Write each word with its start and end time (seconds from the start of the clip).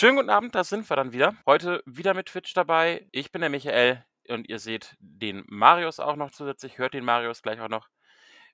Schönen 0.00 0.14
guten 0.14 0.30
Abend, 0.30 0.54
da 0.54 0.62
sind 0.62 0.88
wir 0.88 0.94
dann 0.94 1.12
wieder. 1.12 1.34
Heute 1.44 1.82
wieder 1.84 2.14
mit 2.14 2.26
Twitch 2.26 2.54
dabei. 2.54 3.08
Ich 3.10 3.32
bin 3.32 3.40
der 3.40 3.50
Michael 3.50 4.04
und 4.28 4.48
ihr 4.48 4.60
seht 4.60 4.94
den 5.00 5.42
Marius 5.48 5.98
auch 5.98 6.14
noch 6.14 6.30
zusätzlich. 6.30 6.78
Hört 6.78 6.94
den 6.94 7.04
Marius 7.04 7.42
gleich 7.42 7.60
auch 7.60 7.68
noch. 7.68 7.88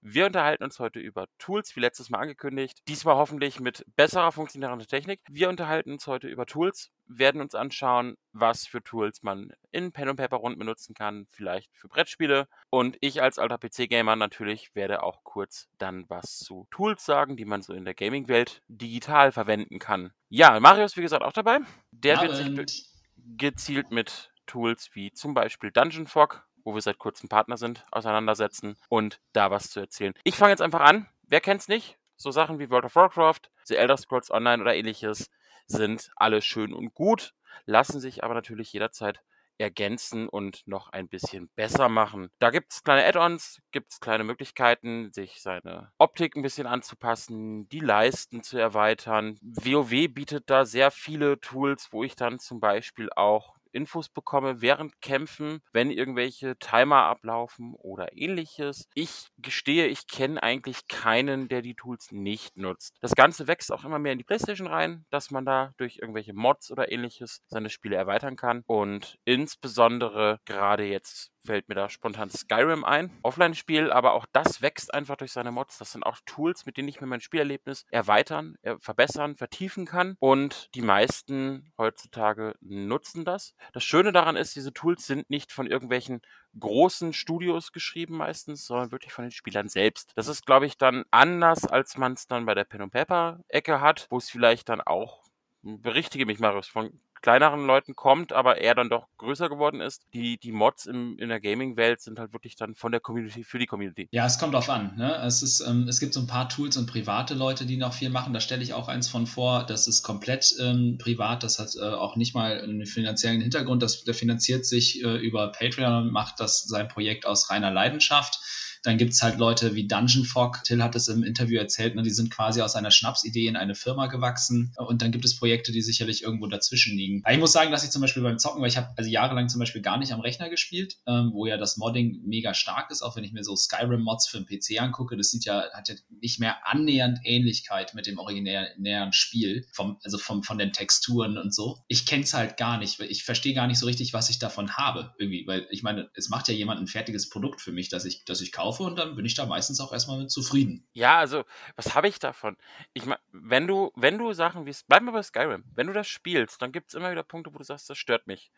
Wir 0.06 0.26
unterhalten 0.26 0.64
uns 0.64 0.80
heute 0.80 1.00
über 1.00 1.28
Tools, 1.38 1.74
wie 1.76 1.80
letztes 1.80 2.10
Mal 2.10 2.18
angekündigt. 2.18 2.82
Diesmal 2.88 3.14
hoffentlich 3.14 3.58
mit 3.58 3.86
besserer 3.96 4.32
funktionierender 4.32 4.84
Technik. 4.84 5.22
Wir 5.30 5.48
unterhalten 5.48 5.92
uns 5.92 6.06
heute 6.06 6.28
über 6.28 6.44
Tools, 6.44 6.90
werden 7.06 7.40
uns 7.40 7.54
anschauen, 7.54 8.18
was 8.34 8.66
für 8.66 8.82
Tools 8.82 9.22
man 9.22 9.54
in 9.70 9.92
Pen 9.92 10.10
und 10.10 10.16
Paper 10.16 10.36
rund 10.36 10.58
benutzen 10.58 10.92
kann, 10.92 11.26
vielleicht 11.30 11.74
für 11.74 11.88
Brettspiele. 11.88 12.48
Und 12.68 12.98
ich 13.00 13.22
als 13.22 13.38
alter 13.38 13.56
PC-Gamer 13.56 14.14
natürlich 14.14 14.74
werde 14.74 15.02
auch 15.02 15.24
kurz 15.24 15.68
dann 15.78 16.04
was 16.08 16.36
zu 16.36 16.68
Tools 16.70 17.06
sagen, 17.06 17.38
die 17.38 17.46
man 17.46 17.62
so 17.62 17.72
in 17.72 17.86
der 17.86 17.94
Gaming-Welt 17.94 18.60
digital 18.68 19.32
verwenden 19.32 19.78
kann. 19.78 20.12
Ja, 20.28 20.60
Marius, 20.60 20.98
wie 20.98 21.02
gesagt, 21.02 21.22
auch 21.22 21.32
dabei. 21.32 21.60
Der 21.92 22.18
Abend. 22.18 22.58
wird 22.58 22.68
sich 22.68 22.90
gezielt 23.38 23.90
mit 23.90 24.34
Tools 24.44 24.90
wie 24.92 25.12
zum 25.12 25.32
Beispiel 25.32 25.70
Dungeon 25.70 26.06
Fog 26.06 26.46
wo 26.64 26.74
wir 26.74 26.80
seit 26.80 26.98
kurzem 26.98 27.28
Partner 27.28 27.56
sind, 27.56 27.86
auseinandersetzen 27.90 28.76
und 28.88 29.20
da 29.32 29.50
was 29.50 29.70
zu 29.70 29.80
erzählen. 29.80 30.14
Ich 30.24 30.36
fange 30.36 30.50
jetzt 30.50 30.62
einfach 30.62 30.80
an. 30.80 31.06
Wer 31.22 31.40
kennt's 31.40 31.68
nicht? 31.68 31.98
So 32.16 32.30
Sachen 32.30 32.58
wie 32.58 32.70
World 32.70 32.86
of 32.86 32.96
Warcraft, 32.96 33.50
The 33.64 33.76
Elder 33.76 33.96
Scrolls 33.96 34.30
Online 34.30 34.62
oder 34.62 34.74
ähnliches 34.74 35.30
sind 35.66 36.10
alle 36.16 36.42
schön 36.42 36.72
und 36.72 36.94
gut, 36.94 37.34
lassen 37.66 38.00
sich 38.00 38.24
aber 38.24 38.34
natürlich 38.34 38.72
jederzeit 38.72 39.22
ergänzen 39.58 40.28
und 40.28 40.66
noch 40.66 40.88
ein 40.88 41.08
bisschen 41.08 41.48
besser 41.54 41.88
machen. 41.88 42.30
Da 42.38 42.50
gibt 42.50 42.72
es 42.72 42.82
kleine 42.82 43.04
Add-ons, 43.06 43.60
gibt 43.70 43.92
es 43.92 44.00
kleine 44.00 44.24
Möglichkeiten, 44.24 45.12
sich 45.12 45.40
seine 45.40 45.92
Optik 45.98 46.36
ein 46.36 46.42
bisschen 46.42 46.66
anzupassen, 46.66 47.68
die 47.68 47.80
Leisten 47.80 48.42
zu 48.42 48.58
erweitern. 48.58 49.38
WoW 49.42 50.08
bietet 50.12 50.50
da 50.50 50.64
sehr 50.64 50.90
viele 50.90 51.40
Tools, 51.40 51.92
wo 51.92 52.04
ich 52.04 52.16
dann 52.16 52.38
zum 52.38 52.60
Beispiel 52.60 53.10
auch 53.14 53.53
Infos 53.74 54.08
bekomme 54.08 54.60
während 54.60 55.00
Kämpfen, 55.00 55.60
wenn 55.72 55.90
irgendwelche 55.90 56.56
Timer 56.58 57.04
ablaufen 57.04 57.74
oder 57.74 58.16
ähnliches. 58.16 58.88
Ich 58.94 59.28
gestehe, 59.38 59.86
ich 59.86 60.06
kenne 60.06 60.42
eigentlich 60.42 60.88
keinen, 60.88 61.48
der 61.48 61.62
die 61.62 61.74
Tools 61.74 62.12
nicht 62.12 62.56
nutzt. 62.56 62.96
Das 63.00 63.14
Ganze 63.14 63.46
wächst 63.46 63.72
auch 63.72 63.84
immer 63.84 63.98
mehr 63.98 64.12
in 64.12 64.18
die 64.18 64.24
PlayStation 64.24 64.68
rein, 64.68 65.04
dass 65.10 65.30
man 65.30 65.44
da 65.44 65.72
durch 65.76 65.98
irgendwelche 65.98 66.32
Mods 66.34 66.70
oder 66.70 66.90
ähnliches 66.92 67.42
seine 67.48 67.70
Spiele 67.70 67.96
erweitern 67.96 68.36
kann. 68.36 68.62
Und 68.66 69.18
insbesondere 69.24 70.40
gerade 70.44 70.84
jetzt 70.84 71.33
fällt 71.44 71.68
mir 71.68 71.74
da 71.74 71.88
spontan 71.88 72.30
Skyrim 72.30 72.84
ein. 72.84 73.10
Offline-Spiel, 73.22 73.92
aber 73.92 74.12
auch 74.12 74.26
das 74.32 74.62
wächst 74.62 74.92
einfach 74.92 75.16
durch 75.16 75.32
seine 75.32 75.52
Mods. 75.52 75.78
Das 75.78 75.92
sind 75.92 76.04
auch 76.04 76.18
Tools, 76.26 76.66
mit 76.66 76.76
denen 76.76 76.88
ich 76.88 77.00
mir 77.00 77.06
mein 77.06 77.20
Spielerlebnis 77.20 77.84
erweitern, 77.90 78.56
er 78.62 78.78
verbessern, 78.80 79.36
vertiefen 79.36 79.86
kann. 79.86 80.16
Und 80.20 80.74
die 80.74 80.82
meisten 80.82 81.72
heutzutage 81.78 82.54
nutzen 82.60 83.24
das. 83.24 83.54
Das 83.72 83.84
Schöne 83.84 84.12
daran 84.12 84.36
ist, 84.36 84.56
diese 84.56 84.72
Tools 84.72 85.06
sind 85.06 85.28
nicht 85.30 85.52
von 85.52 85.66
irgendwelchen 85.66 86.22
großen 86.58 87.12
Studios 87.12 87.72
geschrieben 87.72 88.16
meistens, 88.16 88.66
sondern 88.66 88.92
wirklich 88.92 89.12
von 89.12 89.24
den 89.24 89.32
Spielern 89.32 89.68
selbst. 89.68 90.12
Das 90.16 90.28
ist, 90.28 90.46
glaube 90.46 90.66
ich, 90.66 90.78
dann 90.78 91.04
anders, 91.10 91.64
als 91.66 91.96
man 91.96 92.12
es 92.12 92.26
dann 92.26 92.46
bei 92.46 92.54
der 92.54 92.64
Pen 92.64 92.82
and 92.82 92.92
Paper 92.92 93.40
Ecke 93.48 93.80
hat, 93.80 94.06
wo 94.10 94.18
es 94.18 94.30
vielleicht 94.30 94.68
dann 94.68 94.80
auch 94.80 95.24
berichtige 95.62 96.26
mich, 96.26 96.38
Marius, 96.38 96.68
von 96.68 97.00
kleineren 97.24 97.66
Leuten 97.66 97.96
kommt, 97.96 98.34
aber 98.34 98.58
er 98.58 98.74
dann 98.74 98.90
doch 98.90 99.08
größer 99.16 99.48
geworden 99.48 99.80
ist. 99.80 100.02
Die, 100.12 100.36
die 100.36 100.52
Mods 100.52 100.84
im, 100.84 101.18
in 101.18 101.30
der 101.30 101.40
Gaming-Welt 101.40 102.02
sind 102.02 102.18
halt 102.18 102.34
wirklich 102.34 102.54
dann 102.54 102.74
von 102.74 102.92
der 102.92 103.00
Community 103.00 103.44
für 103.44 103.58
die 103.58 103.64
Community. 103.64 104.08
Ja, 104.10 104.26
es 104.26 104.38
kommt 104.38 104.52
drauf 104.52 104.68
an. 104.68 104.94
Ne? 104.98 105.16
Es, 105.24 105.42
ist, 105.42 105.60
ähm, 105.60 105.88
es 105.88 106.00
gibt 106.00 106.12
so 106.12 106.20
ein 106.20 106.26
paar 106.26 106.50
Tools 106.50 106.76
und 106.76 106.84
private 106.84 107.32
Leute, 107.32 107.64
die 107.64 107.78
noch 107.78 107.94
viel 107.94 108.10
machen. 108.10 108.34
Da 108.34 108.40
stelle 108.40 108.62
ich 108.62 108.74
auch 108.74 108.88
eins 108.88 109.08
von 109.08 109.26
vor. 109.26 109.64
Das 109.64 109.88
ist 109.88 110.02
komplett 110.02 110.54
ähm, 110.60 110.98
privat. 110.98 111.42
Das 111.42 111.58
hat 111.58 111.74
äh, 111.76 111.94
auch 111.94 112.16
nicht 112.16 112.34
mal 112.34 112.60
einen 112.60 112.84
finanziellen 112.84 113.40
Hintergrund. 113.40 113.82
Das, 113.82 114.04
der 114.04 114.12
finanziert 114.12 114.66
sich 114.66 115.02
äh, 115.02 115.16
über 115.16 115.50
Patreon 115.50 116.08
und 116.08 116.12
macht 116.12 116.40
das 116.40 116.64
sein 116.64 116.88
Projekt 116.88 117.24
aus 117.24 117.48
reiner 117.48 117.70
Leidenschaft. 117.70 118.38
Dann 118.84 118.98
gibt 118.98 119.14
es 119.14 119.22
halt 119.22 119.38
Leute 119.38 119.74
wie 119.74 119.86
Dungeon 119.86 120.24
Fog. 120.24 120.62
Till 120.64 120.82
hat 120.82 120.94
es 120.94 121.08
im 121.08 121.24
Interview 121.24 121.58
erzählt, 121.58 121.94
ne, 121.94 122.02
die 122.02 122.10
sind 122.10 122.30
quasi 122.30 122.60
aus 122.60 122.76
einer 122.76 122.90
Schnapsidee 122.90 123.48
in 123.48 123.56
eine 123.56 123.74
Firma 123.74 124.06
gewachsen. 124.06 124.72
Und 124.76 125.02
dann 125.02 125.10
gibt 125.10 125.24
es 125.24 125.36
Projekte, 125.36 125.72
die 125.72 125.82
sicherlich 125.82 126.22
irgendwo 126.22 126.46
dazwischen 126.46 126.96
liegen. 126.96 127.22
Aber 127.24 127.32
ich 127.32 127.40
muss 127.40 127.52
sagen, 127.52 127.72
dass 127.72 127.82
ich 127.82 127.90
zum 127.90 128.02
Beispiel 128.02 128.22
beim 128.22 128.38
Zocken, 128.38 128.60
weil 128.60 128.68
ich 128.68 128.76
habe 128.76 128.90
also 128.96 129.10
jahrelang 129.10 129.48
zum 129.48 129.58
Beispiel 129.58 129.80
gar 129.80 129.98
nicht 129.98 130.12
am 130.12 130.20
Rechner 130.20 130.50
gespielt, 130.50 130.98
ähm, 131.06 131.30
wo 131.32 131.46
ja 131.46 131.56
das 131.56 131.76
Modding 131.78 132.22
mega 132.26 132.52
stark 132.52 132.90
ist, 132.90 133.02
auch 133.02 133.16
wenn 133.16 133.24
ich 133.24 133.32
mir 133.32 133.42
so 133.42 133.56
Skyrim-Mods 133.56 134.28
für 134.28 134.40
den 134.40 134.46
PC 134.46 134.80
angucke, 134.80 135.16
das 135.16 135.30
sieht 135.30 135.46
ja, 135.46 135.64
hat 135.72 135.88
ja 135.88 135.94
nicht 136.20 136.38
mehr 136.38 136.66
annähernd 136.66 137.20
Ähnlichkeit 137.24 137.94
mit 137.94 138.06
dem 138.06 138.18
originären 138.18 139.12
Spiel, 139.12 139.66
vom, 139.72 139.98
also 140.04 140.18
vom, 140.18 140.42
von 140.42 140.58
den 140.58 140.72
Texturen 140.72 141.38
und 141.38 141.54
so. 141.54 141.78
Ich 141.88 142.04
kenne 142.04 142.24
es 142.24 142.34
halt 142.34 142.58
gar 142.58 142.78
nicht, 142.78 143.00
ich 143.00 143.24
verstehe 143.24 143.54
gar 143.54 143.66
nicht 143.66 143.78
so 143.78 143.86
richtig, 143.86 144.12
was 144.12 144.28
ich 144.28 144.38
davon 144.38 144.76
habe, 144.76 145.14
irgendwie, 145.18 145.46
weil 145.46 145.66
ich 145.70 145.82
meine, 145.82 146.10
es 146.14 146.28
macht 146.28 146.48
ja 146.48 146.54
jemand 146.54 146.80
ein 146.80 146.86
fertiges 146.86 147.30
Produkt 147.30 147.62
für 147.62 147.72
mich, 147.72 147.88
das 147.88 148.04
ich, 148.04 148.24
das 148.24 148.40
ich 148.40 148.52
kaufe 148.52 148.73
kaufe 148.74 148.88
und 148.88 148.96
dann 148.96 149.16
bin 149.16 149.24
ich 149.24 149.34
da 149.34 149.46
meistens 149.46 149.80
auch 149.80 149.92
erstmal 149.92 150.18
mit 150.18 150.30
zufrieden. 150.30 150.86
Ja, 150.92 151.18
also, 151.18 151.44
was 151.76 151.94
habe 151.94 152.08
ich 152.08 152.18
davon? 152.18 152.56
Ich 152.92 153.06
meine, 153.06 153.20
wenn 153.32 153.66
du, 153.66 153.92
wenn 153.96 154.18
du 154.18 154.32
Sachen 154.32 154.66
wie, 154.66 154.74
bleib 154.86 155.02
mal 155.02 155.12
bei 155.12 155.22
Skyrim, 155.22 155.64
wenn 155.74 155.86
du 155.86 155.92
das 155.92 156.08
spielst, 156.08 156.60
dann 156.62 156.72
gibt 156.72 156.88
es 156.88 156.94
immer 156.94 157.10
wieder 157.10 157.22
Punkte, 157.22 157.52
wo 157.54 157.58
du 157.58 157.64
sagst, 157.64 157.88
das 157.88 157.98
stört 157.98 158.26
mich. 158.26 158.50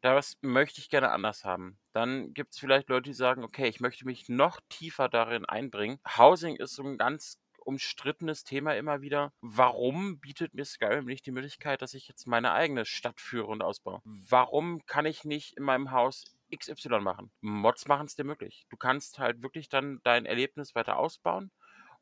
Das 0.00 0.36
möchte 0.40 0.80
ich 0.80 0.90
gerne 0.90 1.10
anders 1.10 1.44
haben. 1.44 1.78
Dann 1.92 2.34
gibt 2.34 2.54
es 2.54 2.58
vielleicht 2.58 2.88
Leute, 2.88 3.10
die 3.10 3.14
sagen, 3.14 3.44
okay, 3.44 3.68
ich 3.68 3.80
möchte 3.80 4.04
mich 4.04 4.28
noch 4.28 4.60
tiefer 4.68 5.08
darin 5.08 5.44
einbringen. 5.44 6.00
Housing 6.16 6.56
ist 6.56 6.74
so 6.74 6.82
ein 6.82 6.98
ganz 6.98 7.38
umstrittenes 7.64 8.42
Thema 8.42 8.74
immer 8.74 9.00
wieder. 9.00 9.32
Warum 9.40 10.18
bietet 10.18 10.54
mir 10.54 10.64
Skyrim 10.64 11.04
nicht 11.04 11.24
die 11.26 11.30
Möglichkeit, 11.30 11.80
dass 11.80 11.94
ich 11.94 12.08
jetzt 12.08 12.26
meine 12.26 12.52
eigene 12.52 12.84
Stadt 12.84 13.20
führe 13.20 13.46
und 13.46 13.62
ausbaue? 13.62 14.00
Warum 14.04 14.84
kann 14.86 15.06
ich 15.06 15.24
nicht 15.24 15.56
in 15.56 15.62
meinem 15.62 15.92
Haus 15.92 16.24
XY 16.56 17.00
machen. 17.00 17.30
Mods 17.40 17.86
machen 17.88 18.06
es 18.06 18.16
dir 18.16 18.24
möglich. 18.24 18.66
Du 18.70 18.76
kannst 18.76 19.18
halt 19.18 19.42
wirklich 19.42 19.68
dann 19.68 20.00
dein 20.04 20.26
Erlebnis 20.26 20.74
weiter 20.74 20.98
ausbauen. 20.98 21.50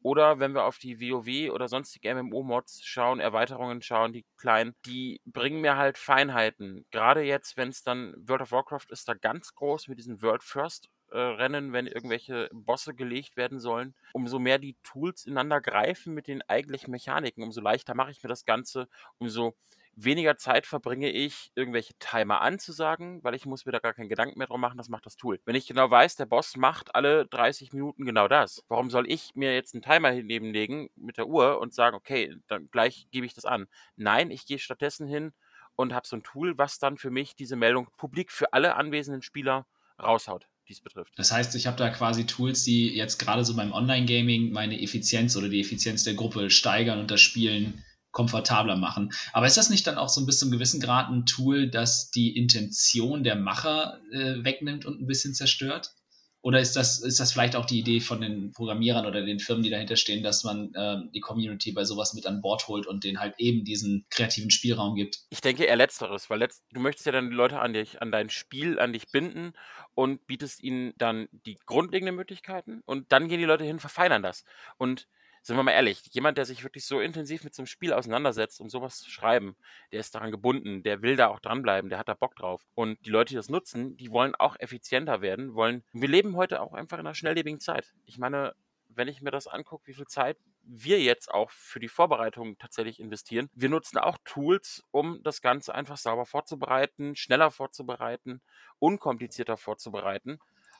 Oder 0.02 0.38
wenn 0.38 0.54
wir 0.54 0.64
auf 0.64 0.78
die 0.78 0.98
WoW 0.98 1.52
oder 1.52 1.68
sonstige 1.68 2.14
MMO-Mods 2.14 2.82
schauen, 2.84 3.20
Erweiterungen 3.20 3.82
schauen, 3.82 4.12
die 4.14 4.24
kleinen, 4.38 4.74
die 4.86 5.20
bringen 5.26 5.60
mir 5.60 5.76
halt 5.76 5.98
Feinheiten. 5.98 6.86
Gerade 6.90 7.20
jetzt, 7.22 7.58
wenn 7.58 7.68
es 7.68 7.82
dann 7.82 8.14
World 8.16 8.42
of 8.42 8.52
Warcraft 8.52 8.86
ist 8.88 9.08
da 9.08 9.14
ganz 9.14 9.54
groß 9.54 9.88
mit 9.88 9.98
diesen 9.98 10.22
World 10.22 10.42
First 10.42 10.88
äh, 11.10 11.18
Rennen, 11.18 11.72
wenn 11.74 11.86
irgendwelche 11.86 12.48
Bosse 12.52 12.94
gelegt 12.94 13.36
werden 13.36 13.60
sollen. 13.60 13.94
Umso 14.14 14.38
mehr 14.38 14.58
die 14.58 14.76
Tools 14.82 15.26
ineinander 15.26 15.60
greifen 15.60 16.14
mit 16.14 16.28
den 16.28 16.40
eigentlichen 16.48 16.90
Mechaniken, 16.90 17.42
umso 17.42 17.60
leichter 17.60 17.94
mache 17.94 18.10
ich 18.10 18.22
mir 18.22 18.28
das 18.28 18.46
Ganze, 18.46 18.88
umso 19.18 19.54
weniger 19.96 20.36
Zeit 20.36 20.66
verbringe 20.66 21.10
ich, 21.10 21.50
irgendwelche 21.54 21.94
Timer 21.98 22.40
anzusagen, 22.40 23.22
weil 23.22 23.34
ich 23.34 23.46
muss 23.46 23.66
mir 23.66 23.72
da 23.72 23.78
gar 23.78 23.94
keinen 23.94 24.08
Gedanken 24.08 24.38
mehr 24.38 24.46
drum 24.46 24.60
machen, 24.60 24.78
das 24.78 24.88
macht 24.88 25.06
das 25.06 25.16
Tool. 25.16 25.40
Wenn 25.44 25.54
ich 25.54 25.66
genau 25.66 25.90
weiß, 25.90 26.16
der 26.16 26.26
Boss 26.26 26.56
macht 26.56 26.94
alle 26.94 27.26
30 27.26 27.72
Minuten 27.72 28.04
genau 28.04 28.28
das, 28.28 28.62
warum 28.68 28.90
soll 28.90 29.10
ich 29.10 29.32
mir 29.34 29.54
jetzt 29.54 29.74
einen 29.74 29.82
Timer 29.82 30.12
nebenlegen 30.12 30.88
mit 30.96 31.18
der 31.18 31.26
Uhr 31.26 31.60
und 31.60 31.74
sagen, 31.74 31.96
okay, 31.96 32.34
dann 32.48 32.68
gleich 32.70 33.06
gebe 33.10 33.26
ich 33.26 33.34
das 33.34 33.44
an? 33.44 33.66
Nein, 33.96 34.30
ich 34.30 34.46
gehe 34.46 34.58
stattdessen 34.58 35.06
hin 35.06 35.32
und 35.76 35.92
habe 35.92 36.06
so 36.06 36.16
ein 36.16 36.22
Tool, 36.22 36.56
was 36.58 36.78
dann 36.78 36.96
für 36.96 37.10
mich 37.10 37.36
diese 37.36 37.56
Meldung 37.56 37.88
publik 37.96 38.32
für 38.32 38.52
alle 38.52 38.76
anwesenden 38.76 39.22
Spieler 39.22 39.66
raushaut 40.00 40.46
dies 40.68 40.80
betrifft. 40.80 41.12
Das 41.16 41.32
heißt, 41.32 41.54
ich 41.56 41.66
habe 41.66 41.76
da 41.76 41.90
quasi 41.90 42.24
Tools, 42.24 42.64
die 42.64 42.94
jetzt 42.94 43.18
gerade 43.18 43.44
so 43.44 43.54
beim 43.56 43.72
Online-Gaming 43.72 44.52
meine 44.52 44.80
Effizienz 44.80 45.36
oder 45.36 45.48
die 45.48 45.60
Effizienz 45.60 46.04
der 46.04 46.14
Gruppe 46.14 46.48
steigern 46.48 47.00
und 47.00 47.10
das 47.10 47.20
Spielen 47.20 47.84
komfortabler 48.10 48.76
machen. 48.76 49.12
Aber 49.32 49.46
ist 49.46 49.56
das 49.56 49.70
nicht 49.70 49.86
dann 49.86 49.98
auch 49.98 50.08
so 50.08 50.20
ein 50.20 50.26
bis 50.26 50.38
zum 50.38 50.50
gewissen 50.50 50.80
Grad 50.80 51.08
ein 51.08 51.26
Tool, 51.26 51.70
das 51.70 52.10
die 52.10 52.36
Intention 52.36 53.24
der 53.24 53.36
Macher 53.36 54.00
äh, 54.12 54.44
wegnimmt 54.44 54.84
und 54.84 55.00
ein 55.00 55.06
bisschen 55.06 55.34
zerstört? 55.34 55.94
Oder 56.42 56.60
ist 56.60 56.74
das, 56.74 57.00
ist 57.00 57.20
das 57.20 57.32
vielleicht 57.32 57.54
auch 57.54 57.66
die 57.66 57.78
Idee 57.78 58.00
von 58.00 58.22
den 58.22 58.52
Programmierern 58.52 59.04
oder 59.04 59.22
den 59.22 59.40
Firmen, 59.40 59.62
die 59.62 59.68
dahinter 59.68 59.96
stehen, 59.96 60.22
dass 60.22 60.42
man 60.42 60.72
äh, 60.74 60.96
die 61.12 61.20
Community 61.20 61.72
bei 61.72 61.84
sowas 61.84 62.14
mit 62.14 62.26
an 62.26 62.40
Bord 62.40 62.66
holt 62.66 62.86
und 62.86 63.04
denen 63.04 63.20
halt 63.20 63.34
eben 63.36 63.64
diesen 63.64 64.06
kreativen 64.08 64.50
Spielraum 64.50 64.94
gibt? 64.94 65.20
Ich 65.28 65.42
denke 65.42 65.64
eher 65.64 65.76
letzteres, 65.76 66.30
weil 66.30 66.38
letzt, 66.38 66.62
du 66.72 66.80
möchtest 66.80 67.04
ja 67.04 67.12
dann 67.12 67.28
die 67.28 67.36
Leute 67.36 67.60
an 67.60 67.74
dich, 67.74 68.00
an 68.00 68.10
dein 68.10 68.30
Spiel, 68.30 68.78
an 68.78 68.94
dich 68.94 69.10
binden 69.12 69.52
und 69.94 70.26
bietest 70.26 70.62
ihnen 70.62 70.94
dann 70.96 71.28
die 71.44 71.58
grundlegenden 71.66 72.16
Möglichkeiten 72.16 72.80
und 72.86 73.12
dann 73.12 73.28
gehen 73.28 73.38
die 73.38 73.44
Leute 73.44 73.64
hin, 73.64 73.78
verfeinern 73.78 74.22
das. 74.22 74.44
Und 74.78 75.08
sind 75.42 75.56
wir 75.56 75.62
mal 75.62 75.72
ehrlich, 75.72 76.02
jemand, 76.10 76.38
der 76.38 76.44
sich 76.44 76.62
wirklich 76.64 76.84
so 76.84 77.00
intensiv 77.00 77.44
mit 77.44 77.54
so 77.54 77.62
einem 77.62 77.66
Spiel 77.66 77.92
auseinandersetzt, 77.92 78.60
um 78.60 78.68
sowas 78.68 78.98
zu 78.98 79.10
schreiben, 79.10 79.56
der 79.92 80.00
ist 80.00 80.14
daran 80.14 80.30
gebunden, 80.30 80.82
der 80.82 81.02
will 81.02 81.16
da 81.16 81.28
auch 81.28 81.40
dranbleiben, 81.40 81.88
der 81.88 81.98
hat 81.98 82.08
da 82.08 82.14
Bock 82.14 82.36
drauf. 82.36 82.66
Und 82.74 83.04
die 83.06 83.10
Leute, 83.10 83.30
die 83.30 83.36
das 83.36 83.48
nutzen, 83.48 83.96
die 83.96 84.10
wollen 84.10 84.34
auch 84.34 84.56
effizienter 84.58 85.22
werden, 85.22 85.54
wollen. 85.54 85.82
Wir 85.92 86.08
leben 86.08 86.36
heute 86.36 86.60
auch 86.60 86.74
einfach 86.74 86.98
in 86.98 87.06
einer 87.06 87.14
schnelllebigen 87.14 87.60
Zeit. 87.60 87.94
Ich 88.04 88.18
meine, 88.18 88.54
wenn 88.88 89.08
ich 89.08 89.22
mir 89.22 89.30
das 89.30 89.46
angucke, 89.46 89.86
wie 89.86 89.94
viel 89.94 90.06
Zeit 90.06 90.36
wir 90.62 91.00
jetzt 91.00 91.30
auch 91.32 91.50
für 91.50 91.80
die 91.80 91.88
Vorbereitung 91.88 92.58
tatsächlich 92.58 93.00
investieren. 93.00 93.48
Wir 93.54 93.68
nutzen 93.68 93.98
auch 93.98 94.18
Tools, 94.24 94.84
um 94.90 95.22
das 95.22 95.40
Ganze 95.40 95.74
einfach 95.74 95.96
sauber 95.96 96.26
vorzubereiten, 96.26 97.16
schneller 97.16 97.50
vorzubereiten, 97.50 98.40
unkomplizierter 98.78 99.56
vorzubereiten. 99.56 100.38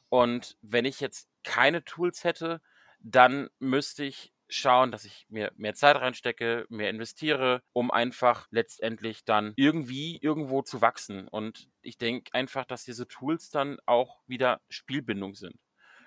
Und 0.08 0.56
wenn 0.60 0.84
ich 0.84 1.00
jetzt 1.00 1.28
keine 1.44 1.84
Tools 1.84 2.24
hätte, 2.24 2.60
dann 3.00 3.48
müsste 3.58 4.04
ich 4.04 4.32
schauen, 4.50 4.92
dass 4.92 5.04
ich 5.04 5.26
mir 5.28 5.52
mehr 5.56 5.74
Zeit 5.74 5.96
reinstecke, 5.96 6.66
mehr 6.68 6.90
investiere, 6.90 7.62
um 7.72 7.90
einfach 7.90 8.46
letztendlich 8.50 9.24
dann 9.24 9.52
irgendwie 9.56 10.18
irgendwo 10.20 10.62
zu 10.62 10.80
wachsen. 10.80 11.28
Und 11.28 11.68
ich 11.82 11.98
denke 11.98 12.34
einfach, 12.34 12.64
dass 12.64 12.84
diese 12.84 13.08
Tools 13.08 13.50
dann 13.50 13.78
auch 13.86 14.18
wieder 14.26 14.60
Spielbindung 14.68 15.34
sind. 15.34 15.56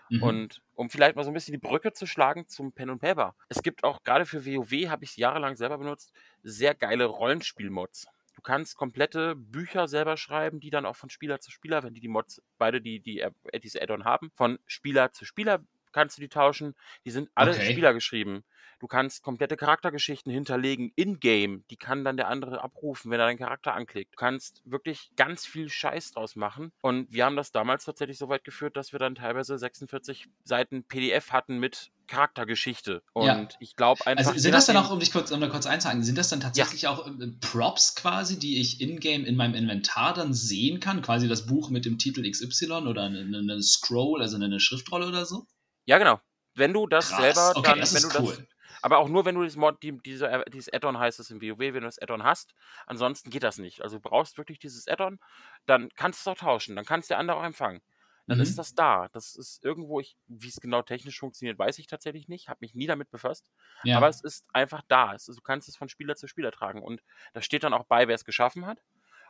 Mhm. 0.10 0.24
Und 0.24 0.62
um 0.76 0.90
vielleicht 0.90 1.16
mal 1.16 1.24
so 1.24 1.32
ein 1.32 1.34
bisschen 1.34 1.54
die 1.54 1.68
Brücke 1.68 1.94
zu 1.94 2.06
schlagen 2.06 2.48
zum 2.48 2.74
Pen 2.74 2.90
und 2.90 3.00
Paper. 3.00 3.36
Es 3.50 3.64
gibt 3.64 3.84
auch 3.84 4.04
gerade 4.04 4.26
für 4.26 4.46
WoW, 4.46 4.90
habe 4.90 5.04
ich 5.04 5.12
es 5.12 5.16
jahrelang 5.16 5.56
selber 5.56 5.78
benutzt, 5.78 6.14
sehr 6.44 6.76
geile 6.76 7.06
Rollenspielmods. 7.06 8.08
Du 8.36 8.42
kannst 8.42 8.76
komplette 8.76 9.36
Bücher 9.36 9.88
selber 9.88 10.18
schreiben, 10.18 10.60
die 10.60 10.72
dann 10.72 10.86
auch 10.86 10.96
von 10.96 11.10
Spieler 11.10 11.40
zu 11.40 11.52
Spieler, 11.52 11.84
wenn 11.84 11.94
die 11.94 12.02
die 12.02 12.08
Mods 12.08 12.42
beide 12.58 12.82
die, 12.82 13.00
die 13.00 13.20
äh, 13.20 13.32
diese 13.62 13.82
Add-on 13.82 14.06
haben, 14.06 14.32
von 14.36 14.60
Spieler 14.66 15.12
zu 15.12 15.26
Spieler 15.26 15.64
kannst 15.94 16.18
du 16.18 16.22
die 16.22 16.30
tauschen. 16.30 16.76
Die 17.06 17.12
sind 17.12 17.30
alle 17.36 17.52
okay. 17.52 17.72
Spieler 17.72 17.94
geschrieben. 17.94 18.44
Du 18.84 18.88
kannst 18.88 19.24
komplette 19.24 19.56
Charaktergeschichten 19.56 20.30
hinterlegen 20.30 20.92
in-game. 20.98 21.64
Die 21.70 21.78
kann 21.78 22.04
dann 22.04 22.18
der 22.18 22.28
andere 22.28 22.62
abrufen, 22.62 23.12
wenn 23.12 23.20
er 23.22 23.28
deinen 23.28 23.38
Charakter 23.38 23.74
anklickt. 23.74 24.14
Du 24.14 24.18
kannst 24.18 24.62
wirklich 24.66 25.10
ganz 25.16 25.46
viel 25.46 25.70
Scheiß 25.70 26.12
draus 26.12 26.36
machen. 26.36 26.74
Und 26.82 27.10
wir 27.10 27.24
haben 27.24 27.38
das 27.38 27.54
damals 27.54 27.86
tatsächlich 27.86 28.18
so 28.18 28.28
weit 28.28 28.44
geführt, 28.44 28.76
dass 28.76 28.92
wir 28.92 29.00
dann 29.00 29.16
teilweise 29.16 29.58
46 29.58 30.28
Seiten 30.44 30.84
PDF 30.84 31.32
hatten 31.32 31.60
mit 31.60 31.92
Charaktergeschichte. 32.08 33.02
Und 33.14 33.26
ja. 33.26 33.48
ich 33.60 33.78
glaube 33.78 34.06
einfach. 34.06 34.32
Also 34.32 34.40
sind 34.42 34.52
das 34.52 34.66
dann 34.66 34.76
auch, 34.76 34.92
um 34.92 35.00
dich 35.00 35.14
kurz, 35.14 35.32
um 35.32 35.40
da 35.40 35.48
kurz 35.48 35.66
einzuhaken, 35.66 36.04
sind 36.04 36.18
das 36.18 36.28
dann 36.28 36.42
tatsächlich 36.42 36.82
ja. 36.82 36.92
auch 36.92 37.08
äh, 37.08 37.28
Props 37.40 37.96
quasi, 37.96 38.38
die 38.38 38.60
ich 38.60 38.82
in-game 38.82 39.24
in 39.24 39.38
meinem 39.38 39.56
Inventar 39.56 40.14
dann 40.14 40.34
sehen 40.34 40.82
kann? 40.82 41.02
Quasi 41.02 41.30
das 41.30 41.46
Buch 41.46 41.70
mit 41.70 41.86
dem 41.86 41.98
Titel 41.98 42.30
XY 42.30 42.88
oder 42.88 43.04
eine, 43.04 43.20
eine 43.20 43.64
Scroll, 43.64 44.22
also 44.22 44.36
eine 44.36 44.60
Schriftrolle 44.60 45.08
oder 45.08 45.26
so? 45.26 45.48
Ja, 45.86 45.98
genau. 45.98 46.20
Wenn 46.56 46.74
du 46.74 46.88
das 46.88 47.10
Krass. 47.10 47.22
selber 47.22 47.58
okay, 47.58 47.70
dann, 47.70 47.80
das 47.80 47.94
wenn 47.96 48.10
du 48.10 48.20
cool. 48.20 48.36
das 48.38 48.48
aber 48.84 48.98
auch 48.98 49.08
nur, 49.08 49.24
wenn 49.24 49.36
du 49.36 49.44
dieses 49.44 49.56
Mod, 49.56 49.82
die, 49.82 49.98
diese, 49.98 50.28
äh, 50.28 50.50
dieses 50.50 50.72
Add-on 50.74 51.00
heißt 51.00 51.18
es 51.22 51.32
im 51.32 51.42
WoW, 51.42 51.58
wenn 51.58 51.74
du 51.74 51.82
das 51.82 52.00
Add-on 52.00 52.24
hast. 52.24 52.54
Ansonsten 52.86 53.30
geht 53.30 53.44
das 53.44 53.58
nicht. 53.58 53.82
Also 53.82 53.96
du 53.96 54.02
brauchst 54.02 54.38
wirklich 54.38 54.60
dieses 54.60 54.90
Add-on, 54.90 55.20
dann 55.66 55.88
kannst 55.96 56.20
du 56.20 56.30
es 56.30 56.34
auch 56.36 56.40
tauschen, 56.40 56.76
dann 56.76 56.84
kannst 56.84 57.10
du 57.10 57.14
der 57.14 57.20
andere 57.20 57.38
auch 57.38 57.46
empfangen. 57.46 57.82
Dann 58.28 58.38
mhm. 58.38 58.44
ist 58.44 58.58
das 58.58 58.76
da. 58.76 59.08
Das 59.14 59.36
ist 59.36 59.64
irgendwo, 59.64 60.02
wie 60.28 60.48
es 60.48 60.60
genau 60.60 60.82
technisch 60.82 61.20
funktioniert, 61.20 61.58
weiß 61.58 61.80
ich 61.80 61.88
tatsächlich 61.88 62.28
nicht. 62.28 62.50
Habe 62.50 62.60
mich 62.62 62.76
nie 62.76 62.88
damit 62.88 63.10
befasst. 63.10 63.50
Ja. 63.84 63.98
Aber 63.98 64.10
es 64.10 64.22
ist 64.22 64.48
einfach 64.54 64.82
da. 64.88 65.14
Ist, 65.14 65.30
du 65.30 65.42
kannst 65.42 65.68
es 65.68 65.78
von 65.78 65.90
Spieler 65.90 66.16
zu 66.16 66.28
Spieler 66.28 66.52
tragen. 66.52 66.82
Und 66.82 67.02
da 67.34 67.42
steht 67.42 67.64
dann 67.64 67.74
auch 67.74 67.86
bei, 67.86 68.08
wer 68.08 68.16
es 68.16 68.26
geschaffen 68.26 68.66
hat. 68.66 68.82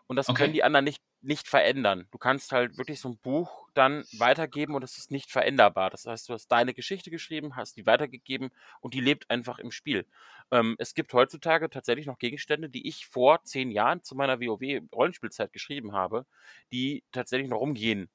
Und 0.08 0.18
das 0.18 0.30
okay. 0.30 0.44
können 0.44 0.54
die 0.54 0.64
anderen 0.64 0.84
nicht, 0.84 1.02
nicht 1.22 1.48
verändern. 1.48 2.08
Du 2.12 2.18
kannst 2.18 2.52
halt 2.52 2.78
wirklich 2.78 3.00
so 3.00 3.10
ein 3.10 3.18
Buch 3.18 3.68
dann 3.74 4.04
weitergeben 4.18 4.76
und 4.76 4.84
es 4.84 4.98
ist 4.98 5.12
nicht 5.12 5.32
veränderbar. 5.32 5.90
Das 5.90 6.06
heißt, 6.06 6.28
du 6.28 6.34
hast 6.34 6.48
deine 6.48 6.74
Geschichte 6.74 7.10
geschrieben, 7.10 7.56
hast 7.56 7.78
die 7.78 7.86
weitergegeben 7.86 8.52
und 8.82 8.94
die 8.94 9.00
lebt 9.00 9.30
einfach 9.30 9.60
im 9.60 9.72
Spiel. 9.72 10.06
Ähm, 10.52 10.76
es 10.78 10.94
gibt 10.94 11.14
heutzutage 11.14 11.70
tatsächlich 11.70 12.06
noch 12.06 12.20
Gegenstände, 12.20 12.70
die 12.70 12.88
ich 12.88 13.08
vor 13.08 13.44
zehn 13.44 13.72
Jahren 13.72 14.04
zu 14.04 14.16
meiner 14.16 14.40
WoW-Rollenspielzeit 14.40 15.54
geschrieben 15.54 15.94
habe, 15.94 16.26
die 16.72 17.04
tatsächlich 17.12 17.50
noch 17.50 17.60
rumgehen. 17.60 18.10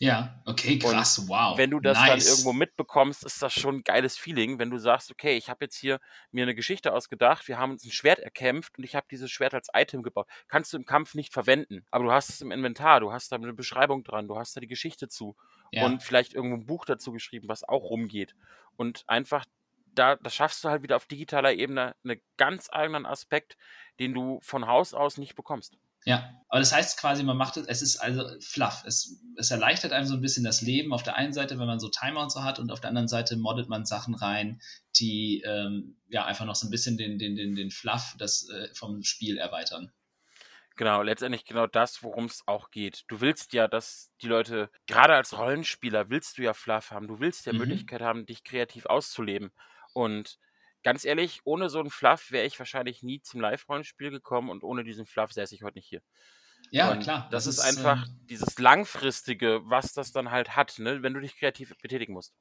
Ja, 0.00 0.40
okay, 0.44 0.78
krass, 0.78 1.18
und 1.18 1.28
wow. 1.28 1.58
Wenn 1.58 1.70
du 1.70 1.80
das 1.80 1.98
nice. 1.98 2.24
dann 2.24 2.32
irgendwo 2.32 2.52
mitbekommst, 2.52 3.24
ist 3.24 3.42
das 3.42 3.52
schon 3.52 3.76
ein 3.76 3.82
geiles 3.82 4.16
Feeling, 4.16 4.60
wenn 4.60 4.70
du 4.70 4.78
sagst, 4.78 5.10
okay, 5.10 5.36
ich 5.36 5.50
habe 5.50 5.64
jetzt 5.64 5.76
hier 5.76 5.98
mir 6.30 6.44
eine 6.44 6.54
Geschichte 6.54 6.92
ausgedacht, 6.92 7.48
wir 7.48 7.58
haben 7.58 7.72
uns 7.72 7.84
ein 7.84 7.90
Schwert 7.90 8.20
erkämpft 8.20 8.78
und 8.78 8.84
ich 8.84 8.94
habe 8.94 9.08
dieses 9.10 9.30
Schwert 9.30 9.54
als 9.54 9.68
Item 9.74 10.04
gebaut. 10.04 10.28
Kannst 10.46 10.72
du 10.72 10.76
im 10.76 10.84
Kampf 10.84 11.14
nicht 11.14 11.32
verwenden, 11.32 11.84
aber 11.90 12.04
du 12.04 12.12
hast 12.12 12.30
es 12.30 12.40
im 12.40 12.52
Inventar, 12.52 13.00
du 13.00 13.12
hast 13.12 13.32
da 13.32 13.36
eine 13.36 13.52
Beschreibung 13.52 14.04
dran, 14.04 14.28
du 14.28 14.36
hast 14.38 14.56
da 14.56 14.60
die 14.60 14.68
Geschichte 14.68 15.08
zu 15.08 15.36
ja. 15.72 15.84
und 15.84 16.02
vielleicht 16.02 16.32
irgendwo 16.32 16.56
ein 16.56 16.66
Buch 16.66 16.84
dazu 16.84 17.10
geschrieben, 17.10 17.48
was 17.48 17.64
auch 17.64 17.82
rumgeht. 17.82 18.36
Und 18.76 19.02
einfach 19.08 19.44
da, 19.94 20.14
da 20.14 20.30
schaffst 20.30 20.62
du 20.62 20.68
halt 20.68 20.82
wieder 20.84 20.94
auf 20.94 21.06
digitaler 21.06 21.54
Ebene 21.54 21.96
einen 22.04 22.20
ganz 22.36 22.68
eigenen 22.70 23.04
Aspekt, 23.04 23.56
den 23.98 24.14
du 24.14 24.38
von 24.42 24.68
Haus 24.68 24.94
aus 24.94 25.18
nicht 25.18 25.34
bekommst. 25.34 25.76
Ja, 26.08 26.42
aber 26.48 26.60
das 26.60 26.72
heißt 26.72 26.98
quasi, 26.98 27.22
man 27.22 27.36
macht 27.36 27.58
es, 27.58 27.66
es 27.66 27.82
ist 27.82 27.98
also 27.98 28.24
fluff. 28.40 28.82
Es, 28.86 29.22
es 29.36 29.50
erleichtert 29.50 29.92
einem 29.92 30.06
so 30.06 30.14
ein 30.14 30.22
bisschen 30.22 30.42
das 30.42 30.62
Leben 30.62 30.94
auf 30.94 31.02
der 31.02 31.16
einen 31.16 31.34
Seite, 31.34 31.58
wenn 31.58 31.66
man 31.66 31.80
so 31.80 31.90
Timer 31.90 32.22
und 32.22 32.32
so 32.32 32.42
hat 32.42 32.58
und 32.58 32.72
auf 32.72 32.80
der 32.80 32.88
anderen 32.88 33.08
Seite 33.08 33.36
moddet 33.36 33.68
man 33.68 33.84
Sachen 33.84 34.14
rein, 34.14 34.62
die 34.98 35.42
ähm, 35.46 35.98
ja 36.08 36.24
einfach 36.24 36.46
noch 36.46 36.54
so 36.54 36.66
ein 36.66 36.70
bisschen 36.70 36.96
den, 36.96 37.18
den, 37.18 37.36
den, 37.36 37.54
den 37.54 37.70
Fluff 37.70 38.14
das, 38.18 38.48
äh, 38.48 38.68
vom 38.74 39.02
Spiel 39.02 39.36
erweitern. 39.36 39.92
Genau, 40.76 41.02
letztendlich 41.02 41.44
genau 41.44 41.66
das, 41.66 42.02
worum 42.02 42.24
es 42.24 42.42
auch 42.46 42.70
geht. 42.70 43.04
Du 43.08 43.20
willst 43.20 43.52
ja, 43.52 43.68
dass 43.68 44.14
die 44.22 44.28
Leute, 44.28 44.70
gerade 44.86 45.14
als 45.14 45.36
Rollenspieler, 45.36 46.08
willst 46.08 46.38
du 46.38 46.42
ja 46.42 46.54
Fluff 46.54 46.90
haben. 46.90 47.06
Du 47.06 47.20
willst 47.20 47.44
ja 47.44 47.52
mhm. 47.52 47.58
Möglichkeit 47.58 48.00
haben, 48.00 48.24
dich 48.24 48.44
kreativ 48.44 48.86
auszuleben. 48.86 49.50
Und 49.92 50.38
ganz 50.82 51.04
ehrlich, 51.04 51.40
ohne 51.44 51.68
so 51.68 51.80
einen 51.80 51.90
Fluff 51.90 52.30
wäre 52.30 52.46
ich 52.46 52.58
wahrscheinlich 52.58 53.02
nie 53.02 53.20
zum 53.20 53.40
Live-Rollenspiel 53.40 54.10
gekommen 54.10 54.50
und 54.50 54.62
ohne 54.62 54.84
diesen 54.84 55.06
Fluff 55.06 55.32
säße 55.32 55.54
ich 55.54 55.62
heute 55.62 55.78
nicht 55.78 55.88
hier. 55.88 56.02
Ja, 56.70 56.90
und 56.90 57.00
klar. 57.00 57.28
Das, 57.30 57.44
das 57.44 57.54
ist, 57.54 57.64
ist, 57.64 57.78
einfach 57.78 58.06
äh, 58.06 58.10
dieses 58.28 58.58
Langfristige, 58.58 59.60
was 59.64 59.92
das 59.92 60.12
dann 60.12 60.30
halt 60.30 60.56
hat, 60.56 60.78
ne? 60.78 61.02
wenn 61.02 61.14
du 61.14 61.20
dich 61.20 61.36
kreativ 61.36 61.74
betätigen 61.80 62.12
musst. 62.12 62.34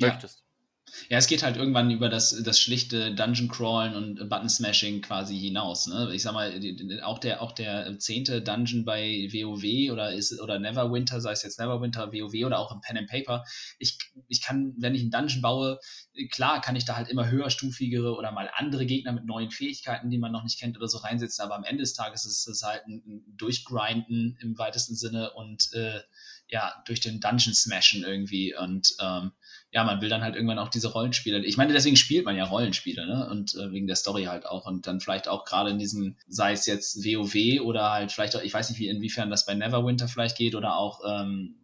Möchtest. 0.00 0.44
Ja, 1.08 1.18
es 1.18 1.26
geht 1.26 1.42
halt 1.42 1.56
irgendwann 1.56 1.90
über 1.90 2.08
das, 2.08 2.42
das 2.42 2.60
schlichte 2.60 3.14
Dungeon 3.14 3.48
Crawlen 3.48 3.94
und 3.94 4.28
Button 4.28 4.48
Smashing 4.48 5.00
quasi 5.00 5.38
hinaus. 5.38 5.86
Ne? 5.86 6.10
Ich 6.14 6.22
sag 6.22 6.32
mal, 6.32 6.60
auch 7.02 7.18
der, 7.18 7.42
auch 7.42 7.52
der 7.52 7.98
zehnte 7.98 8.42
Dungeon 8.42 8.84
bei 8.84 9.28
WoW 9.32 9.92
oder 9.92 10.12
ist 10.12 10.40
oder 10.40 10.58
Neverwinter, 10.58 11.20
sei 11.20 11.32
es 11.32 11.42
jetzt 11.42 11.58
Neverwinter, 11.58 12.12
WoW 12.12 12.44
oder 12.44 12.58
auch 12.58 12.72
im 12.72 12.80
Pen 12.80 12.98
and 12.98 13.08
Paper, 13.08 13.44
ich, 13.78 13.98
ich 14.28 14.42
kann, 14.42 14.74
wenn 14.78 14.94
ich 14.94 15.02
einen 15.02 15.10
Dungeon 15.10 15.42
baue, 15.42 15.78
klar 16.30 16.60
kann 16.60 16.76
ich 16.76 16.84
da 16.84 16.96
halt 16.96 17.08
immer 17.08 17.30
höherstufigere 17.30 18.14
oder 18.14 18.32
mal 18.32 18.50
andere 18.54 18.86
Gegner 18.86 19.12
mit 19.12 19.24
neuen 19.24 19.50
Fähigkeiten, 19.50 20.10
die 20.10 20.18
man 20.18 20.32
noch 20.32 20.42
nicht 20.42 20.58
kennt 20.58 20.76
oder 20.76 20.88
so 20.88 20.98
reinsetzen, 20.98 21.44
aber 21.44 21.56
am 21.56 21.64
Ende 21.64 21.82
des 21.82 21.94
Tages 21.94 22.24
ist 22.24 22.46
es 22.46 22.62
halt 22.62 22.86
ein, 22.86 23.02
ein 23.06 23.36
Durchgrinden 23.36 24.36
im 24.40 24.58
weitesten 24.58 24.94
Sinne 24.94 25.32
und 25.32 25.72
äh, 25.72 26.00
ja, 26.48 26.82
durch 26.86 27.00
den 27.00 27.20
Dungeon 27.20 27.54
smashen 27.54 28.04
irgendwie 28.04 28.54
und 28.56 28.94
ähm, 29.00 29.32
ja, 29.70 29.84
man 29.84 30.00
will 30.00 30.08
dann 30.08 30.22
halt 30.22 30.34
irgendwann 30.34 30.58
auch 30.58 30.68
diese 30.68 30.88
Rollenspiele. 30.88 31.44
Ich 31.44 31.56
meine, 31.56 31.72
deswegen 31.72 31.96
spielt 31.96 32.24
man 32.24 32.36
ja 32.36 32.44
Rollenspiele, 32.44 33.06
ne? 33.06 33.28
Und 33.30 33.54
äh, 33.54 33.70
wegen 33.70 33.86
der 33.86 33.96
Story 33.96 34.24
halt 34.24 34.46
auch. 34.46 34.66
Und 34.66 34.86
dann 34.86 35.00
vielleicht 35.00 35.28
auch 35.28 35.44
gerade 35.44 35.70
in 35.70 35.78
diesem, 35.78 36.16
sei 36.26 36.52
es 36.52 36.66
jetzt 36.66 37.04
WoW 37.04 37.60
oder 37.60 37.90
halt 37.90 38.12
vielleicht 38.12 38.34
auch, 38.36 38.42
ich 38.42 38.54
weiß 38.54 38.70
nicht, 38.70 38.78
wie 38.78 38.88
inwiefern 38.88 39.30
das 39.30 39.44
bei 39.44 39.54
Neverwinter 39.54 40.08
vielleicht 40.08 40.38
geht 40.38 40.54
oder 40.54 40.76
auch 40.76 41.00
ähm, 41.06 41.56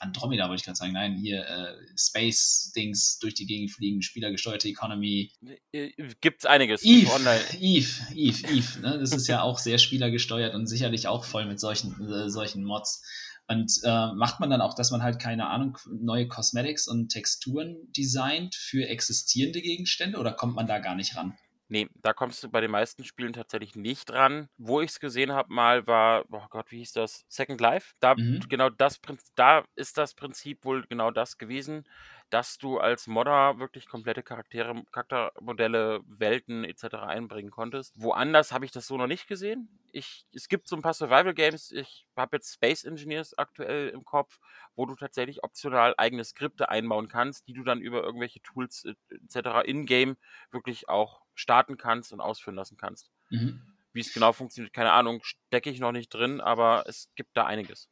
Andromeda 0.00 0.48
wollte 0.48 0.60
ich 0.60 0.64
gerade 0.64 0.76
sagen, 0.76 0.92
nein, 0.92 1.16
hier 1.16 1.46
äh, 1.46 1.74
Space-Dings 1.96 3.18
durch 3.18 3.34
die 3.34 3.46
Gegend 3.46 3.70
fliegen, 3.70 4.02
spielergesteuerte 4.02 4.68
Economy. 4.68 5.32
Äh, 5.72 5.90
Gibt's 6.20 6.46
einiges. 6.46 6.82
Eve, 6.84 7.10
online. 7.12 7.40
Eve, 7.60 7.90
Eve, 8.14 8.48
Eve, 8.48 8.80
ne? 8.80 8.98
Das 8.98 9.12
ist 9.12 9.26
ja 9.28 9.42
auch 9.42 9.58
sehr 9.58 9.78
spielergesteuert 9.78 10.54
und 10.54 10.66
sicherlich 10.66 11.08
auch 11.08 11.24
voll 11.24 11.46
mit 11.46 11.60
solchen, 11.60 12.08
äh, 12.08 12.28
solchen 12.28 12.64
Mods. 12.64 13.02
Und 13.48 13.72
äh, 13.84 14.12
macht 14.14 14.40
man 14.40 14.50
dann 14.50 14.60
auch, 14.60 14.74
dass 14.74 14.90
man 14.90 15.02
halt, 15.02 15.20
keine 15.20 15.46
Ahnung, 15.48 15.78
neue 15.88 16.26
Cosmetics 16.26 16.88
und 16.88 17.10
Texturen 17.10 17.76
designt 17.96 18.54
für 18.56 18.88
existierende 18.88 19.62
Gegenstände 19.62 20.18
oder 20.18 20.32
kommt 20.32 20.56
man 20.56 20.66
da 20.66 20.80
gar 20.80 20.96
nicht 20.96 21.16
ran? 21.16 21.36
Nee, 21.68 21.88
da 22.00 22.12
kommst 22.12 22.44
du 22.44 22.48
bei 22.48 22.60
den 22.60 22.70
meisten 22.70 23.02
Spielen 23.02 23.32
tatsächlich 23.32 23.74
nicht 23.74 24.12
ran. 24.12 24.48
Wo 24.56 24.80
ich 24.80 24.90
es 24.90 25.00
gesehen 25.00 25.32
habe 25.32 25.52
mal 25.52 25.86
war, 25.86 26.24
oh 26.30 26.46
Gott, 26.48 26.70
wie 26.70 26.78
hieß 26.78 26.92
das? 26.92 27.24
Second 27.28 27.60
Life. 27.60 27.94
Da 28.00 28.14
mhm. 28.16 28.40
genau 28.48 28.70
das 28.70 29.00
da 29.34 29.64
ist 29.74 29.98
das 29.98 30.14
Prinzip 30.14 30.64
wohl 30.64 30.84
genau 30.88 31.10
das 31.10 31.38
gewesen 31.38 31.84
dass 32.30 32.58
du 32.58 32.78
als 32.78 33.06
Modder 33.06 33.58
wirklich 33.58 33.86
komplette 33.86 34.22
Charaktere, 34.22 34.82
Charaktermodelle, 34.90 36.00
Welten 36.06 36.64
etc. 36.64 36.94
einbringen 36.94 37.50
konntest. 37.50 37.94
Woanders 38.00 38.52
habe 38.52 38.64
ich 38.64 38.72
das 38.72 38.86
so 38.86 38.96
noch 38.96 39.06
nicht 39.06 39.28
gesehen. 39.28 39.68
Ich, 39.92 40.26
es 40.32 40.48
gibt 40.48 40.66
so 40.66 40.76
ein 40.76 40.82
paar 40.82 40.94
Survival-Games, 40.94 41.72
ich 41.72 42.06
habe 42.16 42.36
jetzt 42.36 42.52
Space 42.52 42.84
Engineers 42.84 43.38
aktuell 43.38 43.88
im 43.88 44.04
Kopf, 44.04 44.38
wo 44.74 44.86
du 44.86 44.96
tatsächlich 44.96 45.44
optional 45.44 45.94
eigene 45.96 46.24
Skripte 46.24 46.68
einbauen 46.68 47.08
kannst, 47.08 47.46
die 47.46 47.54
du 47.54 47.62
dann 47.62 47.80
über 47.80 48.02
irgendwelche 48.02 48.42
Tools 48.42 48.86
etc. 49.08 49.64
in-game 49.64 50.16
wirklich 50.50 50.88
auch 50.88 51.22
starten 51.34 51.76
kannst 51.76 52.12
und 52.12 52.20
ausführen 52.20 52.56
lassen 52.56 52.76
kannst. 52.76 53.10
Mhm. 53.30 53.62
Wie 53.92 54.00
es 54.00 54.12
genau 54.12 54.32
funktioniert, 54.32 54.74
keine 54.74 54.92
Ahnung, 54.92 55.22
stecke 55.22 55.70
ich 55.70 55.80
noch 55.80 55.92
nicht 55.92 56.12
drin, 56.12 56.40
aber 56.40 56.84
es 56.86 57.08
gibt 57.14 57.36
da 57.36 57.46
einiges. 57.46 57.88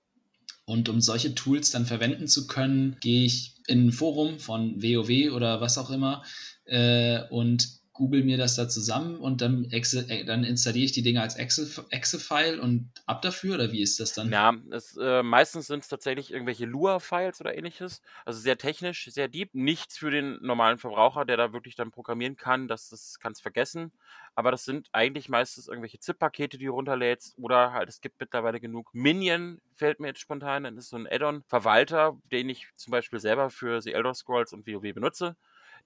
Und 0.67 0.89
um 0.89 1.01
solche 1.01 1.35
Tools 1.35 1.71
dann 1.71 1.87
verwenden 1.87 2.27
zu 2.27 2.47
können, 2.47 2.97
gehe 3.01 3.25
ich 3.25 3.55
in 3.67 3.89
ein 3.89 3.93
Forum 3.93 4.39
von 4.39 4.83
WoW 4.83 5.33
oder 5.33 5.61
was 5.61 5.79
auch 5.79 5.91
immer 5.91 6.25
äh, 6.65 7.21
und 7.29 7.69
google 7.95 8.25
mir 8.25 8.37
das 8.37 8.57
da 8.57 8.69
zusammen 8.69 9.17
und 9.17 9.41
dann, 9.41 9.71
Excel, 9.71 10.11
äh, 10.11 10.25
dann 10.25 10.43
installiere 10.43 10.85
ich 10.85 10.93
die 10.93 11.03
Dinge 11.03 11.23
als 11.23 11.37
Excel-File 11.37 11.87
Excel 11.91 12.61
und 12.61 12.91
ab 13.07 13.23
dafür 13.23 13.55
oder 13.55 13.71
wie 13.71 13.81
ist 13.83 14.01
das 14.01 14.13
dann? 14.13 14.33
Ja, 14.33 14.53
es, 14.73 14.97
äh, 15.01 15.23
meistens 15.23 15.69
sind 15.69 15.85
es 15.85 15.89
tatsächlich 15.89 16.33
irgendwelche 16.33 16.67
Lua-Files 16.67 17.41
oder 17.41 17.57
ähnliches. 17.57 18.03
Also 18.25 18.41
sehr 18.41 18.59
technisch, 18.59 19.07
sehr 19.11 19.29
deep. 19.29 19.55
Nichts 19.55 19.97
für 19.97 20.11
den 20.11 20.39
normalen 20.43 20.79
Verbraucher, 20.79 21.25
der 21.25 21.37
da 21.37 21.53
wirklich 21.53 21.77
dann 21.77 21.93
programmieren 21.93 22.37
kann. 22.37 22.67
Das, 22.67 22.91
das 22.91 23.21
kannst 23.21 23.43
vergessen. 23.43 23.93
Aber 24.35 24.51
das 24.51 24.65
sind 24.65 24.89
eigentlich 24.91 25.29
meistens 25.29 25.69
irgendwelche 25.69 26.01
ZIP-Pakete, 26.01 26.59
die 26.59 26.67
du 26.67 26.73
runterlädst. 26.73 27.39
Oder 27.39 27.73
halt, 27.73 27.89
es 27.89 28.01
gibt 28.01 28.19
mittlerweile 28.19 28.59
genug 28.59 28.93
Minion, 28.93 29.61
fällt 29.73 30.01
mir 30.01 30.09
jetzt 30.09 30.21
spontan. 30.21 30.65
Das 30.65 30.75
ist 30.75 30.91
so 30.91 30.97
ein 30.97 31.07
Add-on-Verwalter, 31.07 32.19
den 32.33 32.49
ich 32.49 32.67
zum 32.75 32.91
Beispiel 32.91 33.21
selber 33.21 33.51
für 33.51 33.81
The 33.81 33.93
Elder 33.93 34.15
Scrolls 34.15 34.53
und 34.53 34.67
WoW 34.67 34.93
benutze 34.93 35.37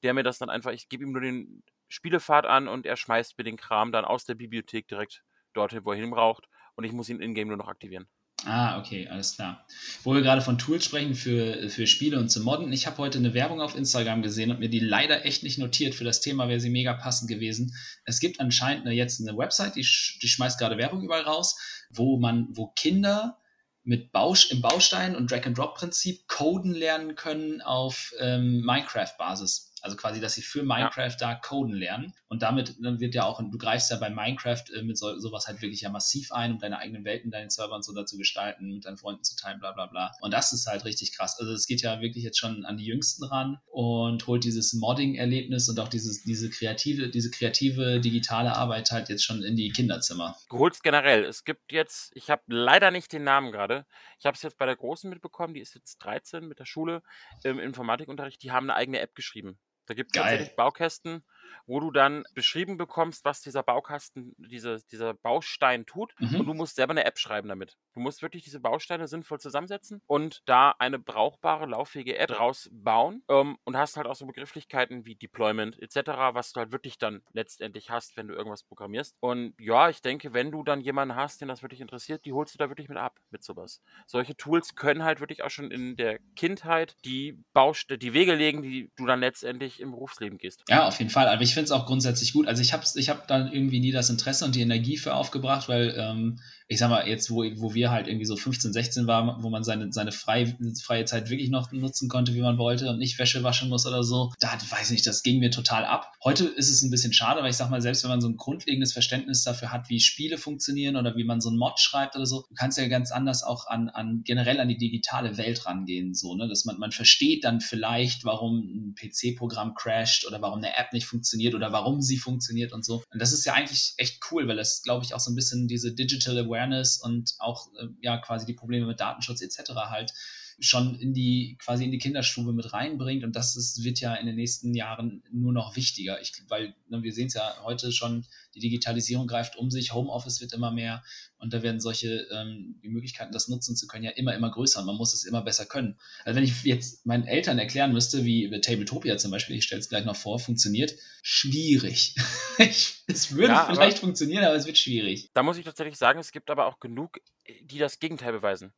der 0.02 0.14
mir 0.14 0.22
das 0.22 0.38
dann 0.38 0.48
einfach, 0.50 0.70
ich 0.70 0.88
gebe 0.88 1.04
ihm 1.04 1.12
nur 1.12 1.20
den 1.20 1.62
Spielefahrt 1.88 2.46
an 2.46 2.68
und 2.68 2.86
er 2.86 2.96
schmeißt 2.96 3.36
mir 3.38 3.44
den 3.44 3.56
Kram 3.56 3.92
dann 3.92 4.04
aus 4.04 4.24
der 4.24 4.34
Bibliothek 4.34 4.88
direkt 4.88 5.22
dorthin, 5.54 5.84
wo 5.84 5.92
er 5.92 5.98
hin 5.98 6.10
braucht 6.10 6.48
und 6.76 6.84
ich 6.84 6.92
muss 6.92 7.08
ihn 7.08 7.20
in-game 7.20 7.48
nur 7.48 7.56
noch 7.56 7.68
aktivieren. 7.68 8.06
Ah, 8.44 8.78
okay, 8.78 9.08
alles 9.08 9.34
klar. 9.34 9.66
Wo 10.04 10.14
wir 10.14 10.22
gerade 10.22 10.42
von 10.42 10.58
Tools 10.58 10.84
sprechen 10.84 11.14
für, 11.14 11.68
für 11.70 11.88
Spiele 11.88 12.20
und 12.20 12.28
zu 12.28 12.40
modden, 12.40 12.72
ich 12.72 12.86
habe 12.86 12.98
heute 12.98 13.18
eine 13.18 13.34
Werbung 13.34 13.60
auf 13.60 13.74
Instagram 13.74 14.22
gesehen 14.22 14.52
und 14.52 14.60
mir 14.60 14.68
die 14.68 14.78
leider 14.78 15.24
echt 15.24 15.42
nicht 15.42 15.58
notiert. 15.58 15.96
Für 15.96 16.04
das 16.04 16.20
Thema 16.20 16.48
wäre 16.48 16.60
sie 16.60 16.70
mega 16.70 16.94
passend 16.94 17.28
gewesen. 17.28 17.74
Es 18.04 18.20
gibt 18.20 18.38
anscheinend 18.38 18.86
eine, 18.86 18.94
jetzt 18.94 19.20
eine 19.20 19.36
Website, 19.36 19.74
die, 19.74 19.86
die 20.22 20.28
schmeißt 20.28 20.58
gerade 20.58 20.78
Werbung 20.78 21.02
überall 21.02 21.22
raus, 21.22 21.58
wo 21.90 22.16
man, 22.18 22.46
wo 22.50 22.68
Kinder 22.68 23.38
mit 23.82 24.12
Baus 24.12 24.44
im 24.44 24.60
Baustein- 24.60 25.16
und 25.16 25.30
Drag-and-Drop-Prinzip 25.30 26.28
coden 26.28 26.74
lernen 26.74 27.16
können 27.16 27.60
auf 27.60 28.12
ähm, 28.20 28.60
Minecraft-Basis. 28.60 29.67
Also 29.82 29.96
quasi, 29.96 30.20
dass 30.20 30.34
sie 30.34 30.42
für 30.42 30.62
Minecraft 30.62 31.10
ja. 31.10 31.16
da 31.18 31.34
coden 31.34 31.74
lernen. 31.74 32.12
Und 32.28 32.42
damit 32.42 32.76
dann 32.80 33.00
wird 33.00 33.14
ja 33.14 33.24
auch, 33.24 33.40
du 33.40 33.58
greifst 33.58 33.90
ja 33.90 33.96
bei 33.96 34.10
Minecraft 34.10 34.64
äh, 34.74 34.82
mit 34.82 34.98
so, 34.98 35.18
sowas 35.18 35.46
halt 35.46 35.62
wirklich 35.62 35.80
ja 35.80 35.90
massiv 35.90 36.32
ein, 36.32 36.52
um 36.52 36.58
deine 36.58 36.78
eigenen 36.78 37.04
Welten, 37.04 37.30
deinen 37.30 37.50
Servern 37.50 37.82
so 37.82 37.94
dazu 37.94 38.16
gestalten, 38.18 38.74
mit 38.74 38.84
deinen 38.84 38.98
Freunden 38.98 39.24
zu 39.24 39.36
teilen, 39.36 39.60
bla 39.60 39.72
bla 39.72 39.86
bla. 39.86 40.12
Und 40.20 40.32
das 40.32 40.52
ist 40.52 40.66
halt 40.66 40.84
richtig 40.84 41.16
krass. 41.16 41.38
Also 41.38 41.52
es 41.52 41.66
geht 41.66 41.82
ja 41.82 42.00
wirklich 42.00 42.24
jetzt 42.24 42.38
schon 42.38 42.64
an 42.64 42.76
die 42.76 42.84
Jüngsten 42.84 43.24
ran 43.24 43.58
und 43.66 44.26
holt 44.26 44.44
dieses 44.44 44.74
Modding-Erlebnis 44.74 45.68
und 45.68 45.80
auch 45.80 45.88
dieses, 45.88 46.22
diese 46.22 46.50
kreative, 46.50 47.08
diese 47.08 47.30
kreative 47.30 48.00
digitale 48.00 48.54
Arbeit 48.54 48.90
halt 48.90 49.08
jetzt 49.08 49.24
schon 49.24 49.42
in 49.42 49.56
die 49.56 49.70
Kinderzimmer. 49.70 50.36
Du 50.50 50.58
holst 50.58 50.82
generell. 50.82 51.24
Es 51.24 51.44
gibt 51.44 51.72
jetzt, 51.72 52.10
ich 52.14 52.30
habe 52.30 52.42
leider 52.46 52.90
nicht 52.90 53.12
den 53.12 53.24
Namen 53.24 53.52
gerade. 53.52 53.86
Ich 54.18 54.26
habe 54.26 54.34
es 54.34 54.42
jetzt 54.42 54.58
bei 54.58 54.66
der 54.66 54.76
Großen 54.76 55.08
mitbekommen, 55.08 55.54
die 55.54 55.60
ist 55.60 55.74
jetzt 55.74 55.98
13 55.98 56.46
mit 56.46 56.58
der 56.58 56.66
Schule 56.66 57.02
im 57.44 57.58
Informatikunterricht, 57.58 58.42
die 58.42 58.52
haben 58.52 58.70
eine 58.70 58.74
eigene 58.74 59.00
App 59.00 59.14
geschrieben. 59.14 59.58
Da 59.88 59.94
gibt 59.94 60.14
es 60.14 60.22
tatsächlich 60.22 60.54
Baukästen, 60.54 61.24
wo 61.66 61.80
du 61.80 61.90
dann 61.90 62.24
beschrieben 62.34 62.76
bekommst, 62.76 63.24
was 63.24 63.42
dieser 63.42 63.62
Baukasten, 63.62 64.34
diese, 64.38 64.78
dieser 64.90 65.14
Baustein 65.14 65.86
tut. 65.86 66.14
Mhm. 66.18 66.40
Und 66.40 66.46
du 66.46 66.54
musst 66.54 66.76
selber 66.76 66.92
eine 66.92 67.04
App 67.04 67.18
schreiben 67.18 67.48
damit. 67.48 67.76
Du 67.94 68.00
musst 68.00 68.22
wirklich 68.22 68.44
diese 68.44 68.60
Bausteine 68.60 69.08
sinnvoll 69.08 69.40
zusammensetzen 69.40 70.00
und 70.06 70.42
da 70.46 70.74
eine 70.78 70.98
brauchbare, 70.98 71.66
lauffähige 71.66 72.16
App 72.18 72.28
draus 72.28 72.68
bauen 72.72 73.22
ähm, 73.28 73.58
und 73.64 73.76
hast 73.76 73.96
halt 73.96 74.06
auch 74.06 74.14
so 74.14 74.26
Begrifflichkeiten 74.26 75.04
wie 75.04 75.14
Deployment 75.14 75.80
etc., 75.80 76.10
was 76.32 76.52
du 76.52 76.60
halt 76.60 76.72
wirklich 76.72 76.98
dann 76.98 77.22
letztendlich 77.32 77.90
hast, 77.90 78.16
wenn 78.16 78.28
du 78.28 78.34
irgendwas 78.34 78.62
programmierst. 78.62 79.16
Und 79.20 79.54
ja, 79.58 79.88
ich 79.88 80.02
denke, 80.02 80.32
wenn 80.32 80.50
du 80.50 80.62
dann 80.62 80.80
jemanden 80.80 81.16
hast, 81.16 81.40
den 81.40 81.48
das 81.48 81.62
wirklich 81.62 81.80
interessiert, 81.80 82.24
die 82.24 82.32
holst 82.32 82.54
du 82.54 82.58
da 82.58 82.68
wirklich 82.68 82.88
mit 82.88 82.98
ab, 82.98 83.18
mit 83.30 83.42
sowas. 83.42 83.82
Solche 84.06 84.36
Tools 84.36 84.74
können 84.74 85.02
halt 85.04 85.20
wirklich 85.20 85.42
auch 85.42 85.50
schon 85.50 85.70
in 85.70 85.96
der 85.96 86.18
Kindheit 86.36 86.96
die 87.04 87.42
Bauste 87.52 87.98
die 87.98 88.12
Wege 88.12 88.34
legen, 88.34 88.62
die 88.62 88.90
du 88.96 89.06
dann 89.06 89.20
letztendlich 89.20 89.80
im 89.80 89.90
Berufsleben 89.90 90.38
gehst. 90.38 90.64
Ja, 90.68 90.86
auf 90.86 90.98
jeden 90.98 91.10
Fall. 91.10 91.26
Aber 91.38 91.44
ich 91.44 91.54
finde 91.54 91.66
es 91.66 91.70
auch 91.70 91.86
grundsätzlich 91.86 92.32
gut. 92.32 92.48
Also 92.48 92.62
ich 92.62 92.72
habe 92.72 92.82
ich 92.96 93.08
hab 93.08 93.28
dann 93.28 93.52
irgendwie 93.52 93.78
nie 93.78 93.92
das 93.92 94.10
Interesse 94.10 94.44
und 94.44 94.56
die 94.56 94.60
Energie 94.60 94.96
für 94.96 95.14
aufgebracht, 95.14 95.68
weil 95.68 95.94
ähm, 95.96 96.40
ich 96.70 96.78
sag 96.78 96.90
mal, 96.90 97.08
jetzt, 97.08 97.30
wo, 97.30 97.44
wo 97.56 97.72
wir 97.72 97.90
halt 97.90 98.08
irgendwie 98.08 98.26
so 98.26 98.36
15, 98.36 98.74
16 98.74 99.06
waren, 99.06 99.42
wo 99.42 99.48
man 99.48 99.64
seine, 99.64 99.90
seine 99.90 100.12
freie, 100.12 100.54
freie 100.82 101.06
Zeit 101.06 101.30
wirklich 101.30 101.48
noch 101.48 101.72
nutzen 101.72 102.10
konnte, 102.10 102.34
wie 102.34 102.42
man 102.42 102.58
wollte 102.58 102.90
und 102.90 102.98
nicht 102.98 103.18
Wäsche 103.18 103.42
waschen 103.42 103.70
muss 103.70 103.86
oder 103.86 104.04
so, 104.04 104.32
da 104.38 104.52
weiß 104.52 104.90
ich 104.90 104.90
nicht, 104.90 105.06
das 105.06 105.22
ging 105.22 105.38
mir 105.38 105.50
total 105.50 105.86
ab. 105.86 106.12
Heute 106.22 106.44
ist 106.44 106.68
es 106.68 106.82
ein 106.82 106.90
bisschen 106.90 107.14
schade, 107.14 107.40
weil 107.40 107.50
ich 107.50 107.56
sag 107.56 107.70
mal, 107.70 107.80
selbst 107.80 108.02
wenn 108.04 108.10
man 108.10 108.20
so 108.20 108.28
ein 108.28 108.36
grundlegendes 108.36 108.92
Verständnis 108.92 109.42
dafür 109.44 109.72
hat, 109.72 109.88
wie 109.88 109.98
Spiele 109.98 110.36
funktionieren 110.36 110.96
oder 110.96 111.16
wie 111.16 111.24
man 111.24 111.40
so 111.40 111.48
ein 111.48 111.56
Mod 111.56 111.80
schreibt 111.80 112.16
oder 112.16 112.26
so, 112.26 112.44
du 112.46 112.54
kannst 112.54 112.76
ja 112.76 112.86
ganz 112.88 113.12
anders 113.12 113.42
auch 113.42 113.66
an, 113.66 113.88
an 113.88 114.20
generell 114.24 114.60
an 114.60 114.68
die 114.68 114.76
digitale 114.76 115.38
Welt 115.38 115.64
rangehen, 115.64 116.14
so, 116.14 116.36
ne, 116.36 116.48
dass 116.48 116.66
man, 116.66 116.78
man 116.78 116.92
versteht 116.92 117.44
dann 117.44 117.62
vielleicht, 117.62 118.26
warum 118.26 118.58
ein 118.58 118.94
PC-Programm 118.94 119.72
crasht 119.74 120.26
oder 120.26 120.42
warum 120.42 120.58
eine 120.58 120.76
App 120.76 120.92
nicht 120.92 121.06
funktioniert 121.06 121.54
oder 121.54 121.72
warum 121.72 122.02
sie 122.02 122.18
funktioniert 122.18 122.74
und 122.74 122.84
so. 122.84 123.02
Und 123.10 123.22
das 123.22 123.32
ist 123.32 123.46
ja 123.46 123.54
eigentlich 123.54 123.94
echt 123.96 124.20
cool, 124.30 124.46
weil 124.48 124.56
das, 124.56 124.82
glaube 124.82 125.06
ich, 125.06 125.14
auch 125.14 125.20
so 125.20 125.30
ein 125.30 125.34
bisschen 125.34 125.66
diese 125.66 125.94
Digital 125.94 126.36
Awareness 126.36 126.57
Awareness 126.58 126.98
und 126.98 127.34
auch 127.38 127.68
äh, 127.74 127.86
ja 128.00 128.18
quasi 128.18 128.46
die 128.46 128.54
Probleme 128.54 128.86
mit 128.86 129.00
Datenschutz 129.00 129.42
etc. 129.42 129.70
halt 129.74 130.12
schon 130.60 130.98
in 130.98 131.14
die 131.14 131.56
quasi 131.60 131.84
in 131.84 131.92
die 131.92 131.98
Kinderstube 131.98 132.52
mit 132.52 132.72
reinbringt 132.72 133.22
und 133.24 133.36
das 133.36 133.56
ist, 133.56 133.84
wird 133.84 134.00
ja 134.00 134.14
in 134.14 134.26
den 134.26 134.34
nächsten 134.34 134.74
Jahren 134.74 135.22
nur 135.30 135.52
noch 135.52 135.76
wichtiger. 135.76 136.20
Ich, 136.20 136.32
weil 136.48 136.74
ne, 136.88 137.02
wir 137.02 137.12
sehen 137.12 137.28
es 137.28 137.34
ja 137.34 137.62
heute 137.62 137.92
schon, 137.92 138.26
die 138.54 138.60
Digitalisierung 138.60 139.28
greift 139.28 139.56
um 139.56 139.70
sich, 139.70 139.92
Homeoffice 139.92 140.40
wird 140.40 140.52
immer 140.52 140.72
mehr 140.72 141.04
und 141.38 141.52
da 141.52 141.62
werden 141.62 141.80
solche 141.80 142.26
ähm, 142.32 142.80
die 142.82 142.88
Möglichkeiten, 142.88 143.32
das 143.32 143.48
nutzen 143.48 143.76
zu 143.76 143.86
können, 143.86 144.04
ja 144.04 144.10
immer 144.10 144.34
immer 144.34 144.50
größer 144.50 144.80
und 144.80 144.86
man 144.86 144.96
muss 144.96 145.14
es 145.14 145.24
immer 145.24 145.42
besser 145.42 145.64
können. 145.64 145.96
Also 146.24 146.36
wenn 146.36 146.44
ich 146.44 146.64
jetzt 146.64 147.06
meinen 147.06 147.24
Eltern 147.24 147.58
erklären 147.58 147.92
müsste, 147.92 148.24
wie 148.24 148.50
Tabletopia 148.60 149.16
zum 149.16 149.30
Beispiel, 149.30 149.56
ich 149.56 149.64
stelle 149.64 149.80
es 149.80 149.88
gleich 149.88 150.04
noch 150.04 150.16
vor, 150.16 150.40
funktioniert, 150.40 150.94
schwierig. 151.22 152.16
es 152.58 153.32
würde 153.32 153.52
ja, 153.52 153.66
vielleicht 153.66 153.98
funktionieren, 153.98 154.44
aber 154.44 154.56
es 154.56 154.66
wird 154.66 154.78
schwierig. 154.78 155.30
Da 155.34 155.44
muss 155.44 155.56
ich 155.56 155.64
tatsächlich 155.64 155.96
sagen, 155.96 156.18
es 156.18 156.32
gibt 156.32 156.50
aber 156.50 156.66
auch 156.66 156.80
genug, 156.80 157.20
die 157.62 157.78
das 157.78 158.00
Gegenteil 158.00 158.32
beweisen. 158.32 158.72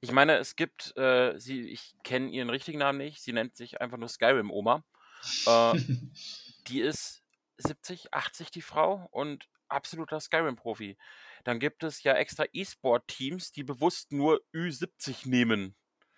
Ich 0.00 0.12
meine, 0.12 0.38
es 0.38 0.56
gibt, 0.56 0.96
äh, 0.96 1.38
sie, 1.38 1.68
ich 1.68 1.94
kenne 2.04 2.30
ihren 2.30 2.50
richtigen 2.50 2.78
Namen 2.78 2.98
nicht, 2.98 3.22
sie 3.22 3.32
nennt 3.32 3.56
sich 3.56 3.80
einfach 3.80 3.98
nur 3.98 4.08
Skyrim 4.08 4.50
Oma. 4.50 4.84
Äh, 5.46 5.74
die 6.68 6.80
ist 6.80 7.22
70, 7.58 8.14
80 8.14 8.50
die 8.50 8.62
Frau 8.62 9.08
und 9.10 9.48
absoluter 9.68 10.18
Skyrim-Profi. 10.20 10.96
Dann 11.44 11.60
gibt 11.60 11.84
es 11.84 12.02
ja 12.02 12.14
extra 12.14 12.44
E-Sport-Teams, 12.52 13.52
die 13.52 13.62
bewusst 13.62 14.12
nur 14.12 14.42
Ü70 14.54 15.28
nehmen. 15.28 15.76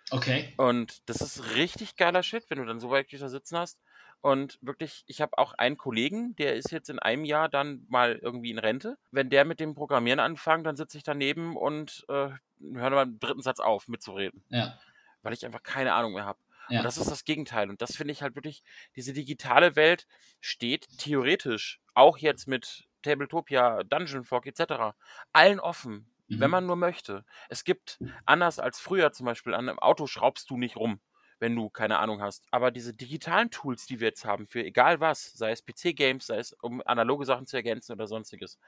Okay. 0.09 0.53
Und 0.57 1.07
das 1.09 1.21
ist 1.21 1.55
richtig 1.55 1.95
geiler 1.95 2.23
Shit, 2.23 2.49
wenn 2.49 2.59
du 2.59 2.65
dann 2.65 2.79
so 2.79 2.89
weit 2.89 3.11
da 3.11 3.29
sitzen 3.29 3.57
hast. 3.57 3.79
Und 4.23 4.57
wirklich, 4.61 5.03
ich 5.07 5.19
habe 5.19 5.37
auch 5.37 5.51
einen 5.51 5.75
Kollegen, 5.75 6.33
der 6.37 6.55
ist 6.55 6.71
jetzt 6.71 6.89
in 6.89 6.97
einem 6.97 7.25
Jahr 7.25 7.49
dann 7.49 7.85
mal 7.89 8.17
irgendwie 8.21 8.51
in 8.51 8.57
Rente. 8.57 8.97
Wenn 9.11 9.29
der 9.29 9.43
mit 9.43 9.59
dem 9.59 9.75
Programmieren 9.75 10.21
anfängt, 10.21 10.65
dann 10.65 10.77
sitze 10.77 10.97
ich 10.97 11.03
daneben 11.03 11.57
und 11.57 12.05
äh, 12.07 12.29
höre 12.61 12.89
beim 12.91 13.19
dritten 13.19 13.41
Satz 13.41 13.59
auf, 13.59 13.89
mitzureden. 13.89 14.41
Ja. 14.47 14.79
Weil 15.23 15.33
ich 15.33 15.45
einfach 15.45 15.61
keine 15.61 15.93
Ahnung 15.93 16.13
mehr 16.13 16.23
habe. 16.23 16.39
Ja. 16.69 16.79
Und 16.79 16.85
das 16.85 16.95
ist 16.95 17.11
das 17.11 17.25
Gegenteil. 17.25 17.69
Und 17.69 17.81
das 17.81 17.97
finde 17.97 18.13
ich 18.13 18.21
halt 18.21 18.35
wirklich, 18.35 18.63
diese 18.95 19.11
digitale 19.11 19.75
Welt 19.75 20.07
steht 20.39 20.87
theoretisch 20.99 21.81
auch 21.93 22.17
jetzt 22.17 22.47
mit 22.47 22.87
Tabletopia, 23.01 23.83
Dungeon 23.83 24.23
Fog 24.23 24.45
etc. 24.45 24.95
allen 25.33 25.59
offen, 25.59 26.09
mhm. 26.29 26.39
wenn 26.39 26.49
man 26.49 26.65
nur 26.65 26.77
möchte. 26.77 27.25
Es 27.49 27.65
gibt, 27.65 27.99
anders 28.25 28.59
als 28.59 28.79
früher 28.79 29.11
zum 29.11 29.25
Beispiel, 29.25 29.53
an 29.53 29.67
einem 29.67 29.79
Auto 29.79 30.07
schraubst 30.07 30.49
du 30.49 30.55
nicht 30.55 30.77
rum 30.77 31.01
wenn 31.43 31.55
du 31.55 31.69
keine 31.69 31.99
Ahnung 31.99 32.21
hast. 32.23 32.45
Aber 32.51 32.71
diese 32.71 32.95
digitalen 32.95 33.51
Tools, 33.51 33.85
die 33.87 33.99
wir 34.01 34.09
jetzt 34.09 34.25
haben, 34.25 34.47
für 34.47 34.63
egal 34.65 34.99
was, 35.01 35.33
sei 35.33 35.51
es 35.51 35.61
PC-Games, 35.63 36.27
sei 36.27 36.39
es 36.39 36.53
um 36.61 36.81
analoge 36.85 37.25
Sachen 37.25 37.47
zu 37.47 37.57
ergänzen 37.57 37.93
oder 37.93 38.07
sonstiges, 38.07 38.59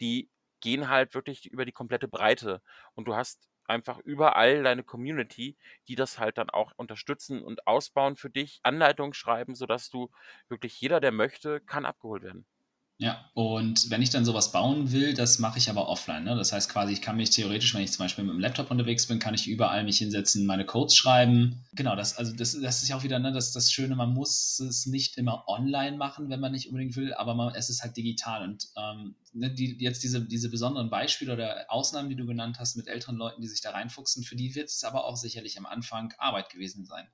die 0.00 0.30
gehen 0.60 0.88
halt 0.88 1.14
wirklich 1.14 1.46
über 1.50 1.64
die 1.64 1.72
komplette 1.72 2.08
Breite. 2.08 2.62
Und 2.94 3.06
du 3.08 3.14
hast 3.16 3.48
einfach 3.66 3.98
überall 4.00 4.62
deine 4.62 4.82
Community, 4.84 5.56
die 5.88 5.94
das 5.94 6.18
halt 6.18 6.38
dann 6.38 6.50
auch 6.50 6.72
unterstützen 6.76 7.42
und 7.42 7.66
ausbauen 7.66 8.16
für 8.16 8.30
dich, 8.30 8.60
Anleitungen 8.62 9.14
schreiben, 9.14 9.54
sodass 9.54 9.90
du 9.90 10.10
wirklich 10.48 10.80
jeder, 10.80 11.00
der 11.00 11.12
möchte, 11.12 11.60
kann 11.60 11.86
abgeholt 11.86 12.22
werden. 12.22 12.46
Ja, 12.98 13.28
und 13.34 13.90
wenn 13.90 14.02
ich 14.02 14.10
dann 14.10 14.24
sowas 14.24 14.52
bauen 14.52 14.92
will, 14.92 15.14
das 15.14 15.40
mache 15.40 15.58
ich 15.58 15.68
aber 15.68 15.88
offline. 15.88 16.22
Ne? 16.22 16.36
Das 16.36 16.52
heißt 16.52 16.70
quasi, 16.70 16.92
ich 16.92 17.02
kann 17.02 17.16
mich 17.16 17.30
theoretisch, 17.30 17.74
wenn 17.74 17.82
ich 17.82 17.90
zum 17.90 18.04
Beispiel 18.04 18.22
mit 18.22 18.34
dem 18.34 18.40
Laptop 18.40 18.70
unterwegs 18.70 19.06
bin, 19.06 19.18
kann 19.18 19.34
ich 19.34 19.48
überall 19.48 19.82
mich 19.82 19.98
hinsetzen, 19.98 20.46
meine 20.46 20.64
Codes 20.64 20.94
schreiben. 20.94 21.64
Genau, 21.72 21.96
das, 21.96 22.16
also 22.16 22.32
das, 22.32 22.52
das 22.52 22.82
ist 22.84 22.88
ja 22.88 22.96
auch 22.96 23.02
wieder 23.02 23.18
ne, 23.18 23.32
das, 23.32 23.50
das 23.50 23.72
Schöne, 23.72 23.96
man 23.96 24.14
muss 24.14 24.60
es 24.60 24.86
nicht 24.86 25.18
immer 25.18 25.48
online 25.48 25.96
machen, 25.96 26.30
wenn 26.30 26.38
man 26.38 26.52
nicht 26.52 26.68
unbedingt 26.68 26.94
will, 26.94 27.12
aber 27.14 27.34
man, 27.34 27.52
es 27.56 27.68
ist 27.68 27.82
halt 27.82 27.96
digital. 27.96 28.44
Und 28.44 28.68
ähm, 28.76 29.16
ne, 29.32 29.52
die, 29.52 29.76
jetzt 29.80 30.04
diese, 30.04 30.24
diese 30.24 30.48
besonderen 30.48 30.88
Beispiele 30.88 31.32
oder 31.32 31.66
Ausnahmen, 31.68 32.10
die 32.10 32.16
du 32.16 32.26
genannt 32.26 32.60
hast 32.60 32.76
mit 32.76 32.86
älteren 32.86 33.16
Leuten, 33.16 33.42
die 33.42 33.48
sich 33.48 33.60
da 33.60 33.72
reinfuchsen, 33.72 34.22
für 34.22 34.36
die 34.36 34.54
wird 34.54 34.68
es 34.68 34.84
aber 34.84 35.04
auch 35.04 35.16
sicherlich 35.16 35.58
am 35.58 35.66
Anfang 35.66 36.14
Arbeit 36.18 36.48
gewesen 36.48 36.84
sein. 36.84 37.08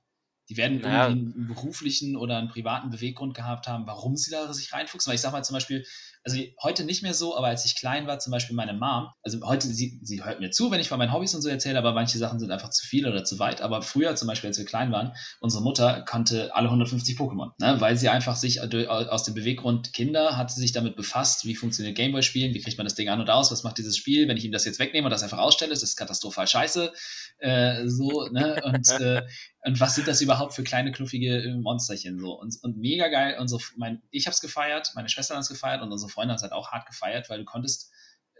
Die 0.49 0.57
werden 0.57 0.81
naja. 0.81 1.07
irgendwie 1.07 1.33
einen 1.33 1.47
beruflichen 1.47 2.15
oder 2.17 2.37
einen 2.37 2.49
privaten 2.49 2.89
Beweggrund 2.89 3.33
gehabt 3.33 3.67
haben, 3.67 3.87
warum 3.87 4.17
sie 4.17 4.31
da 4.31 4.51
sich 4.53 4.73
reinfuchsen. 4.73 5.09
Weil 5.09 5.15
ich 5.15 5.21
sag 5.21 5.31
mal 5.31 5.43
zum 5.43 5.53
Beispiel, 5.53 5.85
also 6.23 6.37
heute 6.61 6.83
nicht 6.83 7.01
mehr 7.01 7.13
so, 7.13 7.35
aber 7.35 7.47
als 7.47 7.65
ich 7.65 7.75
klein 7.75 8.05
war, 8.05 8.19
zum 8.19 8.31
Beispiel 8.31 8.55
meine 8.55 8.73
Mom, 8.73 9.07
also 9.23 9.39
heute, 9.43 9.67
sie, 9.67 9.99
sie 10.03 10.23
hört 10.23 10.39
mir 10.39 10.51
zu, 10.51 10.69
wenn 10.69 10.79
ich 10.79 10.89
von 10.89 10.99
meinen 10.99 11.13
Hobbys 11.13 11.33
und 11.33 11.41
so 11.41 11.49
erzähle, 11.49 11.79
aber 11.79 11.93
manche 11.93 12.17
Sachen 12.17 12.39
sind 12.39 12.51
einfach 12.51 12.69
zu 12.69 12.85
viel 12.85 13.07
oder 13.07 13.23
zu 13.23 13.39
weit. 13.39 13.61
Aber 13.61 13.81
früher 13.81 14.15
zum 14.15 14.27
Beispiel, 14.27 14.49
als 14.49 14.57
wir 14.57 14.65
klein 14.65 14.91
waren, 14.91 15.13
unsere 15.39 15.63
Mutter 15.63 16.01
kannte 16.01 16.53
alle 16.55 16.67
150 16.67 17.17
Pokémon, 17.17 17.51
ne? 17.59 17.79
weil 17.79 17.97
sie 17.97 18.09
einfach 18.09 18.35
sich 18.35 18.61
aus 18.61 19.23
dem 19.23 19.33
Beweggrund 19.33 19.93
Kinder 19.93 20.37
hat 20.37 20.51
sie 20.51 20.61
sich 20.61 20.71
damit 20.71 20.95
befasst, 20.95 21.45
wie 21.45 21.55
funktioniert 21.55 21.95
Gameboy-Spielen, 21.95 22.53
wie 22.53 22.61
kriegt 22.61 22.77
man 22.77 22.85
das 22.85 22.95
Ding 22.95 23.09
an 23.09 23.19
und 23.19 23.29
aus, 23.29 23.51
was 23.51 23.63
macht 23.63 23.77
dieses 23.77 23.97
Spiel, 23.97 24.27
wenn 24.27 24.37
ich 24.37 24.45
ihm 24.45 24.51
das 24.51 24.65
jetzt 24.65 24.79
wegnehme 24.79 25.05
und 25.05 25.11
das 25.11 25.23
einfach 25.23 25.39
ausstelle, 25.39 25.73
ist 25.73 25.83
das 25.83 25.95
katastrophal 25.95 26.47
scheiße. 26.47 26.91
Äh, 27.39 27.87
so, 27.87 28.27
ne? 28.31 28.61
Und, 28.63 28.87
äh, 28.99 29.23
und 29.63 29.79
was 29.79 29.95
sind 29.95 30.07
das 30.07 30.21
überhaupt 30.21 30.40
für 30.49 30.63
kleine, 30.63 30.91
knuffige 30.91 31.57
Monsterchen? 31.61 32.19
So. 32.19 32.39
Und, 32.39 32.57
und 32.63 32.77
mega 32.77 33.07
geil. 33.07 33.37
Und 33.39 33.47
so, 33.47 33.59
mein, 33.77 34.01
ich 34.11 34.25
habe 34.25 34.33
es 34.33 34.41
gefeiert, 34.41 34.91
meine 34.95 35.09
Schwester 35.09 35.35
hat 35.35 35.43
es 35.43 35.49
gefeiert 35.49 35.81
und 35.81 35.91
unsere 35.91 36.09
Freunde 36.09 36.31
haben 36.31 36.37
es 36.37 36.43
halt 36.43 36.53
auch 36.53 36.71
hart 36.71 36.87
gefeiert, 36.87 37.29
weil 37.29 37.39
du 37.39 37.45
konntest 37.45 37.91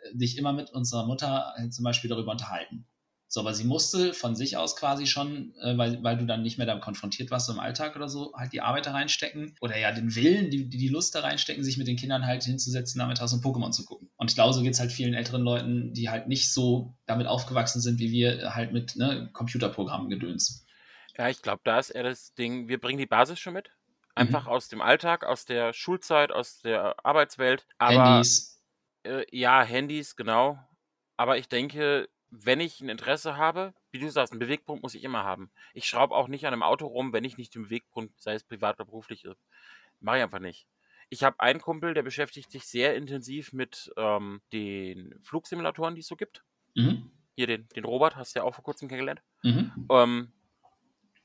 äh, 0.04 0.18
dich 0.18 0.38
immer 0.38 0.54
mit 0.54 0.72
unserer 0.72 1.06
Mutter 1.06 1.54
äh, 1.58 1.70
zum 1.70 1.84
Beispiel 1.84 2.10
darüber 2.10 2.32
unterhalten. 2.32 2.88
So, 3.34 3.40
aber 3.40 3.54
sie 3.54 3.64
musste 3.64 4.14
von 4.14 4.36
sich 4.36 4.58
aus 4.58 4.76
quasi 4.76 5.08
schon, 5.08 5.54
äh, 5.62 5.78
weil, 5.78 6.04
weil 6.04 6.18
du 6.18 6.26
dann 6.26 6.44
nicht 6.44 6.58
mehr 6.58 6.68
damit 6.68 6.84
konfrontiert 6.84 7.32
warst 7.32 7.48
so 7.48 7.54
im 7.54 7.62
Alltag 7.62 7.96
oder 7.96 8.10
so, 8.10 8.34
halt 8.36 8.52
die 8.52 8.60
Arbeit 8.60 8.88
da 8.88 8.92
reinstecken 8.92 9.56
oder 9.62 9.78
ja 9.78 9.94
den 9.94 10.14
Willen, 10.16 10.50
die, 10.50 10.68
die 10.68 10.90
Lust 10.90 11.16
da 11.16 11.22
reinstecken, 11.22 11.64
sich 11.64 11.78
mit 11.78 11.88
den 11.88 11.96
Kindern 11.96 12.26
halt 12.26 12.44
hinzusetzen, 12.44 13.00
damit 13.00 13.22
aus 13.22 13.32
und 13.32 13.42
Pokémon 13.42 13.72
zu 13.72 13.86
gucken. 13.86 14.10
Und 14.18 14.30
ich 14.30 14.36
glaube, 14.36 14.54
so 14.54 14.62
geht 14.62 14.74
es 14.74 14.82
halt 14.82 14.92
vielen 14.92 15.14
älteren 15.14 15.44
Leuten, 15.44 15.94
die 15.94 16.10
halt 16.10 16.28
nicht 16.28 16.52
so 16.52 16.94
damit 17.06 17.26
aufgewachsen 17.26 17.80
sind, 17.80 18.00
wie 18.00 18.12
wir 18.12 18.54
halt 18.54 18.74
mit 18.74 18.98
ne, 18.98 19.30
Computerprogrammen 19.32 20.10
gedöns. 20.10 20.66
Ja, 21.22 21.30
ich 21.30 21.44
glaube, 21.44 21.62
da 21.64 21.78
ist 21.78 21.92
eher 21.92 22.02
das 22.02 22.34
Ding, 22.34 22.68
wir 22.68 22.82
bringen 22.82 22.98
die 22.98 23.06
Basis 23.06 23.40
schon 23.40 23.54
mit. 23.54 23.70
Einfach 24.16 24.46
mhm. 24.46 24.50
aus 24.50 24.70
dem 24.70 24.82
Alltag, 24.82 25.24
aus 25.24 25.46
der 25.46 25.72
Schulzeit, 25.72 26.32
aus 26.32 26.62
der 26.62 26.96
Arbeitswelt. 27.06 27.68
Aber, 27.78 28.14
Handys. 28.16 28.60
Äh, 29.04 29.26
ja, 29.30 29.62
Handys, 29.62 30.16
genau. 30.16 30.58
Aber 31.18 31.38
ich 31.38 31.48
denke, 31.48 32.10
wenn 32.32 32.60
ich 32.60 32.82
ein 32.82 32.90
Interesse 32.90 33.38
habe, 33.38 33.76
wie 33.92 34.00
du 34.00 34.10
sagst, 34.10 34.34
einen 34.34 34.40
Bewegpunkt 34.40 34.82
muss 34.82 34.96
ich 34.96 35.04
immer 35.04 35.24
haben. 35.24 35.52
Ich 35.76 35.86
schraube 35.86 36.16
auch 36.16 36.28
nicht 36.28 36.48
an 36.48 36.54
einem 36.54 36.64
Auto 36.64 36.88
rum, 36.88 37.14
wenn 37.14 37.24
ich 37.24 37.38
nicht 37.38 37.54
den 37.54 37.66
Bewegpunkt, 37.66 38.20
sei 38.20 38.34
es 38.34 38.44
privat 38.44 38.78
oder 38.78 38.86
beruflich, 38.86 39.24
ist. 39.24 39.46
Mache 40.00 40.18
ich 40.18 40.24
einfach 40.24 40.40
nicht. 40.40 40.66
Ich 41.10 41.24
habe 41.24 41.40
einen 41.40 41.62
Kumpel, 41.62 41.94
der 41.94 42.02
beschäftigt 42.02 42.50
sich 42.52 42.66
sehr 42.66 42.96
intensiv 42.96 43.54
mit 43.54 43.94
ähm, 43.96 44.42
den 44.54 45.14
Flugsimulatoren, 45.22 45.94
die 45.94 46.02
es 46.02 46.08
so 46.08 46.16
gibt. 46.16 46.44
Mhm. 46.74 47.12
Hier 47.36 47.46
den, 47.46 47.70
den 47.76 47.86
Robert, 47.86 48.16
hast 48.16 48.36
du 48.36 48.40
ja 48.40 48.44
auch 48.44 48.56
vor 48.56 48.64
kurzem 48.64 48.88
kennengelernt. 48.88 49.22
Mhm. 49.44 49.88
Ähm, 49.92 50.34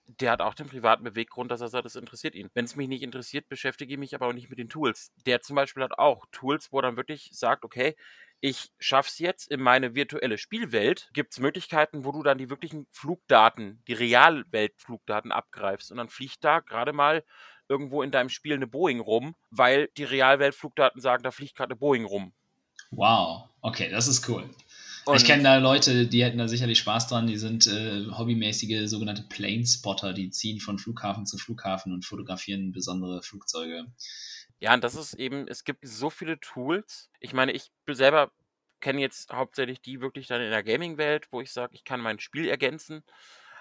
der 0.06 0.30
hat 0.30 0.40
auch 0.40 0.54
den 0.54 0.68
privaten 0.68 1.04
Beweggrund, 1.04 1.50
dass 1.50 1.60
er 1.60 1.68
sagt, 1.68 1.84
das 1.84 1.96
interessiert 1.96 2.34
ihn. 2.34 2.50
Wenn 2.54 2.64
es 2.64 2.76
mich 2.76 2.88
nicht 2.88 3.02
interessiert, 3.02 3.48
beschäftige 3.48 3.94
ich 3.94 3.98
mich 3.98 4.14
aber 4.14 4.28
auch 4.28 4.32
nicht 4.32 4.50
mit 4.50 4.58
den 4.58 4.68
Tools. 4.68 5.12
Der 5.26 5.40
zum 5.40 5.56
Beispiel 5.56 5.82
hat 5.82 5.98
auch 5.98 6.26
Tools, 6.32 6.72
wo 6.72 6.78
er 6.78 6.82
dann 6.82 6.96
wirklich 6.96 7.30
sagt, 7.32 7.64
okay, 7.64 7.96
ich 8.40 8.70
schaffe 8.78 9.08
es 9.08 9.18
jetzt 9.18 9.50
in 9.50 9.60
meine 9.60 9.94
virtuelle 9.94 10.38
Spielwelt, 10.38 11.08
gibt 11.12 11.32
es 11.32 11.40
Möglichkeiten, 11.40 12.04
wo 12.04 12.12
du 12.12 12.22
dann 12.22 12.38
die 12.38 12.50
wirklichen 12.50 12.86
Flugdaten, 12.90 13.82
die 13.88 13.94
Realweltflugdaten 13.94 15.32
abgreifst 15.32 15.90
und 15.90 15.96
dann 15.96 16.08
fliegt 16.08 16.44
da 16.44 16.60
gerade 16.60 16.92
mal 16.92 17.24
irgendwo 17.68 18.02
in 18.02 18.10
deinem 18.10 18.28
Spiel 18.28 18.54
eine 18.54 18.66
Boeing 18.66 19.00
rum, 19.00 19.34
weil 19.50 19.88
die 19.96 20.04
Realweltflugdaten 20.04 21.00
sagen, 21.00 21.22
da 21.22 21.30
fliegt 21.30 21.56
gerade 21.56 21.72
eine 21.72 21.78
Boeing 21.78 22.04
rum. 22.04 22.32
Wow, 22.90 23.48
okay, 23.62 23.90
das 23.90 24.06
ist 24.06 24.28
cool. 24.28 24.48
Und 25.06 25.16
ich 25.16 25.24
kenne 25.24 25.44
da 25.44 25.58
Leute, 25.58 26.08
die 26.08 26.24
hätten 26.24 26.38
da 26.38 26.48
sicherlich 26.48 26.80
Spaß 26.80 27.06
dran. 27.06 27.28
Die 27.28 27.38
sind 27.38 27.68
äh, 27.68 28.06
hobbymäßige 28.10 28.88
sogenannte 28.88 29.22
Planespotter, 29.22 30.12
die 30.12 30.30
ziehen 30.30 30.58
von 30.58 30.78
Flughafen 30.78 31.26
zu 31.26 31.38
Flughafen 31.38 31.92
und 31.92 32.04
fotografieren 32.04 32.72
besondere 32.72 33.22
Flugzeuge. 33.22 33.86
Ja, 34.58 34.74
und 34.74 34.82
das 34.82 34.96
ist 34.96 35.14
eben, 35.14 35.46
es 35.46 35.62
gibt 35.62 35.86
so 35.86 36.10
viele 36.10 36.40
Tools. 36.40 37.08
Ich 37.20 37.32
meine, 37.32 37.52
ich 37.52 37.70
selber 37.88 38.32
kenne 38.80 39.00
jetzt 39.00 39.32
hauptsächlich 39.32 39.80
die 39.80 40.00
wirklich 40.00 40.26
dann 40.26 40.42
in 40.42 40.50
der 40.50 40.64
Gaming-Welt, 40.64 41.28
wo 41.30 41.40
ich 41.40 41.52
sage, 41.52 41.74
ich 41.74 41.84
kann 41.84 42.00
mein 42.00 42.18
Spiel 42.18 42.48
ergänzen. 42.48 43.04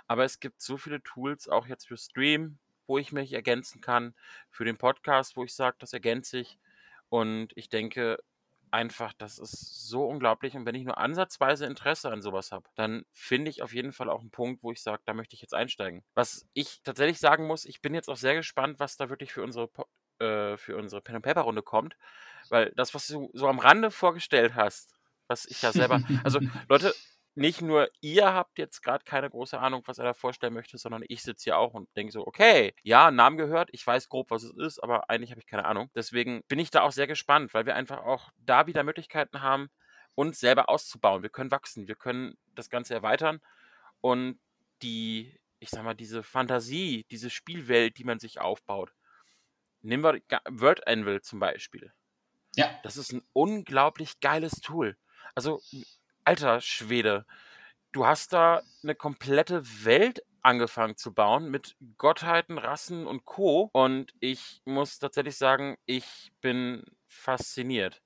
Aber 0.07 0.23
es 0.23 0.39
gibt 0.39 0.61
so 0.61 0.77
viele 0.77 1.03
Tools, 1.03 1.47
auch 1.47 1.67
jetzt 1.67 1.87
für 1.87 1.97
Stream, 1.97 2.57
wo 2.87 2.97
ich 2.97 3.11
mich 3.11 3.33
ergänzen 3.33 3.81
kann, 3.81 4.15
für 4.49 4.65
den 4.65 4.77
Podcast, 4.77 5.35
wo 5.35 5.43
ich 5.43 5.53
sage, 5.53 5.77
das 5.79 5.93
ergänze 5.93 6.39
ich. 6.39 6.57
Und 7.09 7.51
ich 7.55 7.69
denke 7.69 8.17
einfach, 8.75 9.13
das 9.13 9.39
ist 9.39 9.87
so 9.87 10.05
unglaublich. 10.05 10.55
Und 10.55 10.65
wenn 10.65 10.75
ich 10.75 10.83
nur 10.83 10.97
ansatzweise 10.97 11.65
Interesse 11.65 12.11
an 12.11 12.21
sowas 12.21 12.51
habe, 12.51 12.69
dann 12.75 13.05
finde 13.13 13.49
ich 13.49 13.63
auf 13.63 13.73
jeden 13.73 13.93
Fall 13.93 14.09
auch 14.09 14.19
einen 14.19 14.31
Punkt, 14.31 14.63
wo 14.63 14.71
ich 14.71 14.81
sage, 14.81 15.01
da 15.05 15.13
möchte 15.13 15.33
ich 15.33 15.41
jetzt 15.41 15.53
einsteigen. 15.53 16.03
Was 16.13 16.45
ich 16.53 16.81
tatsächlich 16.83 17.19
sagen 17.19 17.47
muss, 17.47 17.65
ich 17.65 17.81
bin 17.81 17.93
jetzt 17.93 18.09
auch 18.09 18.17
sehr 18.17 18.35
gespannt, 18.35 18.79
was 18.79 18.97
da 18.97 19.09
wirklich 19.09 19.31
für 19.31 19.43
unsere 19.43 19.69
äh, 20.19 20.57
für 20.57 20.77
unsere 20.77 21.01
Pen 21.01 21.15
and 21.15 21.25
Paper 21.25 21.41
Runde 21.41 21.61
kommt, 21.63 21.95
weil 22.49 22.71
das, 22.75 22.93
was 22.93 23.07
du 23.07 23.29
so 23.33 23.47
am 23.47 23.59
Rande 23.59 23.91
vorgestellt 23.91 24.55
hast, 24.55 24.93
was 25.27 25.45
ich 25.45 25.61
ja 25.61 25.71
selber, 25.71 26.01
also 26.23 26.39
Leute, 26.69 26.93
nicht 27.35 27.61
nur 27.61 27.89
ihr 28.01 28.33
habt 28.33 28.57
jetzt 28.57 28.81
gerade 28.81 29.03
keine 29.03 29.29
große 29.29 29.59
Ahnung, 29.59 29.83
was 29.85 29.97
er 29.97 30.05
da 30.05 30.13
vorstellen 30.13 30.53
möchte, 30.53 30.77
sondern 30.77 31.03
ich 31.07 31.21
sitze 31.21 31.45
hier 31.45 31.57
auch 31.57 31.73
und 31.73 31.89
denke 31.95 32.11
so, 32.11 32.25
okay, 32.25 32.73
ja, 32.81 33.11
Namen 33.11 33.37
gehört, 33.37 33.69
ich 33.73 33.85
weiß 33.85 34.09
grob, 34.09 34.31
was 34.31 34.43
es 34.43 34.55
ist, 34.55 34.79
aber 34.79 35.09
eigentlich 35.09 35.31
habe 35.31 35.41
ich 35.41 35.47
keine 35.47 35.65
Ahnung. 35.65 35.89
Deswegen 35.95 36.43
bin 36.47 36.59
ich 36.59 36.71
da 36.71 36.81
auch 36.81 36.91
sehr 36.91 37.07
gespannt, 37.07 37.53
weil 37.53 37.65
wir 37.65 37.75
einfach 37.75 38.03
auch 38.03 38.31
da 38.37 38.67
wieder 38.67 38.83
Möglichkeiten 38.83 39.41
haben, 39.41 39.69
uns 40.15 40.39
selber 40.39 40.69
auszubauen. 40.69 41.23
Wir 41.23 41.29
können 41.29 41.51
wachsen, 41.51 41.87
wir 41.87 41.95
können 41.95 42.37
das 42.55 42.69
Ganze 42.69 42.93
erweitern 42.93 43.41
und 44.01 44.39
die, 44.81 45.39
ich 45.59 45.69
sag 45.69 45.83
mal, 45.83 45.93
diese 45.93 46.23
Fantasie, 46.23 47.05
diese 47.11 47.29
Spielwelt, 47.29 47.97
die 47.97 48.05
man 48.05 48.19
sich 48.19 48.39
aufbaut, 48.39 48.93
Nehmen 49.85 50.03
wir 50.03 50.19
Word 50.49 50.87
Anvil 50.87 51.21
zum 51.21 51.39
Beispiel. 51.39 51.93
Ja. 52.55 52.71
Das 52.81 52.97
ist 52.97 53.13
ein 53.13 53.21
unglaublich 53.33 54.19
geiles 54.19 54.53
Tool. 54.53 54.97
Also, 55.35 55.61
alter 56.25 56.61
Schwede, 56.61 57.25
du 57.91 58.05
hast 58.05 58.33
da 58.33 58.61
eine 58.83 58.95
komplette 58.95 59.63
Welt 59.85 60.21
angefangen 60.41 60.95
zu 60.95 61.13
bauen 61.13 61.49
mit 61.49 61.75
Gottheiten, 61.97 62.57
Rassen 62.59 63.07
und 63.07 63.25
Co. 63.25 63.69
Und 63.73 64.13
ich 64.19 64.61
muss 64.65 64.99
tatsächlich 64.99 65.37
sagen, 65.37 65.77
ich 65.85 66.31
bin 66.39 66.83
fasziniert. 67.07 68.01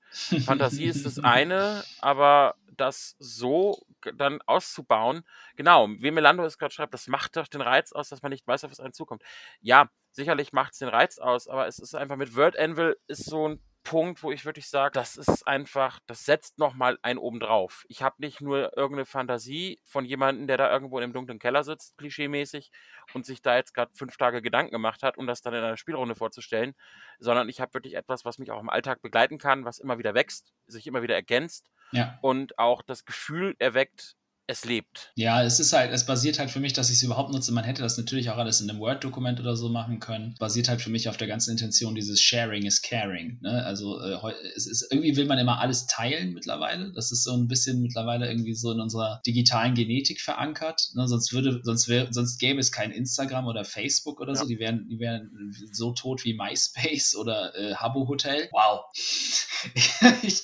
Fantasie 0.46 0.86
ist 0.86 1.04
das 1.04 1.18
eine, 1.22 1.84
aber 2.00 2.54
das 2.76 3.16
so 3.18 3.84
dann 4.16 4.40
auszubauen, 4.46 5.22
genau, 5.56 5.88
wie 5.98 6.10
Melando 6.10 6.42
es 6.44 6.56
gerade 6.56 6.72
schreibt, 6.72 6.94
das 6.94 7.08
macht 7.08 7.36
doch 7.36 7.46
den 7.46 7.60
Reiz 7.60 7.92
aus, 7.92 8.08
dass 8.08 8.22
man 8.22 8.30
nicht 8.30 8.46
weiß, 8.46 8.64
auf 8.64 8.70
was 8.70 8.80
einen 8.80 8.94
zukommt. 8.94 9.22
Ja, 9.60 9.90
sicherlich 10.12 10.54
macht 10.54 10.72
es 10.72 10.78
den 10.78 10.88
Reiz 10.88 11.18
aus, 11.18 11.46
aber 11.46 11.66
es 11.66 11.78
ist 11.78 11.94
einfach 11.94 12.16
mit 12.16 12.34
Word 12.34 12.58
Anvil 12.58 12.96
ist 13.06 13.26
so 13.26 13.48
ein 13.48 13.60
Punkt, 13.82 14.22
wo 14.22 14.30
ich 14.30 14.44
wirklich 14.44 14.68
sage, 14.68 14.92
das 14.92 15.16
ist 15.16 15.46
einfach, 15.46 16.00
das 16.06 16.24
setzt 16.24 16.58
nochmal 16.58 16.98
ein 17.02 17.18
oben 17.18 17.40
drauf. 17.40 17.84
Ich 17.88 18.02
habe 18.02 18.16
nicht 18.18 18.40
nur 18.40 18.76
irgendeine 18.76 19.06
Fantasie 19.06 19.80
von 19.84 20.04
jemandem, 20.04 20.46
der 20.46 20.58
da 20.58 20.70
irgendwo 20.70 20.98
in 20.98 21.04
einem 21.04 21.12
dunklen 21.12 21.38
Keller 21.38 21.64
sitzt, 21.64 21.96
klischeemäßig, 21.96 22.70
und 23.14 23.24
sich 23.24 23.42
da 23.42 23.56
jetzt 23.56 23.74
gerade 23.74 23.90
fünf 23.94 24.16
Tage 24.16 24.42
Gedanken 24.42 24.72
gemacht 24.72 25.02
hat, 25.02 25.18
um 25.18 25.26
das 25.26 25.40
dann 25.40 25.54
in 25.54 25.64
einer 25.64 25.76
Spielrunde 25.76 26.14
vorzustellen, 26.14 26.74
sondern 27.18 27.48
ich 27.48 27.60
habe 27.60 27.74
wirklich 27.74 27.94
etwas, 27.94 28.24
was 28.24 28.38
mich 28.38 28.50
auch 28.50 28.60
im 28.60 28.70
Alltag 28.70 29.02
begleiten 29.02 29.38
kann, 29.38 29.64
was 29.64 29.78
immer 29.78 29.98
wieder 29.98 30.14
wächst, 30.14 30.52
sich 30.66 30.86
immer 30.86 31.02
wieder 31.02 31.14
ergänzt 31.14 31.70
ja. 31.92 32.18
und 32.20 32.58
auch 32.58 32.82
das 32.82 33.04
Gefühl 33.04 33.56
erweckt, 33.58 34.16
es 34.46 34.64
lebt. 34.64 35.12
Ja, 35.14 35.42
es 35.42 35.60
ist 35.60 35.72
halt, 35.72 35.92
es 35.92 36.04
basiert 36.04 36.38
halt 36.38 36.50
für 36.50 36.60
mich, 36.60 36.72
dass 36.72 36.90
ich 36.90 36.96
es 36.96 37.02
überhaupt 37.02 37.32
nutze. 37.32 37.52
Man 37.52 37.64
hätte 37.64 37.82
das 37.82 37.96
natürlich 37.96 38.30
auch 38.30 38.36
alles 38.36 38.60
in 38.60 38.68
einem 38.68 38.80
Word-Dokument 38.80 39.38
oder 39.38 39.56
so 39.56 39.68
machen 39.68 40.00
können. 40.00 40.34
Basiert 40.38 40.68
halt 40.68 40.82
für 40.82 40.90
mich 40.90 41.08
auf 41.08 41.16
der 41.16 41.28
ganzen 41.28 41.52
Intention 41.52 41.94
dieses 41.94 42.20
Sharing 42.20 42.66
is 42.66 42.82
Caring. 42.82 43.38
Ne? 43.42 43.64
Also 43.64 44.00
äh, 44.00 44.18
es 44.56 44.66
ist, 44.66 44.88
irgendwie 44.90 45.16
will 45.16 45.26
man 45.26 45.38
immer 45.38 45.60
alles 45.60 45.86
teilen 45.86 46.32
mittlerweile. 46.32 46.92
Das 46.92 47.12
ist 47.12 47.24
so 47.24 47.32
ein 47.32 47.46
bisschen 47.46 47.80
mittlerweile 47.80 48.28
irgendwie 48.28 48.54
so 48.54 48.72
in 48.72 48.80
unserer 48.80 49.20
digitalen 49.24 49.74
Genetik 49.74 50.20
verankert. 50.20 50.90
Ne? 50.94 51.06
Sonst 51.06 51.32
würde, 51.32 51.60
sonst 51.62 51.88
wäre, 51.88 52.12
sonst 52.12 52.38
gäbe 52.38 52.60
es 52.60 52.72
kein 52.72 52.90
Instagram 52.90 53.46
oder 53.46 53.64
Facebook 53.64 54.20
oder 54.20 54.32
ja. 54.32 54.40
so. 54.40 54.46
Die 54.46 54.58
wären, 54.58 54.88
die 54.88 54.98
wären 54.98 55.30
so 55.72 55.92
tot 55.92 56.24
wie 56.24 56.34
MySpace 56.34 57.14
oder 57.14 57.54
äh, 57.54 57.74
Habbo 57.74 58.08
Hotel. 58.08 58.48
Wow. 58.52 58.84
ich, 60.22 60.42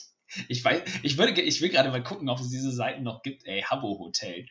ich 0.49 0.65
weiß, 0.65 0.83
ich 1.03 1.19
würde, 1.19 1.41
ich 1.41 1.61
will 1.61 1.69
gerade 1.71 1.91
mal 1.91 2.03
gucken, 2.03 2.29
ob 2.29 2.41
es 2.41 2.51
diese 2.51 2.73
Seiten 2.73 3.03
noch 3.03 3.23
gibt. 3.23 3.47
Ey, 3.47 3.63
Habbo 3.63 3.99
Hotel 3.99 4.47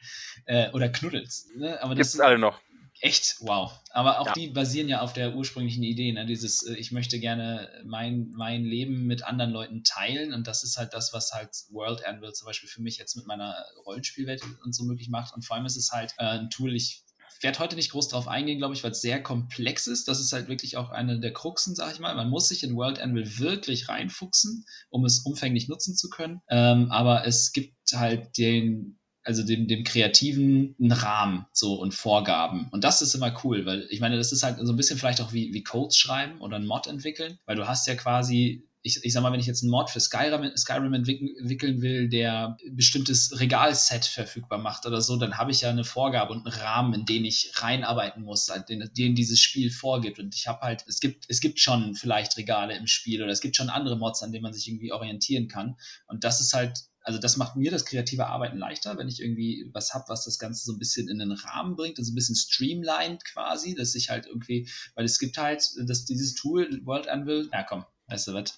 äh, 0.46 0.70
oder 0.72 0.90
Knuddels. 0.90 1.48
Ne? 1.56 1.82
Aber 1.82 1.96
Gibt's 1.96 2.14
das 2.14 2.22
alle 2.22 2.38
noch. 2.38 2.60
Echt, 3.02 3.36
wow. 3.42 3.72
Aber 3.92 4.20
auch 4.20 4.28
ja. 4.28 4.34
die 4.34 4.48
basieren 4.48 4.88
ja 4.88 5.02
auf 5.02 5.12
der 5.12 5.36
ursprünglichen 5.36 5.84
Idee, 5.84 6.14
ne? 6.14 6.26
Dieses, 6.26 6.66
äh, 6.66 6.76
ich 6.76 6.92
möchte 6.92 7.20
gerne 7.20 7.70
mein, 7.86 8.32
mein 8.36 8.64
Leben 8.64 9.06
mit 9.06 9.24
anderen 9.24 9.52
Leuten 9.52 9.84
teilen 9.84 10.34
und 10.34 10.48
das 10.48 10.64
ist 10.64 10.78
halt 10.78 10.94
das, 10.94 11.12
was 11.12 11.34
halt 11.34 11.50
World 11.72 12.06
Anvil 12.06 12.32
zum 12.34 12.46
Beispiel 12.46 12.70
für 12.70 12.82
mich 12.82 12.98
jetzt 12.98 13.16
mit 13.16 13.28
meiner 13.28 13.66
Rollenspielwelt 13.86 14.42
und 14.64 14.74
so 14.74 14.86
möglich 14.86 15.10
macht. 15.10 15.34
Und 15.36 15.44
vor 15.44 15.58
allem 15.58 15.66
ist 15.66 15.76
es 15.76 15.92
halt 15.92 16.14
äh, 16.18 16.40
ein 16.40 16.50
Tool, 16.50 16.74
ich 16.74 17.04
werde 17.44 17.60
heute 17.60 17.76
nicht 17.76 17.92
groß 17.92 18.10
drauf 18.10 18.28
eingehen, 18.28 18.58
glaube 18.58 18.74
ich, 18.74 18.84
weil 18.84 18.92
es 18.92 19.02
sehr 19.02 19.22
komplex 19.22 19.88
ist. 19.88 20.08
Das 20.08 20.20
ist 20.20 20.34
halt 20.34 20.48
wirklich 20.48 20.78
auch 20.78 20.90
eine 20.90 21.20
der 21.20 21.34
Kruxen, 21.34 21.76
sage 21.76 21.94
ich 21.94 22.00
mal. 22.00 22.16
Man 22.16 22.30
muss 22.30 22.50
sich 22.50 22.64
in 22.64 22.76
World 22.76 23.00
Anvil 23.00 23.40
wirklich 23.40 23.90
reinfuchsen, 23.90 24.66
um 24.90 25.06
es 25.06 25.20
umfänglich 25.20 25.68
nutzen 25.68 25.96
zu 25.96 26.10
können. 26.10 26.42
Ähm, 26.50 26.92
aber 26.92 27.26
es 27.26 27.52
gibt 27.52 27.76
halt 27.94 28.38
den 28.38 29.00
also 29.26 29.44
dem, 29.44 29.68
dem 29.68 29.84
kreativen 29.84 30.76
Rahmen 30.80 31.48
so 31.52 31.74
und 31.74 31.96
Vorgaben. 31.96 32.70
Und 32.72 32.84
das 32.84 33.02
ist 33.02 33.16
immer 33.16 33.36
cool, 33.44 33.66
weil 33.66 33.88
ich 33.90 34.00
meine, 34.00 34.18
das 34.18 34.32
ist 34.32 34.44
halt 34.44 34.60
so 34.62 34.72
ein 34.72 34.76
bisschen 34.76 35.00
vielleicht 35.00 35.20
auch 35.20 35.34
wie, 35.34 35.52
wie 35.52 35.64
Codes 35.64 35.98
schreiben 35.98 36.40
oder 36.42 36.58
ein 36.58 36.68
Mod 36.68 36.86
entwickeln, 36.86 37.40
weil 37.46 37.56
du 37.56 37.68
hast 37.68 37.88
ja 37.88 37.96
quasi 37.96 38.70
ich, 38.86 39.04
ich 39.04 39.14
sag 39.14 39.24
mal, 39.24 39.32
wenn 39.32 39.40
ich 39.40 39.48
jetzt 39.48 39.64
einen 39.64 39.72
Mod 39.72 39.90
für 39.90 40.00
Skyrim, 40.00 40.56
Skyrim 40.56 40.94
entwickeln 40.94 41.82
will, 41.82 42.08
der 42.08 42.56
bestimmtes 42.70 43.40
Regalset 43.40 44.06
verfügbar 44.06 44.60
macht 44.60 44.86
oder 44.86 45.02
so, 45.02 45.18
dann 45.18 45.40
habe 45.40 45.50
ich 45.50 45.62
ja 45.62 45.72
eine 45.72 45.84
Vorgabe 45.84 46.32
und 46.34 46.46
einen 46.46 46.56
Rahmen, 46.56 46.94
in 46.94 47.06
den 47.06 47.26
ich 47.26 47.52
reinarbeiten 47.56 48.22
muss, 48.22 48.46
den, 48.70 48.88
den 48.96 49.16
dieses 49.16 49.40
Spiel 49.40 49.72
vorgibt. 49.72 50.20
Und 50.20 50.36
ich 50.36 50.48
habe 50.48 50.62
halt, 50.62 50.86
es 50.88 51.00
gibt, 51.00 51.26
es 51.30 51.40
gibt 51.40 51.60
schon 51.60 51.96
vielleicht 51.96 52.38
Regale 52.38 52.78
im 52.78 52.86
Spiel 52.86 53.24
oder 53.24 53.32
es 53.32 53.42
gibt 53.42 53.56
schon 53.56 53.70
andere 53.70 53.98
Mods, 53.98 54.22
an 54.22 54.32
denen 54.32 54.44
man 54.44 54.54
sich 54.54 54.68
irgendwie 54.68 54.94
orientieren 54.94 55.48
kann. 55.48 55.78
Und 56.06 56.24
das 56.24 56.40
ist 56.40 56.54
halt 56.54 56.84
also 57.08 57.20
das 57.20 57.38
macht 57.38 57.56
mir 57.56 57.70
das 57.70 57.86
kreative 57.86 58.26
Arbeiten 58.26 58.58
leichter, 58.58 58.98
wenn 58.98 59.08
ich 59.08 59.22
irgendwie 59.22 59.70
was 59.74 59.94
habe, 59.94 60.06
was 60.08 60.26
das 60.26 60.40
Ganze 60.40 60.66
so 60.66 60.74
ein 60.74 60.80
bisschen 60.80 61.08
in 61.08 61.20
den 61.20 61.34
Rahmen 61.34 61.76
bringt, 61.76 62.00
also 62.00 62.12
ein 62.12 62.16
bisschen 62.16 62.36
streamlined 62.36 63.24
quasi, 63.26 63.76
dass 63.76 63.94
ich 63.94 64.10
halt 64.10 64.26
irgendwie, 64.26 64.68
weil 64.96 65.06
es 65.06 65.20
gibt 65.20 65.38
halt, 65.38 65.70
dass 65.86 66.06
dieses 66.06 66.34
Tool 66.34 66.82
World 66.84 67.08
Anvil, 67.08 67.48
ja 67.54 67.62
komm, 67.62 67.86
weißt 68.08 68.30
du 68.30 68.34
was, 68.34 68.58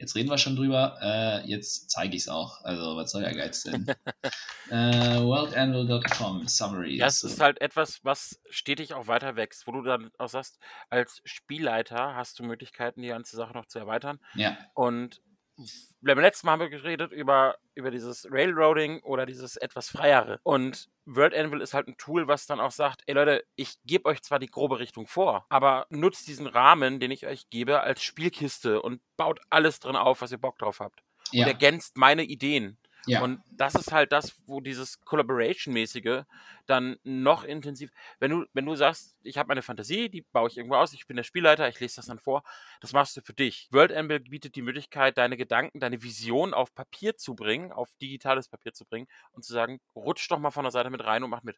Jetzt 0.00 0.16
reden 0.16 0.30
wir 0.30 0.38
schon 0.38 0.56
drüber. 0.56 0.96
Äh, 1.02 1.46
jetzt 1.46 1.90
zeige 1.90 2.16
ich 2.16 2.22
es 2.22 2.28
auch. 2.28 2.64
Also, 2.64 2.96
was 2.96 3.10
soll 3.10 3.20
der 3.20 3.34
Geiz 3.34 3.64
denn? 3.64 3.86
äh, 4.70 5.20
worldanvil.com 5.20 6.48
Summary. 6.48 6.96
Ja, 6.96 7.06
es 7.06 7.22
ist 7.22 7.38
halt 7.38 7.60
etwas, 7.60 8.02
was 8.02 8.40
stetig 8.48 8.94
auch 8.94 9.08
weiter 9.08 9.36
wächst, 9.36 9.66
wo 9.66 9.72
du 9.72 9.82
dann 9.82 10.10
auch 10.16 10.30
sagst, 10.30 10.58
als 10.88 11.20
Spielleiter 11.24 12.14
hast 12.14 12.38
du 12.38 12.44
Möglichkeiten, 12.44 13.02
die 13.02 13.08
ganze 13.08 13.36
Sache 13.36 13.52
noch 13.52 13.66
zu 13.66 13.78
erweitern. 13.78 14.18
Ja. 14.34 14.56
Und 14.72 15.20
beim 16.00 16.18
letzten 16.18 16.46
Mal 16.46 16.52
haben 16.52 16.60
wir 16.60 16.70
geredet 16.70 17.12
über, 17.12 17.56
über 17.74 17.90
dieses 17.90 18.26
Railroading 18.30 19.00
oder 19.02 19.26
dieses 19.26 19.56
etwas 19.56 19.88
freiere. 19.88 20.38
Und 20.42 20.88
World 21.04 21.34
Anvil 21.34 21.60
ist 21.60 21.74
halt 21.74 21.88
ein 21.88 21.96
Tool, 21.96 22.28
was 22.28 22.46
dann 22.46 22.60
auch 22.60 22.70
sagt, 22.70 23.02
ey 23.06 23.14
Leute, 23.14 23.44
ich 23.56 23.78
gebe 23.84 24.06
euch 24.08 24.22
zwar 24.22 24.38
die 24.38 24.50
grobe 24.50 24.78
Richtung 24.78 25.06
vor, 25.06 25.46
aber 25.48 25.86
nutzt 25.90 26.28
diesen 26.28 26.46
Rahmen, 26.46 27.00
den 27.00 27.10
ich 27.10 27.26
euch 27.26 27.50
gebe, 27.50 27.80
als 27.80 28.02
Spielkiste 28.02 28.80
und 28.80 29.00
baut 29.16 29.40
alles 29.50 29.80
drin 29.80 29.96
auf, 29.96 30.20
was 30.20 30.32
ihr 30.32 30.38
Bock 30.38 30.58
drauf 30.58 30.80
habt. 30.80 31.02
Ja. 31.32 31.44
Und 31.44 31.48
ergänzt 31.48 31.96
meine 31.96 32.24
Ideen. 32.24 32.78
Ja. 33.06 33.22
Und 33.22 33.42
das 33.50 33.74
ist 33.74 33.92
halt 33.92 34.12
das, 34.12 34.34
wo 34.46 34.60
dieses 34.60 35.00
Collaboration-mäßige 35.04 36.24
dann 36.66 36.98
noch 37.02 37.44
intensiv, 37.44 37.90
wenn 38.18 38.30
du, 38.30 38.44
wenn 38.52 38.66
du 38.66 38.74
sagst, 38.76 39.16
ich 39.22 39.38
habe 39.38 39.48
meine 39.48 39.62
Fantasie, 39.62 40.08
die 40.08 40.22
baue 40.22 40.48
ich 40.48 40.56
irgendwo 40.56 40.76
aus, 40.76 40.92
ich 40.92 41.06
bin 41.06 41.16
der 41.16 41.24
Spielleiter, 41.24 41.68
ich 41.68 41.80
lese 41.80 41.96
das 41.96 42.06
dann 42.06 42.18
vor, 42.18 42.44
das 42.80 42.92
machst 42.92 43.16
du 43.16 43.22
für 43.22 43.32
dich. 43.32 43.68
World 43.72 43.92
Amble 43.92 44.20
bietet 44.20 44.54
die 44.54 44.62
Möglichkeit, 44.62 45.18
deine 45.18 45.36
Gedanken, 45.36 45.80
deine 45.80 46.02
Vision 46.02 46.54
auf 46.54 46.74
Papier 46.74 47.16
zu 47.16 47.34
bringen, 47.34 47.72
auf 47.72 47.88
digitales 48.00 48.48
Papier 48.48 48.72
zu 48.72 48.84
bringen 48.84 49.08
und 49.32 49.44
zu 49.44 49.52
sagen, 49.52 49.80
rutsch 49.96 50.30
doch 50.30 50.38
mal 50.38 50.50
von 50.50 50.64
der 50.64 50.72
Seite 50.72 50.90
mit 50.90 51.04
rein 51.04 51.24
und 51.24 51.30
mach 51.30 51.42
mit. 51.42 51.56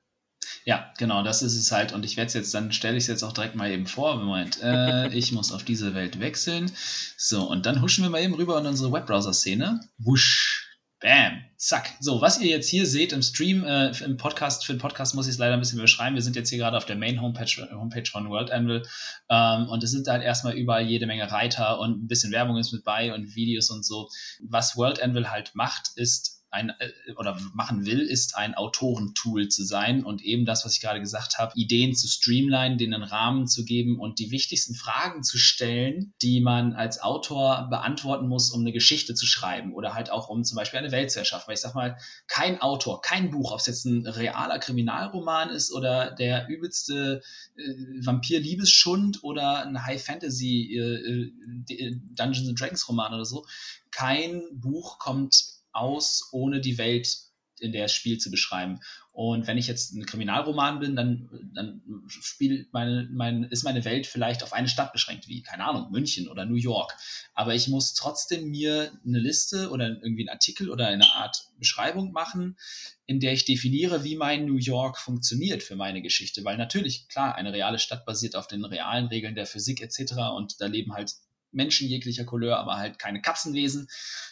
Ja, 0.65 0.93
genau, 0.99 1.23
das 1.23 1.43
ist 1.43 1.57
es 1.57 1.73
halt. 1.73 1.93
Und 1.93 2.05
ich 2.05 2.17
werde 2.17 2.29
es 2.29 2.35
jetzt, 2.35 2.55
dann 2.55 2.73
stelle 2.73 2.97
ich 2.97 3.05
es 3.05 3.09
jetzt 3.09 3.23
auch 3.23 3.33
direkt 3.33 3.55
mal 3.55 3.71
eben 3.71 3.87
vor. 3.87 4.17
Moment, 4.17 4.61
äh, 4.63 5.09
ich 5.09 5.33
muss 5.33 5.53
auf 5.53 5.65
diese 5.65 5.95
Welt 5.95 6.21
wechseln. 6.21 6.71
So, 7.17 7.49
und 7.49 7.67
dann 7.67 7.83
huschen 7.83 8.05
wir 8.05 8.11
mal 8.11 8.23
eben 8.23 8.35
rüber 8.35 8.59
in 8.59 8.67
unsere 8.67 8.93
Webbrowser-Szene. 8.93 9.81
Wusch. 9.99 10.72
Bam, 11.03 11.43
zack. 11.57 11.97
So, 11.99 12.21
was 12.21 12.39
ihr 12.39 12.47
jetzt 12.47 12.69
hier 12.69 12.87
seht 12.87 13.13
im 13.13 13.23
Stream, 13.23 13.65
äh, 13.65 13.91
im 14.05 14.17
Podcast, 14.17 14.65
für 14.65 14.73
den 14.73 14.79
Podcast 14.79 15.17
muss 15.17 15.27
ich 15.27 15.33
es 15.33 15.39
leider 15.39 15.55
ein 15.55 15.59
bisschen 15.59 15.81
beschreiben. 15.81 16.15
Wir 16.15 16.23
sind 16.23 16.37
jetzt 16.37 16.49
hier 16.49 16.59
gerade 16.59 16.77
auf 16.77 16.87
der 16.87 16.95
Main 16.95 17.21
Homepage, 17.21 17.69
Homepage 17.73 18.09
von 18.09 18.31
World 18.31 18.53
Anvil 18.53 18.85
ähm, 19.29 19.69
und 19.69 19.83
es 19.83 19.91
sind 19.91 20.07
halt 20.07 20.23
erstmal 20.23 20.55
überall 20.55 20.87
jede 20.87 21.07
Menge 21.07 21.29
Reiter 21.29 21.81
und 21.81 22.05
ein 22.05 22.07
bisschen 22.07 22.31
Werbung 22.31 22.57
ist 22.57 22.73
mit 22.73 22.85
bei 22.85 23.13
und 23.13 23.35
Videos 23.35 23.69
und 23.71 23.85
so. 23.85 24.09
Was 24.43 24.77
World 24.77 25.03
Anvil 25.03 25.29
halt 25.29 25.57
macht, 25.57 25.91
ist 25.97 26.32
ein 26.53 26.71
äh, 26.79 27.13
oder 27.17 27.41
machen 27.55 27.87
will, 27.87 28.01
ist 28.01 28.37
ein 28.37 28.55
Autorentool 28.55 29.49
zu 29.49 29.65
sein 29.65 30.05
und 30.05 30.23
eben 30.23 30.45
das, 30.45 30.65
was 30.65 30.75
ich 30.75 30.81
gerade 30.83 31.01
gesagt 31.01 31.39
habe, 31.39 31.53
Ideen 31.57 31.95
zu 31.95 32.07
streamlinen, 32.07 32.77
denen 32.77 32.95
einen 32.95 33.05
Rahmen 33.05 33.47
zu 33.47 33.65
geben 33.65 33.99
und 33.99 34.19
die 34.19 34.31
wichtigsten 34.31 34.75
Fragen 34.75 35.23
zu 35.23 35.39
stellen, 35.39 36.13
die 36.21 36.41
man 36.41 36.75
als 36.75 37.01
Autor 37.01 37.69
beantworten 37.71 38.29
muss, 38.29 38.51
um 38.51 38.61
eine 38.61 38.73
Geschichte 38.73 39.15
zu 39.15 39.25
schreiben 39.25 39.73
oder 39.73 39.95
halt 39.95 40.11
auch 40.11 40.29
um 40.29 40.45
zum 40.45 40.57
Beispiel 40.57 40.79
eine 40.79 40.93
Welt 40.93 41.11
zu 41.11 41.19
erschaffen. 41.21 41.49
Weil 41.49 41.55
ich 41.55 41.61
sag 41.61 41.75
mal, 41.75 41.97
kein 42.29 42.61
Autor, 42.61 43.01
kein 43.01 43.31
Buch, 43.31 43.53
ob 43.53 43.61
es 43.61 43.67
jetzt 43.67 43.87
ein 43.87 44.07
realer 44.07 44.59
Kriminalroman 44.59 45.49
ist 45.49 45.73
oder 45.73 46.11
der 46.11 46.49
übelste 46.49 47.23
äh, 47.57 47.63
Vampir-Liebesschund 48.05 49.25
oder 49.25 49.65
ein 49.65 49.85
High-Fantasy 49.85 50.77
äh, 50.77 51.73
äh, 51.73 51.97
Dungeons 52.11 52.49
and 52.49 52.61
Dragons 52.61 52.87
Roman 52.89 53.15
oder 53.15 53.25
so, 53.25 53.47
kein 53.91 54.43
Buch 54.53 54.99
kommt 54.99 55.62
aus, 55.73 56.29
ohne 56.33 56.61
die 56.61 56.79
Welt, 56.79 57.09
in 57.61 57.73
der 57.73 57.87
es 57.87 57.93
spielt, 57.93 58.21
zu 58.21 58.31
beschreiben. 58.31 58.81
Und 59.13 59.47
wenn 59.47 59.59
ich 59.59 59.67
jetzt 59.67 59.93
ein 59.93 60.07
Kriminalroman 60.07 60.81
bin, 60.81 60.97
dann, 60.97 61.29
dann 61.55 61.83
spielt 62.09 62.73
meine, 62.73 63.09
mein, 63.13 63.45
ist 63.45 63.63
meine 63.63 63.85
Welt 63.85 64.07
vielleicht 64.07 64.43
auf 64.43 64.55
eine 64.55 64.69
Stadt 64.69 64.93
beschränkt, 64.93 65.29
wie, 65.29 65.43
keine 65.43 65.67
Ahnung, 65.67 65.91
München 65.91 66.29
oder 66.29 66.47
New 66.47 66.57
York. 66.57 66.97
Aber 67.35 67.55
ich 67.55 67.69
muss 67.69 67.93
trotzdem 67.93 68.49
mir 68.49 68.91
eine 69.07 69.19
Liste 69.19 69.69
oder 69.71 69.89
irgendwie 69.89 70.23
einen 70.23 70.35
Artikel 70.35 70.71
oder 70.71 70.89
eine 70.89 71.13
Art 71.13 71.45
Beschreibung 71.59 72.13
machen, 72.13 72.57
in 73.05 73.21
der 73.21 73.35
ich 73.35 73.45
definiere, 73.45 74.03
wie 74.03 74.17
mein 74.17 74.47
New 74.47 74.57
York 74.57 74.99
funktioniert 74.99 75.63
für 75.63 75.77
meine 75.77 76.01
Geschichte. 76.01 76.43
Weil 76.45 76.57
natürlich, 76.57 77.09
klar, 77.09 77.35
eine 77.35 77.53
reale 77.53 77.79
Stadt 77.79 78.07
basiert 78.07 78.35
auf 78.35 78.47
den 78.47 78.65
realen 78.65 79.09
Regeln 79.09 79.35
der 79.35 79.47
Physik 79.47 79.83
etc. 79.83 80.15
Und 80.35 80.59
da 80.61 80.67
leben 80.67 80.95
halt 80.95 81.13
Menschen 81.53 81.89
jeglicher 81.89 82.25
Couleur, 82.25 82.59
aber 82.59 82.77
halt 82.77 82.99
keine 82.99 83.21
Katzenwesen. 83.21 83.89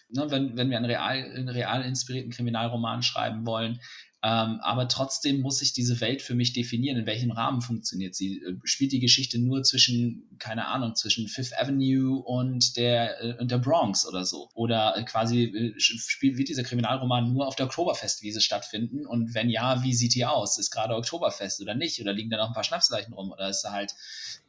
Ne, 0.08 0.26
wenn, 0.30 0.56
wenn 0.56 0.70
wir 0.70 0.76
einen 0.76 0.86
real, 0.86 1.16
einen 1.16 1.48
real 1.48 1.82
inspirierten 1.82 2.32
Kriminalroman 2.32 3.02
schreiben 3.02 3.46
wollen. 3.46 3.80
Ähm, 4.22 4.60
aber 4.60 4.86
trotzdem 4.86 5.40
muss 5.40 5.62
ich 5.62 5.72
diese 5.72 5.98
Welt 6.02 6.20
für 6.20 6.34
mich 6.34 6.52
definieren, 6.52 6.98
in 6.98 7.06
welchem 7.06 7.30
Rahmen 7.30 7.62
funktioniert 7.62 8.14
sie. 8.14 8.42
Äh, 8.42 8.56
spielt 8.64 8.92
die 8.92 9.00
Geschichte 9.00 9.38
nur 9.38 9.62
zwischen, 9.62 10.28
keine 10.38 10.66
Ahnung, 10.66 10.94
zwischen 10.94 11.26
Fifth 11.26 11.58
Avenue 11.58 12.22
und 12.22 12.76
der, 12.76 13.22
äh, 13.22 13.36
und 13.40 13.50
der 13.50 13.56
Bronx 13.58 14.06
oder 14.06 14.26
so? 14.26 14.50
Oder 14.52 14.94
äh, 14.96 15.04
quasi 15.04 15.44
äh, 15.44 15.74
spielt, 15.78 16.36
wird 16.36 16.48
dieser 16.48 16.64
Kriminalroman 16.64 17.32
nur 17.32 17.46
auf 17.46 17.56
der 17.56 17.64
Oktoberfestwiese 17.64 18.42
stattfinden? 18.42 19.06
Und 19.06 19.32
wenn 19.32 19.48
ja, 19.48 19.82
wie 19.84 19.94
sieht 19.94 20.14
die 20.14 20.26
aus? 20.26 20.58
Ist 20.58 20.70
gerade 20.70 20.96
Oktoberfest 20.96 21.62
oder 21.62 21.74
nicht? 21.74 21.98
Oder 22.02 22.12
liegen 22.12 22.28
da 22.28 22.36
noch 22.36 22.48
ein 22.48 22.54
paar 22.54 22.64
Schnapsleichen 22.64 23.14
rum? 23.14 23.30
Oder 23.30 23.48
ist 23.48 23.62
da 23.62 23.72
halt 23.72 23.94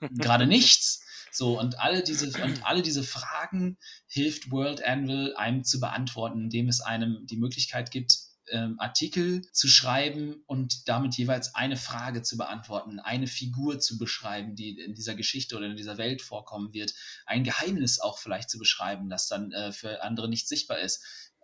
gerade 0.18 0.48
nichts? 0.48 1.06
So, 1.32 1.60
und 1.60 1.80
alle 1.80 2.04
diese, 2.04 2.28
und 2.44 2.66
alle 2.66 2.82
diese 2.82 3.04
Fragen 3.04 3.78
hilft 4.08 4.52
World 4.52 4.84
Anvil 4.84 5.34
einem 5.36 5.64
zu 5.64 5.80
beantworten, 5.80 6.44
indem 6.44 6.68
es 6.68 6.82
einem 6.82 7.26
die 7.26 7.38
Möglichkeit 7.38 7.92
gibt, 7.92 8.18
ähm, 8.50 8.76
Artikel 8.80 9.44
zu 9.54 9.70
schreiben 9.70 10.44
und 10.46 10.90
damit 10.90 11.16
jeweils 11.16 11.56
eine 11.56 11.78
Frage 11.78 12.22
zu 12.22 12.38
beantworten, 12.38 13.00
eine 13.00 13.28
Figur 13.28 13.80
zu 13.80 13.98
beschreiben, 13.98 14.56
die 14.56 14.78
in 14.78 14.94
dieser 14.94 15.16
Geschichte 15.16 15.56
oder 15.56 15.68
in 15.68 15.78
dieser 15.78 15.98
Welt 15.98 16.22
vorkommen 16.22 16.74
wird, 16.74 16.94
ein 17.26 17.44
Geheimnis 17.44 18.00
auch 18.00 18.20
vielleicht 18.20 18.50
zu 18.50 18.60
beschreiben, 18.60 19.10
das 19.10 19.28
dann 19.28 19.52
äh, 19.54 19.72
für 19.72 20.04
andere 20.04 20.28
nicht 20.28 20.48
sichtbar 20.48 20.80
ist 20.80 21.02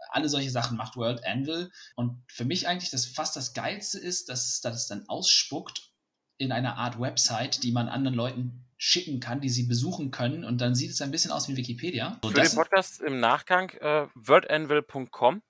alle 0.09 0.29
solche 0.29 0.51
Sachen 0.51 0.77
macht 0.77 0.95
World 0.95 1.25
Anvil. 1.25 1.71
Und 1.95 2.23
für 2.27 2.45
mich 2.45 2.67
eigentlich 2.67 2.91
das 2.91 3.05
fast 3.05 3.35
das 3.35 3.53
Geilste 3.53 3.97
ist, 3.97 4.29
dass, 4.29 4.61
dass 4.61 4.75
es 4.75 4.87
dann 4.87 5.07
ausspuckt 5.07 5.91
in 6.37 6.51
einer 6.51 6.77
Art 6.77 6.99
Website, 6.99 7.63
die 7.63 7.71
man 7.71 7.89
anderen 7.89 8.15
Leuten 8.15 8.66
schicken 8.77 9.19
kann, 9.19 9.41
die 9.41 9.49
sie 9.49 9.63
besuchen 9.63 10.11
können. 10.11 10.43
Und 10.43 10.61
dann 10.61 10.75
sieht 10.75 10.91
es 10.91 11.01
ein 11.01 11.11
bisschen 11.11 11.31
aus 11.31 11.49
wie 11.49 11.57
Wikipedia. 11.57 12.19
Für 12.23 12.33
den 12.33 12.55
Podcast 12.55 13.01
im 13.01 13.19
Nachgang 13.19 13.71
äh, 13.81 14.07
wordanvil.com. 14.15 15.41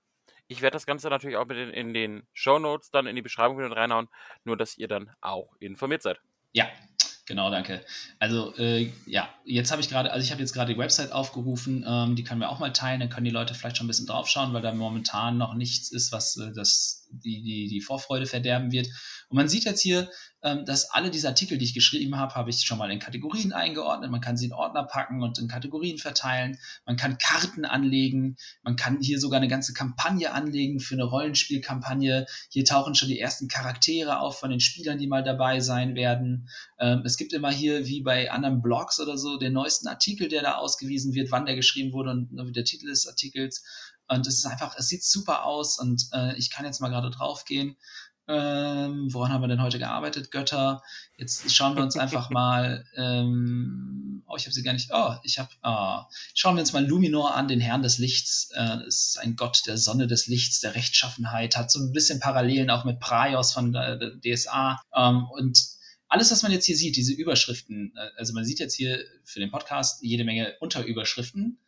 Ich 0.50 0.62
werde 0.62 0.74
das 0.74 0.86
Ganze 0.86 1.08
natürlich 1.10 1.36
auch 1.36 1.46
mit 1.46 1.58
in, 1.58 1.70
in 1.70 1.94
den 1.94 2.22
Show 2.32 2.58
Notes 2.58 2.90
dann 2.90 3.06
in 3.06 3.14
die 3.14 3.22
Beschreibung 3.22 3.58
wieder 3.58 3.70
reinhauen, 3.70 4.08
nur 4.44 4.56
dass 4.56 4.78
ihr 4.78 4.88
dann 4.88 5.10
auch 5.20 5.54
informiert 5.60 6.02
seid. 6.02 6.18
Ja, 6.52 6.68
Genau, 7.28 7.50
danke. 7.50 7.84
Also 8.18 8.56
äh, 8.56 8.90
ja, 9.04 9.28
jetzt 9.44 9.70
habe 9.70 9.82
ich 9.82 9.90
gerade, 9.90 10.10
also 10.10 10.24
ich 10.24 10.30
habe 10.30 10.40
jetzt 10.40 10.54
gerade 10.54 10.72
die 10.72 10.78
Website 10.78 11.12
aufgerufen, 11.12 11.84
ähm, 11.86 12.16
die 12.16 12.24
können 12.24 12.40
wir 12.40 12.48
auch 12.48 12.58
mal 12.58 12.72
teilen, 12.72 13.00
dann 13.00 13.10
können 13.10 13.26
die 13.26 13.30
Leute 13.30 13.52
vielleicht 13.52 13.76
schon 13.76 13.84
ein 13.84 13.88
bisschen 13.88 14.06
draufschauen, 14.06 14.54
weil 14.54 14.62
da 14.62 14.72
momentan 14.72 15.36
noch 15.36 15.52
nichts 15.52 15.92
ist, 15.92 16.10
was 16.10 16.38
äh, 16.38 16.54
das, 16.54 17.06
die, 17.10 17.42
die, 17.42 17.68
die 17.68 17.80
Vorfreude 17.80 18.26
verderben 18.26 18.72
wird. 18.72 18.88
Und 19.28 19.36
man 19.36 19.48
sieht 19.48 19.64
jetzt 19.64 19.82
hier, 19.82 20.10
ähm, 20.42 20.64
dass 20.64 20.90
alle 20.90 21.10
diese 21.10 21.28
Artikel, 21.28 21.58
die 21.58 21.64
ich 21.64 21.74
geschrieben 21.74 22.16
habe, 22.16 22.34
habe 22.34 22.50
ich 22.50 22.60
schon 22.60 22.78
mal 22.78 22.90
in 22.90 22.98
Kategorien 22.98 23.52
eingeordnet. 23.52 24.10
Man 24.10 24.20
kann 24.20 24.36
sie 24.36 24.46
in 24.46 24.52
Ordner 24.52 24.84
packen 24.84 25.22
und 25.22 25.38
in 25.38 25.48
Kategorien 25.48 25.98
verteilen. 25.98 26.58
Man 26.86 26.96
kann 26.96 27.18
Karten 27.18 27.64
anlegen. 27.64 28.36
Man 28.62 28.76
kann 28.76 29.00
hier 29.00 29.18
sogar 29.18 29.38
eine 29.38 29.48
ganze 29.48 29.72
Kampagne 29.72 30.32
anlegen 30.32 30.80
für 30.80 30.94
eine 30.94 31.04
Rollenspielkampagne. 31.04 32.26
Hier 32.50 32.64
tauchen 32.64 32.94
schon 32.94 33.08
die 33.08 33.18
ersten 33.18 33.48
Charaktere 33.48 34.20
auf 34.20 34.38
von 34.38 34.50
den 34.50 34.60
Spielern, 34.60 34.98
die 34.98 35.08
mal 35.08 35.24
dabei 35.24 35.60
sein 35.60 35.94
werden. 35.94 36.48
Ähm, 36.78 37.02
es 37.04 37.16
gibt 37.16 37.32
immer 37.32 37.50
hier, 37.50 37.86
wie 37.86 38.02
bei 38.02 38.30
anderen 38.30 38.62
Blogs 38.62 39.00
oder 39.00 39.18
so, 39.18 39.38
den 39.38 39.52
neuesten 39.52 39.88
Artikel, 39.88 40.28
der 40.28 40.42
da 40.42 40.54
ausgewiesen 40.54 41.14
wird, 41.14 41.30
wann 41.32 41.46
der 41.46 41.56
geschrieben 41.56 41.92
wurde 41.92 42.10
und 42.10 42.30
wie 42.46 42.52
der 42.52 42.64
Titel 42.64 42.86
des 42.86 43.06
Artikels. 43.06 43.64
Und 44.08 44.26
es 44.26 44.38
ist 44.38 44.46
einfach, 44.46 44.74
es 44.76 44.88
sieht 44.88 45.04
super 45.04 45.44
aus 45.44 45.78
und 45.78 46.08
äh, 46.12 46.36
ich 46.36 46.50
kann 46.50 46.64
jetzt 46.64 46.80
mal 46.80 46.88
gerade 46.88 47.10
drauf 47.10 47.44
gehen. 47.44 47.76
Ähm, 48.30 49.08
woran 49.12 49.32
haben 49.32 49.40
wir 49.40 49.48
denn 49.48 49.62
heute 49.62 49.78
gearbeitet? 49.78 50.30
Götter. 50.30 50.82
Jetzt 51.16 51.54
schauen 51.54 51.76
wir 51.76 51.82
uns 51.82 51.96
einfach 51.96 52.28
mal. 52.30 52.84
Ähm, 52.94 54.22
oh, 54.26 54.36
ich 54.36 54.44
habe 54.44 54.52
sie 54.52 54.62
gar 54.62 54.74
nicht. 54.74 54.90
Oh, 54.92 55.14
ich 55.22 55.38
habe. 55.38 55.48
Oh. 55.62 56.00
Schauen 56.34 56.56
wir 56.56 56.60
uns 56.60 56.74
mal 56.74 56.86
Luminor 56.86 57.34
an, 57.34 57.48
den 57.48 57.60
Herrn 57.60 57.82
des 57.82 57.96
Lichts. 57.96 58.50
Äh, 58.54 58.86
ist 58.86 59.18
ein 59.18 59.34
Gott 59.36 59.62
der 59.66 59.78
Sonne 59.78 60.06
des 60.06 60.26
Lichts, 60.26 60.60
der 60.60 60.74
Rechtschaffenheit. 60.74 61.56
Hat 61.56 61.70
so 61.70 61.80
ein 61.80 61.92
bisschen 61.92 62.20
Parallelen 62.20 62.68
auch 62.68 62.84
mit 62.84 63.00
Praios 63.00 63.54
von 63.54 63.72
der, 63.72 63.96
der 63.96 64.10
DSA. 64.20 64.78
Ähm, 64.94 65.24
und 65.30 65.58
alles, 66.08 66.30
was 66.30 66.42
man 66.42 66.52
jetzt 66.52 66.66
hier 66.66 66.76
sieht, 66.76 66.96
diese 66.96 67.14
Überschriften, 67.14 67.94
äh, 67.96 68.10
also 68.18 68.34
man 68.34 68.44
sieht 68.44 68.58
jetzt 68.58 68.74
hier 68.74 69.02
für 69.24 69.40
den 69.40 69.50
Podcast 69.50 70.02
jede 70.02 70.24
Menge 70.24 70.54
Unterüberschriften. 70.60 71.60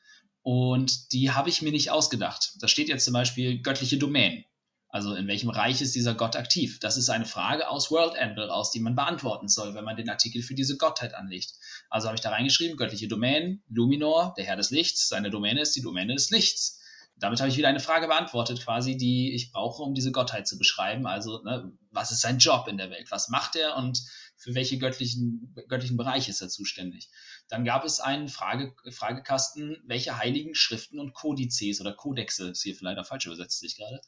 Und 0.42 1.12
die 1.12 1.30
habe 1.30 1.50
ich 1.50 1.62
mir 1.62 1.72
nicht 1.72 1.90
ausgedacht. 1.90 2.54
Da 2.60 2.68
steht 2.68 2.88
jetzt 2.88 3.04
zum 3.04 3.14
Beispiel 3.14 3.60
göttliche 3.60 3.98
Domänen. 3.98 4.44
Also 4.92 5.14
in 5.14 5.28
welchem 5.28 5.50
Reich 5.50 5.80
ist 5.80 5.94
dieser 5.94 6.14
Gott 6.14 6.34
aktiv? 6.34 6.80
Das 6.80 6.96
ist 6.96 7.10
eine 7.10 7.24
Frage 7.24 7.68
aus 7.68 7.92
World 7.92 8.18
Anvil 8.18 8.44
raus, 8.44 8.72
die 8.72 8.80
man 8.80 8.96
beantworten 8.96 9.46
soll, 9.46 9.74
wenn 9.74 9.84
man 9.84 9.96
den 9.96 10.10
Artikel 10.10 10.42
für 10.42 10.54
diese 10.54 10.76
Gottheit 10.76 11.14
anlegt. 11.14 11.52
Also 11.90 12.08
habe 12.08 12.16
ich 12.16 12.22
da 12.22 12.30
reingeschrieben, 12.30 12.76
göttliche 12.76 13.06
Domänen, 13.06 13.62
Luminor, 13.68 14.34
der 14.36 14.44
Herr 14.46 14.56
des 14.56 14.70
Lichts, 14.70 15.08
seine 15.08 15.30
Domäne 15.30 15.60
ist 15.60 15.76
die 15.76 15.82
Domäne 15.82 16.14
des 16.14 16.30
Lichts. 16.30 16.80
damit 17.16 17.38
habe 17.38 17.50
ich 17.50 17.56
wieder 17.56 17.68
eine 17.68 17.80
Frage 17.80 18.08
beantwortet, 18.08 18.62
quasi, 18.64 18.96
die 18.96 19.32
ich 19.32 19.52
brauche, 19.52 19.82
um 19.82 19.94
diese 19.94 20.10
Gottheit 20.10 20.48
zu 20.48 20.58
beschreiben. 20.58 21.06
Also, 21.06 21.40
ne, 21.44 21.70
was 21.92 22.10
ist 22.10 22.22
sein 22.22 22.38
Job 22.38 22.66
in 22.66 22.78
der 22.78 22.90
Welt? 22.90 23.10
Was 23.10 23.28
macht 23.28 23.56
er 23.56 23.76
und 23.76 24.02
für 24.36 24.54
welche 24.54 24.78
göttlichen, 24.78 25.54
göttlichen 25.68 25.98
Bereiche 25.98 26.30
ist 26.30 26.40
er 26.40 26.48
zuständig? 26.48 27.10
Dann 27.50 27.64
gab 27.64 27.84
es 27.84 27.98
einen 27.98 28.28
Frage, 28.28 28.74
Fragekasten, 28.90 29.82
welche 29.84 30.16
heiligen 30.16 30.54
Schriften 30.54 31.00
und 31.00 31.12
Kodizes 31.12 31.80
oder 31.80 31.92
Kodexe, 31.92 32.50
ist 32.50 32.62
hier 32.62 32.76
leider 32.80 33.04
falsch 33.04 33.26
übersetzt 33.26 33.58
sich 33.58 33.76
gerade, 33.76 34.00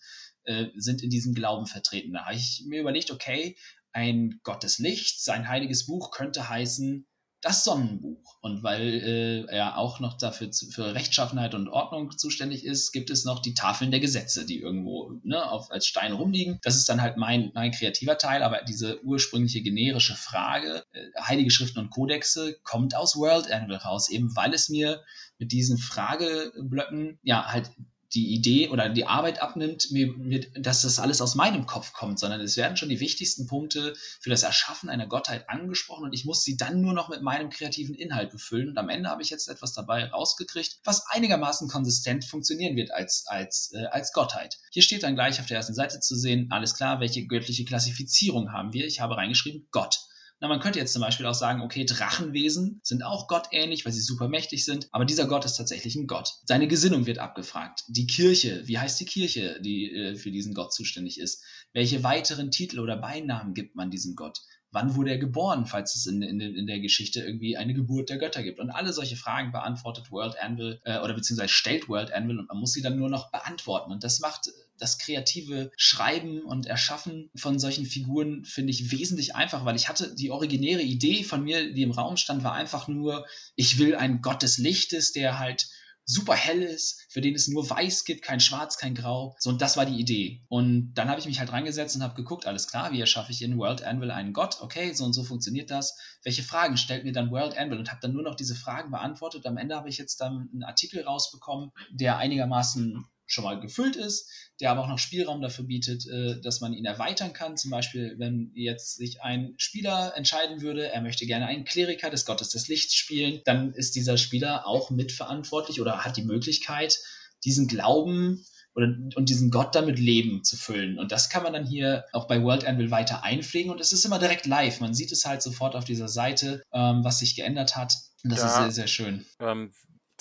äh, 0.44 0.66
sind 0.76 1.02
in 1.02 1.10
diesem 1.10 1.34
Glauben 1.34 1.66
vertreten. 1.66 2.12
Da 2.12 2.24
habe 2.24 2.36
ich 2.36 2.62
mir 2.66 2.80
überlegt, 2.80 3.10
okay, 3.10 3.56
ein 3.90 4.40
Gott 4.44 4.62
des 4.62 4.78
Lichts, 4.78 5.24
sein 5.24 5.48
heiliges 5.48 5.86
Buch 5.86 6.12
könnte 6.12 6.48
heißen 6.48 7.06
das 7.42 7.64
Sonnenbuch. 7.64 8.36
Und 8.40 8.62
weil 8.62 9.46
äh, 9.48 9.52
er 9.52 9.76
auch 9.76 10.00
noch 10.00 10.16
dafür 10.16 10.50
zu, 10.50 10.70
für 10.70 10.94
Rechtschaffenheit 10.94 11.54
und 11.54 11.68
Ordnung 11.68 12.16
zuständig 12.16 12.64
ist, 12.64 12.92
gibt 12.92 13.10
es 13.10 13.24
noch 13.24 13.42
die 13.42 13.54
Tafeln 13.54 13.90
der 13.90 14.00
Gesetze, 14.00 14.46
die 14.46 14.60
irgendwo 14.60 15.20
ne, 15.22 15.50
auf, 15.50 15.70
als 15.70 15.86
Stein 15.86 16.12
rumliegen. 16.12 16.58
Das 16.62 16.76
ist 16.76 16.88
dann 16.88 17.02
halt 17.02 17.16
mein, 17.16 17.50
mein 17.54 17.72
kreativer 17.72 18.16
Teil, 18.16 18.42
aber 18.42 18.62
diese 18.62 19.02
ursprüngliche 19.04 19.60
generische 19.60 20.14
Frage, 20.14 20.84
äh, 20.92 21.20
Heilige 21.20 21.50
Schriften 21.50 21.80
und 21.80 21.90
Kodexe, 21.90 22.58
kommt 22.62 22.96
aus 22.96 23.16
World 23.16 23.50
Anvil 23.50 23.76
raus, 23.76 24.08
eben 24.08 24.34
weil 24.36 24.54
es 24.54 24.68
mir 24.68 25.02
mit 25.38 25.52
diesen 25.52 25.78
Frageblöcken 25.78 27.18
ja 27.22 27.46
halt 27.46 27.70
die 28.14 28.34
Idee 28.34 28.68
oder 28.68 28.88
die 28.88 29.06
Arbeit 29.06 29.42
abnimmt, 29.42 29.90
mir, 29.90 30.12
mir, 30.16 30.40
dass 30.52 30.82
das 30.82 30.98
alles 30.98 31.20
aus 31.20 31.34
meinem 31.34 31.66
Kopf 31.66 31.92
kommt, 31.92 32.18
sondern 32.18 32.40
es 32.40 32.56
werden 32.56 32.76
schon 32.76 32.88
die 32.88 33.00
wichtigsten 33.00 33.46
Punkte 33.46 33.94
für 34.20 34.30
das 34.30 34.42
Erschaffen 34.42 34.90
einer 34.90 35.06
Gottheit 35.06 35.48
angesprochen 35.48 36.04
und 36.04 36.12
ich 36.12 36.24
muss 36.24 36.42
sie 36.42 36.56
dann 36.56 36.80
nur 36.80 36.92
noch 36.92 37.08
mit 37.08 37.22
meinem 37.22 37.50
kreativen 37.50 37.94
Inhalt 37.94 38.30
befüllen. 38.30 38.70
Und 38.70 38.78
am 38.78 38.88
Ende 38.88 39.08
habe 39.08 39.22
ich 39.22 39.30
jetzt 39.30 39.48
etwas 39.48 39.72
dabei 39.72 40.06
rausgekriegt, 40.06 40.78
was 40.84 41.06
einigermaßen 41.08 41.68
konsistent 41.68 42.24
funktionieren 42.24 42.76
wird 42.76 42.92
als, 42.92 43.24
als, 43.26 43.72
äh, 43.74 43.86
als 43.86 44.12
Gottheit. 44.12 44.58
Hier 44.70 44.82
steht 44.82 45.02
dann 45.02 45.14
gleich 45.14 45.40
auf 45.40 45.46
der 45.46 45.56
ersten 45.56 45.74
Seite 45.74 46.00
zu 46.00 46.14
sehen, 46.14 46.48
alles 46.50 46.74
klar, 46.74 47.00
welche 47.00 47.26
göttliche 47.26 47.64
Klassifizierung 47.64 48.52
haben 48.52 48.72
wir? 48.72 48.86
Ich 48.86 49.00
habe 49.00 49.16
reingeschrieben 49.16 49.66
Gott. 49.70 50.00
Na, 50.42 50.48
man 50.48 50.58
könnte 50.58 50.80
jetzt 50.80 50.92
zum 50.92 51.02
Beispiel 51.02 51.24
auch 51.26 51.34
sagen, 51.34 51.60
okay, 51.60 51.84
Drachenwesen 51.84 52.80
sind 52.82 53.04
auch 53.04 53.28
gottähnlich, 53.28 53.84
weil 53.84 53.92
sie 53.92 54.00
super 54.00 54.26
mächtig 54.26 54.64
sind, 54.64 54.88
aber 54.90 55.04
dieser 55.04 55.28
Gott 55.28 55.44
ist 55.44 55.54
tatsächlich 55.54 55.94
ein 55.94 56.08
Gott. 56.08 56.34
Seine 56.46 56.66
Gesinnung 56.66 57.06
wird 57.06 57.20
abgefragt. 57.20 57.84
Die 57.86 58.08
Kirche, 58.08 58.66
wie 58.66 58.76
heißt 58.76 58.98
die 58.98 59.04
Kirche, 59.04 59.60
die 59.60 59.92
äh, 59.92 60.16
für 60.16 60.32
diesen 60.32 60.52
Gott 60.52 60.74
zuständig 60.74 61.20
ist? 61.20 61.44
Welche 61.72 62.02
weiteren 62.02 62.50
Titel 62.50 62.80
oder 62.80 62.96
Beinamen 62.96 63.54
gibt 63.54 63.76
man 63.76 63.92
diesem 63.92 64.16
Gott? 64.16 64.40
Wann 64.72 64.96
wurde 64.96 65.10
er 65.10 65.18
geboren, 65.18 65.66
falls 65.66 65.94
es 65.94 66.06
in, 66.06 66.22
in, 66.22 66.40
in, 66.40 66.66
der 66.66 66.80
Geschichte 66.80 67.20
irgendwie 67.20 67.56
eine 67.56 67.74
Geburt 67.74 68.08
der 68.08 68.18
Götter 68.18 68.42
gibt. 68.42 68.58
Und 68.58 68.70
alle 68.70 68.92
solche 68.92 69.16
Fragen 69.16 69.52
beantwortet 69.52 70.10
World 70.10 70.34
Anvil 70.40 70.80
äh, 70.84 70.98
oder 70.98 71.14
beziehungsweise 71.14 71.52
stellt 71.52 71.88
World 71.88 72.12
Anvil 72.12 72.38
und 72.38 72.48
man 72.48 72.58
muss 72.58 72.72
sie 72.72 72.82
dann 72.82 72.98
nur 72.98 73.10
noch 73.10 73.30
beantworten. 73.30 73.92
Und 73.92 74.02
das 74.02 74.20
macht 74.20 74.50
das 74.78 74.98
kreative 74.98 75.70
Schreiben 75.76 76.40
und 76.42 76.66
Erschaffen 76.66 77.30
von 77.36 77.58
solchen 77.58 77.86
Figuren 77.86 78.44
finde 78.44 78.72
ich 78.72 78.90
wesentlich 78.90 79.36
einfacher, 79.36 79.64
weil 79.64 79.76
ich 79.76 79.88
hatte 79.88 80.14
die 80.14 80.30
originäre 80.30 80.82
Idee 80.82 81.22
von 81.22 81.44
mir, 81.44 81.72
die 81.72 81.82
im 81.82 81.92
Raum 81.92 82.16
stand, 82.16 82.42
war 82.42 82.54
einfach 82.54 82.88
nur, 82.88 83.26
ich 83.54 83.78
will 83.78 83.94
einen 83.94 84.22
Gott 84.22 84.42
des 84.42 84.58
Lichtes, 84.58 85.12
der 85.12 85.38
halt 85.38 85.68
super 86.04 86.34
hell 86.34 86.62
ist, 86.62 87.06
für 87.10 87.20
den 87.20 87.34
es 87.34 87.48
nur 87.48 87.68
weiß 87.68 88.04
gibt, 88.04 88.22
kein 88.22 88.40
Schwarz, 88.40 88.76
kein 88.76 88.94
Grau. 88.94 89.36
So, 89.38 89.50
und 89.50 89.62
das 89.62 89.76
war 89.76 89.86
die 89.86 89.98
Idee. 89.98 90.44
Und 90.48 90.94
dann 90.94 91.08
habe 91.08 91.20
ich 91.20 91.26
mich 91.26 91.38
halt 91.38 91.52
reingesetzt 91.52 91.96
und 91.96 92.02
habe 92.02 92.14
geguckt, 92.14 92.46
alles 92.46 92.66
klar, 92.66 92.92
wie 92.92 93.00
erschaffe 93.00 93.32
ich 93.32 93.42
in 93.42 93.58
World 93.58 93.82
Anvil 93.82 94.10
einen 94.10 94.32
Gott? 94.32 94.60
Okay, 94.60 94.92
so 94.92 95.04
und 95.04 95.12
so 95.12 95.24
funktioniert 95.24 95.70
das. 95.70 95.96
Welche 96.22 96.42
Fragen 96.42 96.76
stellt 96.76 97.04
mir 97.04 97.12
dann 97.12 97.30
World 97.30 97.56
Anvil? 97.56 97.78
Und 97.78 97.90
habe 97.90 98.00
dann 98.00 98.12
nur 98.12 98.22
noch 98.22 98.34
diese 98.34 98.54
Fragen 98.54 98.90
beantwortet. 98.90 99.46
Am 99.46 99.56
Ende 99.56 99.76
habe 99.76 99.88
ich 99.88 99.98
jetzt 99.98 100.20
dann 100.20 100.48
einen 100.52 100.64
Artikel 100.64 101.02
rausbekommen, 101.02 101.70
der 101.90 102.18
einigermaßen 102.18 103.04
schon 103.32 103.44
mal 103.44 103.60
gefüllt 103.60 103.96
ist, 103.96 104.30
der 104.60 104.70
aber 104.70 104.82
auch 104.82 104.88
noch 104.88 104.98
Spielraum 104.98 105.40
dafür 105.40 105.64
bietet, 105.64 106.06
äh, 106.06 106.40
dass 106.40 106.60
man 106.60 106.72
ihn 106.72 106.84
erweitern 106.84 107.32
kann. 107.32 107.56
Zum 107.56 107.70
Beispiel, 107.70 108.14
wenn 108.18 108.52
jetzt 108.54 108.96
sich 108.96 109.22
ein 109.22 109.54
Spieler 109.56 110.12
entscheiden 110.16 110.60
würde, 110.60 110.88
er 110.88 111.00
möchte 111.00 111.26
gerne 111.26 111.46
einen 111.46 111.64
Kleriker 111.64 112.10
des 112.10 112.26
Gottes 112.26 112.50
des 112.50 112.68
Lichts 112.68 112.94
spielen, 112.94 113.40
dann 113.44 113.72
ist 113.72 113.96
dieser 113.96 114.18
Spieler 114.18 114.66
auch 114.66 114.90
mitverantwortlich 114.90 115.80
oder 115.80 116.04
hat 116.04 116.16
die 116.16 116.22
Möglichkeit, 116.22 116.98
diesen 117.44 117.66
Glauben 117.66 118.44
oder, 118.74 118.86
und 119.14 119.28
diesen 119.28 119.50
Gott 119.50 119.74
damit 119.74 119.98
Leben 119.98 120.44
zu 120.44 120.56
füllen. 120.56 120.98
Und 120.98 121.12
das 121.12 121.28
kann 121.28 121.42
man 121.42 121.52
dann 121.52 121.66
hier 121.66 122.04
auch 122.12 122.26
bei 122.26 122.42
World 122.42 122.64
Anvil 122.64 122.90
weiter 122.90 123.22
einpflegen 123.22 123.70
und 123.70 123.80
es 123.80 123.92
ist 123.92 124.04
immer 124.04 124.18
direkt 124.18 124.46
live. 124.46 124.80
Man 124.80 124.94
sieht 124.94 125.12
es 125.12 125.24
halt 125.24 125.42
sofort 125.42 125.74
auf 125.74 125.84
dieser 125.84 126.08
Seite, 126.08 126.62
ähm, 126.72 127.04
was 127.04 127.18
sich 127.18 127.34
geändert 127.34 127.76
hat. 127.76 127.94
Und 128.24 128.30
das 128.30 128.40
ja, 128.40 128.46
ist 128.46 128.56
sehr, 128.56 128.70
sehr 128.70 128.86
schön. 128.86 129.26
Ähm, 129.40 129.72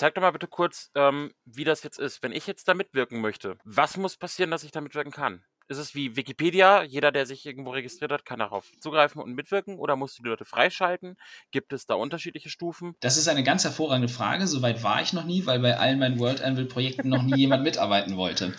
Zeig 0.02 0.16
doch 0.16 0.24
mal 0.24 0.32
bitte 0.32 0.48
kurz, 0.48 0.90
ähm, 0.96 1.32
wie 1.46 1.64
das 1.64 1.84
jetzt 1.84 2.00
ist. 2.00 2.24
Wenn 2.24 2.32
ich 2.32 2.48
jetzt 2.48 2.68
da 2.68 2.74
mitwirken 2.74 3.22
möchte, 3.22 3.60
was 3.64 3.98
muss 3.98 4.18
passieren, 4.18 4.50
dass 4.50 4.64
ich 4.64 4.72
da 4.72 4.82
mitwirken 4.82 5.12
kann? 5.12 5.44
Ist 5.68 5.78
es 5.78 5.94
wie 5.94 6.16
Wikipedia? 6.16 6.82
Jeder, 6.82 7.12
der 7.12 7.28
sich 7.28 7.46
irgendwo 7.46 7.70
registriert 7.70 8.12
hat, 8.12 8.26
kann 8.26 8.40
darauf 8.40 8.72
zugreifen 8.80 9.22
und 9.22 9.36
mitwirken? 9.36 9.78
Oder 9.78 9.96
musst 9.96 10.18
du 10.18 10.24
die 10.24 10.30
Leute 10.30 10.44
freischalten? 10.44 11.18
Gibt 11.52 11.72
es 11.72 11.86
da 11.86 11.94
unterschiedliche 11.94 12.50
Stufen? 12.50 12.96
Das 13.02 13.16
ist 13.16 13.28
eine 13.28 13.44
ganz 13.44 13.64
hervorragende 13.64 14.12
Frage. 14.12 14.48
Soweit 14.48 14.82
war 14.82 15.04
ich 15.04 15.14
noch 15.14 15.26
nie, 15.26 15.46
weil 15.46 15.60
bei 15.60 15.78
allen 15.78 16.00
meinen 16.00 16.18
World 16.18 16.42
Anvil-Projekten 16.42 17.08
noch 17.08 17.22
nie 17.22 17.38
jemand 17.38 17.62
mitarbeiten 17.62 18.18
wollte. 18.18 18.56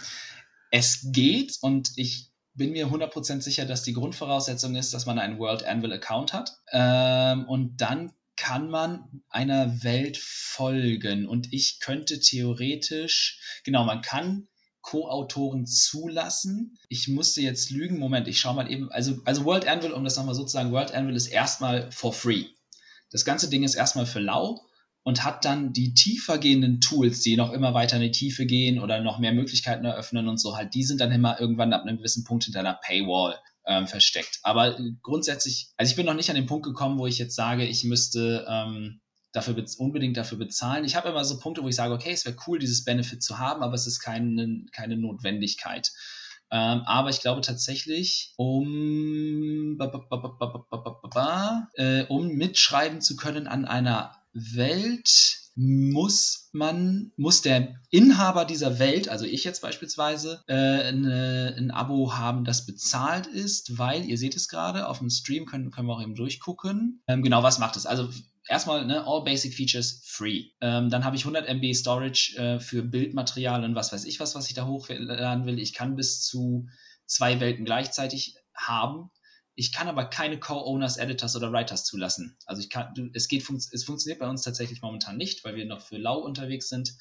Es 0.70 1.08
geht 1.10 1.58
und 1.60 1.90
ich 1.96 2.30
bin 2.54 2.70
mir 2.70 2.86
100% 2.86 3.40
sicher, 3.40 3.64
dass 3.64 3.82
die 3.82 3.94
Grundvoraussetzung 3.94 4.76
ist, 4.76 4.94
dass 4.94 5.06
man 5.06 5.18
einen 5.18 5.40
World 5.40 5.64
Anvil 5.64 5.92
Account 5.92 6.34
hat. 6.34 6.52
Ähm, 6.70 7.48
und 7.48 7.78
dann 7.80 8.12
kann 8.42 8.68
man 8.68 9.22
einer 9.28 9.84
Welt 9.84 10.18
folgen. 10.18 11.28
Und 11.28 11.52
ich 11.52 11.78
könnte 11.78 12.18
theoretisch, 12.18 13.38
genau, 13.62 13.84
man 13.84 14.02
kann 14.02 14.48
Co-Autoren 14.80 15.64
zulassen. 15.64 16.76
Ich 16.88 17.06
musste 17.06 17.40
jetzt 17.40 17.70
lügen. 17.70 18.00
Moment, 18.00 18.26
ich 18.26 18.40
schaue 18.40 18.56
mal 18.56 18.68
eben. 18.68 18.90
Also, 18.90 19.20
also 19.24 19.44
World 19.44 19.68
Anvil, 19.68 19.92
um 19.92 20.02
das 20.02 20.16
nochmal 20.16 20.34
so 20.34 20.42
zu 20.42 20.54
sagen, 20.54 20.72
World 20.72 20.92
Anvil 20.92 21.14
ist 21.14 21.28
erstmal 21.28 21.92
for 21.92 22.12
free. 22.12 22.46
Das 23.12 23.24
ganze 23.24 23.48
Ding 23.48 23.62
ist 23.62 23.76
erstmal 23.76 24.06
für 24.06 24.18
lau 24.18 24.60
und 25.04 25.22
hat 25.22 25.44
dann 25.44 25.72
die 25.72 25.94
tiefer 25.94 26.38
gehenden 26.38 26.80
Tools, 26.80 27.20
die 27.20 27.36
noch 27.36 27.52
immer 27.52 27.74
weiter 27.74 27.94
in 27.94 28.02
die 28.02 28.10
Tiefe 28.10 28.44
gehen 28.44 28.80
oder 28.80 29.00
noch 29.02 29.20
mehr 29.20 29.32
Möglichkeiten 29.32 29.84
eröffnen 29.84 30.26
und 30.26 30.38
so 30.38 30.56
halt, 30.56 30.74
die 30.74 30.82
sind 30.82 31.00
dann 31.00 31.12
immer 31.12 31.38
irgendwann 31.38 31.72
ab 31.72 31.82
einem 31.82 31.98
gewissen 31.98 32.24
Punkt 32.24 32.42
hinter 32.42 32.58
einer 32.58 32.80
Paywall 32.82 33.38
ähm, 33.66 33.86
versteckt. 33.86 34.40
Aber 34.42 34.78
grundsätzlich, 35.02 35.70
also 35.76 35.90
ich 35.90 35.96
bin 35.96 36.06
noch 36.06 36.14
nicht 36.14 36.30
an 36.30 36.36
den 36.36 36.46
Punkt 36.46 36.64
gekommen, 36.64 36.98
wo 36.98 37.06
ich 37.06 37.18
jetzt 37.18 37.36
sage, 37.36 37.64
ich 37.64 37.84
müsste 37.84 38.46
ähm, 38.48 39.00
dafür 39.32 39.56
unbedingt 39.78 40.16
dafür 40.16 40.38
bezahlen. 40.38 40.84
Ich 40.84 40.96
habe 40.96 41.08
immer 41.08 41.24
so 41.24 41.38
Punkte, 41.38 41.62
wo 41.62 41.68
ich 41.68 41.76
sage, 41.76 41.94
okay, 41.94 42.12
es 42.12 42.24
wäre 42.24 42.36
cool, 42.46 42.58
dieses 42.58 42.84
Benefit 42.84 43.22
zu 43.22 43.38
haben, 43.38 43.62
aber 43.62 43.74
es 43.74 43.86
ist 43.86 44.00
keine, 44.00 44.64
keine 44.72 44.96
Notwendigkeit. 44.96 45.90
Ähm, 46.50 46.82
aber 46.84 47.08
ich 47.08 47.20
glaube 47.20 47.40
tatsächlich, 47.40 48.34
um, 48.36 49.78
äh, 51.74 52.04
um 52.08 52.28
mitschreiben 52.28 53.00
zu 53.00 53.16
können 53.16 53.46
an 53.46 53.64
einer 53.64 54.14
Welt, 54.34 55.41
muss 55.54 56.48
man, 56.52 57.12
muss 57.16 57.42
der 57.42 57.76
Inhaber 57.90 58.44
dieser 58.44 58.78
Welt, 58.78 59.08
also 59.08 59.24
ich 59.24 59.44
jetzt 59.44 59.60
beispielsweise, 59.60 60.42
äh, 60.46 60.54
eine, 60.54 61.54
ein 61.58 61.70
Abo 61.70 62.14
haben, 62.14 62.44
das 62.44 62.64
bezahlt 62.64 63.26
ist, 63.26 63.78
weil, 63.78 64.04
ihr 64.04 64.16
seht 64.16 64.34
es 64.34 64.48
gerade, 64.48 64.88
auf 64.88 64.98
dem 64.98 65.10
Stream 65.10 65.44
können, 65.44 65.70
können 65.70 65.88
wir 65.88 65.94
auch 65.94 66.02
eben 66.02 66.14
durchgucken. 66.14 67.02
Ähm, 67.06 67.22
genau, 67.22 67.42
was 67.42 67.58
macht 67.58 67.76
es? 67.76 67.84
Also 67.84 68.08
erstmal, 68.48 68.86
ne, 68.86 69.04
all 69.06 69.24
basic 69.24 69.54
features 69.54 70.02
free. 70.06 70.46
Ähm, 70.60 70.88
dann 70.88 71.04
habe 71.04 71.16
ich 71.16 71.22
100 71.22 71.46
MB 71.48 71.74
Storage 71.74 72.36
äh, 72.36 72.58
für 72.58 72.82
Bildmaterial 72.82 73.64
und 73.64 73.74
was 73.74 73.92
weiß 73.92 74.04
ich 74.04 74.20
was, 74.20 74.34
was 74.34 74.48
ich 74.48 74.54
da 74.54 74.66
hochladen 74.66 75.46
will. 75.46 75.58
Ich 75.58 75.74
kann 75.74 75.96
bis 75.96 76.22
zu 76.22 76.66
zwei 77.06 77.40
Welten 77.40 77.64
gleichzeitig 77.64 78.36
haben. 78.54 79.10
Ich 79.54 79.72
kann 79.72 79.88
aber 79.88 80.06
keine 80.06 80.40
Co-Owners, 80.40 80.96
Editors 80.96 81.36
oder 81.36 81.52
Writers 81.52 81.84
zulassen. 81.84 82.36
Also 82.46 82.62
ich 82.62 82.70
kann, 82.70 83.10
es 83.12 83.28
geht, 83.28 83.46
es 83.72 83.84
funktioniert 83.84 84.20
bei 84.20 84.28
uns 84.28 84.42
tatsächlich 84.42 84.80
momentan 84.80 85.16
nicht, 85.16 85.44
weil 85.44 85.56
wir 85.56 85.66
noch 85.66 85.80
für 85.82 85.98
Lau 85.98 86.18
unterwegs 86.18 86.68
sind. 86.68 86.94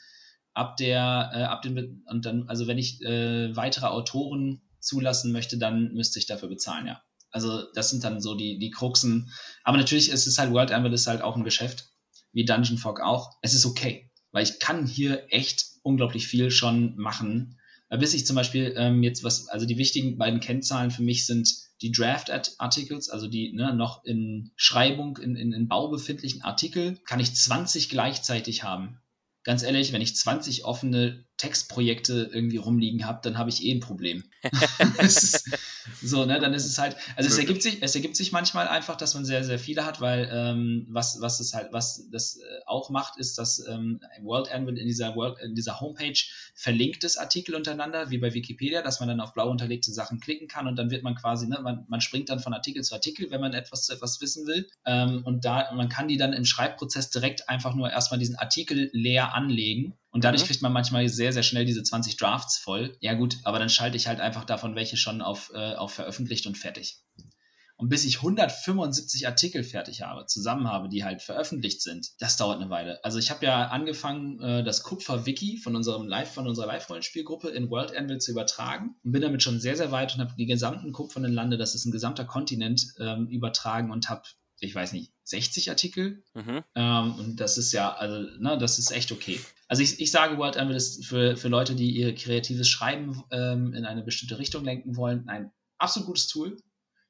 Ab 0.54 0.76
der, 0.76 1.32
äh, 1.34 1.44
ab 1.44 1.62
dem, 1.62 2.04
und 2.08 2.26
dann, 2.26 2.50
also 2.50 2.68
wenn 2.68 2.78
ich 2.78 3.02
äh, 3.04 3.56
weitere 3.56 3.86
Autoren 3.86 4.62
zulassen 4.82 5.32
möchte, 5.32 5.58
dann 5.58 5.94
müsste 5.94 6.20
ich 6.20 6.26
dafür 6.26 6.50
bezahlen, 6.50 6.88
ja. 6.88 7.02
Also 7.32 7.64
das 7.74 7.90
sind 7.90 8.04
dann 8.04 8.20
so 8.20 8.36
die, 8.36 8.60
die 8.60 8.72
Kruxen. 8.72 9.32
Aber 9.64 9.78
natürlich 9.78 10.10
ist 10.10 10.28
es 10.28 10.38
halt, 10.38 10.52
World 10.52 10.72
Anvil 10.74 10.92
ist 10.92 11.08
halt 11.08 11.22
auch 11.22 11.38
ein 11.38 11.46
Geschäft, 11.46 11.90
wie 12.34 12.44
Dungeon 12.44 12.78
Fog 12.78 13.00
auch. 13.00 13.38
Es 13.42 13.54
ist 13.54 13.66
okay, 13.66 14.12
weil 14.32 14.44
ich 14.44 14.60
kann 14.60 14.86
hier 14.86 15.26
echt 15.30 15.66
unglaublich 15.84 16.28
viel 16.28 16.52
schon 16.52 16.98
machen. 16.98 17.58
Bis 17.90 18.14
ich 18.14 18.26
zum 18.26 18.36
Beispiel 18.36 18.74
ähm, 18.78 19.04
jetzt 19.04 19.24
was, 19.24 19.48
also 19.48 19.66
die 19.66 19.78
wichtigen 19.78 20.18
beiden 20.18 20.40
Kennzahlen 20.40 20.92
für 20.92 21.04
mich 21.04 21.26
sind 21.26 21.50
die 21.82 21.92
Draft-Articles, 21.92 23.10
also 23.10 23.28
die 23.28 23.54
ne, 23.54 23.74
noch 23.74 24.04
in 24.04 24.52
Schreibung, 24.56 25.18
in, 25.18 25.36
in, 25.36 25.52
in 25.52 25.68
Bau 25.68 25.90
befindlichen 25.90 26.42
Artikel, 26.44 27.00
kann 27.06 27.20
ich 27.20 27.34
20 27.34 27.90
gleichzeitig 27.90 28.64
haben. 28.64 29.00
Ganz 29.44 29.64
ehrlich, 29.64 29.92
wenn 29.92 30.02
ich 30.02 30.16
20 30.16 30.66
offene 30.66 31.26
Textprojekte 31.42 32.30
irgendwie 32.32 32.58
rumliegen 32.58 33.08
habe, 33.08 33.20
dann 33.24 33.40
habe 33.40 33.50
ich 33.50 33.64
eh 33.64 33.72
ein 33.72 33.80
Problem. 33.80 34.24
so, 36.02 36.24
ne, 36.26 36.40
dann 36.40 36.54
ist 36.54 36.66
es 36.66 36.78
halt, 36.78 36.96
also 37.16 37.28
es 37.28 37.38
ergibt 37.40 37.64
sich, 37.64 37.82
es 37.82 37.96
ergibt 37.96 38.16
sich 38.16 38.32
manchmal 38.32 38.68
einfach, 38.68 38.96
dass 38.96 39.16
man 39.16 39.26
sehr, 39.26 39.44
sehr 39.44 39.58
viele 39.58 39.84
hat, 39.84 40.02
weil 40.02 40.30
ähm, 40.32 40.86
was, 40.90 41.20
was 41.20 41.40
es 41.40 41.56
halt, 41.56 41.74
was 41.74 42.08
das 42.12 42.38
äh, 42.38 42.44
auch 42.68 42.92
macht, 42.92 43.18
ist, 43.18 43.40
dass 43.40 43.66
ähm, 43.68 44.00
World 44.22 44.52
Anvil 44.52 44.78
in 44.78 44.86
dieser 44.86 45.16
World, 45.16 45.40
in 45.42 45.56
dieser 45.56 45.82
Homepage 45.82 46.20
verlinkt 46.54 47.04
es 47.04 47.18
Artikel 47.18 47.56
untereinander, 47.56 48.12
wie 48.12 48.20
bei 48.20 48.36
Wikipedia, 48.36 48.84
dass 48.84 49.00
man 49.00 49.10
dann 49.10 49.20
auf 49.20 49.34
blau 49.34 49.50
unterlegte 49.50 49.92
Sachen 49.92 50.20
klicken 50.20 50.48
kann 50.48 50.68
und 50.68 50.76
dann 50.76 50.92
wird 50.92 51.02
man 51.02 51.16
quasi, 51.16 51.48
ne, 51.48 51.60
man, 51.64 51.86
man 51.88 52.02
springt 52.02 52.30
dann 52.30 52.40
von 52.40 52.54
Artikel 52.54 52.84
zu 52.84 52.94
Artikel, 52.94 53.32
wenn 53.32 53.42
man 53.42 53.54
etwas 53.54 53.86
zu 53.86 53.94
etwas 53.94 54.22
wissen 54.22 54.46
will. 54.46 54.70
Ähm, 54.86 55.24
und 55.26 55.44
da, 55.44 55.72
man 55.74 55.90
kann 55.90 56.08
die 56.08 56.18
dann 56.18 56.34
im 56.34 56.46
Schreibprozess 56.46 57.10
direkt 57.10 57.50
einfach 57.50 57.74
nur 57.74 57.90
erstmal 57.90 58.20
diesen 58.20 58.36
Artikel 58.36 58.92
leer 58.94 59.34
anlegen 59.34 59.98
und 60.12 60.24
dadurch 60.24 60.44
mhm. 60.44 60.48
kriegt 60.48 60.62
man 60.62 60.74
manchmal 60.74 61.08
sehr, 61.08 61.34
sehr 61.34 61.44
schnell 61.44 61.66
diese 61.66 61.84
20 61.84 62.18
Drafts 62.18 62.58
voll. 62.58 62.98
Ja 63.00 63.14
gut, 63.14 63.38
aber 63.44 63.60
dann 63.60 63.70
schalte 63.70 63.98
ich 63.98 64.08
halt 64.08 64.20
einfach 64.20 64.46
davon 64.46 64.76
welche 64.76 64.98
schon 64.98 65.22
auf, 65.22 65.52
äh, 65.54 65.76
auf 65.76 65.94
veröffentlicht 65.94 66.46
und 66.48 66.58
fertig. 66.58 67.02
Und 67.82 67.90
bis 67.90 68.06
ich 68.06 68.18
175 68.18 69.26
Artikel 69.26 69.64
fertig 69.64 70.04
habe, 70.04 70.28
zusammen 70.28 70.68
habe, 70.68 70.88
die 70.88 71.04
halt 71.04 71.24
veröffentlicht 71.24 71.82
sind, 71.82 72.10
das 72.20 72.38
dauert 72.38 72.62
eine 72.62 72.70
Weile. 72.70 73.04
Also 73.04 73.18
ich 73.18 73.32
habe 73.32 73.44
ja 73.44 73.70
angefangen, 73.70 74.40
äh, 74.40 74.64
das 74.64 74.84
Kupfer-Wiki 74.84 75.58
von 75.58 75.76
unserem 75.76 76.08
Live, 76.08 76.32
von 76.32 76.48
unserer 76.48 76.68
Live-Rollenspielgruppe 76.68 77.50
in 77.50 77.72
World 77.72 77.98
Anvil 77.98 78.20
zu 78.20 78.34
übertragen 78.34 78.98
und 79.04 79.14
bin 79.14 79.24
damit 79.24 79.42
schon 79.42 79.60
sehr, 79.60 79.76
sehr 79.78 79.92
weit 79.92 80.14
und 80.14 80.22
habe 80.22 80.36
die 80.38 80.46
gesamten 80.46 80.92
kupfernen 80.92 81.34
Lande, 81.34 81.58
das 81.58 81.74
ist 81.74 81.86
ein 81.86 81.92
gesamter 81.92 82.26
Kontinent, 82.26 82.86
ähm, 83.00 83.28
übertragen 83.28 83.90
und 83.90 84.10
habe 84.10 84.22
ich 84.62 84.76
weiß 84.76 84.94
nicht, 84.94 85.12
60 85.24 85.70
Artikel. 85.70 86.24
Mhm. 86.34 86.64
Ähm, 86.76 87.16
und 87.16 87.40
das 87.40 87.58
ist 87.58 87.72
ja, 87.72 87.94
also, 87.94 88.30
ne, 88.40 88.58
das 88.58 88.80
ist 88.80 88.92
echt 88.92 89.12
okay. 89.12 89.40
Also 89.68 89.82
ich, 89.82 90.00
ich 90.00 90.12
sage 90.12 90.38
World 90.38 90.56
Anvil 90.56 90.76
ist 90.76 91.06
für, 91.06 91.36
für 91.36 91.48
Leute, 91.48 91.76
die 91.76 91.92
ihr 91.92 92.14
kreatives 92.14 92.70
Schreiben 92.70 93.24
ähm, 93.32 93.74
in 93.74 93.86
eine 93.86 94.04
bestimmte 94.04 94.38
Richtung 94.38 94.64
lenken 94.64 94.96
wollen, 94.96 95.28
ein 95.30 95.52
absolut 95.80 96.08
gutes 96.08 96.28
Tool. 96.28 96.58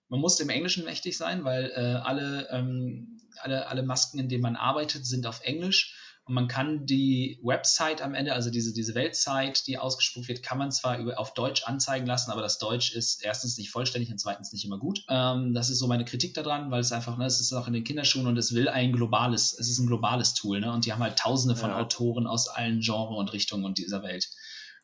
Man 0.07 0.21
muss 0.21 0.39
im 0.39 0.49
Englischen 0.49 0.85
mächtig 0.85 1.17
sein, 1.17 1.43
weil 1.43 1.71
äh, 1.75 1.79
alle, 1.79 2.47
ähm, 2.51 3.19
alle, 3.41 3.67
alle 3.67 3.83
Masken, 3.83 4.19
in 4.19 4.29
denen 4.29 4.43
man 4.43 4.55
arbeitet, 4.55 5.05
sind 5.05 5.25
auf 5.25 5.41
Englisch. 5.43 5.95
Und 6.25 6.35
man 6.35 6.47
kann 6.47 6.85
die 6.85 7.39
Website 7.41 8.01
am 8.01 8.13
Ende, 8.13 8.33
also 8.33 8.51
diese, 8.51 8.73
diese 8.73 8.93
Weltsite, 8.93 9.63
die 9.65 9.77
ausgespuckt 9.77 10.27
wird, 10.27 10.43
kann 10.43 10.59
man 10.59 10.71
zwar 10.71 10.99
über, 10.99 11.19
auf 11.19 11.33
Deutsch 11.33 11.63
anzeigen 11.63 12.05
lassen, 12.05 12.29
aber 12.29 12.41
das 12.41 12.59
Deutsch 12.59 12.93
ist 12.93 13.23
erstens 13.23 13.57
nicht 13.57 13.71
vollständig 13.71 14.11
und 14.11 14.19
zweitens 14.19 14.53
nicht 14.53 14.63
immer 14.63 14.77
gut. 14.77 15.03
Ähm, 15.09 15.53
das 15.53 15.69
ist 15.69 15.79
so 15.79 15.87
meine 15.87 16.05
Kritik 16.05 16.35
daran, 16.35 16.69
weil 16.69 16.81
es 16.81 16.91
einfach, 16.91 17.17
ne, 17.17 17.25
es 17.25 17.39
ist 17.39 17.53
auch 17.53 17.67
in 17.67 17.73
den 17.73 17.83
Kinderschuhen 17.83 18.27
und 18.27 18.37
es 18.37 18.53
will 18.53 18.69
ein 18.69 18.91
globales, 18.91 19.57
es 19.57 19.67
ist 19.67 19.79
ein 19.79 19.87
globales 19.87 20.35
Tool, 20.35 20.59
ne? 20.59 20.71
Und 20.71 20.85
die 20.85 20.93
haben 20.93 21.01
halt 21.01 21.17
tausende 21.17 21.55
von 21.55 21.71
ja. 21.71 21.79
Autoren 21.79 22.27
aus 22.27 22.47
allen 22.47 22.81
Genres 22.81 23.17
und 23.17 23.33
Richtungen 23.33 23.65
und 23.65 23.79
dieser 23.79 24.03
Welt. 24.03 24.29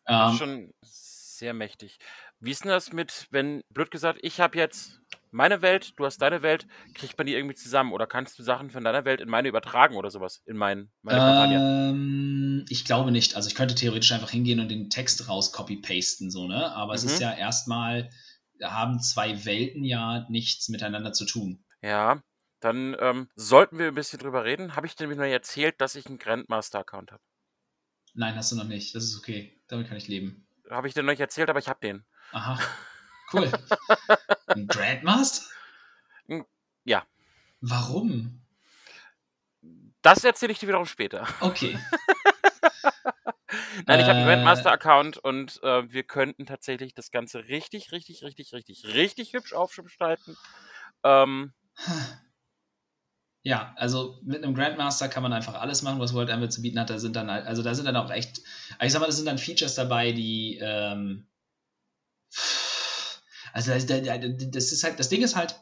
Ähm, 0.07 0.17
das 0.17 0.33
ist 0.33 0.39
schon 0.39 0.73
sehr 0.81 1.53
mächtig. 1.53 1.99
Wie 2.39 2.51
ist 2.51 2.63
denn 2.63 2.71
das 2.71 2.93
mit, 2.93 3.27
wenn, 3.29 3.63
blöd 3.69 3.91
gesagt, 3.91 4.19
ich 4.23 4.39
habe 4.39 4.57
jetzt 4.57 4.99
meine 5.31 5.61
Welt, 5.61 5.93
du 5.97 6.05
hast 6.05 6.21
deine 6.21 6.41
Welt, 6.41 6.67
kriegt 6.93 7.17
man 7.17 7.27
die 7.27 7.33
irgendwie 7.33 7.55
zusammen 7.55 7.93
oder 7.93 8.07
kannst 8.07 8.37
du 8.39 8.43
Sachen 8.43 8.69
von 8.69 8.83
deiner 8.83 9.05
Welt 9.05 9.21
in 9.21 9.29
meine 9.29 9.47
übertragen 9.47 9.95
oder 9.95 10.09
sowas 10.09 10.41
in 10.45 10.57
mein, 10.57 10.89
meine 11.01 11.19
Kampagne? 11.19 11.89
Ähm, 11.89 12.65
ich 12.69 12.85
glaube 12.85 13.11
nicht. 13.11 13.35
Also 13.35 13.47
ich 13.49 13.55
könnte 13.55 13.75
theoretisch 13.75 14.11
einfach 14.11 14.29
hingehen 14.29 14.59
und 14.59 14.69
den 14.69 14.89
Text 14.89 15.27
raus 15.27 15.51
copy-pasten, 15.51 16.31
so, 16.31 16.47
ne? 16.47 16.71
Aber 16.73 16.93
mhm. 16.93 16.95
es 16.95 17.03
ist 17.03 17.15
mhm. 17.17 17.23
ja 17.23 17.33
erstmal, 17.33 18.09
haben 18.61 18.99
zwei 18.99 19.45
Welten 19.45 19.83
ja 19.83 20.25
nichts 20.29 20.69
miteinander 20.69 21.13
zu 21.13 21.25
tun. 21.25 21.63
Ja, 21.81 22.21
dann 22.59 22.95
ähm, 22.99 23.29
sollten 23.35 23.77
wir 23.77 23.87
ein 23.87 23.95
bisschen 23.95 24.19
drüber 24.19 24.43
reden. 24.43 24.75
Habe 24.75 24.87
ich 24.87 24.95
dir 24.95 25.03
nämlich 25.03 25.17
nur 25.17 25.27
erzählt, 25.27 25.79
dass 25.79 25.95
ich 25.95 26.07
einen 26.07 26.17
Grandmaster-Account 26.17 27.11
habe? 27.11 27.21
Nein, 28.13 28.35
hast 28.35 28.51
du 28.51 28.55
noch 28.55 28.63
nicht. 28.63 28.95
Das 28.95 29.03
ist 29.03 29.17
okay. 29.17 29.61
Damit 29.67 29.87
kann 29.87 29.97
ich 29.97 30.07
leben. 30.07 30.47
Habe 30.69 30.87
ich 30.87 30.93
dir 30.93 31.03
noch 31.03 31.11
nicht 31.11 31.19
erzählt, 31.19 31.49
aber 31.49 31.59
ich 31.59 31.67
habe 31.67 31.79
den. 31.81 32.03
Aha. 32.31 32.59
Cool. 33.31 33.51
Ein 34.47 34.67
Grandmaster? 34.67 35.45
Ja. 36.85 37.05
Warum? 37.61 38.41
Das 40.01 40.23
erzähle 40.23 40.53
ich 40.53 40.59
dir 40.59 40.67
wiederum 40.67 40.85
später. 40.85 41.27
Okay. 41.41 41.77
Nein, 43.85 43.99
ich 43.99 44.05
habe 44.05 44.19
einen 44.19 44.21
äh. 44.21 44.33
Grandmaster-Account 44.33 45.17
und 45.17 45.61
äh, 45.63 45.91
wir 45.91 46.03
könnten 46.03 46.45
tatsächlich 46.45 46.93
das 46.93 47.11
Ganze 47.11 47.47
richtig, 47.47 47.91
richtig, 47.91 48.23
richtig, 48.23 48.53
richtig, 48.53 48.85
richtig 48.85 49.33
hübsch 49.33 49.53
aufgestalten. 49.53 50.37
Ähm, 51.03 51.53
ja, 53.43 53.73
also 53.77 54.19
mit 54.23 54.43
einem 54.43 54.55
Grandmaster 54.55 55.07
kann 55.07 55.23
man 55.23 55.33
einfach 55.33 55.55
alles 55.55 55.81
machen, 55.81 55.99
was 55.99 56.13
World 56.13 56.29
Anvil 56.29 56.49
zu 56.49 56.61
bieten 56.61 56.79
hat. 56.79 56.89
Da 56.89 56.99
sind 56.99 57.15
dann, 57.15 57.29
also 57.29 57.63
da 57.63 57.73
sind 57.73 57.85
dann 57.85 57.95
auch 57.95 58.11
echt, 58.11 58.41
ich 58.81 58.91
sag 58.91 58.99
mal, 58.99 59.05
da 59.05 59.11
sind 59.11 59.25
dann 59.25 59.37
Features 59.37 59.75
dabei, 59.75 60.11
die 60.11 60.59
ähm, 60.61 61.27
also 63.53 63.71
das 63.71 64.71
ist 64.71 64.83
halt, 64.83 64.99
das 64.99 65.09
Ding 65.09 65.23
ist 65.23 65.35
halt, 65.35 65.59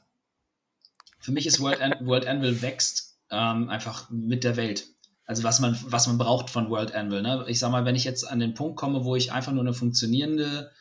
für 1.19 1.31
mich 1.31 1.47
ist 1.47 1.59
World, 1.59 1.81
An 1.81 2.05
World 2.05 2.27
Anvil 2.27 2.61
wächst 2.61 3.17
ähm, 3.31 3.69
einfach 3.69 4.09
mit 4.09 4.43
der 4.43 4.57
Welt. 4.57 4.87
Also 5.25 5.43
was 5.43 5.59
man, 5.59 5.77
was 5.85 6.05
man 6.07 6.17
braucht 6.17 6.49
von 6.49 6.69
World 6.69 6.93
Anvil. 6.93 7.21
Ne? 7.21 7.45
Ich 7.47 7.59
sag 7.59 7.71
mal, 7.71 7.85
wenn 7.85 7.95
ich 7.95 8.03
jetzt 8.03 8.23
an 8.23 8.39
den 8.39 8.53
Punkt 8.53 8.77
komme, 8.77 9.03
wo 9.03 9.15
ich 9.15 9.31
einfach 9.31 9.51
nur 9.51 9.63
eine 9.63 9.73
funktionierende 9.73 10.71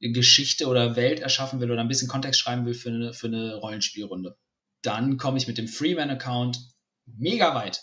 Geschichte 0.00 0.66
oder 0.66 0.96
Welt 0.96 1.20
erschaffen 1.20 1.60
will 1.60 1.70
oder 1.70 1.80
ein 1.80 1.88
bisschen 1.88 2.08
Kontext 2.08 2.40
schreiben 2.40 2.64
will 2.66 2.74
für 2.74 2.88
eine, 2.88 3.12
für 3.12 3.26
eine 3.26 3.56
Rollenspielrunde, 3.56 4.36
dann 4.82 5.18
komme 5.18 5.38
ich 5.38 5.46
mit 5.46 5.58
dem 5.58 5.68
Freeman-Account 5.68 6.58
mega 7.06 7.54
weit. 7.54 7.82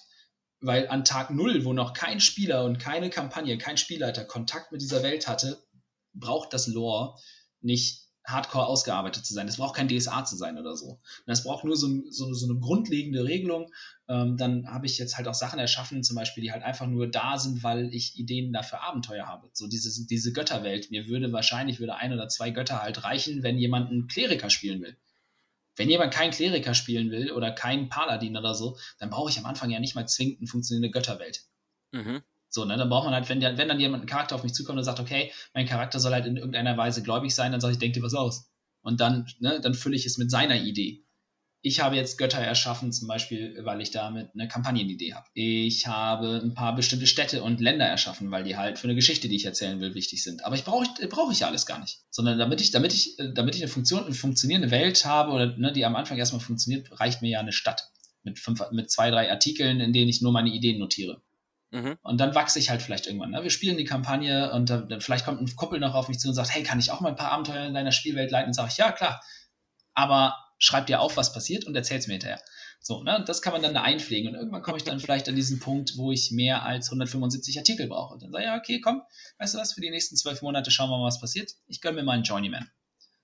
Weil 0.62 0.88
an 0.88 1.04
Tag 1.04 1.30
null, 1.30 1.66
wo 1.66 1.74
noch 1.74 1.94
kein 1.94 2.22
Spieler 2.22 2.64
und 2.64 2.80
keine 2.80 3.10
Kampagne, 3.10 3.58
kein 3.58 3.78
Spielleiter 3.78 4.24
Kontakt 4.24 4.72
mit 4.72 4.82
dieser 4.82 5.04
Welt 5.04 5.28
hatte, 5.28 5.62
braucht 6.14 6.54
das 6.54 6.68
Lore 6.68 7.20
nicht 7.62 8.03
hardcore 8.26 8.68
ausgearbeitet 8.68 9.26
zu 9.26 9.34
sein. 9.34 9.48
Das 9.48 9.58
braucht 9.58 9.76
kein 9.76 9.88
DSA 9.88 10.24
zu 10.24 10.36
sein 10.36 10.58
oder 10.58 10.76
so. 10.76 11.00
Das 11.26 11.44
braucht 11.44 11.66
nur 11.66 11.76
so, 11.76 11.88
so, 12.10 12.34
so 12.34 12.50
eine 12.50 12.60
grundlegende 12.60 13.24
Regelung. 13.24 13.72
Ähm, 14.08 14.38
dann 14.38 14.68
habe 14.68 14.86
ich 14.86 14.98
jetzt 14.98 15.18
halt 15.18 15.28
auch 15.28 15.34
Sachen 15.34 15.60
erschaffen, 15.60 16.04
zum 16.04 16.16
Beispiel, 16.16 16.44
die 16.44 16.52
halt 16.52 16.64
einfach 16.64 16.88
nur 16.88 17.08
da 17.08 17.38
sind, 17.38 17.64
weil 17.64 17.94
ich 17.94 18.18
Ideen 18.18 18.54
dafür 18.54 18.82
Abenteuer 18.82 19.28
habe. 19.28 19.50
So 19.54 19.68
diese, 19.68 20.06
diese 20.08 20.32
Götterwelt. 20.32 20.92
Mir 20.92 21.08
würde 21.08 21.32
wahrscheinlich 21.34 21.80
würde 21.80 21.96
ein 21.96 22.14
oder 22.14 22.30
zwei 22.30 22.52
Götter 22.52 22.82
halt 22.82 23.04
reichen, 23.04 23.44
wenn 23.44 23.58
jemand 23.58 23.90
einen 23.90 24.08
Kleriker 24.08 24.50
spielen 24.50 24.82
will. 24.82 24.98
Wenn 25.76 25.90
jemand 25.90 26.14
keinen 26.14 26.32
Kleriker 26.32 26.76
spielen 26.76 27.10
will 27.12 27.32
oder 27.32 27.52
keinen 27.52 27.90
Paladin 27.90 28.38
oder 28.38 28.54
so, 28.54 28.78
dann 29.00 29.10
brauche 29.10 29.32
ich 29.32 29.40
am 29.40 29.46
Anfang 29.46 29.72
ja 29.72 29.80
nicht 29.80 29.96
mal 29.96 30.08
zwingend 30.08 30.40
eine 30.40 30.48
funktionierende 30.48 30.92
Götterwelt. 30.92 31.46
Mhm. 31.92 32.22
So, 32.54 32.66
ne, 32.66 32.78
dann 32.78 32.88
braucht 32.88 33.06
man 33.06 33.16
halt, 33.16 33.28
wenn, 33.30 33.40
der, 33.40 33.58
wenn 33.58 33.68
dann 33.68 33.80
jemand, 33.80 34.04
ein 34.04 34.08
Charakter 34.08 34.36
auf 34.36 34.44
mich 34.44 34.54
zukommt 34.54 34.78
und 34.78 34.84
sagt, 34.84 35.00
okay, 35.00 35.32
mein 35.56 35.66
Charakter 35.66 36.00
soll 36.00 36.14
halt 36.14 36.28
in 36.28 36.38
irgendeiner 36.38 36.78
Weise 36.78 37.02
gläubig 37.02 37.34
sein, 37.34 37.52
dann 37.52 37.60
sage 37.60 37.74
ich, 37.74 37.80
denk 37.80 37.94
dir 37.94 38.04
was 38.04 38.14
aus. 38.14 38.52
Und 38.84 39.02
dann, 39.02 39.28
ne, 39.40 39.60
dann 39.60 39.74
fülle 39.74 39.96
ich 39.96 40.06
es 40.06 40.20
mit 40.20 40.30
seiner 40.30 40.62
Idee. 40.62 41.04
Ich 41.64 41.80
habe 41.80 41.96
jetzt 41.96 42.20
Götter 42.20 42.40
erschaffen, 42.40 42.92
zum 42.92 43.08
Beispiel, 43.08 43.58
weil 43.64 43.82
ich 43.82 43.90
damit 43.90 44.30
eine 44.34 44.48
Kampagnenidee 44.48 45.16
habe. 45.16 45.26
Ich 45.34 45.88
habe 45.88 46.42
ein 46.44 46.54
paar 46.54 46.76
bestimmte 46.76 47.08
Städte 47.08 47.42
und 47.42 47.60
Länder 47.60 47.86
erschaffen, 47.86 48.30
weil 48.30 48.44
die 48.44 48.56
halt 48.56 48.78
für 48.78 48.88
eine 48.88 48.96
Geschichte, 48.96 49.30
die 49.30 49.38
ich 49.38 49.46
erzählen 49.46 49.80
will, 49.80 49.96
wichtig 49.96 50.22
sind. 50.22 50.46
Aber 50.46 50.56
ich 50.56 50.64
brauche 50.64 50.86
brauch 51.08 51.32
ich 51.32 51.40
ja 51.40 51.48
alles 51.48 51.66
gar 51.66 51.80
nicht. 51.80 52.02
Sondern 52.12 52.38
damit 52.38 52.62
ich, 52.62 52.70
damit 52.70 52.94
ich, 52.94 53.18
damit 53.34 53.56
ich 53.56 53.64
eine 53.64 53.72
Funktion, 53.72 54.04
eine 54.04 54.14
funktionierende 54.14 54.70
Welt 54.70 55.06
habe 55.06 55.32
oder 55.32 55.58
ne, 55.58 55.72
die 55.72 55.86
am 55.86 55.96
Anfang 55.96 56.20
erstmal 56.20 56.42
funktioniert, 56.42 57.00
reicht 57.00 57.24
mir 57.24 57.30
ja 57.30 57.40
eine 57.40 57.54
Stadt. 57.54 57.90
Mit, 58.24 58.38
fünf, 58.38 58.62
mit 58.72 58.92
zwei, 58.92 59.10
drei 59.10 59.32
Artikeln, 59.32 59.80
in 59.80 59.92
denen 59.92 60.10
ich 60.10 60.22
nur 60.22 60.34
meine 60.34 60.50
Ideen 60.50 60.80
notiere. 60.80 61.22
Mhm. 61.74 61.98
Und 62.04 62.22
dann 62.22 62.36
wachse 62.36 62.60
ich 62.60 62.70
halt 62.70 62.84
vielleicht 62.84 63.08
irgendwann. 63.08 63.32
Ne? 63.32 63.42
Wir 63.42 63.50
spielen 63.50 63.78
die 63.78 63.84
Kampagne 63.84 64.52
und 64.52 64.70
dann, 64.70 65.02
vielleicht 65.02 65.26
kommt 65.26 65.42
ein 65.42 65.56
Kuppel 65.56 65.80
noch 65.80 65.96
auf 65.96 66.08
mich 66.08 66.20
zu 66.20 66.28
und 66.28 66.36
sagt, 66.36 66.54
hey, 66.54 66.62
kann 66.62 66.78
ich 66.78 66.92
auch 66.92 67.02
mal 67.02 67.10
ein 67.10 67.16
paar 67.16 67.32
Abenteuer 67.32 67.66
in 67.66 67.74
deiner 67.74 67.92
Spielwelt 67.92 68.30
leiten? 68.30 68.50
Und 68.50 68.54
sage 68.54 68.70
ich, 68.72 68.78
ja, 68.78 68.92
klar. 68.92 69.24
Aber 69.96 70.36
schreib 70.60 70.86
dir 70.86 71.02
auf, 71.02 71.18
was 71.18 71.34
passiert 71.34 71.66
und 71.66 71.76
erzähl's 71.76 72.06
mir 72.06 72.14
hinterher. 72.14 72.40
So, 72.80 73.02
ne? 73.02 73.24
Das 73.26 73.42
kann 73.42 73.54
man 73.54 73.64
dann 73.64 73.74
da 73.74 73.82
einpflegen. 73.82 74.30
Und 74.30 74.36
irgendwann 74.36 74.62
komme 74.62 74.78
ich 74.78 74.84
dann 74.84 75.00
vielleicht 75.00 75.28
an 75.28 75.36
diesen 75.36 75.60
Punkt, 75.60 75.98
wo 75.98 76.12
ich 76.12 76.30
mehr 76.30 76.64
als 76.64 76.90
175 76.90 77.58
Artikel 77.58 77.88
brauche. 77.88 78.14
Und 78.14 78.22
dann 78.22 78.32
sage 78.32 78.44
ich, 78.44 78.50
ja, 78.50 78.58
okay, 78.58 78.80
komm, 78.80 79.02
weißt 79.40 79.56
du 79.56 79.58
was, 79.58 79.74
für 79.74 79.82
die 79.82 79.90
nächsten 79.90 80.16
zwölf 80.16 80.44
Monate 80.44 80.70
schauen 80.70 80.92
wir 80.92 81.00
mal, 81.00 81.08
was 81.08 81.20
passiert. 81.20 81.54
Ich 81.66 81.82
gönne 81.82 81.96
mir 81.96 82.04
mal 82.04 82.14
einen 82.14 82.24
Journeyman. 82.24 82.70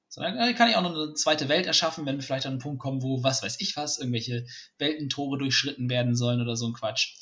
So, 0.08 0.22
dann 0.22 0.56
kann 0.56 0.70
ich 0.70 0.76
auch 0.76 0.82
noch 0.82 0.96
eine 0.96 1.14
zweite 1.14 1.50
Welt 1.50 1.68
erschaffen, 1.68 2.08
wenn 2.08 2.16
wir 2.16 2.24
vielleicht 2.24 2.48
an 2.48 2.54
einen 2.54 2.62
Punkt 2.62 2.82
kommen, 2.82 3.04
wo, 3.04 3.22
was 3.22 3.44
weiß 3.44 3.58
ich 3.60 3.78
was, 3.78 4.00
irgendwelche 4.00 4.48
Weltentore 4.80 5.38
durchschritten 5.38 5.88
werden 5.88 6.16
sollen 6.16 6.42
oder 6.42 6.56
so 6.56 6.66
ein 6.66 6.74
Quatsch 6.74 7.14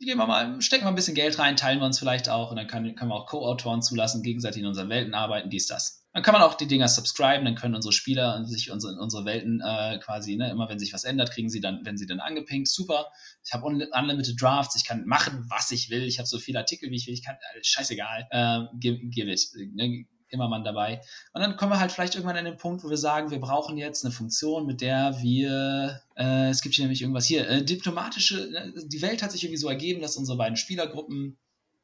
gehen 0.00 0.18
wir 0.18 0.26
mal, 0.26 0.60
stecken 0.60 0.84
wir 0.84 0.88
ein 0.88 0.94
bisschen 0.94 1.14
Geld 1.14 1.38
rein, 1.38 1.56
teilen 1.56 1.80
wir 1.80 1.86
uns 1.86 1.98
vielleicht 1.98 2.28
auch 2.28 2.50
und 2.50 2.56
dann 2.56 2.66
kann, 2.66 2.94
können 2.94 3.10
wir 3.10 3.16
auch 3.16 3.26
Co-Autoren 3.26 3.82
zulassen, 3.82 4.22
gegenseitig 4.22 4.62
in 4.62 4.68
unseren 4.68 4.88
Welten 4.88 5.14
arbeiten, 5.14 5.50
dies, 5.50 5.66
das. 5.66 6.06
Dann 6.12 6.22
kann 6.22 6.32
man 6.32 6.42
auch 6.42 6.54
die 6.54 6.66
Dinger 6.66 6.88
subscriben, 6.88 7.44
dann 7.44 7.54
können 7.54 7.74
unsere 7.74 7.92
Spieler 7.92 8.44
sich 8.44 8.70
unsere, 8.70 8.94
in 8.94 8.98
unsere 8.98 9.24
Welten 9.24 9.60
äh, 9.60 9.98
quasi, 9.98 10.36
ne, 10.36 10.50
immer 10.50 10.68
wenn 10.68 10.78
sich 10.78 10.92
was 10.92 11.04
ändert, 11.04 11.32
kriegen 11.32 11.50
sie 11.50 11.60
dann, 11.60 11.80
wenn 11.84 11.96
sie 11.96 12.06
dann 12.06 12.20
angepinkt, 12.20 12.68
super. 12.68 13.06
Ich 13.44 13.52
habe 13.52 13.66
unlimited 13.66 14.40
Drafts, 14.40 14.76
ich 14.76 14.84
kann 14.84 15.04
machen, 15.04 15.44
was 15.48 15.70
ich 15.70 15.90
will, 15.90 16.04
ich 16.04 16.18
habe 16.18 16.26
so 16.26 16.38
viele 16.38 16.60
Artikel, 16.60 16.90
wie 16.90 16.96
ich 16.96 17.06
will, 17.06 17.14
ich 17.14 17.24
kann, 17.24 17.36
äh, 17.36 17.62
scheißegal, 17.62 18.26
äh, 18.30 18.60
give, 18.78 18.98
give 19.10 19.30
it. 19.30 19.40
Ne, 19.74 20.06
immer 20.30 20.48
man 20.48 20.64
dabei. 20.64 21.00
Und 21.32 21.42
dann 21.42 21.56
kommen 21.56 21.72
wir 21.72 21.80
halt 21.80 21.92
vielleicht 21.92 22.14
irgendwann 22.14 22.36
an 22.36 22.44
den 22.44 22.56
Punkt, 22.56 22.84
wo 22.84 22.90
wir 22.90 22.96
sagen, 22.96 23.30
wir 23.30 23.40
brauchen 23.40 23.76
jetzt 23.76 24.04
eine 24.04 24.12
Funktion, 24.12 24.66
mit 24.66 24.80
der 24.80 25.20
wir, 25.20 26.00
äh, 26.16 26.48
es 26.48 26.62
gibt 26.62 26.74
hier 26.74 26.84
nämlich 26.84 27.02
irgendwas 27.02 27.26
hier, 27.26 27.48
äh, 27.48 27.64
diplomatische, 27.64 28.50
ne, 28.50 28.72
die 28.86 29.02
Welt 29.02 29.22
hat 29.22 29.32
sich 29.32 29.44
irgendwie 29.44 29.58
so 29.58 29.68
ergeben, 29.68 30.00
dass 30.00 30.16
unsere 30.16 30.38
beiden 30.38 30.56
Spielergruppen 30.56 31.38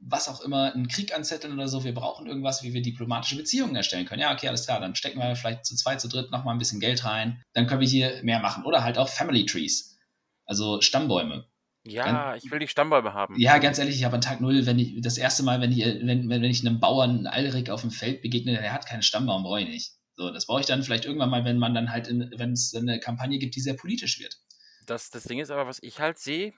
was 0.07 0.29
auch 0.29 0.41
immer, 0.41 0.73
einen 0.73 0.89
Krieg 0.89 1.15
anzetteln 1.15 1.55
oder 1.55 1.69
so. 1.69 1.85
Wir 1.85 1.95
brauchen 1.95 2.27
irgendwas, 2.27 2.63
wie 2.63 2.75
wir 2.75 2.83
diplomatische 2.83 3.37
Beziehungen 3.37 3.75
erstellen 3.75 4.07
können. 4.07 4.21
Ja, 4.21 4.33
okay, 4.33 4.49
alles 4.49 4.65
klar, 4.65 4.81
dann 4.81 4.95
stecken 4.95 5.19
wir 5.19 5.35
vielleicht 5.37 5.65
zu 5.65 5.77
zweit, 5.77 6.01
zu 6.01 6.09
dritt 6.09 6.31
nochmal 6.31 6.55
ein 6.55 6.59
bisschen 6.59 6.81
Geld 6.81 7.05
rein. 7.05 7.43
Dann 7.55 7.67
können 7.67 7.81
wir 7.81 7.89
hier 7.89 8.23
mehr 8.23 8.41
machen. 8.41 8.65
Oder 8.65 8.85
halt 8.85 8.99
auch 8.99 9.09
Family 9.09 9.47
Trees, 9.47 9.99
also 10.45 10.81
Stammbäume. 10.81 11.47
Ja, 11.87 12.35
ich 12.35 12.51
will 12.51 12.59
die 12.59 12.69
Stammbäume 12.69 13.13
haben. 13.13 13.37
Ja, 13.39 13.59
ganz 13.59 13.79
ehrlich, 13.79 13.97
ich 13.97 14.05
habe 14.05 14.15
an 14.15 14.21
Tag 14.23 14.41
null, 14.41 14.65
wenn 14.67 14.79
ich 14.79 15.01
das 15.03 15.19
erste 15.19 15.43
Mal, 15.43 15.61
wenn 15.61 15.71
ich, 15.71 15.85
wenn, 15.85 16.29
wenn 16.29 16.45
ich 16.45 16.67
einem 16.67 16.81
Bauern 16.81 17.27
Alrik 17.27 17.69
auf 17.69 17.83
dem 17.83 17.91
Feld 17.91 18.23
begegne, 18.23 18.53
der 18.53 18.73
hat 18.73 18.87
keinen 18.87 19.03
Stammbaum, 19.03 19.43
brauche 19.43 19.61
ich 19.61 19.69
nicht. 19.69 19.93
So, 20.17 20.31
das 20.31 20.47
brauche 20.47 20.61
ich 20.61 20.67
dann 20.67 20.83
vielleicht 20.83 21.05
irgendwann 21.05 21.31
mal, 21.31 21.45
wenn 21.45 21.59
man 21.59 21.75
dann 21.75 21.91
halt, 21.91 22.09
wenn 22.09 22.53
es 22.53 22.75
eine 22.75 23.01
Kampagne 23.01 23.39
gibt, 23.39 23.57
die 23.57 23.61
sehr 23.61 23.75
politisch 23.75 24.19
wird. 24.21 24.39
Das, 24.87 25.11
das 25.11 25.25
Ding 25.25 25.41
ist 25.41 25.51
aber, 25.51 25.67
was 25.67 25.83
ich 25.83 26.01
halt 26.01 26.19
sehe, 26.19 26.55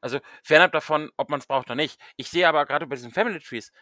also 0.00 0.20
fernab 0.42 0.72
davon, 0.72 1.10
ob 1.16 1.28
man 1.28 1.40
es 1.40 1.46
braucht 1.46 1.66
oder 1.66 1.76
nicht. 1.76 1.98
Ich 2.16 2.30
sehe 2.30 2.48
aber 2.48 2.64
gerade 2.66 2.86
bei 2.86 2.96
diesen 2.96 3.10
Family 3.10 3.40
Trees, 3.40 3.72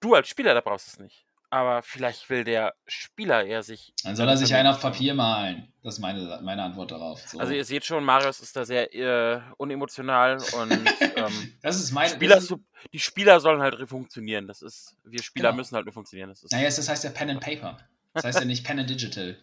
du 0.00 0.14
als 0.14 0.28
Spieler, 0.28 0.54
da 0.54 0.60
brauchst 0.60 0.86
du 0.86 0.90
es 0.90 0.98
nicht. 0.98 1.25
Aber 1.50 1.82
vielleicht 1.82 2.28
will 2.28 2.44
der 2.44 2.74
Spieler 2.86 3.44
eher 3.44 3.62
sich. 3.62 3.92
Dann 4.02 4.16
soll 4.16 4.28
er 4.28 4.36
sich 4.36 4.54
einen 4.54 4.68
auf 4.68 4.80
Papier 4.80 5.14
malen. 5.14 5.72
Das 5.82 5.94
ist 5.94 6.00
meine, 6.00 6.40
meine 6.42 6.64
Antwort 6.64 6.90
darauf. 6.90 7.20
So. 7.20 7.38
Also 7.38 7.52
ihr 7.52 7.64
seht 7.64 7.84
schon, 7.84 8.04
Marius 8.04 8.40
ist 8.40 8.56
da 8.56 8.64
sehr 8.64 8.92
äh, 8.92 9.40
unemotional 9.56 10.38
und 10.38 10.70
ähm, 11.16 11.54
das 11.62 11.78
ist 11.78 11.92
meine. 11.92 12.14
Spieler, 12.14 12.38
ist, 12.38 12.52
die 12.92 12.98
Spieler 12.98 13.38
sollen 13.38 13.62
halt 13.62 13.88
funktionieren. 13.88 14.48
Das 14.48 14.62
ist, 14.62 14.96
wir 15.04 15.22
Spieler 15.22 15.50
genau. 15.50 15.58
müssen 15.58 15.76
halt 15.76 15.86
nur 15.86 15.92
funktionieren. 15.92 16.30
Das 16.30 16.42
ist, 16.42 16.50
naja, 16.50 16.66
das 16.66 16.88
heißt 16.88 17.04
ja 17.04 17.10
Pen 17.10 17.30
and 17.30 17.40
Paper. 17.40 17.78
Das 18.12 18.24
heißt 18.24 18.40
ja 18.40 18.44
nicht 18.44 18.66
Pen 18.66 18.80
and 18.80 18.90
Digital. 18.90 19.36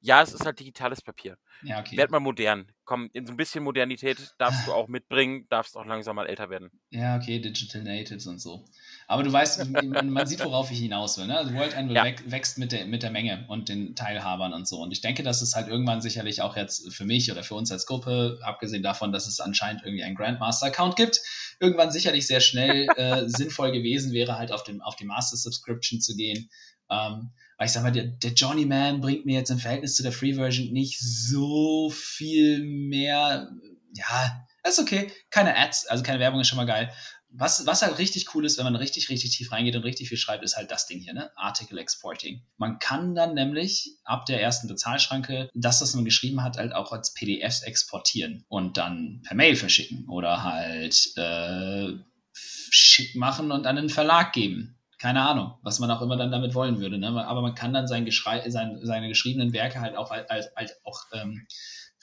Ja, 0.00 0.22
es 0.22 0.32
ist 0.32 0.44
halt 0.44 0.60
digitales 0.60 1.02
Papier. 1.02 1.36
Ja, 1.62 1.80
okay. 1.80 1.96
Werd 1.96 2.10
mal 2.10 2.20
modern. 2.20 2.70
Komm, 2.84 3.10
in 3.12 3.26
so 3.26 3.32
ein 3.32 3.36
bisschen 3.36 3.64
Modernität 3.64 4.16
darfst 4.38 4.66
du 4.66 4.72
auch 4.74 4.86
mitbringen, 4.86 5.46
darfst 5.50 5.76
auch 5.76 5.84
langsam 5.84 6.16
mal 6.16 6.26
älter 6.26 6.50
werden. 6.50 6.70
Ja, 6.90 7.16
okay, 7.16 7.40
Digital 7.40 7.82
Natives 7.82 8.26
und 8.26 8.38
so. 8.38 8.64
Aber 9.08 9.24
du 9.24 9.32
weißt, 9.32 9.68
man, 9.70 10.10
man 10.10 10.26
sieht, 10.26 10.44
worauf 10.44 10.70
ich 10.70 10.78
hinaus 10.78 11.18
will. 11.18 11.26
Ne? 11.26 11.36
Also 11.36 11.52
World 11.54 11.76
Anvil 11.76 11.96
ja. 11.96 12.04
wächst 12.26 12.58
mit 12.58 12.70
der, 12.70 12.86
mit 12.86 13.02
der 13.02 13.10
Menge 13.10 13.44
und 13.48 13.68
den 13.68 13.96
Teilhabern 13.96 14.52
und 14.52 14.68
so. 14.68 14.80
Und 14.80 14.92
ich 14.92 15.00
denke, 15.00 15.24
dass 15.24 15.42
es 15.42 15.54
halt 15.56 15.68
irgendwann 15.68 16.00
sicherlich 16.00 16.42
auch 16.42 16.56
jetzt 16.56 16.92
für 16.92 17.04
mich 17.04 17.30
oder 17.32 17.42
für 17.42 17.54
uns 17.54 17.72
als 17.72 17.86
Gruppe, 17.86 18.38
abgesehen 18.42 18.82
davon, 18.82 19.12
dass 19.12 19.26
es 19.26 19.40
anscheinend 19.40 19.82
irgendwie 19.82 20.04
einen 20.04 20.14
Grandmaster-Account 20.14 20.94
gibt, 20.94 21.20
irgendwann 21.58 21.90
sicherlich 21.90 22.26
sehr 22.26 22.40
schnell 22.40 22.86
äh, 22.96 23.28
sinnvoll 23.28 23.72
gewesen 23.72 24.12
wäre, 24.12 24.38
halt 24.38 24.52
auf, 24.52 24.62
dem, 24.62 24.80
auf 24.80 24.94
die 24.94 25.06
Master-Subscription 25.06 26.00
zu 26.00 26.14
gehen. 26.14 26.48
Ähm, 26.90 27.30
weil 27.58 27.66
ich 27.66 27.72
sag 27.72 27.82
mal, 27.82 27.92
der, 27.92 28.04
der 28.04 28.32
Johnny 28.32 28.64
Man 28.64 29.00
bringt 29.00 29.26
mir 29.26 29.34
jetzt 29.34 29.50
im 29.50 29.58
Verhältnis 29.58 29.96
zu 29.96 30.02
der 30.02 30.12
Free 30.12 30.34
Version 30.34 30.72
nicht 30.72 30.98
so 31.00 31.90
viel 31.90 32.62
mehr. 32.62 33.50
Ja, 33.94 34.46
ist 34.66 34.78
okay. 34.78 35.10
Keine 35.30 35.56
Ads, 35.56 35.86
also 35.86 36.04
keine 36.04 36.20
Werbung 36.20 36.40
ist 36.40 36.48
schon 36.48 36.56
mal 36.56 36.66
geil. 36.66 36.92
Was, 37.30 37.66
was 37.66 37.82
halt 37.82 37.98
richtig 37.98 38.34
cool 38.34 38.46
ist, 38.46 38.56
wenn 38.56 38.64
man 38.64 38.76
richtig, 38.76 39.10
richtig 39.10 39.36
tief 39.36 39.52
reingeht 39.52 39.76
und 39.76 39.82
richtig 39.82 40.08
viel 40.08 40.16
schreibt, 40.16 40.44
ist 40.44 40.56
halt 40.56 40.70
das 40.70 40.86
Ding 40.86 41.00
hier, 41.00 41.12
ne? 41.12 41.30
Article 41.36 41.78
Exporting. 41.78 42.42
Man 42.56 42.78
kann 42.78 43.14
dann 43.14 43.34
nämlich 43.34 43.98
ab 44.04 44.24
der 44.24 44.40
ersten 44.40 44.66
Bezahlschranke 44.66 45.50
das, 45.54 45.82
was 45.82 45.94
man 45.94 46.06
geschrieben 46.06 46.42
hat, 46.42 46.56
halt 46.56 46.72
auch 46.72 46.90
als 46.92 47.12
PDFs 47.12 47.62
exportieren 47.62 48.44
und 48.48 48.78
dann 48.78 49.20
per 49.26 49.36
Mail 49.36 49.56
verschicken 49.56 50.08
oder 50.08 50.42
halt 50.42 51.12
äh, 51.16 51.92
schick 52.32 53.14
machen 53.14 53.50
und 53.50 53.66
an 53.66 53.76
den 53.76 53.90
Verlag 53.90 54.32
geben 54.32 54.77
keine 54.98 55.22
Ahnung, 55.22 55.54
was 55.62 55.78
man 55.78 55.90
auch 55.90 56.02
immer 56.02 56.16
dann 56.16 56.32
damit 56.32 56.54
wollen 56.54 56.80
würde. 56.80 56.98
Ne? 56.98 57.08
Aber 57.08 57.40
man 57.40 57.54
kann 57.54 57.72
dann 57.72 57.86
sein 57.86 58.04
Geschrei, 58.04 58.48
sein, 58.50 58.80
seine 58.82 59.08
geschriebenen 59.08 59.52
Werke 59.52 59.80
halt 59.80 59.96
auch, 59.96 60.10
als, 60.10 60.56
als, 60.56 60.72
auch 60.84 61.00
ähm, 61.12 61.46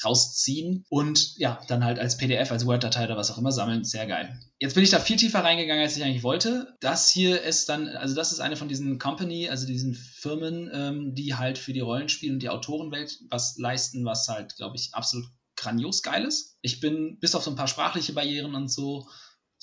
rausziehen 0.04 0.86
und 0.89 1.38
ja, 1.38 1.62
dann 1.68 1.84
halt 1.84 2.00
als 2.00 2.18
PDF, 2.18 2.52
als 2.52 2.66
Word-Datei 2.66 3.06
oder 3.06 3.18
was 3.18 3.32
auch 3.32 3.38
immer 3.38 3.52
sammeln. 3.52 3.84
Sehr 3.84 4.06
geil. 4.06 4.39
Jetzt 4.60 4.76
bin 4.76 4.84
ich 4.84 4.89
da 4.89 5.00
viel 5.00 5.16
tiefer 5.18 5.43
reingegangen, 5.43 5.84
als 5.84 5.96
ich 5.96 6.04
eigentlich 6.04 6.24
wollte. 6.24 6.76
Das 6.80 7.10
hier 7.10 7.41
ist 7.41 7.70
dann, 7.70 7.88
also 7.88 8.16
das 8.16 8.32
ist 8.32 8.39
eine 8.39 8.58
von 8.58 8.68
diesen 8.68 9.00
Company, 9.00 9.50
also 9.50 9.66
diesen 9.66 9.93
Firmen, 9.93 10.70
ähm, 10.74 11.16
die 11.16 11.36
halt 11.36 11.58
für 11.58 11.74
die 11.74 11.80
Rollenspiele 11.80 12.34
und 12.34 12.39
die 12.39 12.50
Autorenwelt 12.50 13.20
was 13.30 13.58
leisten, 13.58 14.06
was 14.06 14.28
halt, 14.28 14.56
glaube 14.56 14.76
ich, 14.76 14.93
absolut 14.93 15.28
grandios 15.56 16.02
geil 16.02 16.26
ist. 16.26 16.58
Ich 16.62 16.82
bin 16.82 17.18
bis 17.20 17.36
auf 17.36 17.43
so 17.43 17.52
ein 17.52 17.56
paar 17.56 17.68
sprachliche 17.68 18.14
Barrieren 18.14 18.56
und 18.56 18.70
so 18.70 19.08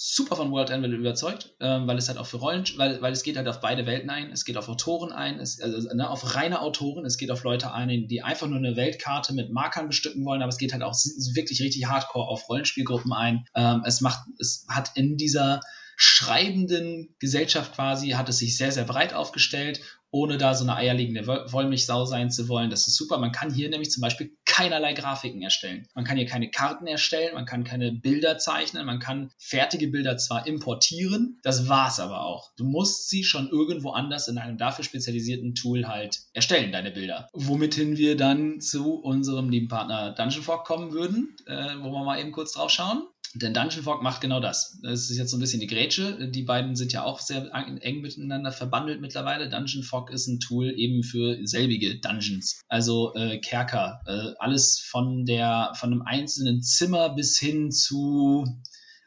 super 0.05 0.35
von 0.35 0.51
World 0.51 0.73
Anvil 0.73 0.95
überzeugt, 0.95 1.55
ähm, 1.61 1.87
weil 1.87 1.97
es 1.97 2.09
halt 2.09 2.19
auch 2.19 2.27
für 2.27 2.39
Rollen, 2.39 2.65
weil, 2.77 3.01
weil 3.01 3.13
es 3.13 3.23
geht 3.23 3.37
halt 3.37 3.47
auf 3.47 3.61
beide 3.61 3.87
Welten 3.87 4.11
ein. 4.11 4.33
Es 4.33 4.45
geht 4.45 4.57
auf 4.57 4.69
Autoren 4.69 5.13
ein, 5.13 5.39
es, 5.39 5.61
also 5.61 5.95
ne, 5.95 6.11
auf 6.11 6.35
reine 6.35 6.61
Autoren. 6.61 7.05
Es 7.05 7.19
geht 7.19 7.31
auf 7.31 7.45
Leute 7.45 7.73
ein, 7.73 8.09
die 8.09 8.23
einfach 8.23 8.49
nur 8.49 8.59
eine 8.59 8.75
Weltkarte 8.75 9.33
mit 9.33 9.53
Markern 9.53 9.87
bestücken 9.87 10.25
wollen, 10.25 10.43
aber 10.43 10.49
es 10.49 10.59
geht 10.59 10.73
halt 10.73 10.83
auch 10.83 10.95
wirklich 11.35 11.63
richtig 11.63 11.87
hardcore 11.87 12.27
auf 12.27 12.49
Rollenspielgruppen 12.49 13.13
ein. 13.13 13.45
Ähm, 13.55 13.83
es 13.87 14.01
macht, 14.01 14.25
es 14.41 14.67
hat 14.69 14.91
in 14.97 15.17
dieser 15.17 15.61
schreibenden 15.97 17.15
Gesellschaft 17.21 17.77
quasi, 17.77 18.11
hat 18.11 18.29
es 18.29 18.39
sich 18.39 18.57
sehr, 18.57 18.73
sehr 18.73 18.85
breit 18.85 19.15
aufgestellt 19.15 19.81
ohne 20.15 20.37
da 20.37 20.55
so 20.55 20.65
eine 20.65 20.77
eierlegende 20.77 21.27
Wollmilchsau 21.27 22.05
sein 22.05 22.31
zu 22.31 22.47
wollen. 22.49 22.69
Das 22.69 22.87
ist 22.87 22.97
super. 22.97 23.17
Man 23.17 23.33
kann 23.33 23.53
hier 23.53 23.71
nämlich 23.71 23.91
zum 23.91 24.03
Beispiel 24.03 24.37
keinerlei 24.53 24.93
Grafiken 24.93 25.41
erstellen. 25.41 25.89
Man 25.95 26.05
kann 26.05 26.19
hier 26.19 26.27
keine 26.27 26.51
Karten 26.51 26.87
erstellen, 26.87 27.35
man 27.35 27.47
kann 27.47 27.65
keine 27.65 27.91
Bilder 27.91 28.37
zeichnen, 28.37 28.85
man 28.85 28.99
kann 28.99 29.31
fertige 29.39 29.89
Bilder 29.89 30.19
zwar 30.19 30.47
importieren, 30.47 31.39
das 31.43 31.71
war's 31.71 31.99
aber 31.99 32.27
auch. 32.27 32.51
Du 32.59 32.65
musst 32.65 33.09
sie 33.09 33.25
schon 33.25 33.49
irgendwo 33.49 33.93
anders 33.93 34.29
in 34.29 34.37
einem 34.37 34.59
dafür 34.59 34.85
spezialisierten 34.85 35.55
Tool 35.55 35.89
halt 35.89 36.21
erstellen, 36.35 36.71
deine 36.71 36.91
Bilder. 36.91 37.31
Womit 37.33 37.73
wir 37.73 38.19
dann 38.19 38.61
zu 38.61 38.97
unserem 38.97 39.49
lieben 39.49 39.69
Partner 39.69 40.13
Dungeon 40.13 40.43
Fog 40.43 40.65
kommen 40.65 40.93
würden, 40.93 41.35
äh, 41.47 41.75
wo 41.81 41.91
wir 41.91 42.05
mal 42.05 42.21
eben 42.21 42.33
kurz 42.33 42.53
drauf 42.53 42.71
schauen. 42.71 43.05
Denn 43.35 43.55
Dungeon 43.55 43.83
Fog 43.83 44.03
macht 44.03 44.21
genau 44.21 44.41
das. 44.41 44.79
Das 44.83 45.09
ist 45.09 45.17
jetzt 45.17 45.31
so 45.31 45.37
ein 45.37 45.41
bisschen 45.41 45.61
die 45.61 45.67
Grätsche. 45.67 46.29
Die 46.29 46.43
beiden 46.43 46.77
sind 46.77 46.93
ja 46.93 47.03
auch 47.03 47.21
sehr 47.21 47.49
eng 47.53 48.01
miteinander 48.01 48.53
verbandelt 48.53 49.01
mittlerweile. 49.01 49.49
Dungeon 49.49 49.83
Fog 49.83 50.11
ist 50.11 50.27
ein 50.27 50.39
Tool 50.39 50.73
eben 50.77 51.03
für 51.03 51.39
selbige 51.47 51.99
Dungeons. 51.99 52.61
Also 52.69 53.15
äh, 53.15 53.39
Kerker. 53.39 54.01
Äh, 54.07 54.35
alles 54.39 54.79
von 54.81 55.25
der, 55.25 55.73
von 55.77 55.93
einem 55.93 56.03
einzelnen 56.03 56.63
Zimmer 56.63 57.11
bis 57.15 57.39
hin 57.39 57.71
zu 57.71 58.45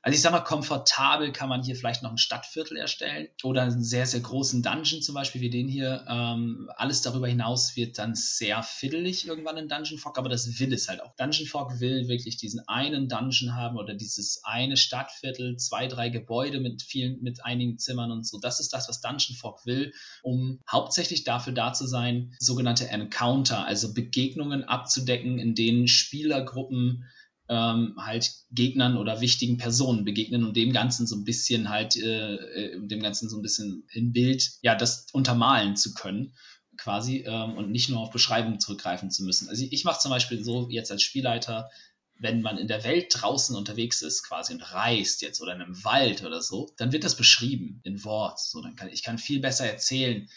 also 0.05 0.17
ich 0.17 0.21
sag 0.21 0.33
mal, 0.33 0.41
komfortabel 0.41 1.31
kann 1.31 1.49
man 1.49 1.63
hier 1.63 1.75
vielleicht 1.75 2.03
noch 2.03 2.11
ein 2.11 2.19
Stadtviertel 2.19 2.77
erstellen 2.77 3.27
oder 3.41 3.63
einen 3.63 3.83
sehr, 3.83 4.05
sehr 4.05 4.19
großen 4.19 4.61
Dungeon 4.61 5.01
zum 5.01 5.15
Beispiel 5.15 5.41
wie 5.41 5.49
den 5.49 5.67
hier. 5.67 6.05
Ähm, 6.07 6.69
alles 6.75 7.01
darüber 7.01 7.27
hinaus 7.27 7.75
wird 7.75 7.97
dann 7.97 8.13
sehr 8.13 8.61
fiddelig 8.61 9.27
irgendwann 9.27 9.57
in 9.57 9.67
Dungeon 9.67 9.97
Fog, 9.97 10.19
aber 10.19 10.29
das 10.29 10.59
will 10.59 10.71
es 10.73 10.87
halt 10.87 11.01
auch. 11.01 11.15
Dungeon 11.15 11.47
Fog 11.47 11.79
will 11.79 12.07
wirklich 12.07 12.37
diesen 12.37 12.59
einen 12.67 13.09
Dungeon 13.09 13.55
haben 13.55 13.77
oder 13.77 13.95
dieses 13.95 14.41
eine 14.43 14.77
Stadtviertel, 14.77 15.57
zwei, 15.57 15.87
drei 15.87 16.09
Gebäude 16.09 16.59
mit 16.59 16.83
vielen, 16.83 17.23
mit 17.23 17.43
einigen 17.43 17.79
Zimmern 17.79 18.11
und 18.11 18.27
so. 18.27 18.37
Das 18.39 18.59
ist 18.59 18.73
das, 18.73 18.87
was 18.87 19.01
Dungeon 19.01 19.35
Fog 19.35 19.65
will, 19.65 19.91
um 20.21 20.59
hauptsächlich 20.71 21.23
dafür 21.23 21.53
da 21.53 21.73
zu 21.73 21.87
sein, 21.87 22.35
sogenannte 22.37 22.89
Encounter, 22.89 23.65
also 23.65 23.91
Begegnungen 23.91 24.65
abzudecken, 24.65 25.39
in 25.39 25.55
denen 25.55 25.87
Spielergruppen 25.87 27.05
ähm, 27.47 27.95
halt 27.97 28.31
Gegnern 28.51 28.97
oder 28.97 29.21
wichtigen 29.21 29.57
Personen 29.57 30.03
begegnen 30.03 30.43
und 30.43 30.55
dem 30.55 30.73
Ganzen 30.73 31.05
so 31.05 31.15
ein 31.15 31.23
bisschen 31.23 31.69
halt, 31.69 31.95
äh, 31.95 32.35
äh, 32.35 32.87
dem 32.87 33.01
Ganzen 33.01 33.29
so 33.29 33.37
ein 33.37 33.41
bisschen 33.41 33.87
im 33.93 34.11
Bild, 34.11 34.51
ja, 34.61 34.75
das 34.75 35.07
untermalen 35.13 35.75
zu 35.75 35.93
können 35.93 36.33
quasi 36.77 37.23
ähm, 37.25 37.57
und 37.57 37.71
nicht 37.71 37.89
nur 37.89 37.99
auf 37.99 38.11
Beschreibungen 38.11 38.59
zurückgreifen 38.59 39.11
zu 39.11 39.23
müssen. 39.23 39.47
Also 39.49 39.63
ich, 39.63 39.73
ich 39.73 39.83
mache 39.85 39.99
zum 39.99 40.11
Beispiel 40.11 40.43
so 40.43 40.69
jetzt 40.69 40.91
als 40.91 41.03
Spielleiter, 41.03 41.69
wenn 42.17 42.41
man 42.41 42.57
in 42.57 42.67
der 42.67 42.83
Welt 42.83 43.07
draußen 43.09 43.55
unterwegs 43.55 44.01
ist 44.01 44.23
quasi 44.23 44.53
und 44.53 44.73
reist 44.73 45.21
jetzt 45.21 45.41
oder 45.41 45.53
in 45.53 45.61
einem 45.61 45.83
Wald 45.83 46.23
oder 46.23 46.41
so, 46.41 46.71
dann 46.77 46.91
wird 46.91 47.03
das 47.03 47.15
beschrieben 47.15 47.81
in 47.83 48.03
Wort. 48.03 48.39
So, 48.39 48.61
dann 48.61 48.75
kann 48.75 48.89
ich 48.89 49.03
kann 49.03 49.17
viel 49.17 49.39
besser 49.39 49.69
erzählen, 49.69 50.27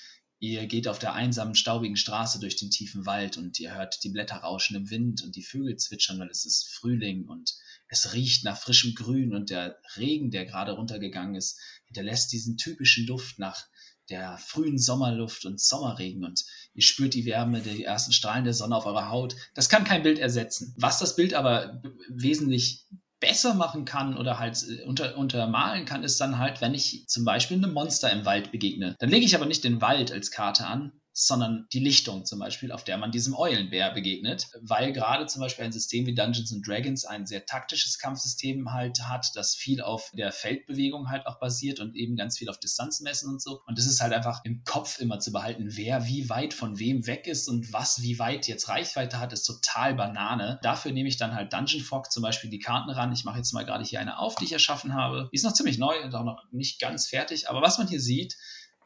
Ihr 0.41 0.67
geht 0.67 0.87
auf 0.87 1.01
der 1.01 1.15
einsamen, 1.15 1.57
staubigen 1.57 1.97
Straße 1.97 2.39
durch 2.39 2.55
den 2.55 2.71
tiefen 2.71 3.07
Wald 3.07 3.37
und 3.37 3.59
ihr 3.59 3.75
hört 3.75 4.05
die 4.05 4.11
Blätter 4.11 4.37
rauschen 4.37 4.77
im 4.77 4.91
Wind 4.91 5.23
und 5.25 5.35
die 5.35 5.43
Vögel 5.43 5.77
zwitschern, 5.77 6.21
weil 6.21 6.31
es 6.31 6.45
ist 6.45 6.69
Frühling 6.69 7.27
und 7.27 7.57
es 7.89 8.13
riecht 8.13 8.45
nach 8.45 8.61
frischem 8.61 8.95
Grün 8.95 9.35
und 9.35 9.51
der 9.51 9.81
Regen, 9.97 10.31
der 10.31 10.45
gerade 10.45 10.73
runtergegangen 10.73 11.35
ist, 11.35 11.59
hinterlässt 11.87 12.33
diesen 12.33 12.57
typischen 12.57 13.07
Duft 13.07 13.41
nach 13.41 13.67
der 14.11 14.39
frühen 14.39 14.79
Sommerluft 14.79 15.45
und 15.45 15.61
Sommerregen 15.61 16.25
und 16.25 16.45
ihr 16.73 16.83
spürt 16.83 17.15
die 17.15 17.27
Wärme, 17.27 17.61
die 17.61 17.85
ersten 17.85 18.13
Strahlen 18.13 18.45
der 18.45 18.55
Sonne 18.55 18.77
auf 18.77 18.87
eurer 18.87 19.11
Haut. 19.11 19.35
Das 19.55 19.69
kann 19.69 19.85
kein 19.85 20.03
Bild 20.03 20.19
ersetzen. 20.19 20.73
Was 20.79 20.99
das 20.99 21.17
Bild 21.17 21.35
aber 21.35 21.83
wesentlich 22.09 22.87
besser 23.21 23.55
machen 23.55 23.85
kann 23.85 24.17
oder 24.17 24.39
halt 24.39 24.63
äh, 24.69 24.85
unter, 24.85 25.17
untermalen 25.17 25.85
kann, 25.85 26.05
ist 26.05 26.21
dann 26.21 26.39
halt, 26.39 26.61
wenn 26.61 26.75
ich 26.75 27.07
zum 27.09 27.25
Beispiel 27.25 27.57
einem 27.57 27.73
Monster 27.73 28.11
im 28.13 28.25
Wald 28.25 28.53
begegne. 28.53 28.97
Dann 28.99 29.11
lege 29.11 29.27
ich 29.27 29.35
aber 29.35 29.47
nicht 29.47 29.65
den 29.65 29.81
Wald 29.81 30.13
als 30.13 30.31
Karte 30.31 30.67
an, 30.67 30.93
sondern 31.19 31.67
die 31.73 31.81
Lichtung 31.81 32.25
zum 32.25 32.39
Beispiel, 32.39 32.71
auf 32.71 32.85
der 32.85 32.97
man 32.97 33.11
diesem 33.11 33.35
Eulenbär 33.35 33.91
begegnet, 33.91 34.47
weil 34.61 34.93
gerade 34.93 35.27
zum 35.27 35.43
Beispiel 35.43 35.65
ein 35.65 35.73
System 35.73 36.07
wie 36.07 36.15
Dungeons 36.15 36.53
and 36.53 36.67
Dragons 36.67 37.05
ein 37.05 37.27
sehr 37.27 37.45
taktisches 37.45 37.99
Kampfsystem 37.99 38.73
halt 38.73 39.01
hat, 39.03 39.33
das 39.35 39.57
viel 39.57 39.81
auf 39.81 40.13
der 40.17 40.31
Feldbewegung 40.31 41.11
halt 41.11 41.27
auch 41.27 41.41
basiert 41.41 41.81
und 41.81 41.97
eben 41.97 42.15
ganz 42.15 42.39
viel 42.39 42.49
auf 42.49 42.61
Distanzmessen 42.61 43.29
und 43.29 43.43
so. 43.43 43.63
Und 43.67 43.79
das 43.79 43.87
ist 43.87 44.01
halt 44.01 44.13
einfach 44.13 44.45
im 44.45 44.63
Kopf 44.63 45.01
immer 45.01 45.19
zu 45.19 45.33
behalten, 45.33 45.71
wer 45.71 46.07
wie 46.07 46.31
weit 46.31 46.55
von 46.55 46.79
wem 46.79 47.05
weg 47.09 47.27
ist 47.27 47.49
und 47.49 47.73
was 47.73 48.01
wie 48.01 48.21
weit 48.21 48.47
jetzt 48.47 48.69
Reichweite 48.69 49.19
hat, 49.19 49.33
ist 49.33 49.43
total 49.43 49.95
Banane. 49.95 50.61
Dafür 50.63 50.93
nehme 50.93 51.09
ich 51.09 51.17
dann 51.17 51.35
halt 51.35 51.53
Dungeon 51.53 51.83
Fog 51.83 52.13
zum 52.13 52.23
Beispiel 52.23 52.49
die 52.49 52.61
Karten 52.61 52.91
ran. 52.91 53.13
Ich 53.13 53.25
mache 53.25 53.39
jetzt 53.39 53.53
mal 53.53 53.65
gerade 53.65 53.83
hier 53.83 53.99
eine 53.99 54.21
auf, 54.21 54.37
die 54.37 54.45
ich 54.45 54.53
erschaffen 54.53 54.95
habe. 54.95 55.29
Die 55.33 55.37
ist 55.37 55.45
noch 55.45 55.53
ziemlich 55.53 55.79
neu 55.79 56.01
und 56.05 56.15
auch 56.15 56.25
noch 56.25 56.45
nicht 56.53 56.81
ganz 56.81 57.09
fertig. 57.09 57.51
Aber 57.51 57.61
was 57.61 57.79
man 57.79 57.89
hier 57.89 58.01
sieht, 58.01 58.37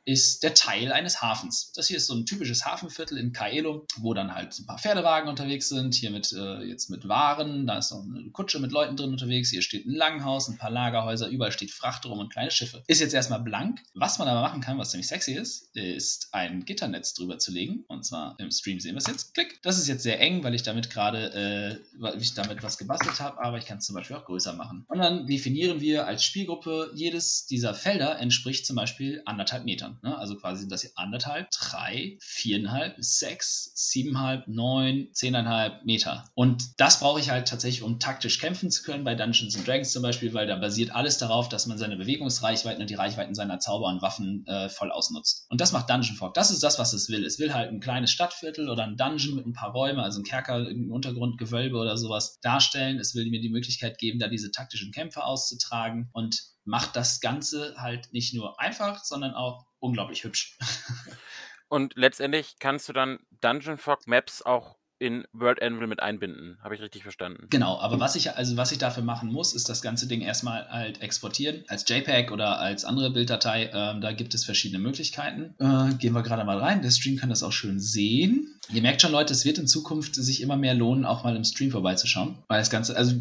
ist 0.05 0.43
der 0.43 0.55
Teil 0.55 0.93
eines 0.93 1.23
Hafens. 1.23 1.73
Das 1.75 1.89
hier 1.89 1.97
ist 1.97 2.07
so 2.07 2.15
ein 2.15 2.27
typisches 2.27 2.65
Hafenviertel 2.65 3.19
in 3.19 3.33
Kaelo, 3.33 3.87
wo 3.99 4.15
dann 4.15 4.35
halt 4.35 4.59
ein 4.59 4.67
paar 4.67 4.79
Pferdewagen 4.79 5.29
unterwegs 5.29 5.69
sind, 5.69 5.95
hier 5.95 6.11
mit 6.11 6.33
äh, 6.33 6.63
jetzt 6.65 6.91
mit 6.91 7.09
Waren, 7.09 7.67
da 7.67 7.79
ist 7.79 7.93
noch 7.93 8.03
eine 8.03 8.31
Kutsche 8.31 8.59
mit 8.59 8.73
Leuten 8.73 8.97
drin 8.97 9.11
unterwegs, 9.11 9.51
hier 9.51 9.63
steht 9.63 9.87
ein 9.87 9.95
Langhaus, 9.95 10.49
ein 10.49 10.59
paar 10.59 10.71
Lagerhäuser, 10.71 11.29
überall 11.29 11.53
steht 11.53 11.71
Fracht 11.71 12.05
rum 12.07 12.19
und 12.19 12.33
kleine 12.33 12.51
Schiffe. 12.51 12.83
Ist 12.87 13.01
jetzt 13.01 13.15
erstmal 13.15 13.41
blank. 13.41 13.81
Was 13.95 14.19
man 14.19 14.29
aber 14.29 14.41
machen 14.41 14.61
kann, 14.61 14.79
was 14.79 14.91
ziemlich 14.91 15.07
sexy 15.07 15.33
ist, 15.33 15.75
ist 15.77 16.29
ein 16.33 16.65
Gitternetz 16.65 17.15
drüber 17.15 17.39
zu 17.39 17.53
legen. 17.53 17.85
Und 17.89 18.05
zwar 18.05 18.35
im 18.39 18.51
Stream 18.51 18.81
sehen 18.81 18.95
wir 18.95 18.99
es 18.99 19.07
jetzt. 19.07 19.35
Klick. 19.35 19.61
Das 19.63 19.79
ist 19.79 19.89
jetzt 19.89 20.03
sehr 20.03 20.21
eng, 20.21 20.43
weil 20.43 20.55
ich 20.55 20.63
damit 20.63 20.91
gerade, 20.91 21.33
äh, 21.33 22.01
weil 22.01 22.21
ich 22.21 22.35
damit 22.35 22.63
was 22.63 22.79
gebastelt 22.79 23.21
habe, 23.21 23.43
aber 23.43 23.59
ich 23.59 23.67
kann 23.67 23.79
es 23.79 23.87
zum 23.87 23.95
Beispiel 23.95 24.17
auch 24.17 24.25
größer 24.25 24.53
machen. 24.55 24.85
Und 24.89 24.99
dann 24.99 25.27
definieren 25.27 25.81
wir 25.81 26.07
als 26.07 26.25
Spielgruppe, 26.25 26.91
jedes 26.95 27.47
dieser 27.47 27.75
Felder 27.75 28.19
entspricht 28.19 28.67
zum 28.67 28.77
Beispiel 28.77 29.23
anderthalb 29.25 29.65
Metern. 29.65 29.92
Metern. 29.93 29.99
Ne? 30.03 30.19
Also 30.19 30.37
quasi 30.37 30.61
sind 30.61 30.73
das 30.73 30.83
hier 30.83 30.91
anderthalb, 30.97 31.51
drei, 31.51 32.17
viereinhalb, 32.21 32.97
sechs, 32.99 33.73
siebeneinhalb, 33.75 34.49
neun, 34.49 35.09
zehneinhalb 35.13 35.85
Meter. 35.85 36.25
Und 36.35 36.81
das 36.81 37.01
brauche 37.01 37.21
ich 37.21 37.31
halt 37.31 37.49
tatsächlich, 37.49 37.83
um 37.83 37.99
taktisch 37.99 38.39
kämpfen 38.39 38.71
zu 38.71 38.83
können, 38.83 39.05
bei 39.05 39.15
Dungeons 39.15 39.57
and 39.57 39.67
Dragons 39.67 39.93
zum 39.93 40.03
Beispiel, 40.03 40.35
weil 40.35 40.47
da 40.47 40.57
basiert 40.57 40.95
alles 40.95 41.19
darauf, 41.19 41.49
dass 41.49 41.67
man 41.67 41.79
seine 41.79 41.97
Bewegungsreichweiten 41.97 42.81
und 42.81 42.91
die 42.91 42.95
Reichweiten 42.95 43.35
seiner 43.35 43.59
Zauber 43.59 43.89
und 43.89 44.03
Waffen 44.03 44.47
äh, 44.47 44.69
voll 44.69 44.91
ausnutzt. 44.91 45.47
Und 45.49 45.61
das 45.61 45.73
macht 45.73 45.91
Dungeon 45.91 46.17
Fog. 46.17 46.35
Das 46.35 46.51
ist 46.51 46.63
das, 46.63 46.79
was 46.79 46.93
es 46.93 47.09
will. 47.09 47.25
Es 47.25 47.39
will 47.39 47.53
halt 47.53 47.71
ein 47.71 47.81
kleines 47.81 48.11
Stadtviertel 48.11 48.69
oder 48.69 48.85
ein 48.85 48.97
Dungeon 48.97 49.37
mit 49.37 49.47
ein 49.47 49.53
paar 49.53 49.73
Räumen, 49.73 50.01
also 50.01 50.21
ein 50.21 50.25
Kerker, 50.25 50.57
ein 50.57 50.91
Untergrundgewölbe 50.91 51.77
oder 51.77 51.97
sowas 51.97 52.39
darstellen. 52.41 52.99
Es 52.99 53.15
will 53.15 53.29
mir 53.31 53.41
die 53.41 53.51
Möglichkeit 53.51 53.99
geben, 53.99 54.19
da 54.19 54.29
diese 54.29 54.51
taktischen 54.51 54.93
Kämpfe 54.93 55.25
auszutragen 55.25 56.09
und 56.13 56.53
macht 56.65 56.97
das 56.97 57.21
Ganze 57.21 57.75
halt 57.77 58.13
nicht 58.13 58.35
nur 58.35 58.61
einfach, 58.61 59.05
sondern 59.05 59.35
auch 59.35 59.67
unglaublich 59.79 60.25
hübsch. 60.25 60.59
Und 61.69 61.95
letztendlich 61.97 62.57
kannst 62.59 62.89
du 62.89 62.93
dann 62.93 63.19
Dungeon 63.41 63.79
Fog 63.79 64.07
Maps 64.07 64.43
auch 64.43 64.77
in 65.03 65.25
World 65.33 65.61
Anvil 65.61 65.89
mit 65.89 66.01
einbinden. 66.01 66.59
Habe 66.63 66.77
ich 66.77 66.81
richtig 66.81 67.03
verstanden? 67.03 67.49
Genau, 67.51 67.77
aber 67.81 67.99
was 67.99 68.15
ich, 68.15 68.37
also 68.37 68.57
was 68.57 68.71
ich 68.71 68.79
dafür 68.79 69.03
machen 69.03 69.33
muss, 69.33 69.53
ist 69.53 69.69
das 69.69 69.83
ganze 69.83 70.07
Ding 70.07 70.21
erstmal 70.21 70.69
halt 70.69 71.03
exportieren, 71.03 71.65
als 71.67 71.85
JPEG 71.89 72.31
oder 72.31 72.61
als 72.61 72.85
andere 72.85 73.11
Bilddatei. 73.11 73.71
Ähm, 73.75 74.01
da 74.01 74.13
gibt 74.13 74.33
es 74.33 74.45
verschiedene 74.45 74.81
Möglichkeiten. 74.81 75.57
Äh, 75.59 75.95
gehen 75.95 76.15
wir 76.15 76.23
gerade 76.23 76.45
mal 76.45 76.59
rein. 76.59 76.83
Der 76.83 76.93
Stream 76.93 77.17
kann 77.17 77.31
das 77.31 77.43
auch 77.43 77.51
schön 77.51 77.81
sehen. 77.81 78.61
Ihr 78.73 78.83
merkt 78.83 79.03
schon, 79.03 79.11
Leute, 79.11 79.33
es 79.33 79.45
wird 79.45 79.59
in 79.59 79.67
Zukunft 79.67 80.15
sich 80.15 80.41
immer 80.41 80.57
mehr 80.57 80.75
lohnen, 80.75 81.05
auch 81.05 81.25
mal 81.25 81.35
im 81.35 81.43
Stream 81.43 81.73
vorbeizuschauen. 81.73 82.45
Weil 82.47 82.61
das 82.61 82.71
Ganze, 82.71 82.97
also 82.97 83.15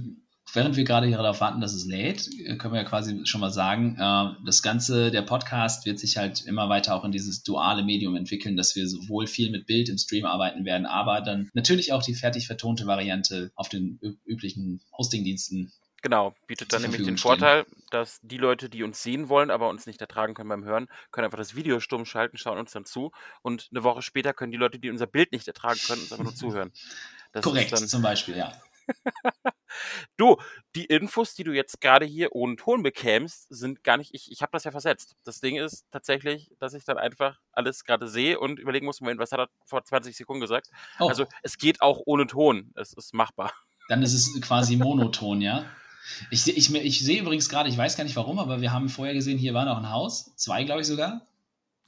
während 0.54 0.76
wir 0.76 0.84
gerade 0.84 1.08
hier 1.08 1.18
darauf 1.18 1.42
warten, 1.42 1.62
dass 1.62 1.74
es 1.74 1.86
lädt, 1.86 2.30
können 2.60 2.74
wir 2.74 2.82
ja 2.82 2.88
quasi 2.88 3.26
schon 3.26 3.42
mal 3.42 3.52
sagen, 3.52 3.96
äh, 4.00 4.46
das 4.46 4.62
Ganze, 4.62 5.12
der 5.12 5.22
Podcast 5.22 5.86
wird 5.86 6.00
sich 6.00 6.18
halt 6.18 6.46
immer 6.46 6.70
weiter 6.70 6.96
auch 6.96 7.04
in 7.04 7.12
dieses 7.12 7.44
duale 7.44 7.84
Medium 7.84 8.16
entwickeln, 8.16 8.56
dass 8.56 8.76
wir 8.76 8.88
sowohl 8.88 9.28
viel 9.28 9.52
mit 9.52 9.66
Bild 9.66 9.90
im 9.90 9.98
Stream 9.98 10.26
arbeiten 10.26 10.66
werden, 10.66 10.86
aber 10.86 11.22
dann 11.22 11.50
natürlich 11.54 11.94
auch 11.94 12.04
die 12.04 12.16
fertig 12.16 12.48
vertonte 12.48 12.86
Variante 12.86 13.52
auf 13.56 13.70
den 13.70 14.00
üblichen 14.26 14.82
Hostingdiensten 14.98 15.72
Genau, 16.02 16.34
bietet 16.48 16.74
dann 16.74 16.82
nämlich 16.82 17.04
den 17.04 17.18
Vorteil, 17.18 17.66
dass 17.92 18.20
die 18.24 18.38
Leute, 18.38 18.70
die 18.70 18.82
uns 18.82 19.04
sehen 19.04 19.30
wollen, 19.30 19.52
aber 19.52 19.70
uns 19.70 19.86
nicht 19.86 20.02
ertragen 20.02 20.34
können 20.34 20.50
beim 20.50 20.64
Hören, 20.64 20.88
können 21.12 21.26
einfach 21.26 21.38
das 21.38 21.56
Video 21.56 21.80
stumm 21.80 22.06
schalten, 22.06 22.38
schauen 22.38 22.58
uns 22.58 22.72
dann 22.72 22.86
zu 22.86 23.12
und 23.44 23.70
eine 23.72 23.84
Woche 23.84 24.02
später 24.02 24.34
können 24.34 24.52
die 24.52 24.58
Leute, 24.58 24.80
die 24.80 24.90
unser 24.90 25.06
Bild 25.06 25.32
nicht 25.32 25.48
ertragen 25.48 25.80
können, 25.86 26.02
uns 26.02 26.12
einfach 26.12 26.24
nur 26.24 26.36
zuhören. 26.36 26.72
Das 27.34 27.44
Korrekt, 27.44 27.72
dann, 27.72 27.88
zum 27.88 28.02
Beispiel, 28.02 28.36
ja. 28.36 28.52
du, 30.18 30.38
die 30.76 30.86
Infos, 30.86 31.34
die 31.36 31.44
du 31.44 31.52
jetzt 31.52 31.82
gerade 31.82 32.06
hier 32.06 32.36
ohne 32.36 32.56
Ton 32.56 32.84
bekämst, 32.84 33.48
sind 33.50 33.84
gar 33.84 33.98
nicht, 33.98 34.14
ich, 34.14 34.32
ich 34.32 34.42
habe 34.42 34.52
das 34.52 34.64
ja 34.64 34.72
versetzt. 34.72 35.16
Das 35.24 35.40
Ding 35.40 35.58
ist 35.58 35.86
tatsächlich, 35.92 36.52
dass 36.60 36.74
ich 36.74 36.84
dann 36.86 36.98
einfach 36.98 37.40
alles 37.52 37.84
gerade 37.84 38.08
sehe 38.08 38.40
und 38.40 38.60
überlegen 38.60 38.86
muss, 38.86 39.02
Moment, 39.02 39.20
was 39.20 39.32
hat 39.32 39.40
er 39.40 39.50
vor 39.66 39.84
20 39.84 40.16
Sekunden 40.16 40.42
gesagt? 40.42 40.70
Oh. 41.00 41.08
Also 41.08 41.26
es 41.44 41.58
geht 41.58 41.82
auch 41.82 42.02
ohne 42.06 42.28
Ton. 42.28 42.72
Es 42.76 42.94
ist 42.94 43.14
machbar. 43.14 43.54
Dann 43.90 44.04
ist 44.04 44.14
es 44.14 44.40
quasi 44.42 44.76
monoton, 44.78 45.42
ja? 45.42 45.66
Ich, 46.30 46.48
ich, 46.48 46.74
ich 46.74 47.00
sehe 47.00 47.22
übrigens 47.22 47.48
gerade, 47.48 47.70
ich 47.70 47.78
weiß 47.78 47.96
gar 47.96 48.04
nicht 48.04 48.16
warum, 48.16 48.40
aber 48.40 48.62
wir 48.62 48.74
haben 48.74 48.90
vorher 48.90 49.14
gesehen, 49.14 49.38
hier 49.38 49.54
war 49.54 49.66
noch 49.66 49.78
ein 49.78 49.92
Haus, 49.92 50.36
zwei 50.36 50.64
glaube 50.64 50.82
ich 50.82 50.88
sogar. 50.88 51.28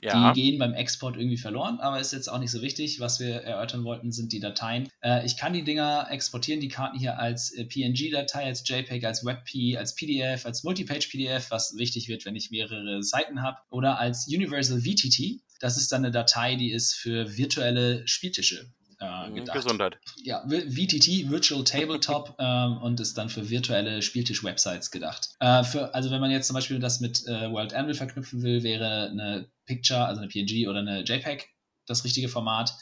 Ja. 0.03 0.33
Die 0.33 0.41
gehen 0.41 0.59
beim 0.59 0.73
Export 0.73 1.15
irgendwie 1.15 1.37
verloren, 1.37 1.79
aber 1.79 1.99
ist 1.99 2.13
jetzt 2.13 2.27
auch 2.27 2.39
nicht 2.39 2.51
so 2.51 2.61
wichtig. 2.61 2.99
Was 2.99 3.19
wir 3.19 3.35
erörtern 3.35 3.83
wollten, 3.83 4.11
sind 4.11 4.33
die 4.33 4.39
Dateien. 4.39 4.89
Äh, 5.01 5.25
ich 5.25 5.37
kann 5.37 5.53
die 5.53 5.63
Dinger 5.63 6.07
exportieren, 6.09 6.59
die 6.59 6.67
Karten 6.67 6.97
hier 6.97 7.19
als 7.19 7.51
äh, 7.53 7.65
PNG-Datei, 7.65 8.45
als 8.45 8.67
JPEG, 8.67 9.05
als 9.05 9.25
WebP, 9.25 9.77
als 9.77 9.95
PDF, 9.95 10.45
als 10.45 10.63
Multipage-PDF, 10.63 11.51
was 11.51 11.75
wichtig 11.77 12.07
wird, 12.09 12.25
wenn 12.25 12.35
ich 12.35 12.51
mehrere 12.51 13.01
Seiten 13.01 13.41
habe, 13.41 13.57
oder 13.69 13.99
als 13.99 14.27
Universal 14.27 14.81
VTT. 14.81 15.41
Das 15.59 15.77
ist 15.77 15.91
dann 15.91 16.03
eine 16.03 16.11
Datei, 16.11 16.55
die 16.55 16.71
ist 16.71 16.93
für 16.93 17.37
virtuelle 17.37 18.05
Spieltische 18.07 18.73
äh, 19.03 19.29
mhm, 19.29 19.35
gedacht. 19.35 19.55
Gesundheit. 19.55 19.97
Ja, 20.23 20.43
VTT, 20.47 21.29
Virtual 21.29 21.63
Tabletop, 21.63 22.35
ähm, 22.39 22.77
und 22.77 22.99
ist 22.99 23.17
dann 23.17 23.29
für 23.29 23.49
virtuelle 23.49 24.01
Spieltisch-Websites 24.01 24.91
gedacht. 24.91 25.29
Äh, 25.39 25.63
für, 25.63 25.93
also 25.93 26.11
wenn 26.11 26.21
man 26.21 26.31
jetzt 26.31 26.47
zum 26.47 26.53
Beispiel 26.55 26.79
das 26.79 26.99
mit 26.99 27.25
äh, 27.27 27.51
World 27.51 27.73
Anvil 27.73 27.95
verknüpfen 27.95 28.41
will, 28.41 28.63
wäre 28.63 29.09
eine 29.09 29.47
Picture, 29.65 30.05
also 30.05 30.21
eine 30.21 30.29
PNG 30.29 30.67
oder 30.67 30.79
eine 30.79 31.03
JPEG 31.03 31.49
das 31.85 32.03
richtige 32.05 32.29
Format. 32.29 32.73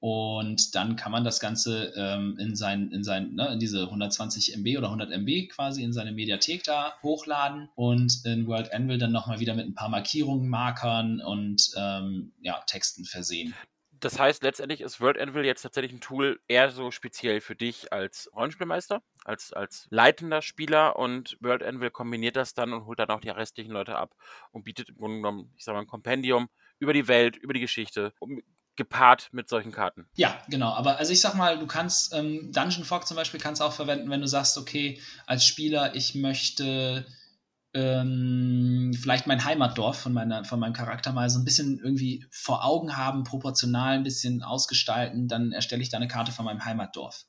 Und 0.00 0.74
dann 0.74 0.96
kann 0.96 1.12
man 1.12 1.24
das 1.24 1.40
Ganze 1.40 1.94
ähm, 1.96 2.36
in, 2.38 2.56
sein, 2.56 2.90
in, 2.90 3.02
sein, 3.04 3.36
ne, 3.36 3.54
in 3.54 3.58
diese 3.58 3.84
120 3.84 4.54
MB 4.58 4.76
oder 4.76 4.88
100 4.88 5.10
MB 5.10 5.48
quasi 5.48 5.82
in 5.82 5.94
seine 5.94 6.12
Mediathek 6.12 6.62
da 6.62 6.92
hochladen 7.02 7.70
und 7.74 8.20
in 8.26 8.46
World 8.46 8.70
Anvil 8.74 8.98
dann 8.98 9.12
nochmal 9.12 9.40
wieder 9.40 9.54
mit 9.54 9.66
ein 9.66 9.74
paar 9.74 9.88
Markierungen, 9.88 10.50
Markern 10.50 11.22
und 11.22 11.70
ähm, 11.78 12.34
ja, 12.42 12.60
Texten 12.66 13.06
versehen. 13.06 13.54
Das 14.00 14.18
heißt, 14.18 14.42
letztendlich 14.42 14.80
ist 14.80 15.00
World 15.00 15.18
Anvil 15.18 15.44
jetzt 15.44 15.62
tatsächlich 15.62 15.92
ein 15.92 16.00
Tool 16.00 16.40
eher 16.48 16.70
so 16.70 16.90
speziell 16.90 17.40
für 17.40 17.54
dich 17.54 17.92
als 17.92 18.30
Rollenspielmeister, 18.34 19.02
als, 19.24 19.52
als 19.52 19.86
leitender 19.90 20.42
Spieler 20.42 20.96
und 20.96 21.36
World 21.40 21.62
Anvil 21.62 21.90
kombiniert 21.90 22.36
das 22.36 22.54
dann 22.54 22.72
und 22.72 22.86
holt 22.86 22.98
dann 22.98 23.10
auch 23.10 23.20
die 23.20 23.30
restlichen 23.30 23.72
Leute 23.72 23.96
ab 23.96 24.14
und 24.52 24.64
bietet 24.64 24.90
im 24.90 24.96
Grunde 24.96 25.16
genommen, 25.16 25.52
ich 25.56 25.64
sag 25.64 25.74
mal, 25.74 25.80
ein 25.80 25.86
Kompendium 25.86 26.48
über 26.78 26.92
die 26.92 27.08
Welt, 27.08 27.36
über 27.36 27.54
die 27.54 27.60
Geschichte, 27.60 28.12
um, 28.18 28.42
gepaart 28.76 29.28
mit 29.32 29.48
solchen 29.48 29.72
Karten. 29.72 30.06
Ja, 30.16 30.36
genau. 30.48 30.70
Aber 30.72 30.98
also 30.98 31.12
ich 31.12 31.20
sag 31.20 31.34
mal, 31.34 31.58
du 31.58 31.66
kannst 31.66 32.12
ähm, 32.14 32.50
Dungeon 32.52 32.84
Fog 32.84 33.06
zum 33.06 33.16
Beispiel 33.16 33.40
kannst 33.40 33.62
auch 33.62 33.72
verwenden, 33.72 34.10
wenn 34.10 34.20
du 34.20 34.26
sagst, 34.26 34.58
okay, 34.58 35.00
als 35.26 35.46
Spieler, 35.46 35.94
ich 35.94 36.14
möchte 36.14 37.06
ähm, 37.74 38.92
vielleicht 38.94 39.26
mein 39.26 39.44
Heimatdorf 39.44 39.98
von, 39.98 40.12
meiner, 40.12 40.44
von 40.44 40.60
meinem 40.60 40.72
Charakter 40.72 41.12
mal 41.12 41.28
so 41.28 41.40
ein 41.40 41.44
bisschen 41.44 41.80
irgendwie 41.82 42.24
vor 42.30 42.64
Augen 42.64 42.96
haben, 42.96 43.24
proportional 43.24 43.94
ein 43.94 44.04
bisschen 44.04 44.42
ausgestalten, 44.42 45.26
dann 45.26 45.52
erstelle 45.52 45.82
ich 45.82 45.88
da 45.88 45.96
eine 45.96 46.08
Karte 46.08 46.30
von 46.30 46.44
meinem 46.44 46.64
Heimatdorf. 46.64 47.24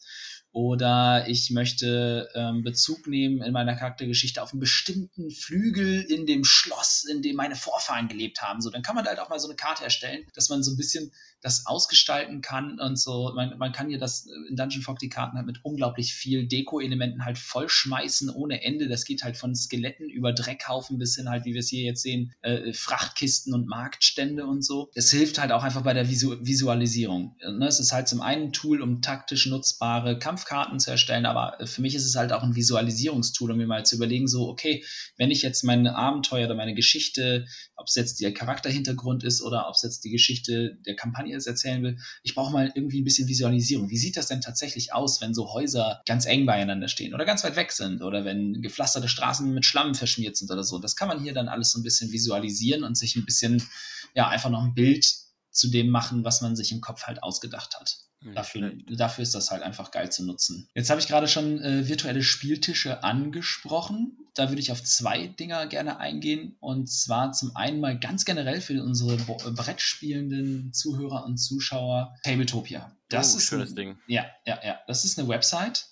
Oder 0.56 1.28
ich 1.28 1.52
möchte 1.52 2.30
ähm, 2.34 2.64
Bezug 2.64 3.08
nehmen 3.08 3.42
in 3.42 3.52
meiner 3.52 3.76
Charaktergeschichte 3.76 4.42
auf 4.42 4.54
einen 4.54 4.62
bestimmten 4.62 5.30
Flügel 5.30 6.02
in 6.04 6.26
dem 6.26 6.46
Schloss, 6.46 7.04
in 7.04 7.22
dem 7.22 7.36
meine 7.36 7.58
Vorfahren 7.58 8.08
gelebt 8.08 8.42
haben. 8.42 8.62
So, 8.62 8.70
dann 8.70 8.82
kann 8.82 8.96
man 8.96 9.06
halt 9.06 9.20
auch 9.20 9.28
mal 9.28 9.38
so 9.38 9.50
eine 9.50 9.58
Karte 9.58 9.84
erstellen, 9.84 10.26
dass 10.34 10.48
man 10.48 10.64
so 10.64 10.72
ein 10.72 10.78
bisschen 10.78 11.12
das 11.42 11.66
ausgestalten 11.66 12.42
kann 12.42 12.80
und 12.80 12.98
so. 12.98 13.34
Man, 13.36 13.58
man 13.58 13.74
kann 13.74 13.90
hier 13.90 14.00
das 14.00 14.28
äh, 14.28 14.50
in 14.50 14.56
Dungeon 14.56 14.82
Fog 14.82 14.98
die 14.98 15.10
Karten 15.10 15.36
halt 15.36 15.46
mit 15.46 15.60
unglaublich 15.64 16.14
viel 16.14 16.48
Deko-Elementen 16.48 17.26
halt 17.26 17.38
vollschmeißen 17.38 18.30
ohne 18.30 18.64
Ende. 18.64 18.88
Das 18.88 19.04
geht 19.04 19.24
halt 19.24 19.36
von 19.36 19.56
Skeletten 19.56 20.10
über 20.10 20.32
Dreckhaufen 20.32 20.98
bis 20.98 21.18
hin 21.18 21.30
halt, 21.30 21.44
wie 21.44 21.54
wir 21.54 21.60
es 21.60 21.68
hier 21.68 21.84
jetzt 21.84 22.02
sehen, 22.02 22.34
äh, 22.42 22.72
Frachtkisten 22.72 23.54
und 23.54 23.68
Marktstände 23.68 24.46
und 24.46 24.64
so. 24.64 24.90
Es 24.96 25.12
hilft 25.12 25.38
halt 25.38 25.52
auch 25.52 25.64
einfach 25.64 25.84
bei 25.84 25.94
der 25.94 26.10
Visu 26.10 26.38
Visualisierung. 26.40 27.36
Ne? 27.42 27.68
Es 27.68 27.82
ist 27.82 27.92
halt 27.92 28.08
zum 28.08 28.22
einen 28.22 28.46
ein 28.46 28.54
Tool, 28.54 28.82
um 28.82 29.02
taktisch 29.02 29.48
nutzbare 29.48 30.18
Kampfkarten 30.46 30.80
zu 30.80 30.92
erstellen, 30.92 31.26
aber 31.26 31.58
für 31.66 31.82
mich 31.82 31.96
ist 31.96 32.06
es 32.06 32.16
halt 32.16 32.32
auch 32.32 32.44
ein 32.44 32.56
Visualisierungstool, 32.56 33.52
um 33.52 33.58
mir 33.58 33.68
mal 33.68 33.86
zu 33.86 33.96
überlegen, 33.96 34.28
so, 34.28 34.48
okay, 34.48 34.84
wenn 35.18 35.32
ich 35.32 35.42
jetzt 35.42 35.64
mein 35.64 35.88
Abenteuer 35.88 36.46
oder 36.46 36.56
meine 36.56 36.76
Geschichte, 36.76 37.46
ob 37.76 37.88
es 37.88 37.96
jetzt 37.96 38.22
der 38.22 38.34
Charakterhintergrund 38.34 39.24
ist 39.24 39.42
oder 39.42 39.68
ob 39.68 39.76
es 39.76 39.82
jetzt 39.82 40.04
die 40.04 40.12
Geschichte 40.12 40.78
der 40.86 40.96
Kampagne 40.96 41.34
jetzt 41.34 41.48
erzählen 41.48 41.84
will, 41.84 41.98
ich 42.24 42.36
brauche 42.36 42.54
mal 42.54 42.72
irgendwie 42.76 43.02
ein 43.02 43.04
bisschen 43.04 43.28
Visualisierung. 43.28 43.90
Wie 43.90 43.98
sieht 43.98 44.18
das 44.18 44.28
denn 44.28 44.42
tatsächlich 44.42 44.94
aus, 44.94 45.22
wenn 45.22 45.34
so 45.34 45.52
Häuser 45.52 46.02
ganz 46.08 46.26
eng 46.26 46.46
beieinander 46.46 46.88
stehen 46.88 47.14
oder 47.14 47.26
ganz 47.26 47.44
weit 47.44 47.56
weg 47.56 47.72
sind 47.72 48.02
oder 48.02 48.24
wenn 48.24 48.62
gepflasterte 48.62 49.10
Straßen 49.10 49.54
mit 49.54 49.66
Schlamm 49.66 49.96
verschmiert 49.96 50.38
sind 50.38 50.52
oder 50.52 50.64
so? 50.64 50.80
Das 50.80 50.96
kann 50.96 51.08
man 51.08 51.22
hier 51.22 51.34
dann 51.34 51.50
alles 51.50 51.72
so 51.72 51.80
ein 51.80 51.84
bisschen 51.84 52.12
visualisieren 52.12 52.84
und 52.84 52.98
sich 52.98 53.16
ein 53.16 53.26
bisschen, 53.26 53.64
ja, 54.14 54.28
einfach 54.28 54.50
noch 54.50 54.64
ein 54.64 54.74
Bild 54.74 55.06
zu 55.52 55.70
dem 55.70 55.90
machen, 55.90 56.24
was 56.24 56.42
man 56.42 56.56
sich 56.56 56.72
im 56.72 56.82
Kopf 56.82 57.04
halt 57.04 57.24
ausgedacht 57.24 57.76
hat. 57.80 58.05
Dafür, 58.34 58.72
dafür, 58.88 59.22
ist 59.22 59.36
das 59.36 59.52
halt 59.52 59.62
einfach 59.62 59.92
geil 59.92 60.12
zu 60.12 60.26
nutzen. 60.26 60.68
Jetzt 60.74 60.90
habe 60.90 61.00
ich 61.00 61.08
gerade 61.08 61.28
schon 61.28 61.62
äh, 61.62 61.88
virtuelle 61.88 62.24
Spieltische 62.24 63.04
angesprochen. 63.04 64.18
Da 64.34 64.50
würde 64.50 64.62
ich 64.62 64.72
auf 64.72 64.84
zwei 64.84 65.28
Dinger 65.28 65.68
gerne 65.68 66.00
eingehen. 66.00 66.56
Und 66.60 66.90
zwar 66.90 67.32
zum 67.34 67.56
einen 67.56 67.80
mal 67.80 68.00
ganz 68.00 68.26
generell 68.26 68.62
für 68.62 68.82
unsere 68.84 69.18
Bo 69.18 69.38
äh, 69.46 69.52
Brettspielenden 69.52 70.74
Zuhörer 70.74 71.26
und 71.26 71.38
Zuschauer 71.38 72.16
Tabletopia. 72.24 72.92
Das 73.10 73.34
oh, 73.34 73.38
ist 73.38 73.46
schönes 73.46 73.72
ein, 73.72 73.76
Ding. 73.76 73.98
Ja, 74.08 74.26
ja, 74.46 74.60
ja. 74.64 74.80
Das 74.88 75.06
ist 75.06 75.20
eine 75.20 75.28
Website. 75.28 75.86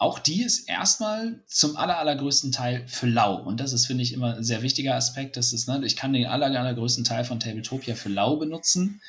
Auch 0.00 0.20
die 0.20 0.42
ist 0.42 0.68
erstmal 0.68 1.42
zum 1.48 1.76
aller, 1.76 1.98
allergrößten 1.98 2.52
Teil 2.52 2.86
für 2.86 3.06
lau. 3.06 3.42
Und 3.42 3.58
das 3.58 3.72
ist, 3.72 3.86
finde 3.86 4.04
ich, 4.04 4.12
immer 4.12 4.36
ein 4.36 4.44
sehr 4.44 4.62
wichtiger 4.62 4.94
Aspekt. 4.94 5.36
Das 5.36 5.52
ist, 5.52 5.66
ne, 5.66 5.80
ich 5.84 5.96
kann 5.96 6.12
den 6.12 6.26
aller, 6.26 6.46
allergrößten 6.46 7.02
Teil 7.02 7.24
von 7.24 7.40
Tabletopia 7.40 7.96
für 7.96 8.08
lau 8.08 8.36
benutzen. 8.36 9.00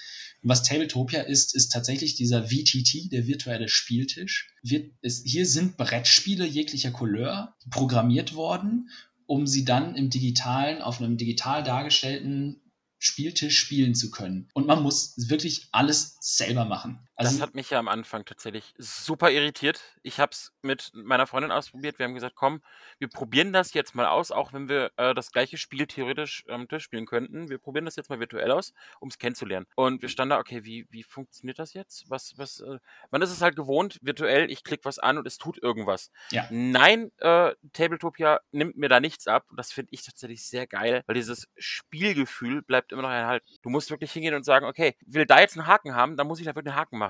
Und 0.42 0.50
was 0.50 0.64
Tabletopia 0.64 1.22
ist, 1.22 1.56
ist 1.56 1.70
tatsächlich 1.70 2.16
dieser 2.16 2.48
VTT, 2.48 3.12
der 3.12 3.28
virtuelle 3.28 3.68
Spieltisch. 3.68 4.50
Wir, 4.64 4.90
ist, 5.02 5.26
hier 5.26 5.46
sind 5.46 5.78
Brettspiele 5.78 6.46
jeglicher 6.46 6.92
Couleur 6.92 7.56
programmiert 7.70 8.36
worden, 8.36 8.90
um 9.26 9.46
sie 9.48 9.66
dann 9.66 9.96
im 9.96 10.10
digitalen, 10.10 10.82
auf 10.82 11.02
einem 11.02 11.18
digital 11.18 11.64
dargestellten 11.64 12.62
Spieltisch 13.02 13.58
spielen 13.58 13.96
zu 13.96 14.12
können. 14.12 14.50
Und 14.54 14.68
man 14.68 14.84
muss 14.84 15.14
wirklich 15.30 15.68
alles 15.72 16.18
selber 16.20 16.66
machen. 16.66 17.00
Also, 17.20 17.34
das 17.34 17.42
hat 17.42 17.54
mich 17.54 17.70
ja 17.70 17.80
am 17.80 17.90
Anfang 17.90 18.24
tatsächlich 18.24 18.74
super 18.78 19.30
irritiert. 19.30 19.82
Ich 20.04 20.22
habe 20.22 20.32
es 20.32 20.54
mit 20.62 20.92
meiner 20.94 21.28
Freundin 21.28 21.52
ausprobiert. 21.52 22.00
Wir 22.00 22.06
haben 22.06 22.14
gesagt, 22.14 22.36
komm, 22.36 22.62
wir 22.98 23.10
probieren 23.10 23.52
das 23.52 23.74
jetzt 23.74 23.94
mal 23.94 24.06
aus, 24.06 24.32
auch 24.32 24.54
wenn 24.54 24.70
wir 24.70 24.92
äh, 24.96 25.14
das 25.14 25.32
gleiche 25.32 25.58
Spiel 25.58 25.86
theoretisch 25.86 26.46
am 26.48 26.70
Tisch 26.70 26.84
spielen 26.84 27.06
könnten. 27.06 27.50
Wir 27.50 27.58
probieren 27.58 27.84
das 27.84 27.98
jetzt 27.98 28.10
mal 28.10 28.22
virtuell 28.22 28.52
aus, 28.52 28.74
um 29.02 29.10
es 29.10 29.18
kennenzulernen. 29.18 29.66
Und 29.76 30.02
wir 30.02 30.08
standen 30.08 30.30
da, 30.30 30.40
okay, 30.40 30.64
wie, 30.64 30.88
wie 30.92 31.04
funktioniert 31.04 31.60
das 31.60 31.74
jetzt? 31.74 32.10
Was, 32.10 32.38
was, 32.38 32.62
äh, 32.62 32.80
man 33.12 33.22
ist 33.22 33.32
es 33.32 33.42
halt 33.42 33.58
gewohnt, 33.58 34.00
virtuell, 34.02 34.50
ich 34.50 34.64
klicke 34.64 34.86
was 34.86 34.98
an 34.98 35.18
und 35.18 35.28
es 35.28 35.38
tut 35.38 35.62
irgendwas. 35.62 36.12
Ja. 36.32 36.48
Nein, 36.50 37.12
äh, 37.18 37.54
Tabletopia 37.74 38.40
nimmt 38.52 38.78
mir 38.78 38.88
da 38.88 39.02
nichts 39.02 39.28
ab. 39.28 39.46
Und 39.50 39.58
das 39.58 39.74
finde 39.74 39.90
ich 39.92 40.06
tatsächlich 40.06 40.48
sehr 40.48 40.68
geil, 40.68 41.04
weil 41.06 41.16
dieses 41.16 41.50
Spielgefühl 41.58 42.62
bleibt 42.62 42.94
immer 42.94 43.02
noch 43.02 43.10
erhalten. 43.10 43.46
Du 43.62 43.70
musst 43.70 43.90
wirklich 43.90 44.14
hingehen 44.14 44.36
und 44.36 44.44
sagen, 44.44 44.66
okay, 44.66 44.96
will 45.06 45.26
da 45.26 45.42
jetzt 45.42 45.58
einen 45.58 45.68
Haken 45.68 45.96
haben, 45.96 46.16
dann 46.16 46.26
muss 46.26 46.40
ich 46.40 46.46
da 46.46 46.56
wirklich 46.56 46.72
einen 46.72 46.80
Haken 46.80 46.98
machen. 46.98 47.09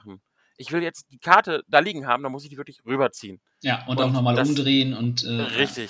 Ich 0.58 0.72
will 0.72 0.84
jetzt 0.84 1.06
die 1.12 1.20
Karte 1.20 1.64
da 1.68 1.80
liegen 1.80 2.06
haben, 2.06 2.24
dann 2.24 2.32
muss 2.32 2.44
ich 2.44 2.50
die 2.50 2.58
wirklich 2.58 2.82
rüberziehen. 2.86 3.40
Ja, 3.62 3.86
und, 3.88 3.98
und 3.98 4.04
auch 4.04 4.12
nochmal 4.12 4.38
umdrehen 4.40 4.94
und. 4.94 5.24
Äh, 5.24 5.30
richtig. 5.30 5.90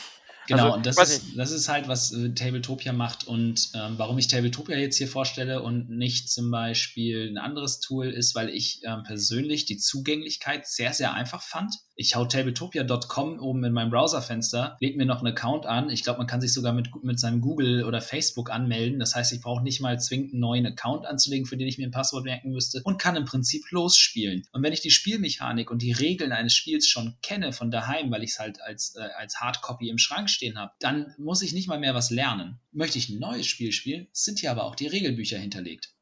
Genau, 0.50 0.64
also, 0.64 0.78
und 0.78 0.86
das 0.88 0.98
ist, 0.98 1.38
das 1.38 1.52
ist 1.52 1.70
halt, 1.70 1.88
was 1.88 2.12
äh, 2.12 2.34
Tabletopia 2.34 2.92
macht 2.92 3.28
und 3.28 3.70
ähm, 3.76 3.94
warum 3.98 4.18
ich 4.18 4.28
Tabletopia 4.28 4.78
jetzt 4.78 4.98
hier 4.98 5.08
vorstelle 5.08 5.62
und 5.62 5.92
nicht 5.92 6.28
zum 6.28 6.50
Beispiel 6.50 7.30
ein 7.30 7.38
anderes 7.38 7.80
Tool 7.82 8.08
ist, 8.08 8.34
weil 8.34 8.50
ich 8.50 8.82
ähm, 8.84 9.04
persönlich 9.04 9.66
die 9.66 9.78
Zugänglichkeit 9.78 10.68
sehr, 10.68 10.94
sehr 10.94 11.14
einfach 11.14 11.44
fand. 11.44 11.76
Ich 11.96 12.16
hau 12.16 12.26
tabletopia.com 12.26 13.40
oben 13.40 13.64
in 13.64 13.74
meinem 13.74 13.92
Browserfenster, 13.92 14.78
leg 14.80 14.98
mir 14.98 15.06
noch 15.06 15.20
einen 15.20 15.34
Account 15.34 15.68
an. 15.68 15.92
Ich 15.92 16.02
glaube, 16.02 16.18
man 16.18 16.28
kann 16.28 16.42
sich 16.42 16.52
sogar 16.52 16.74
mit, 16.74 16.90
mit 17.04 17.20
seinem 17.20 17.42
Google 17.42 17.84
oder 17.84 18.02
Facebook 18.02 18.50
anmelden. 18.50 19.00
Das 19.00 19.14
heißt, 19.14 19.32
ich 19.34 19.42
brauche 19.42 19.62
nicht 19.62 19.82
mal 19.82 20.00
zwingend 20.00 20.32
einen 20.32 20.40
neuen 20.40 20.66
Account 20.66 21.06
anzulegen, 21.06 21.46
für 21.46 21.58
den 21.58 21.68
ich 21.68 21.78
mir 21.78 21.86
ein 21.86 21.92
Passwort 21.92 22.24
merken 22.24 22.52
müsste 22.52 22.82
und 22.86 23.00
kann 23.00 23.16
im 23.18 23.26
Prinzip 23.26 23.70
losspielen. 23.70 24.48
Und 24.52 24.64
wenn 24.64 24.74
ich 24.74 24.82
die 24.82 24.92
Spielmechanik 24.92 25.70
und 25.70 25.82
die 25.82 25.92
Regeln 25.92 26.32
eines 26.32 26.54
Spiels 26.54 26.88
schon 26.88 27.18
kenne 27.22 27.54
von 27.54 27.70
daheim, 27.70 28.10
weil 28.10 28.24
ich 28.24 28.32
es 28.32 28.40
halt 28.40 28.62
als, 28.62 28.96
äh, 28.96 29.02
als 29.18 29.40
Hardcopy 29.42 29.90
im 29.90 29.98
Schrank 29.98 30.30
stehen 30.40 30.58
habe, 30.58 30.72
dann 30.80 31.14
muss 31.18 31.42
ich 31.42 31.52
nicht 31.52 31.68
mal 31.68 31.80
mehr 31.80 31.94
was 31.94 32.12
lernen. 32.12 32.60
Möchte 32.72 32.98
ich 32.98 33.10
ein 33.10 33.20
neues 33.20 33.46
Spiel 33.46 33.74
spielen, 33.74 34.08
sind 34.14 34.40
hier 34.40 34.52
aber 34.52 34.64
auch 34.64 34.76
die 34.76 34.88
Regelbücher 34.88 35.38
hinterlegt. 35.38 35.94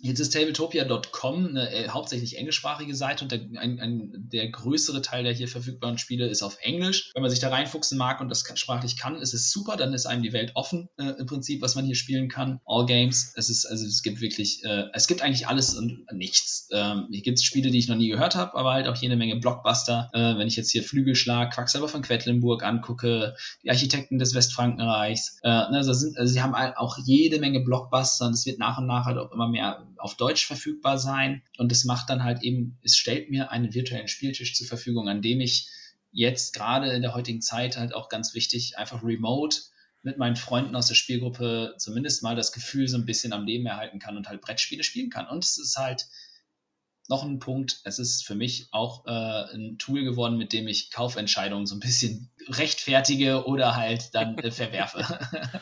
Jetzt 0.00 0.20
ist 0.20 0.32
tabletopia.com 0.32 1.46
eine 1.46 1.70
äh, 1.70 1.88
hauptsächlich 1.88 2.36
englischsprachige 2.36 2.94
Seite 2.94 3.24
und 3.24 3.32
der, 3.32 3.40
ein, 3.60 3.80
ein, 3.80 4.12
der 4.14 4.48
größere 4.48 5.02
Teil 5.02 5.24
der 5.24 5.32
hier 5.32 5.48
verfügbaren 5.48 5.98
Spiele 5.98 6.28
ist 6.28 6.42
auf 6.42 6.58
Englisch. 6.60 7.10
Wenn 7.14 7.22
man 7.22 7.30
sich 7.30 7.40
da 7.40 7.48
reinfuchsen 7.48 7.98
mag 7.98 8.20
und 8.20 8.28
das 8.28 8.44
sprachlich 8.54 8.96
kann, 8.96 9.16
ist 9.16 9.34
es 9.34 9.50
super, 9.50 9.76
dann 9.76 9.94
ist 9.94 10.06
einem 10.06 10.22
die 10.22 10.32
Welt 10.32 10.52
offen 10.54 10.88
äh, 10.98 11.14
im 11.18 11.26
Prinzip, 11.26 11.62
was 11.62 11.74
man 11.74 11.86
hier 11.86 11.94
spielen 11.94 12.28
kann. 12.28 12.60
All 12.66 12.86
Games, 12.86 13.32
es 13.36 13.48
ist, 13.48 13.64
also 13.66 13.86
es 13.86 14.02
gibt 14.02 14.20
wirklich, 14.20 14.62
äh, 14.64 14.84
es 14.92 15.06
gibt 15.06 15.22
eigentlich 15.22 15.48
alles 15.48 15.74
und 15.74 16.06
nichts. 16.12 16.68
Ähm, 16.70 17.08
hier 17.10 17.22
gibt 17.22 17.38
es 17.38 17.44
Spiele, 17.44 17.70
die 17.70 17.78
ich 17.78 17.88
noch 17.88 17.96
nie 17.96 18.08
gehört 18.08 18.36
habe, 18.36 18.56
aber 18.56 18.74
halt 18.74 18.86
auch 18.86 18.96
jede 18.96 19.16
Menge 19.16 19.36
Blockbuster. 19.36 20.10
Äh, 20.12 20.38
wenn 20.38 20.48
ich 20.48 20.56
jetzt 20.56 20.70
hier 20.70 20.82
Flügelschlag, 20.82 21.54
Quacksalber 21.54 21.88
von 21.88 22.02
Quedlinburg 22.02 22.62
angucke, 22.62 23.34
die 23.64 23.70
Architekten 23.70 24.18
des 24.18 24.34
Westfrankenreichs, 24.34 25.38
äh, 25.42 25.48
also, 25.48 25.92
sind, 25.92 26.16
also 26.18 26.32
sie 26.32 26.42
haben 26.42 26.54
auch 26.54 26.98
jede 27.04 27.40
Menge 27.40 27.60
Blockbuster 27.60 28.26
und 28.26 28.34
es 28.34 28.46
wird 28.46 28.58
nach 28.58 28.78
und 28.78 28.86
nach 28.86 29.06
halt 29.06 29.18
auch 29.18 29.32
immer 29.32 29.48
mehr 29.48 29.77
auf 29.96 30.16
Deutsch 30.16 30.46
verfügbar 30.46 30.98
sein. 30.98 31.42
Und 31.56 31.72
es 31.72 31.84
macht 31.84 32.10
dann 32.10 32.24
halt 32.24 32.42
eben, 32.42 32.78
es 32.82 32.96
stellt 32.96 33.30
mir 33.30 33.50
einen 33.50 33.74
virtuellen 33.74 34.08
Spieltisch 34.08 34.54
zur 34.54 34.66
Verfügung, 34.66 35.08
an 35.08 35.22
dem 35.22 35.40
ich 35.40 35.68
jetzt 36.10 36.54
gerade 36.54 36.90
in 36.92 37.02
der 37.02 37.14
heutigen 37.14 37.42
Zeit 37.42 37.76
halt 37.76 37.94
auch 37.94 38.08
ganz 38.08 38.34
wichtig 38.34 38.78
einfach 38.78 39.02
remote 39.02 39.58
mit 40.02 40.18
meinen 40.18 40.36
Freunden 40.36 40.74
aus 40.76 40.86
der 40.86 40.94
Spielgruppe 40.94 41.74
zumindest 41.78 42.22
mal 42.22 42.36
das 42.36 42.52
Gefühl 42.52 42.88
so 42.88 42.96
ein 42.96 43.04
bisschen 43.04 43.32
am 43.32 43.44
Leben 43.44 43.66
erhalten 43.66 43.98
kann 43.98 44.16
und 44.16 44.28
halt 44.28 44.40
Brettspiele 44.40 44.84
spielen 44.84 45.10
kann. 45.10 45.28
Und 45.28 45.44
es 45.44 45.58
ist 45.58 45.76
halt 45.76 46.06
noch 47.08 47.24
ein 47.24 47.38
Punkt, 47.38 47.80
es 47.84 47.98
ist 47.98 48.26
für 48.26 48.34
mich 48.34 48.68
auch 48.70 49.06
äh, 49.06 49.54
ein 49.54 49.78
Tool 49.78 50.04
geworden, 50.04 50.36
mit 50.36 50.52
dem 50.52 50.68
ich 50.68 50.90
Kaufentscheidungen 50.90 51.66
so 51.66 51.74
ein 51.74 51.80
bisschen 51.80 52.30
rechtfertige 52.48 53.46
oder 53.46 53.76
halt 53.76 54.14
dann 54.14 54.38
äh, 54.38 54.50
verwerfe. 54.50 55.18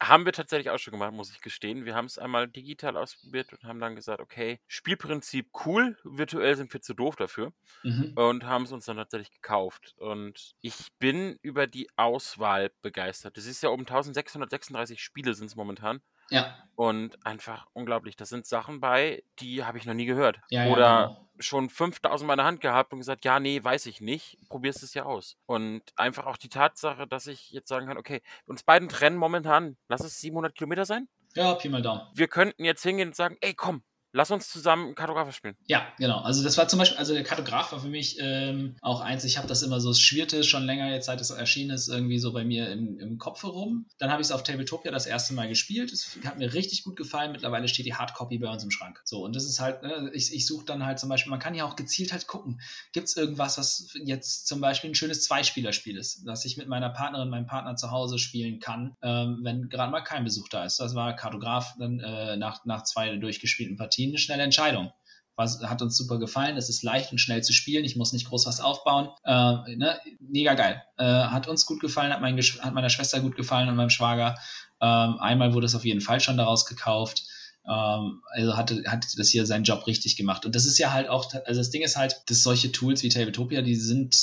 Haben 0.00 0.24
wir 0.26 0.32
tatsächlich 0.32 0.70
auch 0.70 0.78
schon 0.78 0.92
gemacht, 0.92 1.12
muss 1.12 1.32
ich 1.32 1.40
gestehen. 1.40 1.84
Wir 1.84 1.96
haben 1.96 2.04
es 2.04 2.18
einmal 2.18 2.46
digital 2.46 2.96
ausprobiert 2.96 3.52
und 3.52 3.64
haben 3.64 3.80
dann 3.80 3.96
gesagt, 3.96 4.20
okay, 4.20 4.60
Spielprinzip 4.68 5.50
cool, 5.66 5.98
virtuell 6.04 6.54
sind 6.56 6.72
wir 6.72 6.80
zu 6.80 6.94
doof 6.94 7.16
dafür. 7.16 7.52
Mhm. 7.82 8.12
Und 8.14 8.44
haben 8.44 8.62
es 8.64 8.70
uns 8.72 8.84
dann 8.84 8.96
tatsächlich 8.96 9.32
gekauft. 9.32 9.94
Und 9.98 10.54
ich 10.60 10.92
bin 11.00 11.36
über 11.42 11.66
die 11.66 11.88
Auswahl 11.96 12.70
begeistert. 12.80 13.36
Es 13.38 13.46
ist 13.46 13.60
ja 13.62 13.70
um 13.70 13.80
1636 13.80 15.02
Spiele 15.02 15.34
sind 15.34 15.46
es 15.46 15.56
momentan. 15.56 16.00
Ja. 16.30 16.56
Und 16.76 17.24
einfach 17.26 17.66
unglaublich. 17.72 18.14
Das 18.16 18.28
sind 18.28 18.46
Sachen 18.46 18.80
bei, 18.80 19.24
die 19.40 19.64
habe 19.64 19.78
ich 19.78 19.84
noch 19.86 19.94
nie 19.94 20.06
gehört. 20.06 20.38
Ja, 20.50 20.66
Oder 20.66 20.80
ja, 20.80 21.06
genau. 21.06 21.28
schon 21.40 21.70
5000 21.70 22.26
Mal 22.26 22.34
in 22.34 22.38
der 22.38 22.46
Hand 22.46 22.60
gehabt 22.60 22.92
und 22.92 23.00
gesagt, 23.00 23.24
ja, 23.24 23.40
nee, 23.40 23.62
weiß 23.62 23.86
ich 23.86 24.00
nicht. 24.00 24.38
Probierst 24.48 24.82
es 24.82 24.94
ja 24.94 25.04
aus. 25.04 25.36
Und 25.46 25.82
einfach 25.96 26.26
auch 26.26 26.36
die 26.36 26.48
Tatsache, 26.48 27.06
dass 27.08 27.26
ich 27.26 27.50
jetzt 27.50 27.68
sagen 27.68 27.88
kann, 27.88 27.98
okay, 27.98 28.22
uns 28.46 28.62
beiden 28.62 28.88
trennen 28.88 29.16
momentan, 29.16 29.76
lass 29.88 30.04
es 30.04 30.20
700 30.20 30.54
Kilometer 30.54 30.84
sein. 30.84 31.08
Ja, 31.34 31.54
Pi 31.54 31.68
mal 31.68 31.82
Daumen. 31.82 32.02
Wir 32.14 32.28
könnten 32.28 32.64
jetzt 32.64 32.82
hingehen 32.82 33.08
und 33.08 33.16
sagen, 33.16 33.36
ey, 33.40 33.54
komm, 33.54 33.82
Lass 34.12 34.30
uns 34.30 34.48
zusammen 34.48 34.94
Kartograf 34.94 35.34
spielen. 35.34 35.54
Ja, 35.66 35.86
genau. 35.98 36.20
Also 36.20 36.42
das 36.42 36.56
war 36.56 36.66
zum 36.66 36.78
Beispiel, 36.78 36.96
also 36.96 37.12
der 37.12 37.24
Kartograf 37.24 37.72
war 37.72 37.80
für 37.80 37.88
mich 37.88 38.16
ähm, 38.18 38.76
auch 38.80 39.00
eins, 39.00 39.24
ich 39.24 39.36
habe 39.36 39.46
das 39.46 39.62
immer 39.62 39.80
so, 39.80 39.90
es 39.90 40.00
schwirrte 40.00 40.44
schon 40.44 40.64
länger 40.64 40.90
jetzt, 40.90 41.06
seit 41.06 41.20
es 41.20 41.28
erschienen 41.30 41.70
ist, 41.70 41.88
irgendwie 41.88 42.18
so 42.18 42.32
bei 42.32 42.42
mir 42.42 42.70
im, 42.70 42.98
im 42.98 43.18
Kopf 43.18 43.42
herum. 43.42 43.86
Dann 43.98 44.10
habe 44.10 44.22
ich 44.22 44.28
es 44.28 44.32
auf 44.32 44.42
Tabletopia 44.42 44.90
das 44.90 45.04
erste 45.04 45.34
Mal 45.34 45.48
gespielt. 45.48 45.92
Es 45.92 46.16
hat 46.24 46.38
mir 46.38 46.54
richtig 46.54 46.84
gut 46.84 46.96
gefallen. 46.96 47.32
Mittlerweile 47.32 47.68
steht 47.68 47.84
die 47.84 47.94
Hardcopy 47.94 48.38
bei 48.38 48.50
uns 48.50 48.64
im 48.64 48.70
Schrank. 48.70 49.00
So, 49.04 49.22
und 49.22 49.36
das 49.36 49.44
ist 49.44 49.60
halt, 49.60 49.82
ne, 49.82 50.10
ich, 50.14 50.32
ich 50.32 50.46
suche 50.46 50.64
dann 50.64 50.86
halt 50.86 50.98
zum 50.98 51.10
Beispiel, 51.10 51.30
man 51.30 51.40
kann 51.40 51.54
ja 51.54 51.66
auch 51.66 51.76
gezielt 51.76 52.12
halt 52.12 52.26
gucken, 52.26 52.62
gibt 52.94 53.08
es 53.08 53.16
irgendwas, 53.16 53.58
was 53.58 53.92
jetzt 54.04 54.46
zum 54.46 54.62
Beispiel 54.62 54.90
ein 54.90 54.94
schönes 54.94 55.22
Zweispielerspiel 55.24 55.98
ist, 55.98 56.26
dass 56.26 56.46
ich 56.46 56.56
mit 56.56 56.68
meiner 56.68 56.88
Partnerin, 56.88 57.28
meinem 57.28 57.46
Partner 57.46 57.76
zu 57.76 57.90
Hause 57.90 58.18
spielen 58.18 58.58
kann, 58.58 58.94
ähm, 59.02 59.40
wenn 59.42 59.68
gerade 59.68 59.92
mal 59.92 60.00
kein 60.00 60.24
Besuch 60.24 60.48
da 60.48 60.64
ist. 60.64 60.80
Das 60.80 60.94
war 60.94 61.14
Kartograf 61.14 61.74
dann 61.78 62.00
äh, 62.00 62.38
nach, 62.38 62.64
nach 62.64 62.84
zwei 62.84 63.14
durchgespielten 63.16 63.76
Partien 63.76 63.97
Partien 63.98 64.10
eine 64.10 64.18
schnelle 64.18 64.42
Entscheidung. 64.44 64.92
Was 65.36 65.60
hat 65.62 65.82
uns 65.82 65.96
super 65.96 66.18
gefallen. 66.18 66.56
Es 66.56 66.68
ist 66.68 66.82
leicht 66.82 67.12
und 67.12 67.18
schnell 67.18 67.42
zu 67.44 67.52
spielen. 67.52 67.84
Ich 67.84 67.94
muss 67.94 68.12
nicht 68.12 68.26
groß 68.28 68.46
was 68.46 68.60
aufbauen. 68.60 69.08
Äh, 69.24 69.76
ne? 69.76 69.98
Mega 70.18 70.54
geil. 70.54 70.82
Äh, 70.96 71.04
hat 71.04 71.46
uns 71.46 71.64
gut 71.64 71.80
gefallen, 71.80 72.12
hat, 72.12 72.20
mein, 72.20 72.36
hat, 72.36 72.74
meiner 72.74 72.90
Schwester 72.90 73.20
gut 73.20 73.36
gefallen 73.36 73.68
und 73.68 73.76
meinem 73.76 73.90
Schwager. 73.90 74.36
Ähm, 74.80 75.18
einmal 75.20 75.54
wurde 75.54 75.66
es 75.66 75.76
auf 75.76 75.84
jeden 75.84 76.00
Fall 76.00 76.20
schon 76.20 76.36
daraus 76.36 76.66
gekauft. 76.66 77.22
Ähm, 77.68 78.20
also 78.32 78.56
hatte, 78.56 78.82
hat 78.88 79.06
das 79.16 79.28
hier 79.28 79.46
seinen 79.46 79.62
Job 79.62 79.86
richtig 79.86 80.16
gemacht. 80.16 80.44
Und 80.44 80.56
das 80.56 80.66
ist 80.66 80.78
ja 80.78 80.92
halt 80.92 81.08
auch, 81.08 81.32
also 81.44 81.60
das 81.60 81.70
Ding 81.70 81.82
ist 81.82 81.96
halt, 81.96 82.20
dass 82.26 82.42
solche 82.42 82.72
Tools 82.72 83.04
wie 83.04 83.08
Tabletopia, 83.08 83.62
die 83.62 83.76
sind 83.76 84.16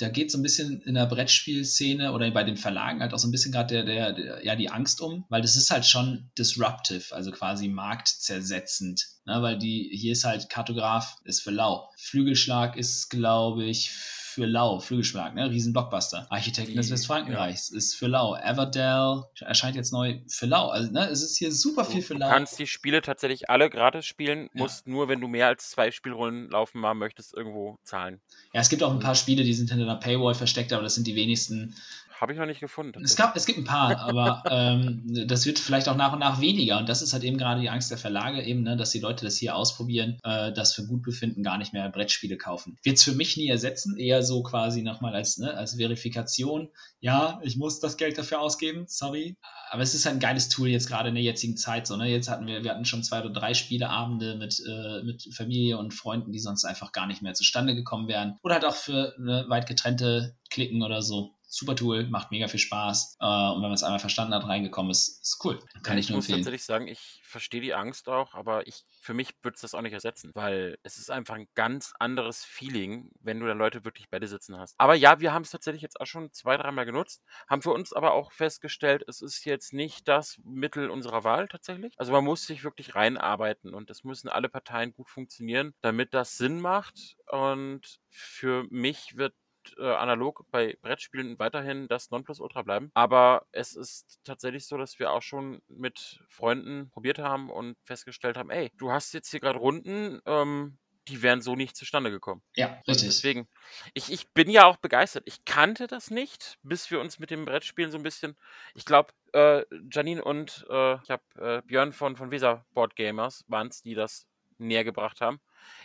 da 0.00 0.08
geht 0.08 0.30
so 0.30 0.38
ein 0.38 0.42
bisschen 0.42 0.80
in 0.82 0.94
der 0.94 1.06
Brettspielszene 1.06 2.12
oder 2.12 2.30
bei 2.30 2.42
den 2.42 2.56
Verlagen 2.56 3.00
halt 3.00 3.12
auch 3.12 3.18
so 3.18 3.28
ein 3.28 3.30
bisschen 3.30 3.52
gerade 3.52 3.74
der, 3.74 3.84
der, 3.84 4.12
der, 4.12 4.44
ja, 4.44 4.56
die 4.56 4.70
Angst 4.70 5.00
um, 5.02 5.26
weil 5.28 5.42
das 5.42 5.56
ist 5.56 5.70
halt 5.70 5.84
schon 5.84 6.30
disruptive, 6.38 7.14
also 7.14 7.30
quasi 7.30 7.68
marktzersetzend. 7.68 9.06
Ne? 9.26 9.42
Weil 9.42 9.58
die, 9.58 9.90
hier 9.92 10.12
ist 10.12 10.24
halt 10.24 10.48
Kartograf, 10.48 11.16
ist 11.24 11.42
für 11.42 11.50
lau. 11.50 11.90
Flügelschlag 11.98 12.76
ist, 12.76 13.10
glaube 13.10 13.64
ich, 13.64 13.90
für 14.30 14.46
lau, 14.46 14.78
Flügelschlag, 14.78 15.34
ne? 15.34 15.50
Riesen-Blockbuster. 15.50 16.26
Architekten 16.30 16.76
des 16.76 16.90
Westfrankenreichs 16.90 17.70
ja. 17.70 17.76
ist 17.76 17.94
für 17.94 18.06
lau. 18.06 18.36
Everdell 18.36 19.24
erscheint 19.40 19.74
jetzt 19.74 19.92
neu 19.92 20.20
für 20.28 20.46
lau. 20.46 20.68
Also, 20.68 20.92
ne, 20.92 21.08
es 21.08 21.22
ist 21.22 21.36
hier 21.36 21.50
super 21.52 21.84
viel 21.84 22.00
für 22.00 22.14
lau. 22.14 22.28
Du 22.28 22.32
kannst 22.32 22.58
die 22.58 22.66
Spiele 22.66 23.02
tatsächlich 23.02 23.50
alle 23.50 23.68
gratis 23.68 24.06
spielen, 24.06 24.48
ja. 24.54 24.62
musst 24.62 24.86
nur, 24.86 25.08
wenn 25.08 25.20
du 25.20 25.26
mehr 25.26 25.48
als 25.48 25.70
zwei 25.70 25.90
Spielrollen 25.90 26.48
laufen 26.48 26.84
haben 26.86 26.98
möchtest, 27.00 27.34
irgendwo 27.34 27.78
zahlen. 27.82 28.20
Ja, 28.52 28.60
es 28.60 28.68
gibt 28.68 28.82
auch 28.82 28.92
ein 28.92 29.00
paar 29.00 29.16
Spiele, 29.16 29.42
die 29.42 29.52
sind 29.52 29.70
hinter 29.70 29.84
einer 29.84 30.00
Paywall 30.00 30.34
versteckt, 30.34 30.72
aber 30.72 30.84
das 30.84 30.94
sind 30.94 31.06
die 31.06 31.16
wenigsten. 31.16 31.74
Habe 32.20 32.32
ich 32.32 32.38
noch 32.38 32.46
nicht 32.46 32.60
gefunden. 32.60 33.02
Es, 33.02 33.16
gab, 33.16 33.34
es 33.34 33.46
gibt 33.46 33.58
ein 33.58 33.64
paar, 33.64 33.98
aber 33.98 34.42
ähm, 34.50 35.02
das 35.26 35.46
wird 35.46 35.58
vielleicht 35.58 35.88
auch 35.88 35.96
nach 35.96 36.12
und 36.12 36.18
nach 36.18 36.40
weniger. 36.40 36.78
Und 36.78 36.88
das 36.88 37.00
ist 37.00 37.12
halt 37.12 37.24
eben 37.24 37.38
gerade 37.38 37.60
die 37.60 37.70
Angst 37.70 37.90
der 37.90 37.98
Verlage, 37.98 38.42
eben, 38.42 38.62
ne, 38.62 38.76
dass 38.76 38.90
die 38.90 39.00
Leute 39.00 39.24
das 39.24 39.38
hier 39.38 39.56
ausprobieren, 39.56 40.18
äh, 40.22 40.52
das 40.52 40.74
für 40.74 40.86
gut 40.86 41.02
befinden, 41.02 41.42
gar 41.42 41.56
nicht 41.56 41.72
mehr 41.72 41.88
Brettspiele 41.88 42.36
kaufen. 42.36 42.76
Wird 42.82 42.98
es 42.98 43.04
für 43.04 43.12
mich 43.12 43.36
nie 43.36 43.48
ersetzen, 43.48 43.96
eher 43.96 44.22
so 44.22 44.42
quasi 44.42 44.82
nochmal 44.82 45.14
als, 45.14 45.38
ne, 45.38 45.54
als 45.54 45.76
Verifikation. 45.76 46.68
Ja, 47.00 47.40
ich 47.42 47.56
muss 47.56 47.80
das 47.80 47.96
Geld 47.96 48.18
dafür 48.18 48.40
ausgeben, 48.40 48.84
sorry. 48.86 49.36
Aber 49.70 49.82
es 49.82 49.94
ist 49.94 50.04
halt 50.04 50.16
ein 50.16 50.20
geiles 50.20 50.48
Tool 50.48 50.68
jetzt 50.68 50.88
gerade 50.88 51.08
in 51.08 51.14
der 51.14 51.24
jetzigen 51.24 51.56
Zeit. 51.56 51.86
So, 51.86 51.96
ne? 51.96 52.08
Jetzt 52.08 52.28
hatten 52.28 52.46
wir, 52.46 52.64
wir 52.64 52.72
hatten 52.72 52.84
schon 52.84 53.02
zwei 53.02 53.20
oder 53.20 53.30
drei 53.30 53.54
Spieleabende 53.54 54.34
mit, 54.34 54.60
äh, 54.68 55.02
mit 55.04 55.28
Familie 55.32 55.78
und 55.78 55.94
Freunden, 55.94 56.32
die 56.32 56.40
sonst 56.40 56.64
einfach 56.64 56.92
gar 56.92 57.06
nicht 57.06 57.22
mehr 57.22 57.34
zustande 57.34 57.74
gekommen 57.74 58.08
wären. 58.08 58.36
Oder 58.42 58.54
halt 58.54 58.64
auch 58.64 58.74
für 58.74 59.14
ne, 59.18 59.44
weit 59.48 59.66
getrennte 59.66 60.36
Klicken 60.50 60.82
oder 60.82 61.00
so 61.02 61.36
super 61.50 61.74
Tool, 61.74 62.06
macht 62.08 62.30
mega 62.30 62.48
viel 62.48 62.60
Spaß. 62.60 63.16
Äh, 63.20 63.24
und 63.24 63.56
wenn 63.56 63.62
man 63.62 63.72
es 63.72 63.82
einmal 63.82 63.98
verstanden 63.98 64.34
hat, 64.34 64.46
reingekommen 64.46 64.90
ist, 64.90 65.20
ist 65.22 65.44
cool. 65.44 65.58
Kann 65.82 65.98
ich, 65.98 66.06
ich 66.06 66.10
nur 66.10 66.18
muss 66.18 66.26
empfehlen. 66.26 66.40
tatsächlich 66.40 66.64
sagen, 66.64 66.86
ich 66.88 67.20
verstehe 67.24 67.60
die 67.60 67.74
Angst 67.74 68.08
auch, 68.08 68.34
aber 68.34 68.66
ich, 68.66 68.84
für 69.00 69.14
mich 69.14 69.34
würde 69.42 69.56
es 69.56 69.60
das 69.60 69.74
auch 69.74 69.82
nicht 69.82 69.92
ersetzen, 69.92 70.30
weil 70.34 70.78
es 70.84 70.96
ist 70.96 71.10
einfach 71.10 71.34
ein 71.34 71.48
ganz 71.54 71.92
anderes 71.98 72.44
Feeling, 72.44 73.10
wenn 73.20 73.40
du 73.40 73.46
da 73.46 73.52
Leute 73.52 73.84
wirklich 73.84 74.08
bei 74.08 74.20
dir 74.20 74.28
sitzen 74.28 74.56
hast. 74.56 74.74
Aber 74.78 74.94
ja, 74.94 75.20
wir 75.20 75.32
haben 75.32 75.42
es 75.42 75.50
tatsächlich 75.50 75.82
jetzt 75.82 76.00
auch 76.00 76.06
schon 76.06 76.32
zwei, 76.32 76.56
dreimal 76.56 76.86
genutzt, 76.86 77.22
haben 77.48 77.62
für 77.62 77.72
uns 77.72 77.92
aber 77.92 78.12
auch 78.12 78.32
festgestellt, 78.32 79.02
es 79.08 79.20
ist 79.20 79.44
jetzt 79.44 79.72
nicht 79.72 80.06
das 80.06 80.38
Mittel 80.44 80.88
unserer 80.88 81.24
Wahl 81.24 81.48
tatsächlich. 81.48 81.94
Also 81.96 82.12
man 82.12 82.24
muss 82.24 82.46
sich 82.46 82.62
wirklich 82.62 82.94
reinarbeiten 82.94 83.74
und 83.74 83.90
es 83.90 84.04
müssen 84.04 84.28
alle 84.28 84.48
Parteien 84.48 84.92
gut 84.92 85.10
funktionieren, 85.10 85.74
damit 85.80 86.14
das 86.14 86.36
Sinn 86.36 86.60
macht. 86.60 87.16
Und 87.26 88.00
für 88.08 88.64
mich 88.70 89.16
wird 89.16 89.34
äh, 89.78 89.92
analog 89.92 90.44
bei 90.50 90.76
Brettspielen 90.82 91.38
weiterhin 91.38 91.88
das 91.88 92.10
Nonplusultra 92.10 92.62
bleiben. 92.62 92.90
Aber 92.94 93.46
es 93.52 93.74
ist 93.76 94.20
tatsächlich 94.24 94.66
so, 94.66 94.76
dass 94.76 94.98
wir 94.98 95.12
auch 95.12 95.22
schon 95.22 95.62
mit 95.68 96.20
Freunden 96.28 96.90
probiert 96.90 97.18
haben 97.18 97.50
und 97.50 97.76
festgestellt 97.84 98.36
haben, 98.36 98.50
ey, 98.50 98.70
du 98.76 98.90
hast 98.90 99.12
jetzt 99.12 99.30
hier 99.30 99.40
gerade 99.40 99.58
Runden, 99.58 100.20
ähm, 100.26 100.78
die 101.08 101.22
wären 101.22 101.40
so 101.40 101.56
nicht 101.56 101.76
zustande 101.76 102.10
gekommen. 102.10 102.42
Ja, 102.54 102.80
richtig. 102.86 103.08
Deswegen, 103.08 103.48
ich, 103.94 104.12
ich 104.12 104.28
bin 104.30 104.48
ja 104.48 104.66
auch 104.66 104.76
begeistert. 104.76 105.24
Ich 105.26 105.44
kannte 105.44 105.86
das 105.86 106.10
nicht, 106.10 106.58
bis 106.62 106.90
wir 106.90 107.00
uns 107.00 107.18
mit 107.18 107.30
dem 107.30 107.44
Brettspielen 107.44 107.90
so 107.90 107.98
ein 107.98 108.02
bisschen, 108.02 108.36
ich 108.74 108.84
glaube, 108.84 109.12
äh, 109.32 109.64
Janine 109.90 110.22
und 110.22 110.66
äh, 110.70 110.94
ich 111.02 111.10
habe 111.10 111.22
äh, 111.36 111.62
Björn 111.66 111.92
von, 111.92 112.16
von 112.16 112.30
Weser 112.30 112.64
Board 112.72 112.96
Gamers 112.96 113.44
waren 113.48 113.68
es, 113.68 113.82
die 113.82 113.94
das 113.94 114.26
näher 114.66 114.84
gebracht 114.84 115.20
haben. 115.20 115.40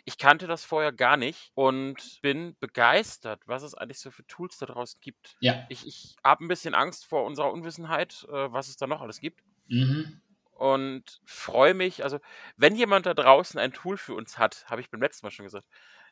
Ich 0.06 0.18
kannte 0.18 0.48
das 0.48 0.64
vorher 0.64 0.92
gar 0.92 1.18
nicht 1.18 1.52
und 1.54 2.20
bin 2.22 2.56
begeistert, 2.60 3.42
was 3.46 3.64
es 3.64 3.76
eigentlich 3.76 4.00
so 4.00 4.12
für 4.12 4.26
Tools 4.28 4.58
da 4.58 4.66
draußen 4.66 5.00
gibt. 5.02 5.36
Ja. 5.40 5.66
Ich, 5.70 5.86
ich 5.86 6.16
habe 6.24 6.46
ein 6.46 6.48
bisschen 6.48 6.74
Angst 6.74 7.06
vor 7.06 7.26
unserer 7.26 7.52
Unwissenheit, 7.52 8.26
äh, 8.30 8.52
was 8.52 8.68
es 8.68 8.78
da 8.78 8.88
noch 8.88 9.02
alles 9.02 9.20
gibt. 9.20 9.44
Mhm. 9.68 10.22
Und 10.52 11.22
freue 11.26 11.74
mich, 11.74 12.04
also 12.04 12.20
wenn 12.56 12.76
jemand 12.76 13.06
da 13.06 13.14
draußen 13.14 13.60
ein 13.60 13.74
Tool 13.74 13.98
für 13.98 14.14
uns 14.14 14.38
hat, 14.38 14.66
habe 14.70 14.80
ich 14.80 14.90
beim 14.90 15.02
letzten 15.02 15.26
Mal 15.26 15.32
schon 15.32 15.46
gesagt, 15.46 15.68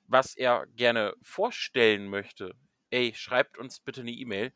was 0.06 0.36
er 0.36 0.66
gerne 0.76 1.14
vorstellen 1.22 2.10
möchte, 2.10 2.54
ey, 2.90 3.14
schreibt 3.16 3.58
uns 3.58 3.80
bitte 3.80 4.02
eine 4.02 4.12
E-Mail 4.12 4.54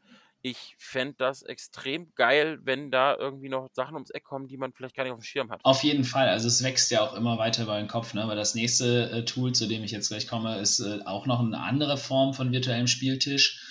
ich 0.49 0.75
fände 0.77 1.15
das 1.17 1.43
extrem 1.43 2.13
geil, 2.15 2.59
wenn 2.63 2.91
da 2.91 3.15
irgendwie 3.15 3.49
noch 3.49 3.67
Sachen 3.73 3.95
ums 3.95 4.09
Eck 4.09 4.23
kommen, 4.23 4.47
die 4.47 4.57
man 4.57 4.71
vielleicht 4.73 4.95
gar 4.95 5.03
nicht 5.03 5.13
auf 5.13 5.19
dem 5.19 5.23
Schirm 5.23 5.51
hat. 5.51 5.59
Auf 5.63 5.83
jeden 5.83 6.03
Fall. 6.03 6.29
Also 6.29 6.47
es 6.47 6.63
wächst 6.63 6.91
ja 6.91 7.01
auch 7.01 7.13
immer 7.15 7.37
weiter 7.37 7.63
über 7.63 7.77
den 7.77 7.87
Kopf. 7.87 8.13
Ne? 8.13 8.27
Weil 8.27 8.35
das 8.35 8.55
nächste 8.55 9.09
äh, 9.11 9.25
Tool, 9.25 9.53
zu 9.53 9.67
dem 9.67 9.83
ich 9.83 9.91
jetzt 9.91 10.09
gleich 10.09 10.27
komme, 10.27 10.59
ist 10.59 10.79
äh, 10.79 10.99
auch 11.05 11.25
noch 11.25 11.39
eine 11.39 11.59
andere 11.59 11.97
Form 11.97 12.33
von 12.33 12.51
virtuellem 12.51 12.87
Spieltisch. 12.87 13.61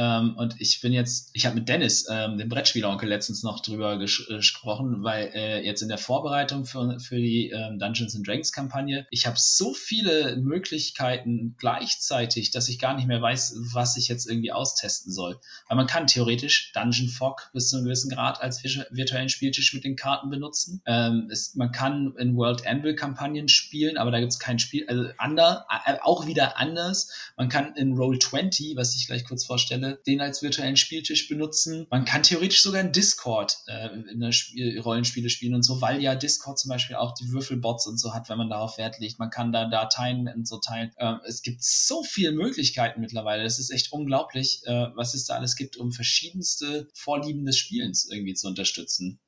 Ähm, 0.00 0.34
und 0.38 0.58
ich 0.58 0.80
bin 0.80 0.94
jetzt, 0.94 1.28
ich 1.34 1.44
habe 1.44 1.56
mit 1.56 1.68
Dennis, 1.68 2.06
ähm, 2.10 2.38
dem 2.38 2.48
Brettspieleronkel, 2.48 3.06
letztens 3.06 3.42
noch 3.42 3.60
drüber 3.60 3.98
ges 3.98 4.26
äh, 4.30 4.36
gesprochen, 4.36 5.02
weil 5.04 5.30
äh, 5.34 5.62
jetzt 5.62 5.82
in 5.82 5.88
der 5.88 5.98
Vorbereitung 5.98 6.64
für, 6.64 6.98
für 6.98 7.16
die 7.16 7.50
ähm, 7.50 7.78
Dungeons 7.78 8.16
and 8.16 8.26
Dragons 8.26 8.50
Kampagne, 8.50 9.06
ich 9.10 9.26
habe 9.26 9.36
so 9.38 9.74
viele 9.74 10.38
Möglichkeiten 10.38 11.54
gleichzeitig, 11.58 12.50
dass 12.50 12.70
ich 12.70 12.78
gar 12.78 12.96
nicht 12.96 13.08
mehr 13.08 13.20
weiß, 13.20 13.56
was 13.74 13.98
ich 13.98 14.08
jetzt 14.08 14.26
irgendwie 14.26 14.52
austesten 14.52 15.12
soll. 15.12 15.38
Weil 15.68 15.76
man 15.76 15.86
kann 15.86 16.06
theoretisch 16.06 16.72
Dungeon 16.72 17.08
Fog 17.10 17.50
bis 17.52 17.68
zu 17.68 17.76
einem 17.76 17.84
gewissen 17.84 18.10
Grad 18.10 18.40
als 18.40 18.64
virtuellen 18.64 19.28
Spieltisch 19.28 19.74
mit 19.74 19.84
den 19.84 19.96
Karten 19.96 20.30
benutzen. 20.30 20.80
Ähm, 20.86 21.28
es, 21.30 21.54
man 21.56 21.72
kann 21.72 22.14
in 22.16 22.36
World 22.36 22.66
Anvil 22.66 22.94
Kampagnen 22.94 23.48
spielen, 23.48 23.98
aber 23.98 24.10
da 24.10 24.20
gibt 24.20 24.32
es 24.32 24.38
kein 24.38 24.58
Spiel, 24.58 24.86
also 24.88 25.10
ander, 25.18 25.66
äh, 25.84 25.98
auch 26.00 26.26
wieder 26.26 26.56
anders. 26.56 27.12
Man 27.36 27.50
kann 27.50 27.74
in 27.76 27.98
Roll20, 27.98 28.76
was 28.76 28.96
ich 28.96 29.06
gleich 29.06 29.26
kurz 29.26 29.44
vorstelle, 29.44 29.89
Den 30.06 30.20
als 30.20 30.42
virtuellen 30.42 30.76
Spieltisch 30.76 31.28
benutzen. 31.28 31.86
Man 31.90 32.04
kann 32.04 32.22
theoretisch 32.22 32.62
sogar 32.62 32.80
in 32.80 32.92
Discord 32.92 33.58
äh, 33.66 33.88
in 34.10 34.20
der 34.20 34.32
Spiel 34.32 34.78
Rollenspiele 34.80 35.30
spielen 35.30 35.54
und 35.54 35.62
so, 35.62 35.80
weil 35.80 36.00
ja 36.00 36.14
Discord 36.14 36.58
zum 36.58 36.68
Beispiel 36.68 36.96
auch 36.96 37.14
die 37.14 37.30
Würfelbots 37.30 37.86
und 37.86 37.98
so 37.98 38.14
hat, 38.14 38.28
wenn 38.28 38.38
man 38.38 38.50
darauf 38.50 38.78
Wert 38.78 38.98
legt. 38.98 39.18
Man 39.18 39.30
kann 39.30 39.52
da 39.52 39.68
Dateien 39.68 40.28
und 40.28 40.46
so 40.46 40.58
teilen. 40.58 40.92
Äh, 40.96 41.14
es 41.26 41.42
gibt 41.42 41.62
so 41.62 42.02
viele 42.02 42.32
Möglichkeiten 42.32 43.00
mittlerweile. 43.00 43.42
Das 43.42 43.58
ist 43.58 43.70
echt 43.70 43.92
unglaublich, 43.92 44.62
äh, 44.64 44.88
was 44.94 45.14
es 45.14 45.24
da 45.24 45.34
alles 45.34 45.56
gibt, 45.56 45.76
um 45.76 45.92
verschiedenste 45.92 46.88
Vorlieben 46.94 47.44
des 47.44 47.58
Spielens 47.58 48.08
irgendwie 48.10 48.34
zu 48.34 48.48
unterstützen. 48.48 49.20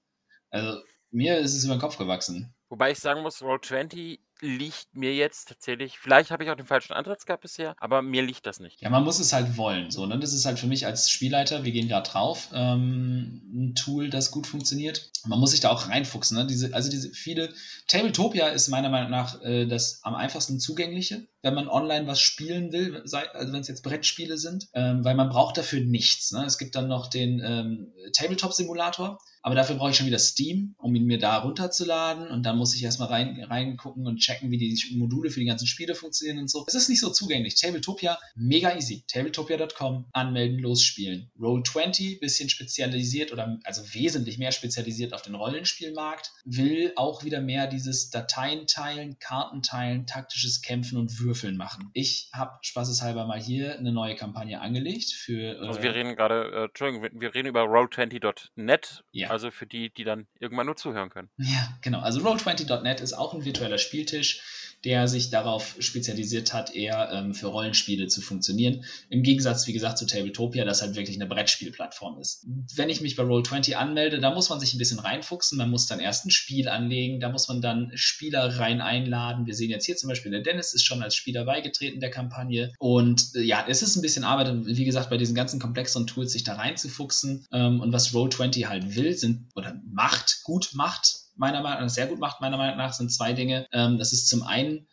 Also 0.51 0.81
mir 1.11 1.39
ist 1.39 1.55
es 1.55 1.65
über 1.65 1.75
den 1.75 1.81
Kopf 1.81 1.99
gewachsen. 1.99 2.55
Wobei 2.69 2.93
ich 2.93 2.99
sagen 2.99 3.23
muss, 3.23 3.43
Roll20 3.43 4.19
liegt 4.43 4.97
mir 4.97 5.15
jetzt 5.15 5.49
tatsächlich, 5.49 5.99
vielleicht 5.99 6.33
habe 6.33 6.43
ich 6.43 6.51
auch 6.51 6.57
den 6.57 6.67
falschen 6.67 6.93
Ansatz 6.93 7.25
gehabt 7.25 7.43
bisher, 7.43 7.77
aber 7.79 8.03
mir 8.03 8.23
liegt 8.23 8.45
das 8.45 8.59
nicht. 8.59 8.81
Ja, 8.81 8.91
man 8.91 9.05
muss 9.05 9.21
es 9.21 9.33
halt 9.33 9.57
wollen. 9.57 9.93
So, 9.93 10.05
ne? 10.05 10.19
Das 10.19 10.33
ist 10.33 10.45
halt 10.45 10.59
für 10.59 10.67
mich 10.67 10.85
als 10.85 11.09
Spielleiter, 11.09 11.65
wir 11.65 11.71
gehen 11.71 11.89
gerade 11.89 12.11
drauf, 12.11 12.49
ähm, 12.53 13.41
ein 13.55 13.75
Tool, 13.77 14.11
das 14.11 14.33
gut 14.33 14.49
funktioniert. 14.49 15.11
Man 15.25 15.39
muss 15.39 15.53
sich 15.53 15.61
da 15.61 15.71
auch 15.71 15.89
reinfuchsen. 15.89 16.37
Ne? 16.37 16.47
Diese, 16.47 16.75
also 16.75 16.91
diese 16.91 17.11
viele. 17.11 17.55
Tabletopia 17.87 18.49
ist 18.49 18.69
meiner 18.69 18.89
Meinung 18.89 19.11
nach 19.11 19.41
äh, 19.43 19.67
das 19.67 20.01
am 20.03 20.17
einfachsten 20.17 20.59
zugängliche, 20.59 21.27
wenn 21.43 21.55
man 21.55 21.69
online 21.69 22.09
was 22.09 22.21
spielen 22.21 22.73
will, 22.73 23.03
sei, 23.05 23.29
also 23.31 23.53
wenn 23.53 23.61
es 23.61 23.69
jetzt 23.69 23.85
Brettspiele 23.85 24.39
sind, 24.39 24.69
ähm, 24.75 25.05
weil 25.05 25.15
man 25.15 25.29
braucht 25.29 25.57
dafür 25.57 25.81
nichts. 25.81 26.33
Ne? 26.33 26.45
Es 26.45 26.59
gibt 26.59 26.75
dann 26.75 26.89
noch 26.89 27.09
den 27.09 27.41
ähm, 27.45 27.93
Tabletop-Simulator 28.13 29.19
aber 29.43 29.57
dafür 29.57 29.75
brauche 29.75 29.91
ich 29.91 29.97
schon 29.97 30.07
wieder 30.07 30.21
Steam, 30.21 30.77
um 30.79 30.95
ihn 30.95 31.05
mir 31.05 31.19
da 31.19 31.39
runterzuladen. 31.39 32.29
Und 32.29 32.45
dann 32.45 32.57
muss 32.57 32.75
ich 32.77 32.85
erstmal 32.85 33.09
rein, 33.09 33.43
reingucken 33.43 34.07
und 34.07 34.19
checken, 34.19 34.53
wie 34.53 34.59
die 34.59 34.97
Module 34.97 35.31
für 35.31 35.41
die 35.41 35.47
ganzen 35.47 35.67
Spiele 35.67 35.97
funktionieren 35.97 36.39
und 36.39 36.49
so. 36.49 36.65
Es 36.69 36.75
ist 36.75 36.89
nicht 36.89 37.01
so 37.01 37.11
zugänglich. 37.11 37.57
Tabletopia, 37.57 38.19
mega 38.37 38.75
easy. 38.77 39.05
Tabletopia.com, 39.09 40.07
anmelden, 40.13 40.61
losspielen. 40.61 41.31
Roll20, 41.41 42.21
bisschen 42.21 42.49
spezialisiert 42.49 43.33
oder 43.33 43.59
also 43.65 43.83
wesentlich 43.93 44.39
mehr 44.39 44.53
spezialisiert 44.53 45.13
auf 45.13 45.23
den 45.23 45.35
Rollenspielmarkt. 45.35 46.31
Will 46.45 46.93
auch 46.95 47.25
wieder 47.25 47.41
mehr 47.41 47.67
dieses 47.67 48.11
Dateien 48.11 48.69
teilen, 48.69 49.19
Karten 49.19 49.63
teilen, 49.63 50.07
taktisches 50.07 50.63
Kämpfen 50.63 50.99
und 50.99 51.19
Würfeln 51.19 51.57
machen. 51.57 51.91
Ich 51.95 52.31
habe 52.33 52.59
spaßeshalber 52.63 53.27
mal 53.27 53.41
hier 53.41 53.77
eine 53.77 53.91
neue 53.91 54.15
Kampagne 54.15 54.61
angelegt 54.61 55.11
für. 55.11 55.57
Äh, 55.57 55.67
also 55.67 55.83
wir 55.83 55.95
reden 55.95 56.15
gerade, 56.15 56.53
äh, 56.53 56.65
Entschuldigung, 56.67 57.21
wir 57.21 57.35
reden 57.35 57.49
über 57.49 57.63
Roll20.net. 57.63 59.03
Ja. 59.11 59.32
Also 59.33 59.51
für 59.51 59.65
die, 59.65 59.89
die 59.89 60.05
dann 60.05 60.27
irgendwann 60.41 60.67
nur 60.67 60.77
zuhören 60.77 61.09
können. 61.09 61.31
Ja, 61.39 61.79
genau. 61.81 62.01
Also 62.01 62.21
Roll20.net 62.21 63.01
ist 63.01 63.15
auch 63.15 63.33
ein 63.33 63.47
virtueller 63.47 63.79
Spieltisch, 63.79 64.43
der 64.85 65.09
sich 65.09 65.31
darauf 65.31 65.77
spezialisiert 65.79 66.53
hat, 66.53 66.75
eher 66.75 67.11
ähm, 67.13 67.35
für 67.35 67.47
Rollenspiele 67.47 68.09
zu 68.09 68.21
funktionieren. 68.21 68.85
Im 69.09 69.23
Gegensatz, 69.23 69.67
wie 69.67 69.73
gesagt, 69.73 69.97
zu 69.97 70.07
Tabletopia, 70.07 70.65
das 70.65 70.83
halt 70.83 70.97
wirklich 70.97 71.17
eine 71.17 71.27
Brettspielplattform 71.27 72.19
ist. 72.19 72.47
Wenn 72.75 72.91
ich 72.91 73.01
mich 73.01 73.17
bei 73.17 73.23
Roll20 73.23 73.75
anmelde, 73.75 74.19
da 74.19 74.35
muss 74.35 74.51
man 74.51 74.61
sich 74.61 74.75
ein 74.75 74.79
bisschen 74.79 74.99
reinfuchsen. 74.99 75.57
Man 75.57 75.71
muss 75.71 75.87
dann 75.87 76.01
erst 76.01 76.27
ein 76.27 76.31
Spiel 76.31 76.69
anlegen, 76.69 77.21
da 77.21 77.31
muss 77.31 77.49
man 77.49 77.63
dann 77.63 77.93
Spieler 77.95 78.59
rein 78.59 78.81
einladen. 78.81 79.47
Wir 79.47 79.55
sehen 79.55 79.71
jetzt 79.71 79.87
hier 79.87 79.97
zum 79.97 80.09
Beispiel, 80.09 80.33
der 80.33 80.41
Dennis 80.41 80.75
ist 80.75 80.85
schon 80.85 81.03
als 81.03 81.15
Spieler 81.15 81.45
beigetreten 81.45 82.01
der 82.01 82.11
Kampagne. 82.11 82.73
Und 82.79 83.35
äh, 83.35 83.43
ja, 83.43 83.65
es 83.69 83.83
ist 83.83 83.97
ein 83.97 84.03
bisschen 84.03 84.25
Arbeit, 84.25 84.53
wie 84.67 84.85
gesagt, 84.85 85.11
bei 85.11 85.17
diesen 85.17 85.35
ganzen 85.35 85.61
komplexeren 85.61 86.07
Tools 86.07 86.33
sich 86.33 86.45
da 86.45 86.55
reinzufuchsen. 86.55 87.47
Ähm, 87.53 87.81
und 87.81 87.93
was 87.93 88.13
Roll20 88.13 88.67
halt 88.67 88.97
will, 88.97 89.17
sind 89.23 89.51
oder 89.57 89.81
macht, 89.91 90.43
gut 90.45 90.71
macht, 90.75 91.17
meiner 91.37 91.63
Meinung 91.63 91.85
nach, 91.85 91.91
sehr 91.91 92.07
gut 92.07 92.19
macht, 92.19 92.41
meiner 92.41 92.59
Meinung 92.59 92.77
nach, 92.77 92.93
sind 92.93 93.11
zwei 93.11 93.33
Dinge. 93.33 93.67
Ähm, 93.73 93.99
das 93.99 94.13
ist 94.13 94.29
zum 94.29 94.43
einen 94.43 94.87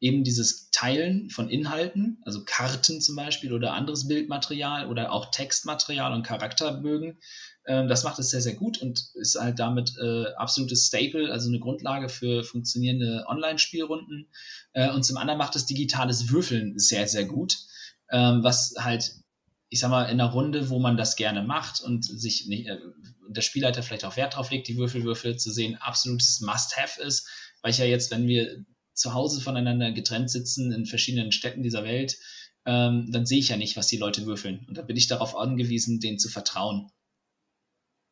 eben 0.00 0.24
dieses 0.24 0.70
Teilen 0.70 1.28
von 1.30 1.48
Inhalten, 1.48 2.18
also 2.24 2.44
Karten 2.44 3.00
zum 3.00 3.16
Beispiel 3.16 3.52
oder 3.52 3.72
anderes 3.72 4.06
Bildmaterial 4.06 4.88
oder 4.88 5.12
auch 5.12 5.30
Textmaterial 5.30 6.12
und 6.12 6.22
Charakterbögen. 6.22 7.18
Ähm, 7.66 7.88
das 7.88 8.04
macht 8.04 8.18
es 8.18 8.30
sehr, 8.30 8.40
sehr 8.40 8.54
gut 8.54 8.78
und 8.78 9.10
ist 9.14 9.38
halt 9.40 9.58
damit 9.58 9.92
äh, 10.00 10.26
absolutes 10.36 10.86
Staple, 10.86 11.32
also 11.32 11.48
eine 11.48 11.58
Grundlage 11.58 12.08
für 12.08 12.44
funktionierende 12.44 13.24
Online-Spielrunden. 13.28 14.28
Äh, 14.72 14.90
und 14.90 15.04
zum 15.04 15.16
anderen 15.16 15.38
macht 15.38 15.56
es 15.56 15.66
digitales 15.66 16.30
Würfeln 16.30 16.78
sehr, 16.78 17.08
sehr 17.08 17.24
gut, 17.24 17.58
ähm, 18.10 18.42
was 18.42 18.74
halt 18.78 19.18
ich 19.70 19.80
sag 19.80 19.90
mal, 19.90 20.04
in 20.04 20.20
einer 20.20 20.30
Runde, 20.30 20.70
wo 20.70 20.78
man 20.78 20.96
das 20.96 21.16
gerne 21.16 21.42
macht 21.42 21.80
und 21.82 22.04
sich 22.04 22.46
nicht, 22.46 22.68
äh, 22.68 22.78
der 23.28 23.42
Spielleiter 23.42 23.82
vielleicht 23.82 24.04
auch 24.04 24.16
Wert 24.16 24.36
drauf 24.36 24.50
legt, 24.50 24.68
die 24.68 24.76
Würfelwürfel 24.76 25.36
zu 25.36 25.50
sehen, 25.50 25.76
absolutes 25.76 26.40
Must-Have 26.40 27.00
ist, 27.02 27.28
weil 27.62 27.70
ich 27.70 27.78
ja 27.78 27.84
jetzt, 27.84 28.10
wenn 28.10 28.26
wir 28.26 28.64
zu 28.94 29.14
Hause 29.14 29.40
voneinander 29.40 29.92
getrennt 29.92 30.30
sitzen 30.30 30.72
in 30.72 30.86
verschiedenen 30.86 31.32
Städten 31.32 31.62
dieser 31.62 31.84
Welt, 31.84 32.16
ähm, 32.66 33.10
dann 33.12 33.26
sehe 33.26 33.38
ich 33.38 33.48
ja 33.48 33.56
nicht, 33.56 33.76
was 33.76 33.86
die 33.86 33.96
Leute 33.96 34.26
würfeln. 34.26 34.64
Und 34.68 34.76
da 34.76 34.82
bin 34.82 34.96
ich 34.96 35.06
darauf 35.06 35.36
angewiesen, 35.36 36.00
denen 36.00 36.18
zu 36.18 36.28
vertrauen. 36.28 36.90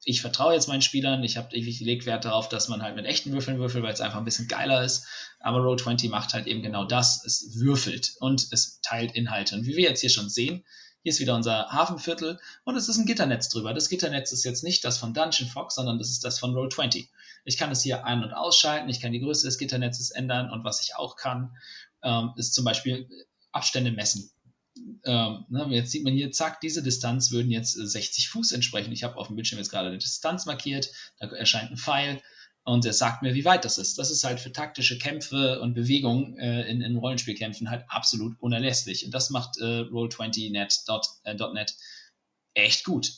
Ich 0.05 0.21
vertraue 0.21 0.55
jetzt 0.55 0.69
meinen 0.69 0.83
Spielern, 0.83 1.25
ich 1.25 1.37
habe 1.37 1.55
ich 1.57 1.81
lege 1.81 2.07
Wert 2.07 2.25
darauf, 2.25 2.49
dass 2.49 2.69
man 2.69 2.83
halt 2.83 2.95
mit 2.95 3.07
echten 3.07 3.33
Würfeln 3.33 3.59
würfelt, 3.59 3.83
weil 3.83 3.93
es 3.93 4.01
einfach 4.01 4.19
ein 4.19 4.25
bisschen 4.25 4.47
geiler 4.47 4.85
ist. 4.85 5.07
Aber 5.41 5.59
Roll20 5.59 6.11
macht 6.11 6.33
halt 6.33 6.47
eben 6.47 6.62
genau 6.62 6.85
das. 6.85 7.25
Es 7.25 7.57
würfelt 7.57 8.14
und 8.21 8.47
es 8.53 8.81
teilt 8.83 9.17
Inhalte. 9.17 9.57
Und 9.57 9.67
wie 9.67 9.77
wir 9.77 9.89
jetzt 9.89 10.01
hier 10.01 10.11
schon 10.11 10.31
sehen, 10.31 10.64
hier 11.07 11.13
ist 11.13 11.21
wieder 11.21 11.37
unser 11.37 11.69
Hafenviertel 11.69 12.41
und 12.65 12.75
es 12.75 12.89
ist 12.89 12.99
ein 12.99 13.07
Gitternetz 13.07 13.49
drüber. 13.49 13.73
Das 13.73 13.89
Gitternetz 13.89 14.33
ist 14.33 14.43
jetzt 14.43 14.65
nicht 14.65 14.85
das 14.85 14.99
von 14.99 15.15
Dungeon 15.15 15.49
Fox, 15.49 15.77
sondern 15.77 15.99
das 15.99 16.11
ist 16.11 16.25
das 16.25 16.41
von 16.41 16.53
Roll20. 16.53 17.07
Ich 17.45 17.57
kann 17.57 17.71
es 17.71 17.81
hier 17.81 18.05
ein- 18.05 18.25
und 18.25 18.33
ausschalten, 18.33 18.89
ich 18.89 19.01
kann 19.01 19.13
die 19.13 19.21
Größe 19.21 19.47
des 19.47 19.57
Gitternetzes 19.57 20.11
ändern 20.11 20.51
und 20.51 20.65
was 20.65 20.83
ich 20.83 20.97
auch 20.97 21.15
kann, 21.15 21.57
ähm, 22.03 22.33
ist 22.35 22.55
zum 22.55 22.65
Beispiel 22.65 23.09
Abstände 23.53 23.93
messen 23.93 24.33
ähm, 25.05 25.45
ne, 25.49 25.69
jetzt 25.71 25.93
sieht 25.93 26.03
man 26.03 26.13
hier, 26.13 26.33
zack, 26.33 26.61
diese 26.61 26.83
Distanz 26.83 27.31
würden 27.31 27.53
jetzt 27.53 27.75
60 27.75 28.25
äh, 28.25 28.29
Fuß 28.29 28.51
entsprechen. 28.51 28.91
Ich 28.91 29.05
habe 29.05 29.17
auf 29.17 29.29
dem 29.29 29.37
Bildschirm 29.37 29.61
jetzt 29.61 29.71
gerade 29.71 29.89
eine 29.89 29.99
Distanz 29.99 30.45
markiert, 30.45 30.91
da 31.21 31.29
erscheint 31.29 31.71
ein 31.71 31.77
Pfeil 31.77 32.21
und 32.67 32.85
er 32.85 32.93
sagt 32.93 33.23
mir, 33.23 33.35
wie 33.35 33.45
weit 33.45 33.64
das 33.64 33.79
ist. 33.79 33.97
Das 33.97 34.11
ist 34.11 34.25
halt 34.25 34.41
für 34.41 34.51
taktische 34.51 34.99
Kämpfe 34.99 35.61
und 35.61 35.75
Bewegungen 35.75 36.37
äh, 36.37 36.62
in, 36.69 36.81
in, 36.81 36.97
Rollenspielkämpfen 36.97 37.71
halt 37.71 37.85
absolut 37.89 38.35
unerlässlich. 38.41 39.05
Und 39.05 39.14
das 39.14 39.31
macht 39.31 39.57
äh, 39.59 39.83
Roll20.net 39.83 40.81
äh, 41.25 42.61
echt 42.61 42.85
gut. 42.85 43.12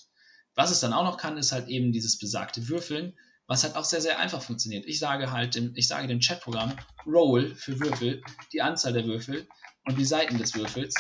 Was 0.55 0.71
es 0.71 0.81
dann 0.81 0.93
auch 0.93 1.05
noch 1.05 1.17
kann, 1.17 1.39
ist 1.39 1.53
halt 1.53 1.69
eben 1.69 1.93
dieses 1.93 2.19
besagte 2.19 2.69
Würfeln, 2.69 3.17
was 3.47 3.65
halt 3.65 3.75
auch 3.75 3.87
sehr, 3.87 4.03
sehr 4.03 4.19
einfach 4.19 4.43
funktioniert. 4.43 4.85
Ich 4.85 4.99
sage 4.99 5.33
halt, 5.33 5.55
dem, 5.55 5.73
ich 5.75 5.89
sage 5.89 6.09
dem 6.09 6.21
Chatprogramm 6.21 6.77
Roll 7.07 7.55
für 7.55 7.81
Würfel, 7.81 8.23
die 8.53 8.61
Anzahl 8.61 8.93
der 8.93 9.07
Würfel 9.07 9.49
und 9.87 9.97
die 9.97 10.05
Seiten 10.05 10.37
des 10.37 10.55
Würfels 10.55 10.95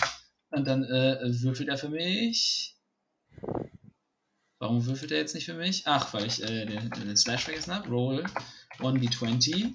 und 0.50 0.66
dann 0.66 0.84
äh, 0.84 1.18
würfelt 1.42 1.68
er 1.68 1.76
für 1.76 1.90
mich. 1.90 2.78
Warum 4.58 4.86
würfelt 4.86 5.12
er 5.12 5.18
jetzt 5.18 5.34
nicht 5.34 5.44
für 5.44 5.54
mich? 5.54 5.82
Ach, 5.86 6.12
weil 6.12 6.26
ich 6.26 6.42
äh, 6.42 6.66
den, 6.66 6.90
den 6.90 7.16
Slash 7.16 7.44
vergessen 7.44 7.74
habe. 7.74 7.88
Roll 7.88 8.24
1d20. 8.78 9.74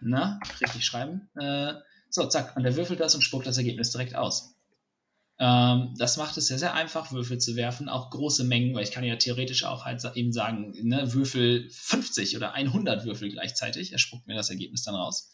Na, 0.00 0.40
richtig 0.60 0.84
schreiben. 0.84 1.28
Äh, 1.34 1.74
so, 2.08 2.26
zack. 2.26 2.56
Und 2.56 2.64
er 2.64 2.76
würfelt 2.76 3.00
das 3.00 3.14
und 3.14 3.22
spuckt 3.22 3.46
das 3.46 3.58
Ergebnis 3.58 3.90
direkt 3.90 4.14
aus. 4.14 4.54
Ähm, 5.40 5.94
das 5.98 6.16
macht 6.16 6.36
es 6.36 6.46
sehr, 6.46 6.58
sehr 6.58 6.74
einfach, 6.74 7.12
Würfel 7.12 7.38
zu 7.38 7.56
werfen. 7.56 7.88
Auch 7.88 8.10
große 8.10 8.44
Mengen, 8.44 8.74
weil 8.74 8.84
ich 8.84 8.92
kann 8.92 9.04
ja 9.04 9.16
theoretisch 9.16 9.64
auch 9.64 9.84
halt 9.84 10.04
eben 10.14 10.32
sagen, 10.32 10.72
ne, 10.82 11.12
Würfel 11.12 11.68
50 11.70 12.36
oder 12.36 12.52
100 12.52 13.04
Würfel 13.04 13.30
gleichzeitig. 13.30 13.92
Er 13.92 13.98
spuckt 13.98 14.26
mir 14.26 14.34
das 14.34 14.50
Ergebnis 14.50 14.82
dann 14.82 14.94
raus. 14.94 15.32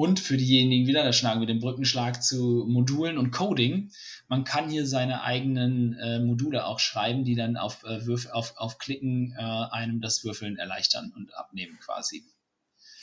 Und 0.00 0.18
für 0.18 0.38
diejenigen 0.38 0.86
wieder, 0.86 1.04
da 1.04 1.12
schlagen 1.12 1.40
wir 1.40 1.46
den 1.46 1.60
Brückenschlag 1.60 2.22
zu 2.22 2.64
Modulen 2.66 3.18
und 3.18 3.32
Coding. 3.32 3.92
Man 4.28 4.44
kann 4.44 4.70
hier 4.70 4.86
seine 4.86 5.22
eigenen 5.24 5.92
äh, 5.98 6.20
Module 6.20 6.64
auch 6.64 6.78
schreiben, 6.78 7.22
die 7.22 7.34
dann 7.34 7.58
auf, 7.58 7.84
äh, 7.84 8.00
auf, 8.32 8.56
auf 8.56 8.78
Klicken 8.78 9.34
äh, 9.36 9.42
einem 9.42 10.00
das 10.00 10.24
Würfeln 10.24 10.56
erleichtern 10.56 11.12
und 11.14 11.34
abnehmen 11.34 11.78
quasi. 11.84 12.24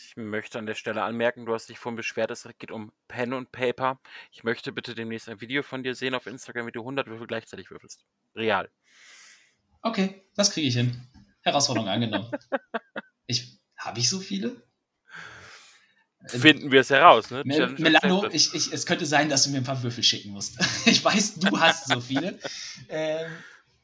Ich 0.08 0.18
möchte 0.18 0.58
an 0.58 0.66
der 0.66 0.74
Stelle 0.74 1.04
anmerken, 1.04 1.46
du 1.46 1.54
hast 1.54 1.70
dich 1.70 1.78
vorhin 1.78 1.98
beschwert, 1.98 2.32
es 2.32 2.50
geht 2.58 2.72
um 2.72 2.92
Pen 3.08 3.34
und 3.34 3.52
Paper. 3.52 4.00
Ich 4.32 4.44
möchte 4.44 4.72
bitte 4.72 4.96
demnächst 4.96 5.30
ein 5.30 5.40
Video 5.40 5.62
von 5.62 5.84
dir 5.84 5.94
sehen 5.94 6.16
auf 6.16 6.26
Instagram, 6.26 6.66
wie 6.66 6.72
du 6.72 6.80
100 6.80 7.06
Würfel 7.06 7.28
gleichzeitig 7.28 7.70
würfelst. 7.70 8.06
Real. 8.36 8.72
Okay, 9.84 10.24
das 10.34 10.50
kriege 10.50 10.68
ich 10.68 10.74
hin. 10.74 11.00
Herausforderung 11.42 11.90
angenommen. 11.90 12.32
ich, 13.28 13.60
Habe 13.78 14.00
ich 14.00 14.10
so 14.10 14.20
viele? 14.20 14.67
Finden 16.26 16.72
wir 16.72 16.82
es 16.82 16.90
heraus, 16.90 17.30
ne? 17.30 17.44
Mel 17.46 17.70
Melano, 17.78 18.28
ich, 18.32 18.54
ich, 18.54 18.74
es 18.74 18.86
könnte 18.86 19.06
sein, 19.06 19.30
dass 19.30 19.44
du 19.44 19.52
mir 19.52 19.58
ein 19.58 19.64
paar 19.64 19.82
Würfel 19.82 20.04
schicken 20.04 20.32
musst. 20.32 20.58
ich 20.86 21.04
weiß, 21.04 21.36
du 21.36 21.60
hast 21.60 21.88
so 21.88 22.02
viele. 22.02 22.40
ähm, 22.90 23.32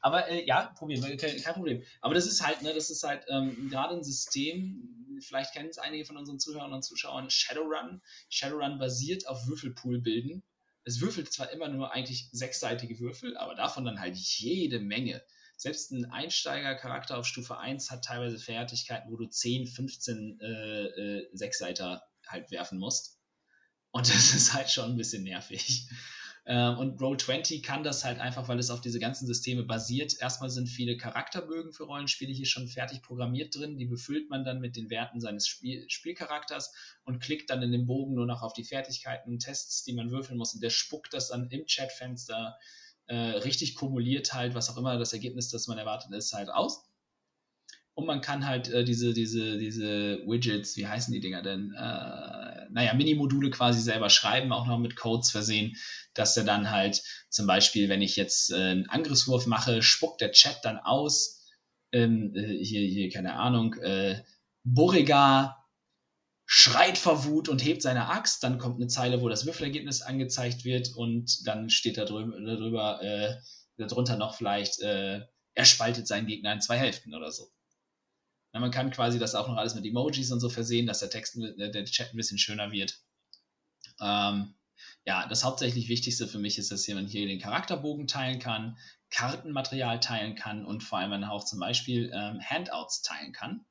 aber 0.02 0.28
äh, 0.30 0.46
ja, 0.46 0.74
probieren, 0.78 1.02
kein, 1.18 1.42
kein, 1.42 1.54
Problem. 1.54 1.84
Aber 2.02 2.14
das 2.14 2.26
ist 2.26 2.46
halt, 2.46 2.62
ne, 2.62 2.74
das 2.74 2.90
ist 2.90 3.04
halt 3.04 3.24
ähm, 3.30 3.70
gerade 3.70 3.96
ein 3.96 4.04
System, 4.04 5.18
vielleicht 5.22 5.54
kennen 5.54 5.70
es 5.70 5.78
einige 5.78 6.06
von 6.06 6.18
unseren 6.18 6.40
Zuhörern 6.40 6.74
und 6.74 6.84
Zuschauern, 6.84 7.30
Shadowrun. 7.30 8.02
Shadowrun 8.30 8.80
basiert 8.80 9.28
auf 9.28 9.48
Würfelpool 9.48 10.02
bilden. 10.02 10.44
Es 10.84 11.00
würfelt 11.00 11.32
zwar 11.32 11.52
immer 11.52 11.70
nur 11.70 11.94
eigentlich 11.94 12.28
sechsseitige 12.34 13.00
Würfel, 13.00 13.38
aber 13.38 13.56
davon 13.56 13.86
dann 13.86 14.02
halt 14.02 14.18
jede 14.18 14.80
Menge. 14.80 15.24
Selbst 15.56 15.92
ein 15.92 16.12
Einsteiger-Charakter 16.12 17.18
auf 17.18 17.26
Stufe 17.26 17.58
1 17.58 17.90
hat 17.90 18.04
teilweise 18.04 18.38
Fertigkeiten, 18.38 19.10
wo 19.10 19.16
du 19.16 19.28
10, 19.28 19.68
15 19.68 20.40
äh, 20.42 20.46
äh, 20.46 21.30
Sechsseiter 21.32 22.04
halt 22.34 22.52
werfen 22.52 22.80
musst. 22.80 23.20
Und 23.92 24.10
das 24.14 24.34
ist 24.34 24.54
halt 24.54 24.70
schon 24.70 24.92
ein 24.92 24.98
bisschen 24.98 25.24
nervig. 25.24 25.88
Ähm, 26.46 26.78
und 26.78 27.00
Roll20 27.00 27.64
kann 27.64 27.84
das 27.84 28.04
halt 28.04 28.20
einfach, 28.20 28.50
weil 28.50 28.60
es 28.60 28.70
auf 28.70 28.82
diese 28.82 29.00
ganzen 29.00 29.28
Systeme 29.28 29.64
basiert. 29.64 30.20
Erstmal 30.20 30.50
sind 30.50 30.68
viele 30.68 30.98
Charakterbögen 30.98 31.72
für 31.72 31.84
Rollenspiele 31.84 32.34
hier 32.34 32.46
schon 32.46 32.68
fertig 32.68 33.02
programmiert 33.02 33.56
drin. 33.56 33.78
Die 33.78 33.86
befüllt 33.86 34.30
man 34.30 34.44
dann 34.44 34.60
mit 34.60 34.76
den 34.76 34.90
Werten 34.90 35.22
seines 35.22 35.48
Spiel 35.48 35.86
Spielcharakters 35.90 36.74
und 37.06 37.22
klickt 37.22 37.50
dann 37.50 37.62
in 37.62 37.72
dem 37.72 37.86
Bogen 37.86 38.16
nur 38.16 38.26
noch 38.26 38.42
auf 38.42 38.54
die 38.54 38.66
Fertigkeiten 38.66 39.30
und 39.32 39.40
Tests, 39.40 39.84
die 39.84 39.94
man 39.94 40.12
würfeln 40.12 40.38
muss. 40.38 40.54
Und 40.54 40.62
der 40.62 40.70
spuckt 40.70 41.14
das 41.14 41.30
dann 41.30 41.50
im 41.50 41.66
Chatfenster 41.66 42.58
äh, 43.08 43.16
richtig 43.16 43.76
kumuliert 43.76 44.34
halt, 44.34 44.54
was 44.54 44.70
auch 44.70 44.78
immer 44.78 44.98
das 44.98 45.14
Ergebnis, 45.14 45.50
das 45.50 45.68
man 45.68 45.78
erwartet, 45.78 46.12
ist, 46.12 46.34
halt 46.34 46.50
aus. 46.50 46.90
Und 47.96 48.08
man 48.08 48.22
kann 48.22 48.48
halt 48.48 48.70
äh, 48.70 48.84
diese, 48.84 49.14
diese, 49.14 49.58
diese 49.58 50.20
Widgets, 50.26 50.76
wie 50.78 50.88
heißen 50.88 51.14
die 51.14 51.20
Dinger 51.20 51.44
denn? 51.44 51.74
Äh, 51.74 52.70
naja, 52.72 52.94
Mini-Module 52.96 53.52
quasi 53.52 53.82
selber 53.82 54.10
schreiben, 54.10 54.52
auch 54.52 54.66
noch 54.66 54.80
mit 54.80 54.96
Codes 54.96 55.30
versehen, 55.30 55.76
dass 56.16 56.36
er 56.36 56.44
dann 56.44 56.72
halt 56.72 57.04
zum 57.30 57.46
Beispiel, 57.46 57.90
wenn 57.90 58.02
ich 58.02 58.16
jetzt 58.16 58.52
äh, 58.52 58.56
einen 58.56 58.90
Angriffswurf 58.90 59.46
mache, 59.46 59.84
spuckt 59.84 60.22
der 60.22 60.32
Chat 60.32 60.60
dann 60.64 60.80
aus, 60.80 61.44
ähm, 61.92 62.34
äh, 62.36 62.64
hier, 62.64 62.82
hier, 62.82 63.10
keine 63.10 63.36
Ahnung, 63.36 63.76
äh, 63.76 64.24
Borrega 64.64 65.64
schreit 66.46 66.98
vor 66.98 67.26
Wut 67.26 67.48
und 67.48 67.64
hebt 67.64 67.84
seine 67.84 68.10
Axt, 68.10 68.44
dann 68.44 68.58
kommt 68.58 68.78
eine 68.78 68.88
Zeile, 68.88 69.22
wo 69.22 69.30
das 69.30 69.46
Würfelergebnis 69.46 70.02
angezeigt 70.02 70.66
wird 70.66 70.96
und 70.96 71.48
dann 71.48 71.70
steht 71.70 71.98
da 71.98 72.06
drüber, 72.06 72.40
darüber, 72.40 73.02
äh, 73.02 73.36
darunter 73.78 74.18
noch 74.18 74.36
vielleicht, 74.36 74.82
äh, 74.82 75.22
er 75.54 75.66
spaltet 75.66 76.08
seinen 76.08 76.28
Gegner 76.28 76.54
in 76.54 76.62
zwei 76.62 76.78
Hälften 76.78 77.14
oder 77.14 77.32
so. 77.32 77.52
Ja, 78.54 78.60
man 78.60 78.72
kann 78.72 78.92
quasi 78.92 79.20
das 79.20 79.36
auch 79.36 79.48
noch 79.48 79.58
alles 79.58 79.76
mit 79.76 79.86
Emojis 79.86 80.32
und 80.32 80.40
so 80.40 80.50
versehen, 80.50 80.86
dass 80.86 81.00
der 81.00 81.10
Text, 81.10 81.38
äh, 81.38 81.72
der 81.72 81.86
Chat 81.86 82.14
ein 82.14 82.18
bisschen 82.18 82.38
schöner 82.38 82.72
wird. 82.72 83.00
Ähm, 84.00 84.54
ja, 85.06 85.28
das 85.28 85.44
hauptsächlich 85.44 85.90
Wichtigste 85.90 86.28
für 86.28 86.40
mich 86.40 86.58
ist, 86.58 86.72
dass 86.72 86.88
jemand 86.88 87.10
hier 87.10 87.28
den 87.28 87.40
Charakterbogen 87.40 88.08
teilen 88.08 88.40
kann, 88.40 88.78
Kartenmaterial 89.10 90.00
teilen 90.00 90.36
kann 90.36 90.66
und 90.66 90.84
vor 90.84 91.00
allem 91.00 91.24
auch 91.24 91.46
zum 91.46 91.60
Beispiel 91.60 92.12
ähm, 92.14 92.40
Handouts 92.42 93.02
teilen 93.02 93.34
kann. 93.34 93.66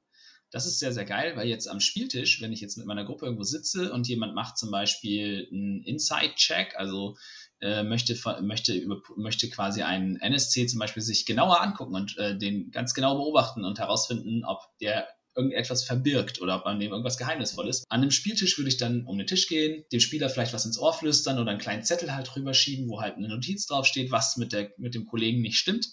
Das 0.51 0.67
ist 0.67 0.79
sehr, 0.79 0.93
sehr 0.93 1.07
geil, 1.07 1.35
weil 1.37 1.49
jetzt 1.49 1.67
am 1.67 1.81
Spieltisch, 1.81 2.43
wenn 2.43 2.53
ich 2.53 2.61
jetzt 2.61 2.77
mit 2.77 2.87
meiner 2.87 3.05
Gruppe 3.05 3.25
irgendwo 3.25 3.43
sitze 3.43 3.91
und 3.93 4.07
jemand 4.07 4.35
macht 4.35 4.59
zum 4.59 4.71
Beispiel 4.71 5.49
einen 5.51 5.83
Inside-Check, 5.83 6.77
also 6.77 7.17
äh, 7.63 7.83
möchte, 7.83 8.19
möchte, 8.43 8.85
möchte 9.17 9.49
quasi 9.49 9.83
einen 9.83 10.17
NSC 10.17 10.67
zum 10.67 10.81
Beispiel 10.81 11.03
sich 11.03 11.25
genauer 11.27 11.61
angucken 11.61 11.95
und 11.95 12.19
äh, 12.19 12.37
den 12.37 12.71
ganz 12.71 12.93
genau 12.93 13.15
beobachten 13.15 13.65
und 13.65 13.79
herausfinden, 13.79 14.45
ob 14.45 14.61
der 14.81 15.09
irgendetwas 15.35 15.85
verbirgt 15.85 16.43
oder 16.43 16.57
ob 16.57 16.67
an 16.67 16.79
dem 16.79 16.91
irgendwas 16.91 17.17
Geheimnisvolles. 17.17 17.85
An 17.89 18.03
einem 18.03 18.11
Spieltisch 18.11 18.59
würde 18.59 18.69
ich 18.69 18.77
dann 18.77 19.07
um 19.07 19.17
den 19.17 19.27
Tisch 19.27 19.49
gehen, 19.49 19.85
dem 19.91 20.01
Spieler 20.01 20.29
vielleicht 20.29 20.53
was 20.53 20.67
ins 20.67 20.79
Ohr 20.79 20.93
flüstern 20.93 21.39
oder 21.39 21.51
einen 21.51 21.61
kleinen 21.61 21.85
Zettel 21.85 22.15
halt 22.15 22.37
rüberschieben, 22.37 22.89
wo 22.89 23.01
halt 23.01 23.17
eine 23.17 23.29
Notiz 23.29 23.67
draufsteht, 23.67 24.11
was 24.11 24.37
mit, 24.37 24.53
der, 24.53 24.73
mit 24.77 24.95
dem 24.95 25.07
Kollegen 25.07 25.41
nicht 25.41 25.57
stimmt 25.57 25.87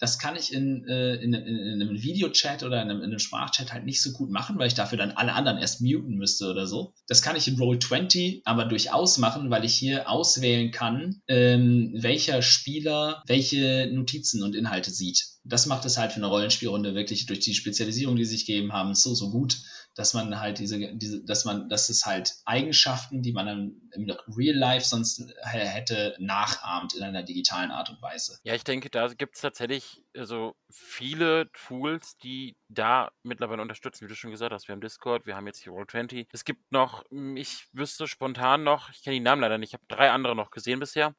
das 0.00 0.18
kann 0.18 0.34
ich 0.34 0.52
in, 0.52 0.84
äh, 0.88 1.16
in, 1.16 1.34
in, 1.34 1.56
in 1.56 1.82
einem 1.82 2.02
Videochat 2.02 2.62
oder 2.62 2.82
in 2.82 2.90
einem, 2.90 2.98
in 3.02 3.10
einem, 3.10 3.18
Sprachchat 3.18 3.72
halt 3.72 3.84
nicht 3.84 4.00
so 4.00 4.12
gut 4.12 4.30
machen, 4.30 4.58
weil 4.58 4.66
ich 4.66 4.74
dafür 4.74 4.96
dann 4.96 5.10
alle 5.12 5.34
anderen 5.34 5.58
erst 5.58 5.82
muten 5.82 6.16
müsste 6.16 6.50
oder 6.50 6.66
so. 6.66 6.94
Das 7.06 7.20
kann 7.20 7.36
ich 7.36 7.46
in 7.46 7.58
Roll20 7.58 8.40
aber 8.44 8.64
durchaus 8.64 9.18
machen, 9.18 9.50
weil 9.50 9.64
ich 9.64 9.74
hier 9.74 10.08
auswählen 10.08 10.70
kann, 10.70 11.20
ähm, 11.28 11.92
welcher 11.94 12.40
Spieler 12.40 13.22
welche 13.26 13.90
Notizen 13.92 14.42
und 14.42 14.56
Inhalte 14.56 14.90
sieht. 14.90 15.26
Das 15.44 15.66
macht 15.66 15.84
es 15.84 15.98
halt 15.98 16.12
für 16.12 16.18
eine 16.18 16.26
Rollenspielrunde 16.26 16.94
wirklich 16.94 17.26
durch 17.26 17.40
die 17.40 17.54
Spezialisierung, 17.54 18.16
die 18.16 18.24
sie 18.24 18.36
sich 18.36 18.46
gegeben 18.46 18.72
haben, 18.72 18.94
so, 18.94 19.14
so 19.14 19.30
gut, 19.30 19.58
dass 19.94 20.14
man 20.14 20.38
halt 20.38 20.58
diese, 20.58 20.78
diese, 20.94 21.24
dass 21.24 21.44
man, 21.44 21.68
dass 21.68 21.88
es 21.88 22.06
halt 22.06 22.36
Eigenschaften, 22.44 23.22
die 23.22 23.32
man 23.32 23.46
dann 23.46 23.90
im 23.92 24.10
Real 24.36 24.56
Life 24.56 24.86
sonst 24.86 25.22
hätte, 25.42 26.16
nachahmt 26.18 26.94
in 26.94 27.02
einer 27.02 27.22
digitalen 27.22 27.70
Art 27.70 27.90
und 27.90 28.00
Weise. 28.00 28.38
Ja, 28.44 28.54
ich 28.54 28.64
denke, 28.64 28.88
da 28.88 29.08
gibt 29.08 29.34
es 29.34 29.42
tatsächlich 29.42 30.02
also 30.16 30.54
viele 30.70 31.50
Tools, 31.52 32.16
die 32.18 32.56
da 32.68 33.10
mittlerweile 33.22 33.62
unterstützen, 33.62 34.04
wie 34.04 34.08
du 34.08 34.14
schon 34.14 34.30
gesagt 34.30 34.52
hast. 34.52 34.68
Wir 34.68 34.74
haben 34.74 34.80
Discord, 34.80 35.26
wir 35.26 35.36
haben 35.36 35.46
jetzt 35.46 35.62
hier 35.62 35.72
Roll20. 35.72 36.28
Es 36.32 36.44
gibt 36.44 36.70
noch, 36.70 37.04
hm, 37.10 37.36
ich 37.36 37.66
wüsste 37.72 38.06
spontan 38.06 38.62
noch, 38.62 38.90
ich 38.90 39.02
kenne 39.02 39.14
die 39.14 39.20
Namen 39.20 39.42
leider 39.42 39.58
nicht, 39.58 39.70
ich 39.70 39.74
habe 39.74 39.84
drei 39.88 40.10
andere 40.10 40.36
noch 40.36 40.50
gesehen 40.50 40.78
bisher, 40.78 41.16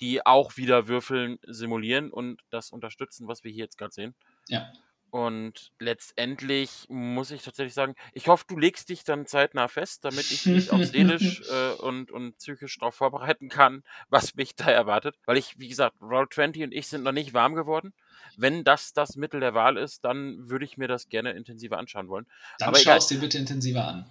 die 0.00 0.24
auch 0.24 0.56
wieder 0.56 0.88
Würfeln 0.88 1.38
simulieren 1.46 2.10
und 2.10 2.42
das 2.50 2.70
unterstützen, 2.70 3.28
was 3.28 3.44
wir 3.44 3.50
hier 3.50 3.64
jetzt 3.64 3.78
gerade 3.78 3.92
sehen. 3.92 4.14
Ja. 4.48 4.72
Und 5.16 5.72
letztendlich 5.78 6.84
muss 6.90 7.30
ich 7.30 7.42
tatsächlich 7.42 7.72
sagen, 7.72 7.94
ich 8.12 8.28
hoffe, 8.28 8.44
du 8.48 8.58
legst 8.58 8.90
dich 8.90 9.02
dann 9.02 9.24
zeitnah 9.24 9.66
fest, 9.66 10.04
damit 10.04 10.30
ich 10.30 10.44
mich 10.44 10.70
auch 10.70 10.82
seelisch 10.82 11.40
äh, 11.50 11.70
und, 11.80 12.10
und 12.10 12.36
psychisch 12.36 12.78
darauf 12.78 12.96
vorbereiten 12.96 13.48
kann, 13.48 13.82
was 14.10 14.34
mich 14.34 14.56
da 14.56 14.66
erwartet. 14.66 15.16
Weil 15.24 15.38
ich, 15.38 15.58
wie 15.58 15.68
gesagt, 15.68 15.96
Roll20 16.02 16.64
und 16.64 16.74
ich 16.74 16.88
sind 16.88 17.02
noch 17.02 17.12
nicht 17.12 17.32
warm 17.32 17.54
geworden. 17.54 17.94
Wenn 18.36 18.62
das 18.62 18.92
das 18.92 19.16
Mittel 19.16 19.40
der 19.40 19.54
Wahl 19.54 19.78
ist, 19.78 20.04
dann 20.04 20.50
würde 20.50 20.66
ich 20.66 20.76
mir 20.76 20.86
das 20.86 21.08
gerne 21.08 21.30
intensiver 21.30 21.78
anschauen 21.78 22.08
wollen. 22.08 22.26
Dann 22.58 22.68
Aber 22.68 22.78
schau 22.78 22.96
es 22.96 23.06
dir 23.06 23.18
bitte 23.18 23.38
intensiver 23.38 23.88
an. 23.88 24.10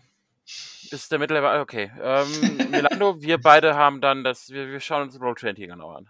Ist 0.89 1.11
der 1.11 1.19
Mittel 1.19 1.35
der 1.35 1.43
Wahl? 1.43 1.61
Okay. 1.61 1.91
Ähm, 2.01 2.57
Milando, 2.71 3.21
wir 3.21 3.37
beide 3.37 3.75
haben 3.75 4.01
dann 4.01 4.23
das, 4.23 4.49
wir, 4.49 4.69
wir 4.69 4.79
schauen 4.79 5.03
uns 5.03 5.19
Roll20 5.19 5.67
genau 5.67 5.91
an. 5.91 6.09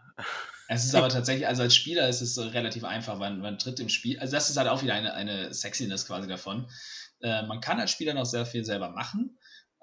Es 0.68 0.86
ist 0.86 0.95
aber 0.95 1.09
tatsächlich, 1.09 1.47
also 1.47 1.63
als 1.63 1.76
Spieler 1.76 2.09
ist 2.09 2.22
es 2.22 2.38
relativ 2.38 2.84
einfach, 2.84 3.20
weil 3.20 3.36
man 3.36 3.57
tritt 3.59 3.80
im 3.80 3.89
Spiel, 3.89 4.20
also 4.20 4.32
das 4.32 4.49
ist 4.49 4.57
halt 4.57 4.68
auch 4.68 4.82
wieder 4.82 4.95
eine, 4.95 5.13
eine 5.13 5.53
Sexiness 5.53 6.07
quasi 6.07 6.28
davon. 6.28 6.68
Äh, 7.22 7.43
man 7.43 7.61
kann 7.61 7.80
als 7.80 7.91
Spieler 7.91 8.13
noch 8.13 8.26
sehr 8.26 8.45
viel 8.45 8.66
selber 8.66 8.89
machen, 8.89 9.38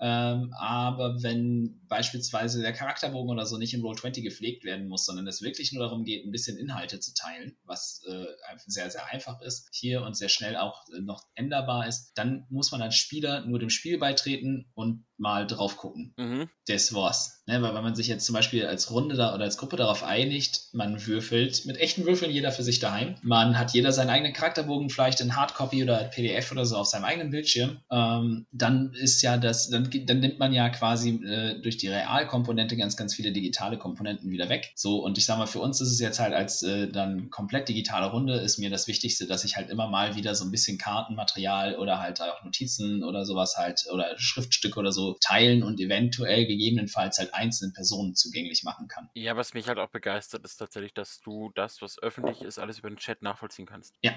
ähm, 0.05 0.53
aber 0.59 1.23
wenn 1.23 1.81
beispielsweise 1.87 2.61
der 2.61 2.73
Charakterbogen 2.73 3.31
oder 3.31 3.47
so 3.47 3.57
nicht 3.57 3.73
in 3.73 3.83
Roll20 3.83 4.23
gepflegt 4.23 4.65
werden 4.65 4.89
muss, 4.89 5.05
sondern 5.05 5.29
es 5.29 5.43
wirklich 5.43 5.73
nur 5.73 5.85
darum 5.85 6.03
geht, 6.03 6.27
ein 6.27 6.33
bisschen 6.33 6.59
Inhalte 6.59 6.99
zu 6.99 7.15
teilen, 7.15 7.57
was 7.63 8.03
äh, 8.09 8.27
sehr, 8.67 8.91
sehr 8.91 9.07
einfach 9.07 9.41
ist 9.43 9.69
hier 9.71 10.03
und 10.03 10.17
sehr 10.17 10.29
schnell 10.29 10.57
auch 10.57 10.83
äh, 10.89 11.01
noch 11.01 11.29
änderbar 11.37 11.87
ist, 11.87 12.15
dann 12.17 12.47
muss 12.51 12.73
man 12.73 12.83
als 12.83 12.97
Spieler 12.97 13.47
nur 13.47 13.61
dem 13.61 13.71
Spiel 13.71 13.97
beitreten 13.99 14.73
und 14.75 15.05
mal 15.23 15.47
drauf 15.47 15.77
gucken. 15.77 16.13
Mhm. 16.17 16.51
Das 16.67 16.93
war's. 16.93 17.43
Ne, 17.47 17.61
weil 17.61 17.75
wenn 17.75 17.83
man 17.83 17.97
sich 17.97 18.07
jetzt 18.07 18.25
zum 18.25 18.35
Beispiel 18.35 18.67
als 18.67 18.93
Runde 18.93 19.17
da 19.17 19.35
oder 19.35 19.45
als 19.45 19.57
Gruppe 19.57 19.77
darauf 19.77 20.05
einigt, 20.05 20.69
man 20.73 21.07
würfelt 21.07 21.67
mit 21.67 21.77
echten 21.77 22.07
Würfeln 22.07 22.31
jeder 22.31 22.53
für 22.53 22.63
sich 22.63 22.79
daheim. 22.79 23.17
Man 23.23 23.59
hat 23.59 23.73
jeder 23.73 23.91
seinen 23.91 24.11
eigenen 24.11 24.33
Charakterbogen, 24.33 24.91
vielleicht 24.91 25.21
in 25.21 25.35
Hardcopy 25.35 25.83
oder 25.83 26.05
PDF 26.05 26.53
oder 26.53 26.65
so 26.65 26.77
auf 26.77 26.87
seinem 26.87 27.05
eigenen 27.05 27.31
Bildschirm. 27.31 27.81
Ähm, 27.91 28.47
dann 28.53 28.93
ist 28.95 29.23
ja 29.23 29.39
das, 29.39 29.71
dann, 29.71 29.91
dann 30.07 30.21
nimmt 30.21 30.39
man 30.39 30.53
ja 30.53 30.69
quasi 30.69 31.11
äh, 31.25 31.61
durch 31.61 31.79
die 31.79 31.89
Realkomponente 31.89 32.77
ganz, 32.77 32.97
ganz 32.97 33.15
viele 33.15 33.33
digitale 33.33 33.77
Komponenten 33.77 34.31
wieder 34.31 34.49
weg. 34.49 34.73
So, 34.77 35.03
und 35.03 35.19
ich 35.19 35.27
sag 35.27 35.39
mal, 35.39 35.47
für 35.47 35.61
uns 35.61 35.81
ist 35.81 35.91
es 35.91 35.99
jetzt 35.99 36.21
halt 36.21 36.35
als 36.35 36.63
äh, 36.63 36.89
dann 36.89 37.31
komplett 37.31 37.69
digitale 37.69 38.11
Runde, 38.11 38.35
ist 38.35 38.59
mir 38.59 38.71
das 38.71 38.87
Wichtigste, 38.87 39.27
dass 39.27 39.45
ich 39.45 39.57
halt 39.57 39.69
immer 39.69 39.89
mal 39.89 40.15
wieder 40.15 40.37
so 40.37 40.45
ein 40.45 40.53
bisschen 40.53 40.79
Kartenmaterial 40.79 41.77
oder 41.77 42.01
halt 42.01 42.21
auch 42.21 42.45
Notizen 42.45 43.03
oder 43.03 43.25
sowas 43.25 43.57
halt 43.57 43.85
oder 43.93 44.15
Schriftstücke 44.17 44.79
oder 44.79 44.93
so 44.93 45.12
teilen 45.21 45.63
und 45.63 45.81
eventuell 45.81 46.47
gegebenenfalls 46.47 47.19
halt 47.19 47.35
einzelnen 47.35 47.73
Personen 47.73 48.15
zugänglich 48.15 48.65
machen 48.65 48.89
kann. 48.89 49.09
Ja, 49.15 49.37
was 49.37 49.55
mich 49.55 49.69
halt 49.69 49.79
auch 49.79 49.91
begeistert, 49.91 50.45
ist 50.45 50.57
tatsächlich, 50.57 50.95
dass 50.95 51.21
du 51.21 51.51
das, 51.55 51.83
was 51.83 51.99
öffentlich 52.03 52.43
ist, 52.43 52.59
alles 52.59 52.79
über 52.79 52.91
den 52.91 52.97
Chat 52.97 53.23
nachvollziehen 53.23 53.67
kannst. 53.67 53.95
Ja, 54.03 54.13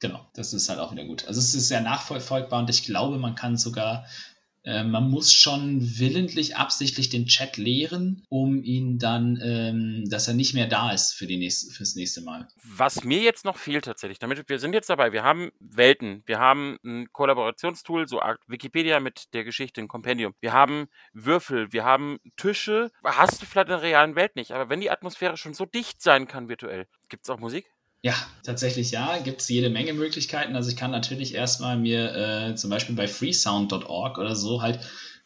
Genau, 0.00 0.24
das 0.34 0.52
ist 0.52 0.68
halt 0.68 0.78
auch 0.78 0.92
wieder 0.92 1.04
gut. 1.04 1.26
Also 1.26 1.40
es 1.40 1.54
ist 1.54 1.68
sehr 1.68 1.80
nachvollziehbar 1.80 2.60
und 2.60 2.70
ich 2.70 2.84
glaube, 2.84 3.18
man 3.18 3.34
kann 3.34 3.56
sogar 3.56 4.06
äh, 4.68 4.84
man 4.84 5.10
muss 5.10 5.32
schon 5.32 5.80
willentlich, 5.98 6.56
absichtlich 6.56 7.08
den 7.08 7.26
Chat 7.26 7.56
leeren, 7.56 8.22
um 8.28 8.62
ihn 8.62 8.98
dann, 8.98 9.40
ähm, 9.42 10.04
dass 10.10 10.28
er 10.28 10.34
nicht 10.34 10.52
mehr 10.52 10.66
da 10.66 10.92
ist 10.92 11.14
für 11.14 11.26
die 11.26 11.38
nächste, 11.38 11.72
fürs 11.72 11.94
nächste 11.94 12.20
Mal. 12.20 12.46
Was 12.62 13.02
mir 13.02 13.20
jetzt 13.20 13.46
noch 13.46 13.56
fehlt 13.56 13.86
tatsächlich, 13.86 14.18
damit 14.18 14.46
wir 14.46 14.58
sind 14.58 14.74
jetzt 14.74 14.90
dabei, 14.90 15.12
wir 15.12 15.24
haben 15.24 15.50
Welten, 15.58 16.22
wir 16.26 16.38
haben 16.38 16.76
ein 16.84 17.10
Kollaborationstool, 17.12 18.06
so 18.06 18.20
Wikipedia 18.46 19.00
mit 19.00 19.32
der 19.32 19.44
Geschichte, 19.44 19.80
ein 19.80 19.88
Kompendium, 19.88 20.34
wir 20.40 20.52
haben 20.52 20.88
Würfel, 21.14 21.72
wir 21.72 21.84
haben 21.84 22.18
Tische, 22.36 22.90
hast 23.02 23.40
du 23.40 23.46
vielleicht 23.46 23.68
in 23.68 23.72
der 23.72 23.82
realen 23.82 24.16
Welt 24.16 24.36
nicht, 24.36 24.52
aber 24.52 24.68
wenn 24.68 24.80
die 24.80 24.90
Atmosphäre 24.90 25.38
schon 25.38 25.54
so 25.54 25.64
dicht 25.64 26.02
sein 26.02 26.28
kann 26.28 26.50
virtuell, 26.50 26.86
gibt 27.08 27.24
es 27.24 27.30
auch 27.30 27.38
Musik? 27.38 27.72
Ja, 28.02 28.14
tatsächlich 28.44 28.92
ja, 28.92 29.18
gibt 29.18 29.40
es 29.40 29.48
jede 29.48 29.70
Menge 29.70 29.92
Möglichkeiten. 29.92 30.54
Also 30.54 30.70
ich 30.70 30.76
kann 30.76 30.92
natürlich 30.92 31.34
erstmal 31.34 31.76
mir 31.76 32.14
äh, 32.14 32.54
zum 32.54 32.70
Beispiel 32.70 32.94
bei 32.94 33.08
freesound.org 33.08 34.18
oder 34.18 34.36
so 34.36 34.62
halt 34.62 34.80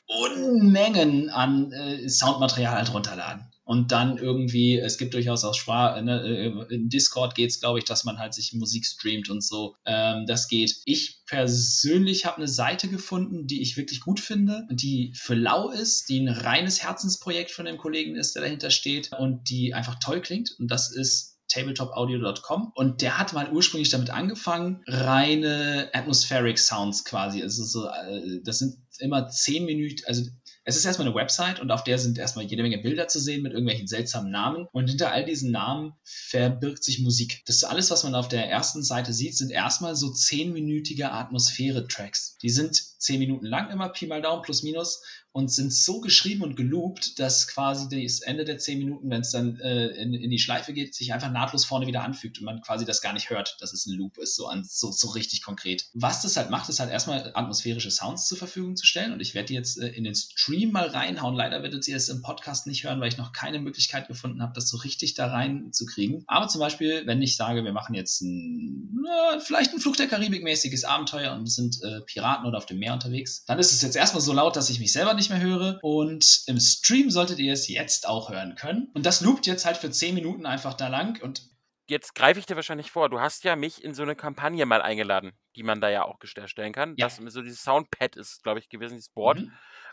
Unmengen 0.07 1.31
an 1.31 1.73
äh, 1.73 2.09
Soundmaterial 2.09 2.75
halt 2.75 2.93
runterladen. 2.93 3.53
Und 3.64 3.93
dann 3.93 4.18
irgendwie, 4.18 4.79
es 4.79 4.99
gibt 4.99 5.14
durchaus 5.14 5.45
auch 5.45 5.55
Sprache, 5.55 6.03
ne, 6.03 6.20
äh, 6.23 6.75
in 6.75 6.89
Discord 6.89 7.35
geht 7.35 7.51
es, 7.51 7.61
glaube 7.61 7.79
ich, 7.79 7.85
dass 7.85 8.05
man 8.05 8.18
halt 8.18 8.35
sich 8.35 8.53
Musik 8.55 8.85
streamt 8.85 9.31
und 9.31 9.43
so. 9.43 9.77
Ähm, 9.87 10.27
das 10.27 10.49
geht. 10.49 10.77
Ich 10.85 11.20
persönlich 11.27 12.27
habe 12.27 12.39
eine 12.39 12.49
Seite 12.49 12.89
gefunden, 12.89 13.47
die 13.47 13.62
ich 13.62 13.77
wirklich 13.77 14.01
gut 14.01 14.18
finde, 14.18 14.66
die 14.70 15.12
für 15.14 15.35
lau 15.35 15.70
ist, 15.70 16.09
die 16.09 16.20
ein 16.20 16.29
reines 16.29 16.83
Herzensprojekt 16.83 17.53
von 17.53 17.66
dem 17.66 17.79
Kollegen 17.79 18.16
ist, 18.16 18.35
der 18.35 18.43
dahinter 18.43 18.70
steht 18.70 19.11
und 19.18 19.49
die 19.49 19.75
einfach 19.75 19.99
toll 20.01 20.20
klingt. 20.20 20.57
Und 20.59 20.70
das 20.70 20.91
ist 20.91 21.32
tabletopaudio.com 21.53 22.72
und 22.74 23.03
der 23.03 23.18
hat 23.18 23.32
mal 23.32 23.50
ursprünglich 23.53 23.90
damit 23.90 24.11
angefangen, 24.11 24.82
reine 24.86 25.90
atmospheric 25.92 26.59
Sounds 26.59 27.05
quasi. 27.05 27.42
Also 27.42 27.64
so, 27.64 27.86
äh, 27.86 28.40
das 28.44 28.59
sind 28.59 28.78
immer 28.98 29.28
zehn 29.28 29.64
Minuten, 29.64 30.03
also 30.07 30.22
es 30.64 30.76
ist 30.76 30.84
erstmal 30.84 31.09
eine 31.09 31.16
Website 31.16 31.59
und 31.59 31.72
auf 31.72 31.82
der 31.82 31.98
sind 31.98 32.18
erstmal 32.18 32.44
jede 32.44 32.62
Menge 32.62 32.78
Bilder 32.78 33.09
zu 33.09 33.18
sehen 33.18 33.42
mit 33.42 33.53
irgendwelchen 33.53 33.88
seltsamen 33.88 34.30
Namen. 34.30 34.68
Und 34.72 34.88
hinter 34.88 35.11
all 35.11 35.24
diesen 35.24 35.50
Namen 35.50 35.94
verbirgt 36.05 36.84
sich 36.84 37.00
Musik. 37.00 37.42
Das 37.46 37.57
ist 37.57 37.64
alles, 37.64 37.90
was 37.90 38.05
man 38.05 38.14
auf 38.14 38.28
der 38.28 38.48
ersten 38.48 38.84
Seite 38.84 39.12
sieht, 39.12 39.36
sind 39.36 39.50
erstmal 39.50 39.96
so 39.96 40.12
zehnminütige 40.12 41.11
Atmosphäre-Tracks. 41.11 42.38
Die 42.42 42.50
sind 42.50 42.76
zehn 42.76 43.18
Minuten 43.18 43.46
lang 43.46 43.70
immer, 43.70 43.88
Pi 43.88 44.07
mal 44.07 44.22
Daumen, 44.22 44.42
plus 44.42 44.62
minus 44.62 45.03
und 45.33 45.51
sind 45.51 45.72
so 45.72 46.01
geschrieben 46.01 46.43
und 46.43 46.57
geloopt, 46.57 47.18
dass 47.18 47.49
quasi 47.49 47.89
das 47.89 48.20
Ende 48.20 48.45
der 48.45 48.59
zehn 48.59 48.78
Minuten, 48.78 49.11
wenn 49.11 49.22
es 49.22 49.30
dann 49.30 49.59
äh, 49.61 49.87
in, 49.89 50.12
in 50.12 50.30
die 50.30 50.39
Schleife 50.39 50.72
geht, 50.74 50.95
sich 50.95 51.12
einfach 51.12 51.30
nahtlos 51.30 51.64
vorne 51.64 51.87
wieder 51.87 52.03
anfügt 52.03 52.39
und 52.39 52.45
man 52.45 52.61
quasi 52.61 52.85
das 52.85 53.01
gar 53.01 53.14
nicht 53.14 53.30
hört, 53.30 53.57
dass 53.61 53.72
es 53.72 53.87
ein 53.87 53.95
Loop 53.95 54.18
ist, 54.18 54.37
so, 54.37 54.47
an, 54.47 54.64
so, 54.64 54.93
so 54.93 55.09
richtig 55.09 55.43
konkret. 55.43 55.87
Was 55.95 56.22
das 56.22 56.37
halt 56.37 56.51
macht, 56.51 56.68
ist 56.68 56.80
halt 56.80 56.91
erstmal 56.91 57.33
atmosphärische 57.35 57.91
Sounds 57.91 58.28
zur 58.28 58.37
Verfügung 58.37 58.76
zu 58.76 58.85
stellen 58.85 59.12
und 59.12 59.20
ich 59.20 59.35
werde 59.35 59.49
die 59.49 59.55
jetzt 59.55 59.78
äh, 59.78 59.89
in 59.89 60.05
den 60.05 60.14
Stream 60.14 60.70
mal 60.70 60.89
reinhauen. 60.89 61.35
Leider 61.35 61.62
werdet 61.62 61.89
ihr 61.89 61.97
es 61.97 62.11
im 62.11 62.20
Podcast 62.20 62.66
nicht 62.66 62.85
hören, 62.85 63.01
weil 63.01 63.09
ich 63.09 63.16
noch 63.16 63.33
keine 63.33 63.59
Möglichkeit 63.59 64.09
gefunden 64.09 64.43
habe, 64.43 64.53
das 64.55 64.68
so 64.68 64.76
richtig 64.78 65.14
da 65.14 65.28
reinzukriegen. 65.28 66.24
Aber 66.26 66.49
zum 66.49 66.61
Beispiel, 66.61 67.07
wenn 67.07 67.22
ich 67.22 67.37
sage, 67.37 67.64
wir 67.64 67.72
machen 67.72 67.95
jetzt 67.95 68.20
ein, 68.20 69.01
na, 69.03 69.41
vielleicht 69.41 69.72
ein 69.72 69.80
Fluch 69.80 69.97
der 69.97 70.09
Karibik-mäßiges 70.09 70.85
Abenteuer 70.85 71.33
und 71.33 71.51
sind 71.51 71.83
äh, 71.83 72.03
Piraten 72.03 72.47
oder 72.47 72.59
auf 72.59 72.66
dem 72.66 72.78
Meer 72.78 72.93
unterwegs, 72.93 73.45
dann 73.47 73.59
ist 73.59 73.72
es 73.72 73.80
jetzt 73.80 73.97
erstmal 73.97 74.20
so 74.20 74.33
laut, 74.33 74.57
dass 74.57 74.68
ich 74.68 74.78
mich 74.78 74.93
selber 74.93 75.14
nicht 75.14 75.22
nicht 75.23 75.31
mehr 75.31 75.41
höre. 75.41 75.79
Und 75.83 76.43
im 76.47 76.59
Stream 76.61 77.11
solltet 77.11 77.39
ihr 77.39 77.53
es 77.53 77.68
jetzt 77.68 78.09
auch 78.09 78.31
hören 78.31 78.55
können. 78.55 78.91
Und 78.95 79.07
das 79.07 79.20
loopt 79.20 79.47
jetzt 79.47 79.64
halt 79.64 79.77
für 79.77 79.91
10 79.91 80.14
Minuten 80.14 80.47
einfach 80.47 80.75
da 80.75 80.89
lang. 80.89 81.23
Und 81.23 81.43
jetzt 81.89 82.14
greife 82.14 82.41
ich 82.41 82.47
dir 82.47 82.57
wahrscheinlich 82.57 82.91
vor. 82.91 83.09
Du 83.09 83.20
hast 83.20 83.45
ja 83.45 83.57
mich 83.57 83.83
in 83.83 83.95
so 83.95 84.03
eine 84.03 84.16
Kampagne 84.16 84.66
mal 84.66 84.83
eingeladen, 84.83 85.33
die 85.57 85.62
man 85.62 85.81
da 85.81 85.89
ja 85.89 86.05
auch 86.05 86.18
erstellen 86.20 86.73
kann. 86.73 86.95
Ja. 86.97 87.07
Das 87.07 87.16
so 87.16 87.43
dieses 87.43 87.62
Soundpad 87.62 88.16
ist, 88.16 88.43
glaube 88.43 88.59
ich, 88.59 88.68
gewesen, 88.68 88.95
dieses 88.95 89.11
Board. 89.11 89.39
Mhm. 89.39 89.53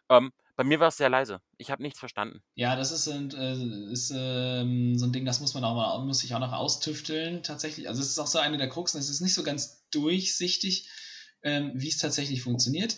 Ähm, 0.10 0.32
bei 0.56 0.64
mir 0.64 0.80
war 0.80 0.90
es 0.90 0.98
sehr 0.98 1.10
leise. 1.10 1.42
Ich 1.58 1.72
habe 1.72 1.82
nichts 1.82 2.00
verstanden. 2.00 2.42
Ja, 2.56 2.76
das 2.76 2.92
ist, 2.92 3.08
äh, 3.08 3.92
ist 3.92 4.12
ähm, 4.14 4.98
so 4.98 5.06
ein 5.06 5.14
Ding, 5.14 5.26
das 5.26 5.40
muss 5.40 5.54
man 5.54 5.64
auch 5.64 5.76
mal, 5.76 6.06
muss 6.06 6.24
ich 6.24 6.34
auch 6.34 6.40
noch 6.40 6.52
austüfteln 6.52 7.44
tatsächlich. 7.44 7.88
Also 7.88 8.02
es 8.02 8.10
ist 8.10 8.20
auch 8.20 8.28
so 8.28 8.40
eine 8.40 8.58
der 8.58 8.68
Kruxen. 8.68 9.00
Es 9.00 9.10
ist 9.10 9.22
nicht 9.22 9.34
so 9.34 9.44
ganz 9.44 9.88
durchsichtig, 9.92 10.90
ähm, 11.44 11.72
wie 11.76 11.88
es 11.88 11.98
tatsächlich 11.98 12.42
funktioniert 12.42 12.98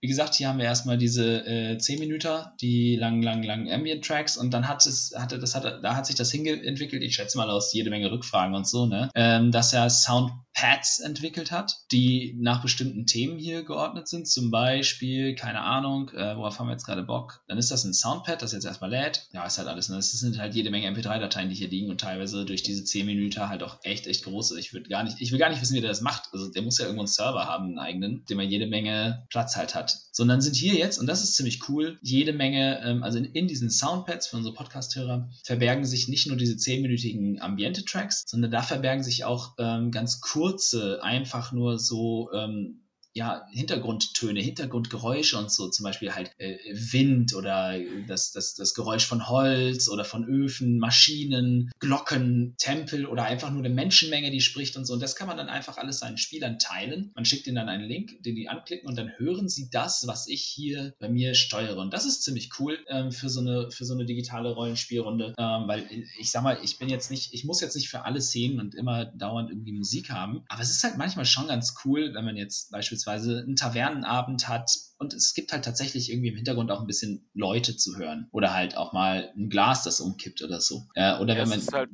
wie 0.00 0.08
gesagt, 0.08 0.34
hier 0.34 0.48
haben 0.48 0.58
wir 0.58 0.66
erstmal 0.66 0.98
diese 0.98 1.46
äh, 1.46 1.78
10 1.78 1.98
Minuten, 1.98 2.44
die 2.60 2.96
langen, 2.96 3.22
langen, 3.22 3.42
langen 3.42 3.72
Ambient-Tracks 3.72 4.36
und 4.36 4.52
dann 4.52 4.68
hat 4.68 4.84
es, 4.86 5.14
hatte, 5.16 5.38
das 5.38 5.54
hat, 5.54 5.64
da 5.64 5.94
hat 5.94 6.06
sich 6.06 6.16
das 6.16 6.30
hingeentwickelt, 6.30 7.02
ich 7.02 7.14
schätze 7.14 7.38
mal 7.38 7.50
aus 7.50 7.72
jede 7.72 7.90
Menge 7.90 8.10
Rückfragen 8.10 8.54
und 8.54 8.68
so, 8.68 8.86
ne, 8.86 9.10
ähm, 9.14 9.52
dass 9.52 9.72
er 9.72 9.88
Soundpads 9.88 11.00
entwickelt 11.00 11.50
hat, 11.50 11.76
die 11.92 12.36
nach 12.38 12.62
bestimmten 12.62 13.06
Themen 13.06 13.38
hier 13.38 13.64
geordnet 13.64 14.08
sind, 14.08 14.28
zum 14.28 14.50
Beispiel, 14.50 15.34
keine 15.34 15.60
Ahnung, 15.60 16.10
äh, 16.10 16.36
worauf 16.36 16.58
haben 16.58 16.66
wir 16.66 16.72
jetzt 16.72 16.86
gerade 16.86 17.02
Bock, 17.02 17.42
dann 17.48 17.58
ist 17.58 17.70
das 17.70 17.84
ein 17.84 17.94
Soundpad, 17.94 18.42
das 18.42 18.52
jetzt 18.52 18.64
erstmal 18.64 18.90
lädt, 18.90 19.28
ja, 19.32 19.46
ist 19.46 19.58
halt 19.58 19.68
alles, 19.68 19.88
ne, 19.88 19.96
das 19.96 20.10
sind 20.12 20.38
halt 20.38 20.54
jede 20.54 20.70
Menge 20.70 20.88
MP3-Dateien, 20.88 21.48
die 21.48 21.54
hier 21.54 21.68
liegen 21.68 21.90
und 21.90 22.00
teilweise 22.00 22.44
durch 22.44 22.62
diese 22.62 22.84
10 22.84 23.06
Minuten 23.06 23.48
halt 23.48 23.62
auch 23.62 23.78
echt, 23.82 24.06
echt 24.06 24.24
große, 24.24 24.58
ich 24.58 24.72
würde 24.72 24.88
gar 24.88 25.02
nicht, 25.02 25.20
ich 25.20 25.32
will 25.32 25.38
gar 25.38 25.48
nicht 25.48 25.60
wissen, 25.60 25.76
wie 25.76 25.80
der 25.80 25.90
das 25.90 26.00
macht, 26.00 26.28
also 26.32 26.50
der 26.50 26.62
muss 26.62 26.78
ja 26.78 26.84
irgendwo 26.84 27.02
einen 27.02 27.08
Server 27.08 27.46
haben, 27.46 27.66
einen 27.66 27.78
eigenen, 27.78 28.24
dem 28.26 28.38
er 28.38 28.44
jede 28.44 28.66
Menge 28.66 29.26
Platz 29.30 29.56
halt 29.56 29.74
hat. 29.74 29.75
Sondern 30.12 30.40
sind 30.40 30.56
hier 30.56 30.74
jetzt, 30.74 30.98
und 30.98 31.06
das 31.06 31.22
ist 31.22 31.34
ziemlich 31.34 31.68
cool, 31.68 31.98
jede 32.02 32.32
Menge, 32.32 32.80
ähm, 32.84 33.02
also 33.02 33.18
in, 33.18 33.24
in, 33.26 33.48
diesen 33.48 33.70
Soundpads 33.70 34.28
für 34.28 34.36
unsere 34.36 34.54
Podcast-Hörer 34.54 35.28
verbergen 35.44 35.84
sich 35.84 36.08
nicht 36.08 36.26
nur 36.26 36.36
diese 36.36 36.56
zehnminütigen 36.56 37.40
Ambiente-Tracks, 37.40 38.24
sondern 38.26 38.50
da 38.50 38.62
verbergen 38.62 39.02
sich 39.02 39.24
auch 39.24 39.54
ähm, 39.58 39.90
ganz 39.90 40.20
kurze, 40.20 41.02
einfach 41.02 41.52
nur 41.52 41.78
so 41.78 42.30
ähm, 42.32 42.85
ja, 43.16 43.46
Hintergrundtöne, 43.50 44.40
Hintergrundgeräusche 44.40 45.38
und 45.38 45.50
so, 45.50 45.70
zum 45.70 45.84
Beispiel 45.84 46.14
halt 46.14 46.32
äh, 46.36 46.58
Wind 46.70 47.34
oder 47.34 47.74
das, 48.06 48.30
das, 48.30 48.54
das 48.54 48.74
Geräusch 48.74 49.06
von 49.06 49.26
Holz 49.26 49.88
oder 49.88 50.04
von 50.04 50.26
Öfen, 50.26 50.78
Maschinen, 50.78 51.72
Glocken, 51.78 52.54
Tempel 52.58 53.06
oder 53.06 53.24
einfach 53.24 53.50
nur 53.50 53.60
eine 53.64 53.70
Menschenmenge, 53.70 54.30
die 54.30 54.42
spricht 54.42 54.76
und 54.76 54.84
so. 54.84 54.92
Und 54.92 55.00
das 55.02 55.16
kann 55.16 55.28
man 55.28 55.38
dann 55.38 55.48
einfach 55.48 55.78
alles 55.78 56.00
seinen 56.00 56.18
Spielern 56.18 56.58
teilen. 56.58 57.10
Man 57.14 57.24
schickt 57.24 57.46
ihnen 57.46 57.56
dann 57.56 57.70
einen 57.70 57.88
Link, 57.88 58.22
den 58.22 58.36
die 58.36 58.50
anklicken 58.50 58.86
und 58.86 58.98
dann 58.98 59.10
hören 59.16 59.48
sie 59.48 59.70
das, 59.70 60.06
was 60.06 60.28
ich 60.28 60.42
hier 60.42 60.92
bei 60.98 61.08
mir 61.08 61.34
steuere. 61.34 61.78
Und 61.78 61.94
das 61.94 62.04
ist 62.04 62.22
ziemlich 62.22 62.50
cool 62.60 62.78
ähm, 62.88 63.12
für, 63.12 63.30
so 63.30 63.40
eine, 63.40 63.70
für 63.70 63.86
so 63.86 63.94
eine 63.94 64.04
digitale 64.04 64.52
Rollenspielrunde, 64.52 65.32
ähm, 65.38 65.66
weil 65.66 65.88
ich 66.20 66.30
sag 66.30 66.42
mal, 66.42 66.58
ich 66.62 66.78
bin 66.78 66.90
jetzt 66.90 67.10
nicht, 67.10 67.32
ich 67.32 67.46
muss 67.46 67.62
jetzt 67.62 67.76
nicht 67.76 67.88
für 67.88 68.04
alle 68.04 68.20
Szenen 68.20 68.60
und 68.60 68.74
immer 68.74 69.06
dauernd 69.06 69.48
irgendwie 69.48 69.72
Musik 69.72 70.10
haben, 70.10 70.44
aber 70.48 70.60
es 70.60 70.70
ist 70.70 70.84
halt 70.84 70.98
manchmal 70.98 71.24
schon 71.24 71.48
ganz 71.48 71.76
cool, 71.82 72.12
wenn 72.12 72.26
man 72.26 72.36
jetzt 72.36 72.70
beispielsweise 72.70 73.05
beispielsweise 73.06 73.42
einen 73.42 73.56
Tavernenabend 73.56 74.48
hat 74.48 74.70
und 74.98 75.14
es 75.14 75.32
gibt 75.32 75.52
halt 75.52 75.64
tatsächlich 75.64 76.10
irgendwie 76.10 76.28
im 76.28 76.36
Hintergrund 76.36 76.70
auch 76.70 76.80
ein 76.80 76.86
bisschen 76.86 77.28
Leute 77.32 77.76
zu 77.76 77.96
hören 77.96 78.28
oder 78.32 78.52
halt 78.52 78.76
auch 78.76 78.92
mal 78.92 79.32
ein 79.36 79.48
Glas, 79.48 79.82
das 79.82 80.00
umkippt 80.00 80.42
oder 80.42 80.60
so. 80.60 80.86
Äh, 80.94 81.18
oder 81.18 81.34
ja, 81.34 81.42
wenn 81.42 81.48
man. 81.48 81.58
ist 81.58 81.72
halt 81.72 81.90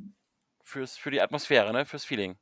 fürs, 0.63 0.97
für 0.97 1.11
die 1.11 1.21
Atmosphäre, 1.21 1.71
ne? 1.71 1.85
fürs 1.85 2.03
Feeling. 2.03 2.35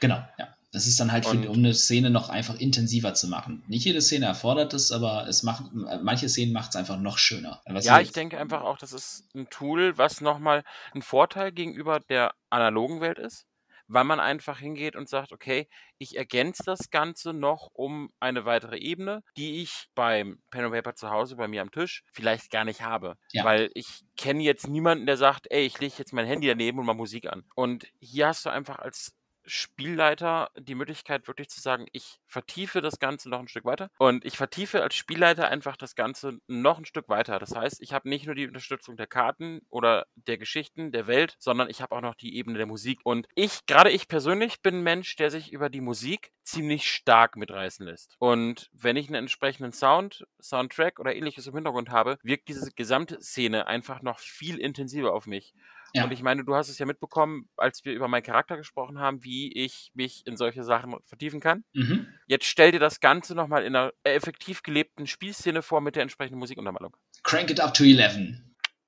Genau, 0.00 0.22
ja. 0.38 0.52
Das 0.72 0.86
ist 0.86 1.00
dann 1.00 1.10
halt, 1.10 1.24
für, 1.24 1.48
um 1.48 1.56
eine 1.56 1.72
Szene 1.72 2.10
noch 2.10 2.28
einfach 2.28 2.56
intensiver 2.56 3.14
zu 3.14 3.28
machen. 3.28 3.62
Nicht 3.66 3.86
jede 3.86 4.02
Szene 4.02 4.26
erfordert 4.26 4.74
es, 4.74 4.92
aber 4.92 5.26
es 5.26 5.42
macht, 5.42 5.72
manche 5.72 6.28
Szenen 6.28 6.52
macht 6.52 6.70
es 6.70 6.76
einfach 6.76 6.98
noch 6.98 7.16
schöner. 7.16 7.62
Was 7.64 7.86
ja, 7.86 7.98
ich 8.00 8.12
denke 8.12 8.38
einfach 8.38 8.60
auch, 8.60 8.76
das 8.76 8.92
ist 8.92 9.24
ein 9.34 9.48
Tool, 9.48 9.96
was 9.96 10.20
nochmal 10.20 10.64
ein 10.92 11.00
Vorteil 11.00 11.52
gegenüber 11.52 12.00
der 12.00 12.34
analogen 12.50 13.00
Welt 13.00 13.18
ist 13.18 13.46
weil 13.88 14.04
man 14.04 14.20
einfach 14.20 14.58
hingeht 14.58 14.96
und 14.96 15.08
sagt, 15.08 15.32
okay, 15.32 15.68
ich 15.98 16.16
ergänze 16.16 16.62
das 16.64 16.90
Ganze 16.90 17.32
noch 17.32 17.70
um 17.72 18.10
eine 18.20 18.44
weitere 18.44 18.78
Ebene, 18.78 19.22
die 19.36 19.62
ich 19.62 19.88
beim 19.94 20.42
Pen 20.50 20.64
and 20.64 20.74
Paper 20.74 20.94
zu 20.94 21.10
Hause 21.10 21.36
bei 21.36 21.48
mir 21.48 21.62
am 21.62 21.70
Tisch 21.70 22.04
vielleicht 22.12 22.50
gar 22.50 22.64
nicht 22.64 22.82
habe. 22.82 23.16
Ja. 23.32 23.44
Weil 23.44 23.70
ich 23.74 24.00
kenne 24.16 24.42
jetzt 24.42 24.68
niemanden, 24.68 25.06
der 25.06 25.16
sagt, 25.16 25.46
ey, 25.50 25.64
ich 25.64 25.78
lege 25.80 25.94
jetzt 25.98 26.12
mein 26.12 26.26
Handy 26.26 26.46
daneben 26.48 26.78
und 26.78 26.86
mal 26.86 26.94
Musik 26.94 27.26
an. 27.26 27.44
Und 27.54 27.86
hier 28.00 28.28
hast 28.28 28.44
du 28.44 28.50
einfach 28.50 28.78
als 28.78 29.14
Spielleiter 29.46 30.50
die 30.58 30.74
Möglichkeit, 30.74 31.26
wirklich 31.28 31.48
zu 31.48 31.60
sagen, 31.60 31.86
ich 31.92 32.20
vertiefe 32.26 32.80
das 32.80 32.98
Ganze 32.98 33.28
noch 33.28 33.38
ein 33.38 33.48
Stück 33.48 33.64
weiter. 33.64 33.90
Und 33.98 34.24
ich 34.24 34.36
vertiefe 34.36 34.82
als 34.82 34.94
Spielleiter 34.94 35.48
einfach 35.48 35.76
das 35.76 35.94
Ganze 35.94 36.38
noch 36.46 36.78
ein 36.78 36.84
Stück 36.84 37.08
weiter. 37.08 37.38
Das 37.38 37.54
heißt, 37.54 37.80
ich 37.80 37.92
habe 37.92 38.08
nicht 38.08 38.26
nur 38.26 38.34
die 38.34 38.46
Unterstützung 38.46 38.96
der 38.96 39.06
Karten 39.06 39.60
oder 39.70 40.06
der 40.14 40.38
Geschichten, 40.38 40.92
der 40.92 41.06
Welt, 41.06 41.36
sondern 41.38 41.70
ich 41.70 41.80
habe 41.80 41.94
auch 41.94 42.00
noch 42.00 42.14
die 42.14 42.36
Ebene 42.36 42.58
der 42.58 42.66
Musik. 42.66 43.00
Und 43.04 43.26
ich, 43.34 43.66
gerade 43.66 43.90
ich 43.90 44.08
persönlich, 44.08 44.60
bin 44.62 44.76
ein 44.76 44.82
Mensch, 44.82 45.16
der 45.16 45.30
sich 45.30 45.52
über 45.52 45.70
die 45.70 45.80
Musik 45.80 46.32
ziemlich 46.42 46.90
stark 46.90 47.36
mitreißen 47.36 47.84
lässt. 47.84 48.16
Und 48.18 48.70
wenn 48.72 48.96
ich 48.96 49.08
einen 49.08 49.16
entsprechenden 49.16 49.72
Sound, 49.72 50.26
Soundtrack 50.40 51.00
oder 51.00 51.14
ähnliches 51.14 51.46
im 51.46 51.54
Hintergrund 51.54 51.90
habe, 51.90 52.18
wirkt 52.22 52.48
diese 52.48 52.70
gesamte 52.72 53.20
Szene 53.20 53.66
einfach 53.66 54.02
noch 54.02 54.18
viel 54.18 54.58
intensiver 54.58 55.12
auf 55.12 55.26
mich. 55.26 55.54
Ja. 55.94 56.04
Und 56.04 56.12
ich 56.12 56.22
meine, 56.22 56.44
du 56.44 56.54
hast 56.54 56.68
es 56.68 56.78
ja 56.78 56.86
mitbekommen, 56.86 57.48
als 57.56 57.84
wir 57.84 57.92
über 57.92 58.08
meinen 58.08 58.22
Charakter 58.22 58.56
gesprochen 58.56 58.98
haben, 58.98 59.24
wie 59.24 59.52
ich 59.52 59.90
mich 59.94 60.26
in 60.26 60.36
solche 60.36 60.64
Sachen 60.64 60.94
vertiefen 61.04 61.40
kann. 61.40 61.64
Mhm. 61.72 62.06
Jetzt 62.26 62.46
stell 62.46 62.72
dir 62.72 62.80
das 62.80 63.00
Ganze 63.00 63.34
nochmal 63.34 63.64
in 63.64 63.74
einer 63.74 63.92
effektiv 64.04 64.62
gelebten 64.62 65.06
Spielszene 65.06 65.62
vor 65.62 65.80
mit 65.80 65.96
der 65.96 66.02
entsprechenden 66.02 66.38
Musikuntermalung. 66.38 66.96
Crank 67.22 67.50
it 67.50 67.60
up 67.60 67.74
to 67.74 67.84
11. 67.84 68.36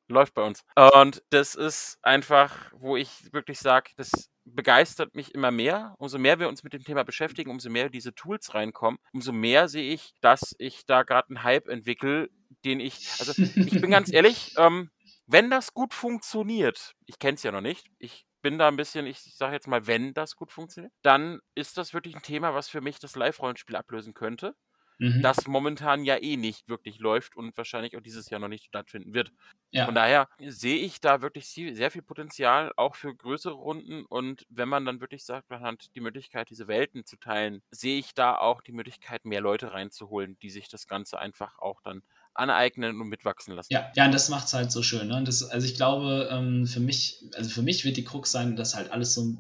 Läuft 0.09 0.35
bei 0.35 0.43
uns. 0.43 0.65
Und 0.95 1.23
das 1.31 1.55
ist 1.55 1.99
einfach, 2.03 2.73
wo 2.73 2.97
ich 2.97 3.31
wirklich 3.33 3.59
sage, 3.59 3.91
das 3.97 4.31
begeistert 4.45 5.15
mich 5.15 5.35
immer 5.35 5.51
mehr. 5.51 5.95
Umso 5.99 6.19
mehr 6.19 6.39
wir 6.39 6.49
uns 6.49 6.65
mit 6.65 6.73
dem 6.73 6.83
Thema 6.83 7.05
beschäftigen, 7.05 7.51
umso 7.51 7.69
mehr 7.69 7.91
diese 7.91 8.15
Tools 8.15 8.55
reinkommen, 8.55 8.99
umso 9.13 9.33
mehr 9.33 9.69
sehe 9.69 9.93
ich, 9.93 10.13
dass 10.21 10.55
ich 10.59 10.87
da 10.87 11.03
gerade 11.03 11.29
einen 11.29 11.43
Hype 11.43 11.69
entwickle, 11.69 12.31
den 12.65 12.81
ich, 12.81 13.09
also 13.19 13.33
ich 13.41 13.81
bin 13.81 13.91
ganz 13.91 14.11
ehrlich, 14.13 14.55
ähm, 14.57 14.91
wenn 15.29 15.51
das 15.51 15.75
gut 15.75 15.95
funktioniert, 15.95 16.95
ich 17.07 17.19
kenne 17.19 17.35
es 17.35 17.43
ja 17.45 17.53
noch 17.53 17.61
nicht, 17.61 17.87
ich 17.99 18.27
bin 18.43 18.59
da 18.59 18.69
ein 18.69 18.77
bisschen, 18.77 19.07
ich 19.07 19.21
sage 19.21 19.55
jetzt 19.55 19.69
mal, 19.69 19.87
wenn 19.87 20.15
das 20.15 20.37
gut 20.37 20.53
funktioniert, 20.53 20.93
dann 21.03 21.41
ist 21.55 21.77
das 21.77 21.95
wirklich 21.95 22.17
ein 22.17 22.23
Thema, 22.23 22.55
was 22.55 22.69
für 22.69 22.81
mich 22.81 22.99
das 22.99 23.15
Live-Rollenspiel 23.15 23.77
ablösen 23.77 24.15
könnte. 24.15 24.55
Mhm. 24.99 25.23
Das 25.23 25.47
momentan 25.47 26.05
ja 26.05 26.17
eh 26.17 26.37
nicht 26.37 26.69
wirklich 26.69 26.99
läuft 26.99 27.37
und 27.37 27.57
wahrscheinlich 27.57 27.97
auch 27.97 28.01
dieses 28.01 28.31
Jahr 28.31 28.41
noch 28.41 28.49
nicht 28.49 28.65
stattfinden 28.65 29.15
wird. 29.15 29.31
Ja. 29.71 29.85
Von 29.85 29.95
daher 29.95 30.29
sehe 30.41 30.79
ich 30.79 31.01
da 31.01 31.23
wirklich 31.23 31.47
sehr 31.49 31.91
viel 31.93 32.03
Potenzial, 32.03 32.73
auch 32.77 32.97
für 32.97 33.15
größere 33.15 33.53
Runden. 33.55 34.05
Und 34.07 34.45
wenn 34.49 34.69
man 34.69 34.85
dann 34.85 35.01
wirklich 35.01 35.25
sagt, 35.25 35.51
man 35.51 35.61
hat 35.61 35.95
die 35.95 36.01
Möglichkeit, 36.01 36.51
diese 36.51 36.67
Welten 36.67 37.05
zu 37.05 37.17
teilen, 37.17 37.63
sehe 37.71 37.99
ich 37.99 38.15
da 38.15 38.37
auch 38.39 38.61
die 38.61 38.73
Möglichkeit, 38.73 39.25
mehr 39.25 39.41
Leute 39.41 39.73
reinzuholen, 39.73 40.37
die 40.41 40.51
sich 40.51 40.69
das 40.69 40.89
Ganze 40.89 41.19
einfach 41.19 41.59
auch 41.59 41.81
dann 41.83 42.03
aneignen 42.39 43.01
und 43.01 43.09
mitwachsen 43.09 43.55
lassen. 43.55 43.73
Ja, 43.73 43.91
ja, 43.95 44.07
und 44.07 44.13
das 44.13 44.29
macht 44.29 44.47
es 44.47 44.55
halt 44.55 44.71
so 44.71 44.83
schön. 44.83 45.09
Ne? 45.09 45.23
Das, 45.25 45.43
also 45.43 45.67
ich 45.67 45.75
glaube, 45.75 46.29
ähm, 46.31 46.67
für 46.67 46.81
mich, 46.81 47.25
also 47.35 47.51
für 47.51 47.63
mich 47.63 47.85
wird 47.85 47.97
die 47.97 48.05
Krux 48.05 48.31
sein, 48.31 48.57
das 48.57 48.75
halt 48.75 48.93
alles 48.93 49.15
so 49.15 49.37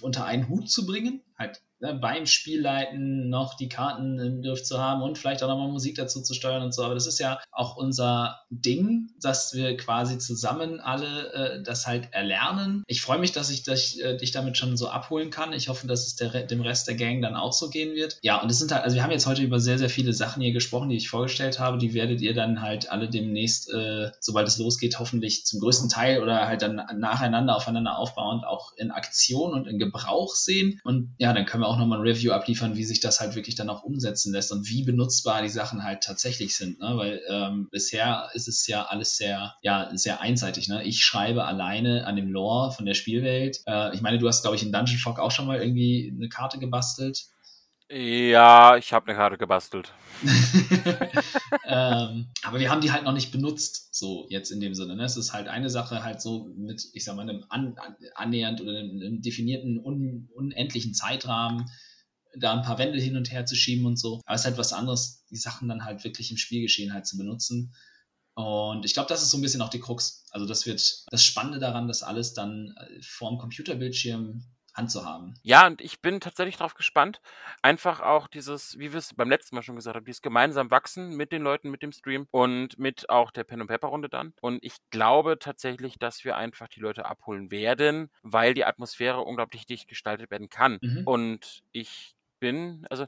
unter 0.00 0.24
einen 0.24 0.48
Hut 0.48 0.70
zu 0.70 0.86
bringen. 0.86 1.22
Halt 1.38 1.62
ne, 1.80 1.94
beim 1.94 2.26
Spielleiten 2.26 3.28
noch 3.28 3.54
die 3.54 3.68
Karten 3.68 4.18
im 4.18 4.42
Griff 4.42 4.62
zu 4.62 4.78
haben 4.78 5.02
und 5.02 5.18
vielleicht 5.18 5.42
auch 5.42 5.48
nochmal 5.48 5.70
Musik 5.70 5.96
dazu 5.96 6.22
zu 6.22 6.34
steuern 6.34 6.62
und 6.62 6.74
so. 6.74 6.82
Aber 6.82 6.94
das 6.94 7.06
ist 7.06 7.18
ja 7.18 7.38
auch 7.52 7.76
unser 7.76 8.40
Ding, 8.50 9.10
dass 9.20 9.54
wir 9.54 9.76
quasi 9.76 10.18
zusammen 10.18 10.80
alle 10.80 11.32
äh, 11.32 11.62
das 11.62 11.86
halt 11.86 12.12
erlernen. 12.12 12.82
Ich 12.86 13.02
freue 13.02 13.18
mich, 13.18 13.32
dass 13.32 13.50
ich 13.50 13.62
dich, 13.62 14.02
äh, 14.02 14.16
dich 14.16 14.32
damit 14.32 14.56
schon 14.56 14.76
so 14.76 14.88
abholen 14.88 15.30
kann. 15.30 15.52
Ich 15.52 15.68
hoffe, 15.68 15.86
dass 15.86 16.06
es 16.06 16.16
der, 16.16 16.46
dem 16.46 16.60
Rest 16.60 16.88
der 16.88 16.96
Gang 16.96 17.22
dann 17.22 17.36
auch 17.36 17.52
so 17.52 17.70
gehen 17.70 17.94
wird. 17.94 18.18
Ja, 18.22 18.40
und 18.40 18.50
es 18.50 18.58
sind 18.58 18.72
halt, 18.72 18.84
also 18.84 18.96
wir 18.96 19.02
haben 19.02 19.10
jetzt 19.10 19.26
heute 19.26 19.42
über 19.42 19.60
sehr, 19.60 19.78
sehr 19.78 19.90
viele 19.90 20.12
Sachen 20.12 20.42
hier 20.42 20.52
gesprochen, 20.52 20.88
die 20.88 20.96
ich 20.96 21.08
vorgestellt 21.08 21.58
habe. 21.58 21.78
Die 21.78 21.94
werdet 21.94 22.20
ihr 22.20 22.34
dann 22.34 22.62
halt 22.62 22.90
alle 22.90 23.08
demnächst, 23.08 23.72
äh, 23.72 24.10
sobald 24.20 24.48
es 24.48 24.58
losgeht, 24.58 24.98
hoffentlich 24.98 25.44
zum 25.46 25.60
größten 25.60 25.88
Teil 25.88 26.22
oder 26.22 26.46
halt 26.46 26.62
dann 26.62 26.82
nacheinander 26.96 27.56
aufeinander 27.56 27.98
aufbauend 27.98 28.44
auch 28.44 28.72
in 28.76 28.90
Aktion 28.90 29.52
und 29.52 29.66
in 29.66 29.78
Gebrauch 29.78 30.34
sehen. 30.34 30.80
Und 30.84 31.14
ja, 31.18 31.27
dann 31.32 31.46
können 31.46 31.62
wir 31.62 31.68
auch 31.68 31.78
nochmal 31.78 31.98
ein 31.98 32.06
Review 32.06 32.32
abliefern, 32.32 32.76
wie 32.76 32.84
sich 32.84 33.00
das 33.00 33.20
halt 33.20 33.34
wirklich 33.34 33.54
dann 33.54 33.70
auch 33.70 33.82
umsetzen 33.82 34.32
lässt 34.32 34.52
und 34.52 34.68
wie 34.68 34.82
benutzbar 34.82 35.42
die 35.42 35.48
Sachen 35.48 35.84
halt 35.84 36.02
tatsächlich 36.02 36.56
sind. 36.56 36.80
Ne? 36.80 36.96
Weil 36.96 37.20
ähm, 37.28 37.68
bisher 37.70 38.28
ist 38.34 38.48
es 38.48 38.66
ja 38.66 38.84
alles 38.84 39.16
sehr, 39.16 39.54
ja, 39.62 39.90
sehr 39.94 40.20
einseitig. 40.20 40.68
Ne? 40.68 40.84
Ich 40.84 41.04
schreibe 41.04 41.44
alleine 41.44 42.06
an 42.06 42.16
dem 42.16 42.30
Lore 42.30 42.72
von 42.72 42.86
der 42.86 42.94
Spielwelt. 42.94 43.60
Äh, 43.66 43.94
ich 43.94 44.00
meine, 44.00 44.18
du 44.18 44.28
hast, 44.28 44.42
glaube 44.42 44.56
ich, 44.56 44.62
in 44.62 44.72
Dungeon 44.72 44.98
Fog 44.98 45.18
auch 45.18 45.30
schon 45.30 45.46
mal 45.46 45.60
irgendwie 45.60 46.12
eine 46.14 46.28
Karte 46.28 46.58
gebastelt. 46.58 47.26
Ja, 47.90 48.76
ich 48.76 48.92
habe 48.92 49.06
eine 49.06 49.16
Karte 49.16 49.38
gebastelt. 49.38 49.94
ähm, 51.64 52.28
aber 52.42 52.60
wir 52.60 52.70
haben 52.70 52.82
die 52.82 52.92
halt 52.92 53.04
noch 53.04 53.14
nicht 53.14 53.32
benutzt, 53.32 53.94
so 53.94 54.26
jetzt 54.28 54.50
in 54.50 54.60
dem 54.60 54.74
Sinne. 54.74 54.94
Ne? 54.94 55.04
Es 55.04 55.16
ist 55.16 55.32
halt 55.32 55.48
eine 55.48 55.70
Sache, 55.70 56.02
halt 56.02 56.20
so 56.20 56.52
mit, 56.54 56.84
ich 56.92 57.04
sag 57.04 57.16
mal, 57.16 57.22
einem 57.22 57.44
an, 57.48 57.76
annähernd 58.14 58.60
oder 58.60 58.78
einem, 58.78 59.22
definierten, 59.22 59.78
un, 59.82 60.28
unendlichen 60.34 60.92
Zeitrahmen 60.92 61.70
da 62.36 62.52
ein 62.52 62.62
paar 62.62 62.78
Wände 62.78 63.00
hin 63.00 63.16
und 63.16 63.32
her 63.32 63.46
zu 63.46 63.56
schieben 63.56 63.86
und 63.86 63.98
so. 63.98 64.20
Aber 64.26 64.34
es 64.34 64.42
ist 64.42 64.46
halt 64.46 64.58
was 64.58 64.74
anderes, 64.74 65.24
die 65.30 65.36
Sachen 65.36 65.68
dann 65.68 65.84
halt 65.84 66.04
wirklich 66.04 66.30
im 66.30 66.36
Spielgeschehen 66.36 66.92
halt 66.92 67.06
zu 67.06 67.16
benutzen. 67.16 67.74
Und 68.34 68.84
ich 68.84 68.92
glaube, 68.92 69.08
das 69.08 69.22
ist 69.22 69.30
so 69.30 69.38
ein 69.38 69.42
bisschen 69.42 69.62
auch 69.62 69.70
die 69.70 69.80
Krux. 69.80 70.24
Also 70.30 70.46
das 70.46 70.66
wird 70.66 71.06
das 71.10 71.24
Spannende 71.24 71.58
daran, 71.58 71.88
dass 71.88 72.02
alles 72.02 72.34
dann 72.34 72.74
äh, 72.76 73.02
vorm 73.02 73.38
Computerbildschirm 73.38 74.44
anzuhaben. 74.74 75.34
Ja, 75.42 75.66
und 75.66 75.80
ich 75.80 76.00
bin 76.00 76.20
tatsächlich 76.20 76.56
darauf 76.56 76.74
gespannt. 76.74 77.20
Einfach 77.62 78.00
auch 78.00 78.28
dieses, 78.28 78.78
wie 78.78 78.92
wir 78.92 78.98
es 78.98 79.14
beim 79.14 79.28
letzten 79.28 79.56
Mal 79.56 79.62
schon 79.62 79.76
gesagt 79.76 79.96
haben, 79.96 80.04
dieses 80.04 80.22
gemeinsam 80.22 80.70
wachsen 80.70 81.16
mit 81.16 81.32
den 81.32 81.42
Leuten, 81.42 81.70
mit 81.70 81.82
dem 81.82 81.92
Stream 81.92 82.26
und 82.30 82.78
mit 82.78 83.10
auch 83.10 83.30
der 83.30 83.44
Pen 83.44 83.60
and 83.60 83.70
Paper 83.70 83.88
Runde 83.88 84.08
dann. 84.08 84.34
Und 84.40 84.62
ich 84.62 84.76
glaube 84.90 85.38
tatsächlich, 85.38 85.98
dass 85.98 86.24
wir 86.24 86.36
einfach 86.36 86.68
die 86.68 86.80
Leute 86.80 87.06
abholen 87.06 87.50
werden, 87.50 88.10
weil 88.22 88.54
die 88.54 88.64
Atmosphäre 88.64 89.22
unglaublich 89.22 89.66
dicht 89.66 89.88
gestaltet 89.88 90.30
werden 90.30 90.48
kann. 90.48 90.78
Mhm. 90.80 91.02
Und 91.04 91.62
ich 91.72 92.14
bin, 92.40 92.86
also 92.90 93.06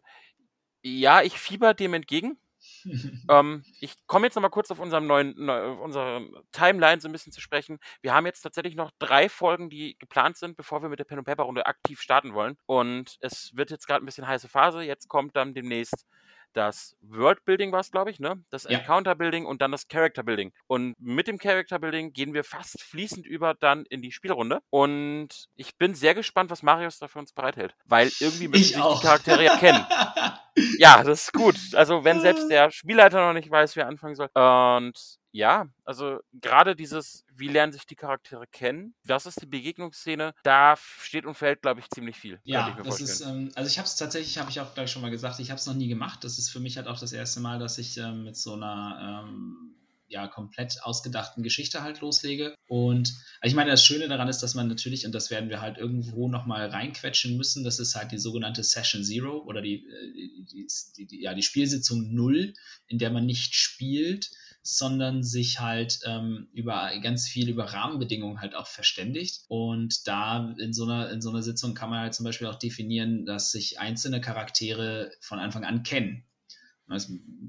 ja, 0.82 1.22
ich 1.22 1.38
fieber 1.38 1.74
dem 1.74 1.94
entgegen 1.94 2.38
ähm, 3.28 3.64
ich 3.80 3.94
komme 4.06 4.26
jetzt 4.26 4.34
nochmal 4.34 4.50
kurz 4.50 4.70
auf 4.70 4.78
unserem 4.78 5.06
neuen, 5.06 5.34
ne, 5.36 5.76
unsere 5.80 6.28
Timeline 6.52 7.00
so 7.00 7.08
ein 7.08 7.12
bisschen 7.12 7.32
zu 7.32 7.40
sprechen. 7.40 7.78
Wir 8.02 8.14
haben 8.14 8.26
jetzt 8.26 8.42
tatsächlich 8.42 8.74
noch 8.74 8.90
drei 8.98 9.28
Folgen, 9.28 9.70
die 9.70 9.96
geplant 9.98 10.36
sind, 10.36 10.56
bevor 10.56 10.82
wir 10.82 10.88
mit 10.88 10.98
der 10.98 11.04
Pen 11.04 11.22
Paper 11.24 11.44
Runde 11.44 11.66
aktiv 11.66 12.00
starten 12.00 12.34
wollen. 12.34 12.56
Und 12.66 13.16
es 13.20 13.52
wird 13.54 13.70
jetzt 13.70 13.86
gerade 13.86 14.04
ein 14.04 14.06
bisschen 14.06 14.26
heiße 14.26 14.48
Phase. 14.48 14.82
Jetzt 14.82 15.08
kommt 15.08 15.36
dann 15.36 15.54
demnächst 15.54 16.06
das 16.52 16.96
World-Building 17.02 17.72
war 17.72 17.80
es, 17.80 17.90
glaube 17.90 18.10
ich, 18.10 18.20
ne? 18.20 18.42
Das 18.50 18.64
ja. 18.64 18.78
Encounter-Building 18.78 19.46
und 19.46 19.62
dann 19.62 19.72
das 19.72 19.88
Character-Building. 19.88 20.52
Und 20.66 20.94
mit 20.98 21.28
dem 21.28 21.38
Character-Building 21.38 22.12
gehen 22.12 22.34
wir 22.34 22.44
fast 22.44 22.82
fließend 22.82 23.26
über 23.26 23.54
dann 23.54 23.84
in 23.86 24.02
die 24.02 24.12
Spielrunde. 24.12 24.60
Und 24.70 25.48
ich 25.56 25.76
bin 25.76 25.94
sehr 25.94 26.14
gespannt, 26.14 26.50
was 26.50 26.62
Marius 26.62 26.98
da 26.98 27.08
für 27.08 27.18
uns 27.18 27.32
bereithält. 27.32 27.74
Weil 27.84 28.10
irgendwie 28.20 28.48
müssen 28.48 28.78
wir 28.78 28.94
die 28.94 29.02
Charaktere 29.02 29.44
ja 29.44 29.56
kennen. 29.56 29.84
ja, 30.78 31.02
das 31.02 31.24
ist 31.24 31.32
gut. 31.32 31.56
Also 31.74 32.04
wenn 32.04 32.20
selbst 32.20 32.50
der 32.50 32.70
Spielleiter 32.70 33.26
noch 33.26 33.34
nicht 33.34 33.50
weiß, 33.50 33.76
wie 33.76 33.80
er 33.80 33.88
anfangen 33.88 34.14
soll. 34.14 34.30
Und 34.34 35.19
ja, 35.32 35.68
also 35.84 36.18
gerade 36.32 36.74
dieses, 36.74 37.24
wie 37.34 37.48
lernen 37.48 37.72
sich 37.72 37.86
die 37.86 37.94
Charaktere 37.94 38.46
kennen, 38.46 38.94
das 39.04 39.26
ist 39.26 39.40
die 39.40 39.46
Begegnungsszene, 39.46 40.34
da 40.42 40.76
steht 40.76 41.24
und 41.24 41.34
fällt, 41.34 41.62
glaube 41.62 41.80
ich, 41.80 41.88
ziemlich 41.90 42.16
viel. 42.16 42.40
Ja, 42.44 42.76
das 42.82 43.00
ist, 43.00 43.20
ähm, 43.20 43.50
also 43.54 43.70
ich 43.70 43.78
habe 43.78 43.86
es 43.86 43.96
tatsächlich, 43.96 44.38
habe 44.38 44.50
ich 44.50 44.60
auch 44.60 44.74
gleich 44.74 44.90
schon 44.90 45.02
mal 45.02 45.10
gesagt, 45.10 45.38
ich 45.40 45.50
habe 45.50 45.58
es 45.58 45.66
noch 45.66 45.74
nie 45.74 45.88
gemacht. 45.88 46.24
Das 46.24 46.38
ist 46.38 46.50
für 46.50 46.60
mich 46.60 46.76
halt 46.76 46.88
auch 46.88 46.98
das 46.98 47.12
erste 47.12 47.40
Mal, 47.40 47.58
dass 47.58 47.78
ich 47.78 47.96
ähm, 47.98 48.24
mit 48.24 48.36
so 48.36 48.54
einer 48.54 49.24
ähm, 49.24 49.74
ja, 50.10 50.26
komplett 50.26 50.82
ausgedachten 50.82 51.42
Geschichte 51.44 51.82
halt 51.82 52.00
loslege. 52.00 52.54
Und 52.66 53.14
also 53.40 53.52
ich 53.52 53.54
meine, 53.54 53.70
das 53.70 53.84
Schöne 53.84 54.08
daran 54.08 54.28
ist, 54.28 54.40
dass 54.40 54.54
man 54.54 54.66
natürlich, 54.66 55.06
und 55.06 55.12
das 55.12 55.30
werden 55.30 55.48
wir 55.48 55.60
halt 55.60 55.78
irgendwo 55.78 56.28
nochmal 56.28 56.66
reinquetschen 56.66 57.36
müssen, 57.36 57.62
das 57.62 57.78
ist 57.78 57.94
halt 57.94 58.10
die 58.10 58.18
sogenannte 58.18 58.64
Session 58.64 59.04
Zero 59.04 59.44
oder 59.44 59.62
die, 59.62 59.86
äh, 59.86 60.12
die, 60.50 60.66
die, 60.96 61.06
die, 61.06 61.22
ja, 61.22 61.32
die 61.32 61.44
Spielsitzung 61.44 62.12
Null, 62.12 62.54
in 62.88 62.98
der 62.98 63.10
man 63.10 63.24
nicht 63.24 63.54
spielt, 63.54 64.30
sondern 64.62 65.22
sich 65.22 65.60
halt 65.60 66.00
ähm, 66.04 66.48
über 66.52 66.90
ganz 67.02 67.28
viel 67.28 67.48
über 67.48 67.64
Rahmenbedingungen 67.64 68.40
halt 68.40 68.54
auch 68.54 68.66
verständigt. 68.66 69.44
Und 69.48 70.06
da 70.06 70.54
in 70.58 70.72
so 70.72 70.84
einer, 70.84 71.10
in 71.10 71.22
so 71.22 71.30
einer 71.30 71.42
Sitzung 71.42 71.74
kann 71.74 71.90
man 71.90 72.00
halt 72.00 72.14
zum 72.14 72.24
Beispiel 72.24 72.46
auch 72.46 72.58
definieren, 72.58 73.24
dass 73.24 73.52
sich 73.52 73.80
einzelne 73.80 74.20
Charaktere 74.20 75.12
von 75.20 75.38
Anfang 75.38 75.64
an 75.64 75.82
kennen. 75.82 76.24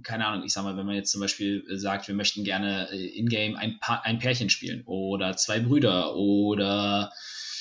Keine 0.03 0.27
Ahnung, 0.27 0.45
ich 0.45 0.53
sag 0.53 0.63
mal, 0.63 0.77
wenn 0.77 0.85
man 0.85 0.95
jetzt 0.95 1.11
zum 1.11 1.19
Beispiel 1.19 1.65
sagt, 1.71 2.07
wir 2.07 2.13
möchten 2.13 2.43
gerne 2.43 2.89
äh, 2.91 3.07
in-game 3.07 3.55
ein, 3.55 3.79
ein 3.81 4.19
Pärchen 4.19 4.49
spielen 4.49 4.83
oder 4.85 5.35
zwei 5.35 5.59
Brüder 5.59 6.15
oder 6.15 7.11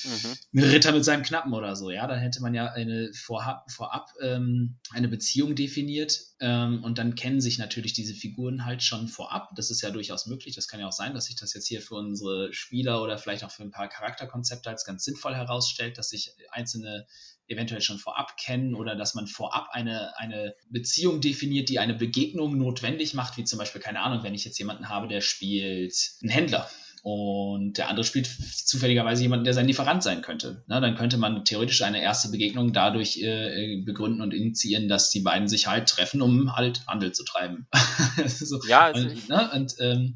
mhm. 0.05 0.59
ein 0.59 0.63
Ritter 0.63 0.91
mit 0.91 1.05
seinem 1.05 1.23
Knappen 1.23 1.53
oder 1.53 1.75
so, 1.75 1.89
ja, 1.89 2.07
dann 2.07 2.19
hätte 2.19 2.41
man 2.41 2.53
ja 2.53 2.71
eine 2.71 3.11
vorab, 3.13 3.71
vorab 3.71 4.09
ähm, 4.21 4.77
eine 4.91 5.07
Beziehung 5.07 5.55
definiert 5.55 6.19
ähm, 6.39 6.83
und 6.83 6.97
dann 6.97 7.15
kennen 7.15 7.41
sich 7.41 7.57
natürlich 7.57 7.93
diese 7.93 8.13
Figuren 8.13 8.65
halt 8.65 8.83
schon 8.83 9.07
vorab. 9.07 9.49
Das 9.55 9.71
ist 9.71 9.81
ja 9.81 9.91
durchaus 9.91 10.25
möglich. 10.25 10.55
Das 10.55 10.67
kann 10.67 10.79
ja 10.79 10.87
auch 10.87 10.91
sein, 10.91 11.13
dass 11.13 11.25
sich 11.25 11.35
das 11.35 11.53
jetzt 11.53 11.67
hier 11.67 11.81
für 11.81 11.95
unsere 11.95 12.53
Spieler 12.53 13.01
oder 13.01 13.17
vielleicht 13.17 13.43
auch 13.43 13.51
für 13.51 13.63
ein 13.63 13.71
paar 13.71 13.89
Charakterkonzepte 13.89 14.69
als 14.69 14.85
ganz 14.85 15.03
sinnvoll 15.03 15.35
herausstellt, 15.35 15.97
dass 15.97 16.09
sich 16.09 16.33
einzelne 16.51 17.05
eventuell 17.47 17.81
schon 17.81 17.99
vorab 17.99 18.37
kennen 18.37 18.75
oder 18.75 18.95
dass 18.95 19.13
man 19.13 19.27
vorab 19.27 19.69
eine, 19.71 20.17
eine 20.17 20.55
Beziehung 20.69 21.21
definiert, 21.21 21.69
die 21.69 21.79
eine 21.79 21.93
Begegnung 21.93 22.57
notwendig 22.57 23.13
macht, 23.13 23.37
wie 23.37 23.43
zum 23.43 23.59
Beispiel, 23.59 23.81
keine 23.81 24.01
Ahnung, 24.01 24.23
wenn 24.23 24.33
ich 24.33 24.45
jetzt 24.45 24.57
jemanden 24.57 24.89
habe, 24.89 25.07
der 25.07 25.21
spielt 25.21 25.93
einen 26.21 26.29
Händler 26.29 26.69
und 27.03 27.79
der 27.79 27.89
andere 27.89 28.03
spielt 28.03 28.27
zufälligerweise 28.27 29.23
jemanden, 29.23 29.45
der 29.45 29.55
sein 29.55 29.65
Lieferant 29.65 30.03
sein 30.03 30.21
könnte. 30.21 30.63
Na, 30.67 30.79
dann 30.79 30.95
könnte 30.95 31.17
man 31.17 31.43
theoretisch 31.45 31.81
eine 31.81 32.01
erste 32.01 32.29
Begegnung 32.29 32.73
dadurch 32.73 33.17
äh, 33.17 33.81
begründen 33.83 34.21
und 34.21 34.33
initiieren, 34.33 34.87
dass 34.87 35.09
die 35.09 35.21
beiden 35.21 35.47
sich 35.47 35.67
halt 35.67 35.89
treffen, 35.89 36.21
um 36.21 36.55
halt 36.55 36.85
Handel 36.87 37.11
zu 37.11 37.23
treiben. 37.23 37.67
so. 38.27 38.59
Ja, 38.67 38.85
also 38.85 39.07
und, 39.07 39.29
ne? 39.29 39.51
und 39.51 39.75
ähm, 39.79 40.15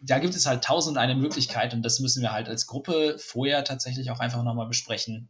da 0.00 0.20
gibt 0.20 0.36
es 0.36 0.46
halt 0.46 0.62
tausend 0.62 0.96
eine 0.96 1.16
Möglichkeit 1.16 1.74
und 1.74 1.82
das 1.82 1.98
müssen 1.98 2.22
wir 2.22 2.32
halt 2.32 2.48
als 2.48 2.68
Gruppe 2.68 3.16
vorher 3.18 3.64
tatsächlich 3.64 4.10
auch 4.12 4.20
einfach 4.20 4.44
nochmal 4.44 4.68
besprechen, 4.68 5.28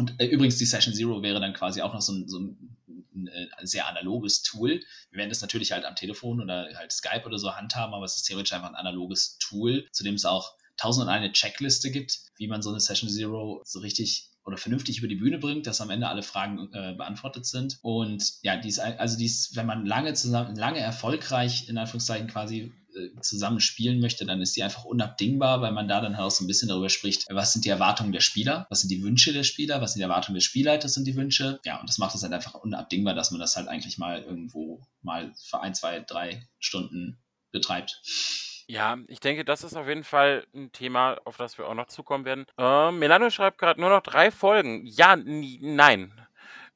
und 0.00 0.14
äh, 0.18 0.26
übrigens, 0.26 0.56
die 0.56 0.64
Session 0.64 0.94
Zero 0.94 1.22
wäre 1.22 1.40
dann 1.40 1.52
quasi 1.52 1.82
auch 1.82 1.92
noch 1.92 2.00
so 2.00 2.14
ein, 2.14 2.26
so 2.26 2.38
ein, 2.38 2.76
ein, 3.24 3.28
äh, 3.28 3.66
sehr 3.66 3.86
analoges 3.86 4.42
Tool. 4.42 4.82
Wir 5.10 5.18
werden 5.18 5.30
das 5.30 5.40
natürlich 5.40 5.72
halt 5.72 5.84
am 5.84 5.96
Telefon 5.96 6.40
oder 6.40 6.68
halt 6.76 6.92
Skype 6.92 7.24
oder 7.24 7.38
so 7.38 7.54
handhaben, 7.54 7.94
aber 7.94 8.04
es 8.04 8.16
ist 8.16 8.24
theoretisch 8.24 8.52
einfach 8.52 8.68
ein 8.68 8.76
analoges 8.76 9.38
Tool, 9.38 9.88
zu 9.92 10.04
dem 10.04 10.14
es 10.14 10.24
auch 10.24 10.54
tausend 10.76 11.06
und 11.06 11.12
eine 11.12 11.32
Checkliste 11.32 11.90
gibt, 11.90 12.20
wie 12.36 12.48
man 12.48 12.62
so 12.62 12.70
eine 12.70 12.80
Session 12.80 13.10
Zero 13.10 13.62
so 13.64 13.80
richtig 13.80 14.29
oder 14.44 14.56
vernünftig 14.56 14.98
über 14.98 15.08
die 15.08 15.16
Bühne 15.16 15.38
bringt, 15.38 15.66
dass 15.66 15.80
am 15.80 15.90
Ende 15.90 16.08
alle 16.08 16.22
Fragen 16.22 16.72
äh, 16.72 16.94
beantwortet 16.94 17.46
sind. 17.46 17.78
Und 17.82 18.42
ja, 18.42 18.56
dies, 18.56 18.78
also 18.78 19.18
dies, 19.18 19.52
wenn 19.54 19.66
man 19.66 19.86
lange 19.86 20.14
zusammen, 20.14 20.56
lange 20.56 20.80
erfolgreich 20.80 21.68
in 21.68 21.78
Anführungszeichen 21.78 22.28
quasi 22.28 22.72
äh, 22.96 23.20
zusammen 23.20 23.60
spielen 23.60 24.00
möchte, 24.00 24.24
dann 24.24 24.40
ist 24.40 24.56
die 24.56 24.62
einfach 24.62 24.84
unabdingbar, 24.84 25.60
weil 25.60 25.72
man 25.72 25.88
da 25.88 26.00
dann 26.00 26.16
halt 26.16 26.26
auch 26.26 26.30
so 26.30 26.42
ein 26.42 26.46
bisschen 26.46 26.68
darüber 26.68 26.88
spricht, 26.88 27.26
was 27.30 27.52
sind 27.52 27.64
die 27.64 27.68
Erwartungen 27.68 28.12
der 28.12 28.20
Spieler, 28.20 28.66
was 28.70 28.80
sind 28.80 28.90
die 28.90 29.02
Wünsche 29.02 29.32
der 29.32 29.44
Spieler, 29.44 29.80
was 29.80 29.92
sind 29.92 30.00
die 30.00 30.04
Erwartungen 30.04 30.34
des 30.34 30.44
Spielleiters 30.44 30.96
und 30.96 31.04
die 31.04 31.14
Wünsche. 31.14 31.60
Ja, 31.64 31.80
und 31.80 31.88
das 31.88 31.98
macht 31.98 32.14
es 32.14 32.22
halt 32.22 32.32
einfach 32.32 32.54
unabdingbar, 32.54 33.14
dass 33.14 33.30
man 33.30 33.40
das 33.40 33.56
halt 33.56 33.68
eigentlich 33.68 33.98
mal 33.98 34.22
irgendwo 34.22 34.80
mal 35.02 35.32
für 35.36 35.60
ein, 35.60 35.74
zwei, 35.74 36.00
drei 36.00 36.48
Stunden 36.58 37.18
betreibt. 37.52 38.00
Ja, 38.70 38.98
ich 39.08 39.18
denke, 39.18 39.44
das 39.44 39.64
ist 39.64 39.74
auf 39.74 39.88
jeden 39.88 40.04
Fall 40.04 40.46
ein 40.54 40.70
Thema, 40.70 41.18
auf 41.24 41.36
das 41.36 41.58
wir 41.58 41.66
auch 41.66 41.74
noch 41.74 41.88
zukommen 41.88 42.24
werden. 42.24 42.46
Äh, 42.56 42.92
Melano 42.92 43.28
schreibt 43.28 43.58
gerade 43.58 43.80
nur 43.80 43.90
noch 43.90 44.00
drei 44.00 44.30
Folgen. 44.30 44.86
Ja, 44.86 45.16
nein. 45.16 46.12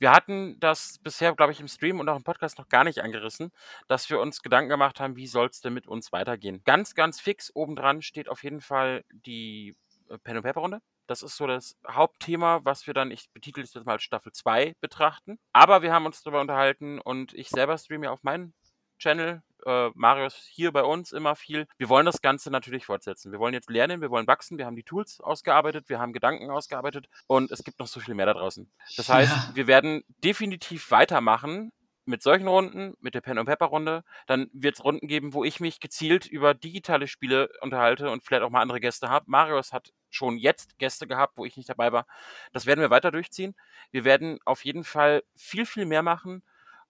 Wir 0.00 0.10
hatten 0.10 0.58
das 0.58 0.98
bisher, 0.98 1.32
glaube 1.36 1.52
ich, 1.52 1.60
im 1.60 1.68
Stream 1.68 2.00
und 2.00 2.08
auch 2.08 2.16
im 2.16 2.24
Podcast 2.24 2.58
noch 2.58 2.68
gar 2.68 2.82
nicht 2.82 3.00
angerissen, 3.00 3.52
dass 3.86 4.10
wir 4.10 4.18
uns 4.18 4.42
Gedanken 4.42 4.70
gemacht 4.70 4.98
haben, 4.98 5.14
wie 5.14 5.28
soll 5.28 5.46
es 5.46 5.60
denn 5.60 5.72
mit 5.72 5.86
uns 5.86 6.10
weitergehen. 6.10 6.62
Ganz, 6.64 6.96
ganz 6.96 7.20
fix 7.20 7.54
obendran 7.54 8.02
steht 8.02 8.28
auf 8.28 8.42
jeden 8.42 8.60
Fall 8.60 9.04
die 9.12 9.76
äh, 10.10 10.18
Pen- 10.18 10.38
und 10.38 10.42
Paper-Runde. 10.42 10.80
Das 11.06 11.22
ist 11.22 11.36
so 11.36 11.46
das 11.46 11.76
Hauptthema, 11.88 12.58
was 12.64 12.88
wir 12.88 12.94
dann, 12.94 13.12
ich 13.12 13.30
betitel 13.30 13.60
es 13.60 13.72
jetzt 13.72 13.86
mal 13.86 14.00
Staffel 14.00 14.32
2 14.32 14.74
betrachten. 14.80 15.38
Aber 15.52 15.82
wir 15.82 15.92
haben 15.92 16.06
uns 16.06 16.24
darüber 16.24 16.40
unterhalten 16.40 16.98
und 16.98 17.34
ich 17.34 17.50
selber 17.50 17.78
streame 17.78 18.06
ja 18.06 18.10
auf 18.10 18.24
meinen 18.24 18.52
Channel. 18.98 19.42
Äh, 19.66 19.90
Marius 19.94 20.48
hier 20.50 20.72
bei 20.72 20.82
uns 20.82 21.12
immer 21.12 21.36
viel. 21.36 21.66
Wir 21.78 21.88
wollen 21.88 22.06
das 22.06 22.20
Ganze 22.20 22.50
natürlich 22.50 22.86
fortsetzen. 22.86 23.32
Wir 23.32 23.38
wollen 23.38 23.54
jetzt 23.54 23.70
lernen, 23.70 24.00
wir 24.00 24.10
wollen 24.10 24.26
wachsen, 24.26 24.58
wir 24.58 24.66
haben 24.66 24.76
die 24.76 24.82
Tools 24.82 25.20
ausgearbeitet, 25.20 25.88
wir 25.88 25.98
haben 25.98 26.12
Gedanken 26.12 26.50
ausgearbeitet 26.50 27.08
und 27.26 27.50
es 27.50 27.64
gibt 27.64 27.78
noch 27.78 27.86
so 27.86 28.00
viel 28.00 28.14
mehr 28.14 28.26
da 28.26 28.34
draußen. 28.34 28.70
Das 28.96 29.08
heißt, 29.08 29.32
ja. 29.32 29.50
wir 29.54 29.66
werden 29.66 30.04
definitiv 30.22 30.90
weitermachen 30.90 31.72
mit 32.06 32.22
solchen 32.22 32.46
Runden, 32.46 32.94
mit 33.00 33.14
der 33.14 33.20
Pen 33.20 33.38
und 33.38 33.46
Pepper 33.46 33.66
Runde. 33.66 34.04
Dann 34.26 34.50
wird 34.52 34.74
es 34.74 34.84
Runden 34.84 35.08
geben, 35.08 35.32
wo 35.32 35.44
ich 35.44 35.60
mich 35.60 35.80
gezielt 35.80 36.26
über 36.26 36.54
digitale 36.54 37.06
Spiele 37.06 37.48
unterhalte 37.60 38.10
und 38.10 38.22
vielleicht 38.22 38.42
auch 38.42 38.50
mal 38.50 38.60
andere 38.60 38.80
Gäste 38.80 39.08
habe. 39.08 39.24
Marius 39.28 39.72
hat 39.72 39.92
schon 40.10 40.36
jetzt 40.36 40.78
Gäste 40.78 41.06
gehabt, 41.06 41.38
wo 41.38 41.44
ich 41.44 41.56
nicht 41.56 41.68
dabei 41.68 41.92
war. 41.92 42.06
Das 42.52 42.66
werden 42.66 42.80
wir 42.80 42.90
weiter 42.90 43.10
durchziehen. 43.10 43.54
Wir 43.90 44.04
werden 44.04 44.38
auf 44.44 44.64
jeden 44.64 44.84
Fall 44.84 45.22
viel, 45.34 45.66
viel 45.66 45.86
mehr 45.86 46.02
machen 46.02 46.42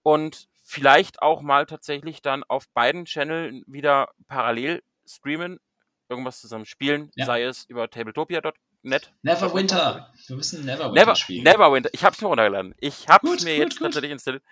und 0.03 0.49
vielleicht 0.65 1.23
auch 1.23 1.43
mal 1.43 1.66
tatsächlich 1.66 2.23
dann 2.23 2.43
auf 2.43 2.69
beiden 2.70 3.05
Channeln 3.05 3.62
wieder 3.66 4.09
parallel 4.27 4.82
streamen, 5.07 5.61
irgendwas 6.09 6.41
zusammen 6.41 6.65
spielen, 6.65 7.11
ja. 7.15 7.27
sei 7.27 7.43
es 7.45 7.65
über 7.66 7.89
tabletopia.net. 7.89 9.12
Neverwinter. 9.23 10.12
Wir 10.27 10.36
müssen 10.36 10.65
Neverwinter 10.65 11.01
Never, 11.01 11.16
spielen. 11.16 11.45
Neverwinter. 11.45 11.91
Ich 11.93 12.05
hab's 12.05 12.20
mir 12.20 12.28
runtergeladen. 12.28 12.74
Ich 12.78 13.09
hab's 13.09 13.28
gut, 13.28 13.43
mir 13.45 13.57
gut, 13.57 13.65
jetzt 13.65 13.78
gut. 13.78 13.86
tatsächlich 13.86 14.12
installiert. 14.12 14.43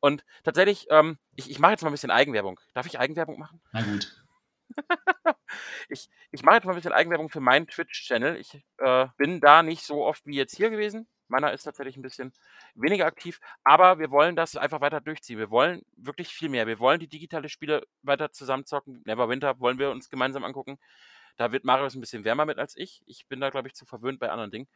Und 0.00 0.24
tatsächlich, 0.42 0.86
ähm, 0.90 1.18
ich, 1.36 1.48
ich 1.48 1.60
mache 1.60 1.72
jetzt 1.72 1.82
mal 1.82 1.88
ein 1.88 1.92
bisschen 1.92 2.10
Eigenwerbung. 2.10 2.58
Darf 2.74 2.86
ich 2.86 2.98
Eigenwerbung 2.98 3.38
machen? 3.38 3.62
Na 3.72 3.82
gut. 3.82 4.12
ich 5.88 6.08
ich 6.32 6.42
mache 6.42 6.56
jetzt 6.56 6.64
mal 6.64 6.72
ein 6.72 6.76
bisschen 6.76 6.92
Eigenwerbung 6.92 7.28
für 7.28 7.40
meinen 7.40 7.66
Twitch-Channel. 7.68 8.36
Ich 8.36 8.60
äh, 8.78 9.06
bin 9.16 9.40
da 9.40 9.62
nicht 9.62 9.84
so 9.84 10.04
oft 10.04 10.26
wie 10.26 10.36
jetzt 10.36 10.56
hier 10.56 10.70
gewesen. 10.70 11.08
Meiner 11.30 11.52
ist 11.52 11.62
tatsächlich 11.62 11.96
ein 11.96 12.02
bisschen 12.02 12.32
weniger 12.74 13.06
aktiv, 13.06 13.40
aber 13.64 13.98
wir 13.98 14.10
wollen 14.10 14.36
das 14.36 14.56
einfach 14.56 14.80
weiter 14.80 15.00
durchziehen. 15.00 15.38
Wir 15.38 15.50
wollen 15.50 15.82
wirklich 15.96 16.28
viel 16.28 16.48
mehr. 16.48 16.66
Wir 16.66 16.78
wollen 16.78 17.00
die 17.00 17.08
digitale 17.08 17.48
Spiele 17.48 17.86
weiter 18.02 18.32
zusammenzocken. 18.32 19.02
Neverwinter 19.06 19.58
wollen 19.60 19.78
wir 19.78 19.90
uns 19.90 20.10
gemeinsam 20.10 20.44
angucken. 20.44 20.78
Da 21.36 21.52
wird 21.52 21.64
Marius 21.64 21.94
ein 21.94 22.00
bisschen 22.00 22.24
wärmer 22.24 22.44
mit 22.44 22.58
als 22.58 22.76
ich. 22.76 23.02
Ich 23.06 23.26
bin 23.26 23.40
da, 23.40 23.50
glaube 23.50 23.68
ich, 23.68 23.74
zu 23.74 23.86
verwöhnt 23.86 24.20
bei 24.20 24.30
anderen 24.30 24.50
Dingen. 24.50 24.68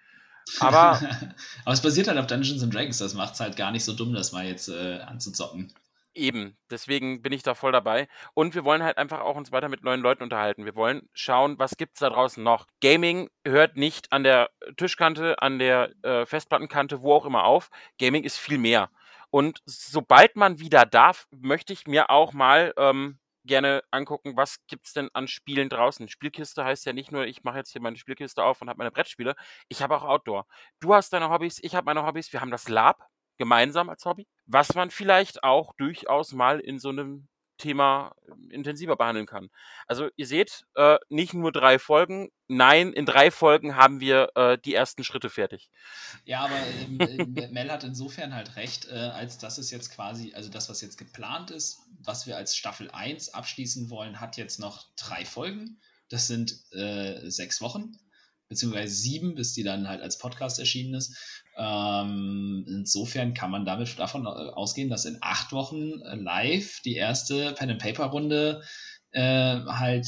Aber, 0.60 1.01
aber 1.64 1.72
es 1.72 1.82
basiert 1.82 2.09
halt 2.09 2.18
auf 2.18 2.26
Dungeons 2.26 2.62
and 2.62 2.72
Dragons. 2.72 2.98
Das 2.98 3.14
macht 3.14 3.35
es 3.35 3.40
halt 3.40 3.56
gar 3.56 3.70
nicht 3.70 3.85
so 3.85 3.93
dumm, 3.93 4.14
das 4.14 4.32
mal 4.32 4.47
jetzt 4.47 4.68
äh, 4.68 5.01
anzuzocken. 5.01 5.72
Eben, 6.14 6.56
deswegen 6.70 7.22
bin 7.22 7.32
ich 7.32 7.42
da 7.42 7.54
voll 7.54 7.72
dabei. 7.72 8.06
Und 8.34 8.54
wir 8.54 8.64
wollen 8.64 8.84
halt 8.84 8.98
einfach 8.98 9.20
auch 9.20 9.34
uns 9.36 9.50
weiter 9.50 9.68
mit 9.68 9.82
neuen 9.82 10.00
Leuten 10.00 10.22
unterhalten. 10.22 10.64
Wir 10.64 10.76
wollen 10.76 11.08
schauen, 11.12 11.58
was 11.58 11.76
gibt's 11.76 12.00
da 12.00 12.08
draußen 12.10 12.42
noch. 12.42 12.66
Gaming 12.80 13.30
hört 13.44 13.76
nicht 13.76 14.12
an 14.12 14.22
der 14.22 14.50
Tischkante, 14.76 15.42
an 15.42 15.58
der 15.58 15.90
äh, 16.02 16.24
Festplattenkante, 16.24 17.02
wo 17.02 17.14
auch 17.14 17.26
immer 17.26 17.44
auf. 17.44 17.68
Gaming 17.98 18.22
ist 18.22 18.38
viel 18.38 18.58
mehr. 18.58 18.90
Und 19.30 19.60
sobald 19.66 20.36
man 20.36 20.60
wieder 20.60 20.86
darf, 20.86 21.26
möchte 21.32 21.72
ich 21.72 21.88
mir 21.88 22.10
auch 22.10 22.32
mal 22.32 22.72
ähm, 22.76 23.18
gerne 23.44 23.82
angucken, 23.90 24.36
was 24.36 24.58
gibt's 24.66 24.92
denn 24.92 25.10
an 25.12 25.28
Spielen 25.28 25.68
draußen. 25.68 26.08
Spielkiste 26.08 26.64
heißt 26.64 26.86
ja 26.86 26.92
nicht 26.92 27.12
nur, 27.12 27.26
ich 27.26 27.44
mache 27.44 27.58
jetzt 27.58 27.72
hier 27.72 27.82
meine 27.82 27.96
Spielkiste 27.96 28.42
auf 28.42 28.62
und 28.62 28.68
habe 28.68 28.78
meine 28.78 28.90
Brettspiele. 28.90 29.34
Ich 29.68 29.82
habe 29.82 29.96
auch 29.96 30.04
Outdoor. 30.04 30.46
Du 30.80 30.94
hast 30.94 31.12
deine 31.12 31.30
Hobbys, 31.30 31.58
ich 31.62 31.74
habe 31.74 31.84
meine 31.86 32.06
Hobbys. 32.06 32.32
Wir 32.32 32.40
haben 32.40 32.50
das 32.50 32.68
Lab, 32.68 33.06
gemeinsam 33.36 33.90
als 33.90 34.05
Hobby, 34.05 34.27
was 34.47 34.74
man 34.74 34.90
vielleicht 34.90 35.44
auch 35.44 35.74
durchaus 35.77 36.32
mal 36.32 36.61
in 36.61 36.78
so 36.78 36.90
einem 36.90 37.28
Thema 37.59 38.15
ähm, 38.28 38.51
intensiver 38.51 38.97
behandeln 38.97 39.27
kann. 39.27 39.48
Also 39.86 40.09
ihr 40.16 40.27
seht, 40.27 40.65
äh, 40.74 40.98
nicht 41.09 41.35
nur 41.35 41.52
drei 41.52 41.78
Folgen, 41.78 42.31
nein, 42.48 42.93
in 42.93 43.06
drei 43.06 43.31
Folgen 43.31 43.77
haben 43.77 44.01
wir 44.01 44.31
äh, 44.35 44.59
die 44.59 44.74
ersten 44.74 45.05
Schritte 45.05 45.31
fertig. 45.31 45.70
Ja, 46.24 46.40
aber 46.40 46.56
äh, 46.56 47.27
Mel 47.52 47.70
hat 47.70 47.85
insofern 47.85 48.35
halt 48.35 48.56
recht, 48.56 48.89
äh, 48.89 48.94
als 48.94 49.39
dass 49.39 49.59
es 49.59 49.70
jetzt 49.70 49.94
quasi, 49.94 50.35
also 50.35 50.51
das, 50.51 50.69
was 50.69 50.81
jetzt 50.81 50.98
geplant 50.98 51.51
ist, 51.51 51.81
was 52.01 52.27
wir 52.27 52.36
als 52.36 52.56
Staffel 52.56 52.90
1 52.90 53.35
abschließen 53.35 53.89
wollen, 53.89 54.20
hat 54.20 54.36
jetzt 54.36 54.59
noch 54.59 54.86
drei 54.97 55.24
Folgen. 55.24 55.81
Das 56.09 56.27
sind 56.27 56.61
äh, 56.73 57.31
sechs 57.31 57.61
Wochen 57.61 57.98
beziehungsweise 58.55 58.94
sieben, 58.94 59.35
bis 59.35 59.52
die 59.52 59.62
dann 59.62 59.89
halt 59.89 60.01
als 60.01 60.18
Podcast 60.18 60.59
erschienen 60.59 60.94
ist. 60.94 61.16
Ähm, 61.56 62.64
insofern 62.66 63.35
kann 63.35 63.51
man 63.51 63.64
damit 63.64 63.98
davon 63.98 64.26
äh, 64.26 64.28
ausgehen, 64.28 64.89
dass 64.89 65.05
in 65.05 65.18
acht 65.20 65.52
Wochen 65.52 66.01
live 66.01 66.81
die 66.85 66.94
erste 66.94 67.52
Pen 67.52 67.70
and 67.70 67.82
Paper 67.82 68.06
Runde 68.06 68.62
äh, 69.12 69.60
halt 69.66 70.06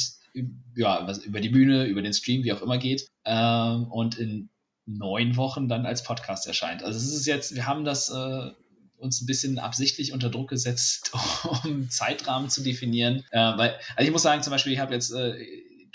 ja, 0.74 1.06
was 1.06 1.18
über 1.18 1.40
die 1.40 1.48
Bühne, 1.48 1.86
über 1.86 2.02
den 2.02 2.12
Stream, 2.12 2.44
wie 2.44 2.52
auch 2.52 2.62
immer 2.62 2.78
geht. 2.78 3.09
Ähm, 3.24 3.90
und 3.90 4.18
in 4.18 4.51
neun 4.86 5.36
Wochen 5.36 5.68
dann 5.68 5.86
als 5.86 6.05
Podcast 6.05 6.47
erscheint. 6.47 6.82
Also 6.82 6.98
es 6.98 7.12
ist 7.12 7.27
jetzt, 7.27 7.55
wir 7.55 7.66
haben 7.66 7.85
das 7.85 8.10
äh, 8.10 8.51
uns 8.98 9.20
ein 9.20 9.27
bisschen 9.27 9.59
absichtlich 9.59 10.12
unter 10.12 10.31
Druck 10.31 10.48
gesetzt, 10.48 11.12
um 11.64 11.90
Zeitrahmen 11.90 12.51
zu 12.51 12.62
definieren. 12.62 13.24
Äh, 13.31 13.39
weil, 13.56 13.74
also 13.97 14.06
ich 14.06 14.12
muss 14.12 14.23
sagen, 14.23 14.43
zum 14.43 14.52
Beispiel, 14.52 14.73
ich 14.73 14.78
habe 14.78 14.94
jetzt 14.94 15.12
äh, 15.12 15.35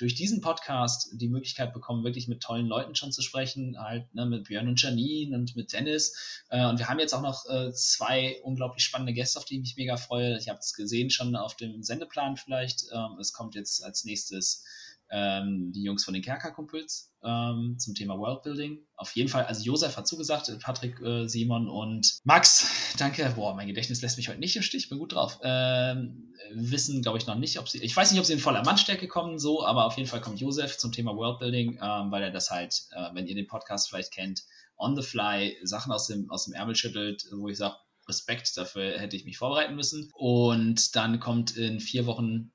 durch 0.02 0.16
diesen 0.16 0.42
Podcast 0.42 1.10
die 1.14 1.30
Möglichkeit 1.30 1.74
bekommen, 1.74 2.04
wirklich 2.04 2.28
mit 2.28 2.42
tollen 2.42 2.66
Leuten 2.66 2.96
schon 2.96 3.12
zu 3.12 3.22
sprechen, 3.22 3.80
halt 3.80 4.14
ne, 4.16 4.26
mit 4.26 4.46
Björn 4.46 4.68
und 4.68 4.82
Janine 4.82 5.36
und 5.38 5.56
mit 5.56 5.74
Dennis. 5.74 6.44
Äh, 6.50 6.66
und 6.66 6.80
wir 6.80 6.90
haben 6.90 7.00
jetzt 7.00 7.14
auch 7.14 7.22
noch 7.22 7.46
äh, 7.48 7.72
zwei 7.74 8.42
unglaublich 8.44 8.84
spannende 8.84 9.14
Gäste, 9.14 9.38
auf 9.38 9.46
die 9.46 9.56
ich 9.56 9.62
mich 9.62 9.78
mega 9.78 9.98
freue. 9.98 10.38
Ich 10.38 10.50
habe 10.50 10.60
es 10.60 10.74
gesehen 10.74 11.12
schon 11.12 11.36
auf 11.36 11.56
dem 11.56 11.84
Sendeplan 11.84 12.36
vielleicht. 12.36 12.86
Ähm, 12.92 13.18
es 13.20 13.32
kommt 13.32 13.54
jetzt 13.54 13.84
als 13.84 14.04
nächstes 14.04 14.66
ähm, 15.12 15.72
die 15.74 15.84
Jungs 15.84 16.06
von 16.06 16.14
den 16.14 16.24
Kerkerkumpels 16.24 17.14
ähm, 17.24 17.76
zum 17.78 17.94
Thema 17.94 18.18
Worldbuilding. 18.18 18.80
Auf 18.96 19.16
jeden 19.16 19.30
Fall, 19.30 19.46
also 19.46 19.62
Josef 19.64 19.98
hat 19.98 20.08
zugesagt, 20.08 20.52
Patrick, 20.62 21.00
äh, 21.02 21.28
Simon 21.28 21.68
und 21.68 22.20
Max, 22.24 22.96
danke. 22.98 23.32
Boah, 23.36 23.54
mein 23.54 23.68
Gedächtnis 23.68 24.02
lässt 24.02 24.18
mich 24.18 24.30
heute 24.30 24.40
nicht 24.40 24.56
im 24.56 24.62
Stich, 24.62 24.90
bin 24.90 25.00
gut 25.00 25.14
drauf. 25.14 25.40
Ähm, 25.44 26.34
wissen, 26.54 27.02
glaube 27.02 27.18
ich, 27.18 27.28
noch 27.28 27.36
nicht, 27.36 27.60
ob 27.60 27.68
sie, 27.68 27.80
ich 27.80 27.96
weiß 27.96 28.12
nicht, 28.12 28.20
ob 28.20 28.26
sie 28.26 28.34
in 28.34 28.40
voller 28.40 28.64
Mannstärke 28.64 29.08
kommen, 29.08 29.38
so, 29.38 29.66
aber 29.66 29.86
auf 29.86 29.98
jeden 29.98 30.08
Fall 30.08 30.22
kommt 30.22 30.40
Josef 30.40 30.78
zum 30.78 30.92
Thema 30.92 31.16
Worldbuilding, 31.16 31.80
ähm, 31.82 32.12
weil 32.12 32.24
er 32.24 32.32
das 32.32 32.50
halt, 32.50 32.74
äh, 32.92 33.14
wenn 33.14 33.28
ihr 33.28 33.36
den 33.36 33.48
Podcast 33.48 33.90
vielleicht 33.90 34.14
kennt, 34.14 34.44
on 34.78 34.96
the 34.96 35.04
fly 35.04 35.58
Sachen 35.64 35.92
aus 35.92 36.08
dem, 36.08 36.30
aus 36.32 36.46
dem 36.46 36.54
Ärmel 36.54 36.76
schüttelt, 36.76 37.26
wo 37.32 37.48
ich 37.48 37.58
sage, 37.58 37.76
Respekt, 38.08 38.58
dafür 38.58 39.00
hätte 39.00 39.16
ich 39.16 39.26
mich 39.26 39.38
vorbereiten 39.38 39.76
müssen. 39.76 40.10
Und 40.14 40.96
dann 40.96 41.20
kommt 41.20 41.56
in 41.56 41.80
vier 41.80 42.06
Wochen 42.06 42.52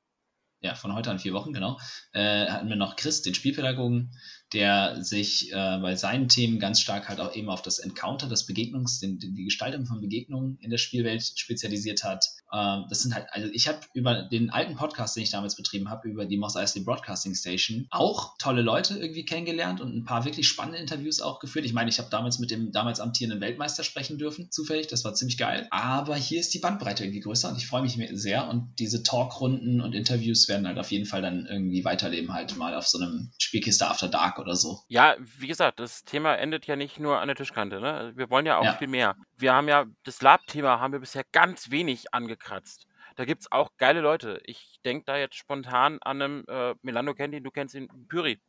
ja, 0.60 0.74
von 0.74 0.94
heute 0.94 1.10
an 1.10 1.18
vier 1.18 1.32
Wochen, 1.32 1.52
genau, 1.52 1.78
äh, 2.12 2.46
hatten 2.46 2.68
wir 2.68 2.76
noch 2.76 2.96
Chris, 2.96 3.22
den 3.22 3.34
Spielpädagogen, 3.34 4.12
der 4.52 5.02
sich 5.02 5.52
äh, 5.52 5.78
bei 5.78 5.96
seinen 5.96 6.28
Themen 6.28 6.58
ganz 6.58 6.80
stark 6.80 7.08
halt 7.08 7.20
auch 7.20 7.34
eben 7.34 7.48
auf 7.48 7.62
das 7.62 7.78
Encounter, 7.78 8.28
das 8.28 8.46
Begegnungs-, 8.46 9.00
den, 9.00 9.18
die 9.18 9.44
Gestaltung 9.44 9.86
von 9.86 10.00
Begegnungen 10.00 10.58
in 10.60 10.70
der 10.70 10.78
Spielwelt 10.78 11.22
spezialisiert 11.36 12.04
hat. 12.04 12.24
Äh, 12.52 12.78
das 12.88 13.02
sind 13.02 13.14
halt, 13.14 13.26
also 13.32 13.48
ich 13.52 13.66
habe 13.66 13.80
über 13.94 14.22
den 14.22 14.50
alten 14.50 14.76
Podcast, 14.76 15.16
den 15.16 15.24
ich 15.24 15.30
damals 15.30 15.56
betrieben 15.56 15.90
habe, 15.90 16.08
über 16.08 16.26
die 16.26 16.36
Moss 16.36 16.56
Eisley 16.56 16.84
Broadcasting 16.84 17.34
Station, 17.34 17.86
auch 17.90 18.36
tolle 18.38 18.62
Leute 18.62 18.96
irgendwie 18.98 19.24
kennengelernt 19.24 19.80
und 19.80 19.94
ein 19.96 20.04
paar 20.04 20.24
wirklich 20.24 20.46
spannende 20.46 20.78
Interviews 20.78 21.20
auch 21.20 21.40
geführt. 21.40 21.64
Ich 21.64 21.72
meine, 21.72 21.90
ich 21.90 21.98
habe 21.98 22.10
damals 22.10 22.38
mit 22.38 22.52
dem 22.52 22.70
damals 22.70 23.00
amtierenden 23.00 23.40
Weltmeister 23.40 23.82
sprechen 23.82 24.16
dürfen, 24.16 24.50
zufällig, 24.52 24.86
das 24.86 25.04
war 25.04 25.14
ziemlich 25.14 25.38
geil. 25.38 25.66
Aber 25.70 26.14
hier 26.14 26.38
ist 26.38 26.54
die 26.54 26.60
Bandbreite 26.60 27.04
irgendwie 27.04 27.20
größer 27.20 27.48
und 27.48 27.56
ich 27.56 27.66
freue 27.66 27.82
mich 27.82 27.98
sehr 28.12 28.48
und 28.48 28.74
diese 28.78 29.02
Talkrunden 29.02 29.80
und 29.80 29.94
Interviews 29.94 30.48
werden 30.48 30.68
halt 30.68 30.78
auf 30.78 30.92
jeden 30.92 31.06
Fall 31.06 31.22
dann 31.22 31.46
irgendwie 31.46 31.84
weiterleben, 31.84 32.32
halt 32.32 32.56
mal 32.56 32.74
auf 32.74 32.86
so 32.86 32.98
einem 32.98 33.32
Spielkiste 33.38 33.88
After 33.88 34.08
Dark 34.08 34.35
Tag 34.36 34.38
oder 34.38 34.56
so. 34.56 34.80
Ja, 34.88 35.16
wie 35.18 35.46
gesagt, 35.46 35.80
das 35.80 36.04
Thema 36.04 36.34
endet 36.36 36.66
ja 36.66 36.76
nicht 36.76 37.00
nur 37.00 37.20
an 37.20 37.28
der 37.28 37.36
Tischkante. 37.36 37.80
Ne? 37.80 38.12
Wir 38.14 38.30
wollen 38.30 38.46
ja 38.46 38.58
auch 38.58 38.64
ja. 38.64 38.74
viel 38.74 38.88
mehr. 38.88 39.16
Wir 39.36 39.54
haben 39.54 39.68
ja, 39.68 39.86
das 40.04 40.22
Lab-Thema 40.22 40.80
haben 40.80 40.92
wir 40.92 41.00
bisher 41.00 41.24
ganz 41.32 41.70
wenig 41.70 42.12
angekratzt. 42.14 42.86
Da 43.16 43.24
gibt 43.24 43.42
es 43.42 43.52
auch 43.52 43.70
geile 43.78 44.00
Leute. 44.00 44.40
Ich 44.44 44.80
denke 44.84 45.04
da 45.06 45.16
jetzt 45.16 45.36
spontan 45.36 45.98
an 46.02 46.22
einen 46.22 46.48
äh, 46.48 46.74
Melando 46.82 47.14
kennt 47.14 47.34
ihn, 47.34 47.44
du 47.44 47.50
kennst 47.50 47.74
ihn, 47.74 47.88
Pyri. 48.08 48.40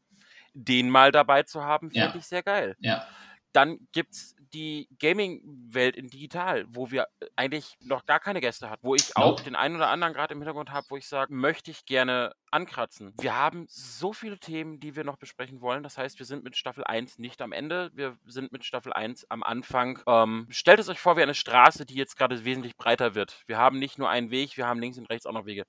Den 0.53 0.89
mal 0.89 1.11
dabei 1.11 1.43
zu 1.43 1.63
haben, 1.63 1.91
finde 1.91 2.09
ja. 2.09 2.15
ich 2.15 2.25
sehr 2.25 2.43
geil. 2.43 2.75
Ja. 2.79 3.05
Dann 3.53 3.77
gibt 3.91 4.13
es 4.13 4.35
die 4.53 4.87
Gaming-Welt 4.99 5.95
in 5.95 6.07
digital, 6.07 6.65
wo 6.69 6.91
wir 6.91 7.07
äh, 7.19 7.27
eigentlich 7.35 7.77
noch 7.81 8.05
gar 8.05 8.19
keine 8.19 8.41
Gäste 8.41 8.69
hatten, 8.69 8.85
wo 8.85 8.95
ich 8.95 9.15
auch 9.15 9.39
den 9.41 9.55
einen 9.55 9.75
oder 9.75 9.89
anderen 9.89 10.13
gerade 10.13 10.33
im 10.33 10.39
Hintergrund 10.39 10.71
habe, 10.71 10.87
wo 10.89 10.97
ich 10.97 11.07
sage, 11.07 11.33
möchte 11.33 11.71
ich 11.71 11.85
gerne 11.85 12.33
ankratzen. 12.51 13.13
Wir 13.19 13.35
haben 13.35 13.65
so 13.69 14.13
viele 14.13 14.39
Themen, 14.39 14.79
die 14.79 14.95
wir 14.95 15.03
noch 15.03 15.17
besprechen 15.17 15.61
wollen. 15.61 15.83
Das 15.83 15.97
heißt, 15.97 16.19
wir 16.19 16.25
sind 16.25 16.43
mit 16.43 16.55
Staffel 16.55 16.83
1 16.83 17.19
nicht 17.19 17.41
am 17.41 17.51
Ende, 17.51 17.91
wir 17.93 18.17
sind 18.25 18.51
mit 18.51 18.65
Staffel 18.65 18.93
1 18.93 19.29
am 19.29 19.43
Anfang. 19.43 19.99
Ähm, 20.07 20.47
stellt 20.49 20.79
es 20.79 20.89
euch 20.89 20.99
vor 20.99 21.17
wie 21.17 21.23
eine 21.23 21.35
Straße, 21.35 21.85
die 21.85 21.95
jetzt 21.95 22.17
gerade 22.17 22.43
wesentlich 22.45 22.77
breiter 22.77 23.15
wird. 23.15 23.43
Wir 23.47 23.57
haben 23.57 23.79
nicht 23.79 23.97
nur 23.97 24.09
einen 24.09 24.31
Weg, 24.31 24.57
wir 24.57 24.67
haben 24.67 24.79
links 24.79 24.97
und 24.97 25.09
rechts 25.09 25.25
auch 25.25 25.33
noch 25.33 25.45
Wege. 25.45 25.65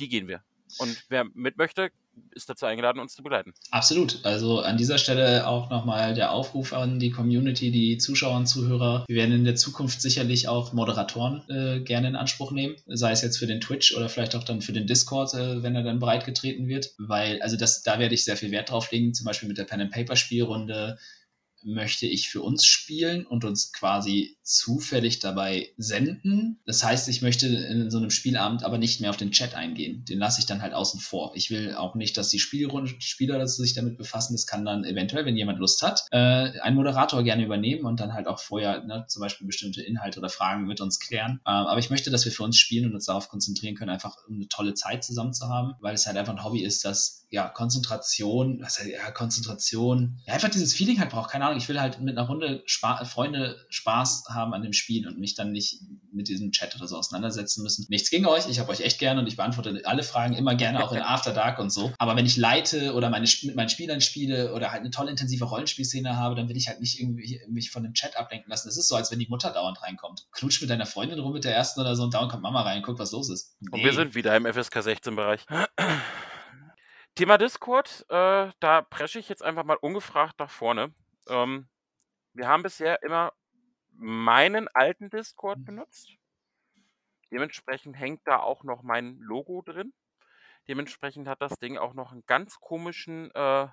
Die 0.00 0.08
gehen 0.08 0.28
wir. 0.28 0.42
Und 0.78 1.04
wer 1.08 1.24
mit 1.34 1.56
möchte, 1.56 1.90
ist 2.34 2.48
dazu 2.48 2.66
eingeladen, 2.66 2.98
uns 2.98 3.14
zu 3.14 3.22
begleiten. 3.22 3.52
Absolut. 3.70 4.20
Also 4.24 4.60
an 4.60 4.76
dieser 4.76 4.98
Stelle 4.98 5.46
auch 5.46 5.70
nochmal 5.70 6.14
der 6.14 6.32
Aufruf 6.32 6.72
an 6.72 6.98
die 6.98 7.10
Community, 7.10 7.70
die 7.70 7.98
Zuschauer 7.98 8.36
und 8.36 8.46
Zuhörer. 8.46 9.04
Wir 9.08 9.16
werden 9.16 9.34
in 9.34 9.44
der 9.44 9.56
Zukunft 9.56 10.00
sicherlich 10.00 10.48
auch 10.48 10.72
Moderatoren 10.72 11.42
äh, 11.48 11.80
gerne 11.80 12.08
in 12.08 12.16
Anspruch 12.16 12.52
nehmen, 12.52 12.76
sei 12.86 13.12
es 13.12 13.22
jetzt 13.22 13.38
für 13.38 13.46
den 13.46 13.60
Twitch 13.60 13.94
oder 13.96 14.08
vielleicht 14.08 14.34
auch 14.34 14.44
dann 14.44 14.62
für 14.62 14.72
den 14.72 14.86
Discord, 14.86 15.34
äh, 15.34 15.62
wenn 15.62 15.76
er 15.76 15.82
dann 15.82 15.98
breitgetreten 15.98 16.68
wird. 16.68 16.94
Weil, 16.98 17.40
also 17.42 17.56
das, 17.56 17.82
da 17.82 17.98
werde 17.98 18.14
ich 18.14 18.24
sehr 18.24 18.36
viel 18.36 18.50
Wert 18.50 18.70
drauf 18.70 18.90
legen, 18.90 19.14
zum 19.14 19.24
Beispiel 19.24 19.48
mit 19.48 19.58
der 19.58 19.64
Pen 19.64 19.80
and 19.80 19.92
Paper 19.92 20.16
Spielrunde 20.16 20.98
möchte 21.64 22.06
ich 22.06 22.28
für 22.28 22.42
uns 22.42 22.66
spielen 22.66 23.26
und 23.26 23.44
uns 23.44 23.72
quasi 23.72 24.36
zufällig 24.42 25.18
dabei 25.20 25.72
senden. 25.76 26.60
Das 26.66 26.82
heißt, 26.84 27.08
ich 27.08 27.22
möchte 27.22 27.46
in 27.46 27.90
so 27.90 27.98
einem 27.98 28.10
Spielabend 28.10 28.64
aber 28.64 28.78
nicht 28.78 29.00
mehr 29.00 29.10
auf 29.10 29.16
den 29.16 29.30
Chat 29.30 29.54
eingehen. 29.54 30.04
Den 30.04 30.18
lasse 30.18 30.40
ich 30.40 30.46
dann 30.46 30.62
halt 30.62 30.74
außen 30.74 31.00
vor. 31.00 31.32
Ich 31.34 31.50
will 31.50 31.74
auch 31.74 31.94
nicht, 31.94 32.16
dass 32.16 32.28
die 32.28 32.38
Spielrunde, 32.38 32.92
Spieler 32.98 33.46
sich 33.46 33.74
damit 33.74 33.98
befassen. 33.98 34.34
Das 34.34 34.46
kann 34.46 34.64
dann 34.64 34.84
eventuell, 34.84 35.24
wenn 35.24 35.36
jemand 35.36 35.58
Lust 35.58 35.82
hat, 35.82 36.04
äh, 36.10 36.58
ein 36.60 36.74
Moderator 36.74 37.22
gerne 37.22 37.44
übernehmen 37.44 37.84
und 37.84 38.00
dann 38.00 38.12
halt 38.12 38.26
auch 38.26 38.38
vorher 38.38 38.84
ne, 38.84 39.04
zum 39.08 39.20
Beispiel 39.20 39.46
bestimmte 39.46 39.82
Inhalte 39.82 40.18
oder 40.18 40.28
Fragen 40.28 40.66
mit 40.66 40.80
uns 40.80 40.98
klären. 41.00 41.40
Ähm, 41.46 41.66
aber 41.66 41.78
ich 41.78 41.90
möchte, 41.90 42.10
dass 42.10 42.24
wir 42.24 42.32
für 42.32 42.42
uns 42.42 42.58
spielen 42.58 42.86
und 42.86 42.94
uns 42.94 43.06
darauf 43.06 43.28
konzentrieren 43.28 43.74
können, 43.74 43.90
einfach 43.90 44.16
um 44.28 44.36
eine 44.36 44.48
tolle 44.48 44.74
Zeit 44.74 45.04
zusammen 45.04 45.32
zu 45.32 45.48
haben, 45.48 45.74
weil 45.80 45.94
es 45.94 46.06
halt 46.06 46.16
einfach 46.16 46.32
ein 46.32 46.44
Hobby 46.44 46.62
ist, 46.62 46.84
das 46.84 47.22
ja, 47.32 47.48
Konzentration, 47.48 48.60
was 48.60 48.78
heißt, 48.78 48.90
ja, 48.90 49.10
Konzentration, 49.10 50.20
ja, 50.26 50.34
einfach 50.34 50.50
dieses 50.50 50.74
Feeling 50.74 51.00
halt 51.00 51.10
braucht, 51.10 51.30
keine 51.30 51.46
Ahnung, 51.46 51.51
ich 51.56 51.68
will 51.68 51.80
halt 51.80 52.00
mit 52.00 52.16
einer 52.16 52.26
Runde 52.26 52.62
Spa 52.66 53.04
Freunde 53.04 53.64
Spaß 53.68 54.24
haben 54.30 54.54
an 54.54 54.62
dem 54.62 54.72
Spiel 54.72 55.06
und 55.06 55.18
mich 55.18 55.34
dann 55.34 55.52
nicht 55.52 55.80
mit 56.12 56.28
diesem 56.28 56.52
Chat 56.52 56.74
oder 56.76 56.86
so 56.86 56.96
auseinandersetzen 56.96 57.62
müssen. 57.62 57.86
Nichts 57.88 58.10
gegen 58.10 58.26
euch, 58.26 58.48
ich 58.48 58.58
habe 58.58 58.70
euch 58.70 58.80
echt 58.80 58.98
gerne 58.98 59.20
und 59.20 59.26
ich 59.26 59.36
beantworte 59.36 59.82
alle 59.84 60.02
Fragen 60.02 60.34
immer 60.34 60.54
gerne 60.54 60.84
auch 60.84 60.92
in 60.92 60.98
After 61.02 61.32
Dark 61.32 61.58
und 61.58 61.70
so. 61.70 61.92
Aber 61.98 62.16
wenn 62.16 62.26
ich 62.26 62.36
leite 62.36 62.94
oder 62.94 63.10
meine, 63.10 63.28
mit 63.42 63.56
meinen 63.56 63.68
Spielern 63.68 64.00
spiele 64.00 64.52
oder 64.54 64.72
halt 64.72 64.80
eine 64.80 64.90
tolle 64.90 65.10
intensive 65.10 65.44
Rollenspielszene 65.44 66.16
habe, 66.16 66.34
dann 66.34 66.48
will 66.48 66.56
ich 66.56 66.68
halt 66.68 66.80
nicht 66.80 67.00
irgendwie 67.00 67.40
mich 67.48 67.70
von 67.70 67.82
dem 67.82 67.94
Chat 67.94 68.16
ablenken 68.16 68.50
lassen. 68.50 68.68
Das 68.68 68.76
ist 68.76 68.88
so, 68.88 68.96
als 68.96 69.10
wenn 69.10 69.18
die 69.18 69.28
Mutter 69.28 69.50
dauernd 69.50 69.82
reinkommt. 69.82 70.26
Klutsch 70.32 70.60
mit 70.60 70.70
deiner 70.70 70.86
Freundin 70.86 71.18
rum 71.18 71.32
mit 71.32 71.44
der 71.44 71.54
ersten 71.54 71.80
oder 71.80 71.96
so 71.96 72.04
und 72.04 72.14
dauernd 72.14 72.30
kommt 72.30 72.42
Mama 72.42 72.62
rein 72.62 72.78
und 72.78 72.84
guckt, 72.84 72.98
was 72.98 73.12
los 73.12 73.30
ist. 73.30 73.56
Nee. 73.60 73.68
Und 73.72 73.84
wir 73.84 73.92
sind 73.92 74.14
wieder 74.14 74.36
im 74.36 74.46
FSK 74.46 74.82
16 74.82 75.16
Bereich. 75.16 75.46
Thema 77.14 77.36
Discord, 77.36 78.06
äh, 78.08 78.50
da 78.58 78.82
presche 78.88 79.18
ich 79.18 79.28
jetzt 79.28 79.42
einfach 79.42 79.64
mal 79.64 79.76
ungefragt 79.76 80.38
nach 80.38 80.50
vorne. 80.50 80.92
Ähm, 81.28 81.68
wir 82.32 82.48
haben 82.48 82.62
bisher 82.62 83.02
immer 83.02 83.32
meinen 83.90 84.68
alten 84.68 85.10
Discord 85.10 85.60
mhm. 85.60 85.64
benutzt. 85.64 86.10
Dementsprechend 87.30 87.98
hängt 87.98 88.26
da 88.26 88.38
auch 88.38 88.64
noch 88.64 88.82
mein 88.82 89.18
Logo 89.18 89.62
drin. 89.62 89.92
Dementsprechend 90.68 91.28
hat 91.28 91.40
das 91.40 91.58
Ding 91.58 91.78
auch 91.78 91.94
noch 91.94 92.12
einen 92.12 92.24
ganz 92.26 92.60
komischen 92.60 93.30
äh, 93.34 93.68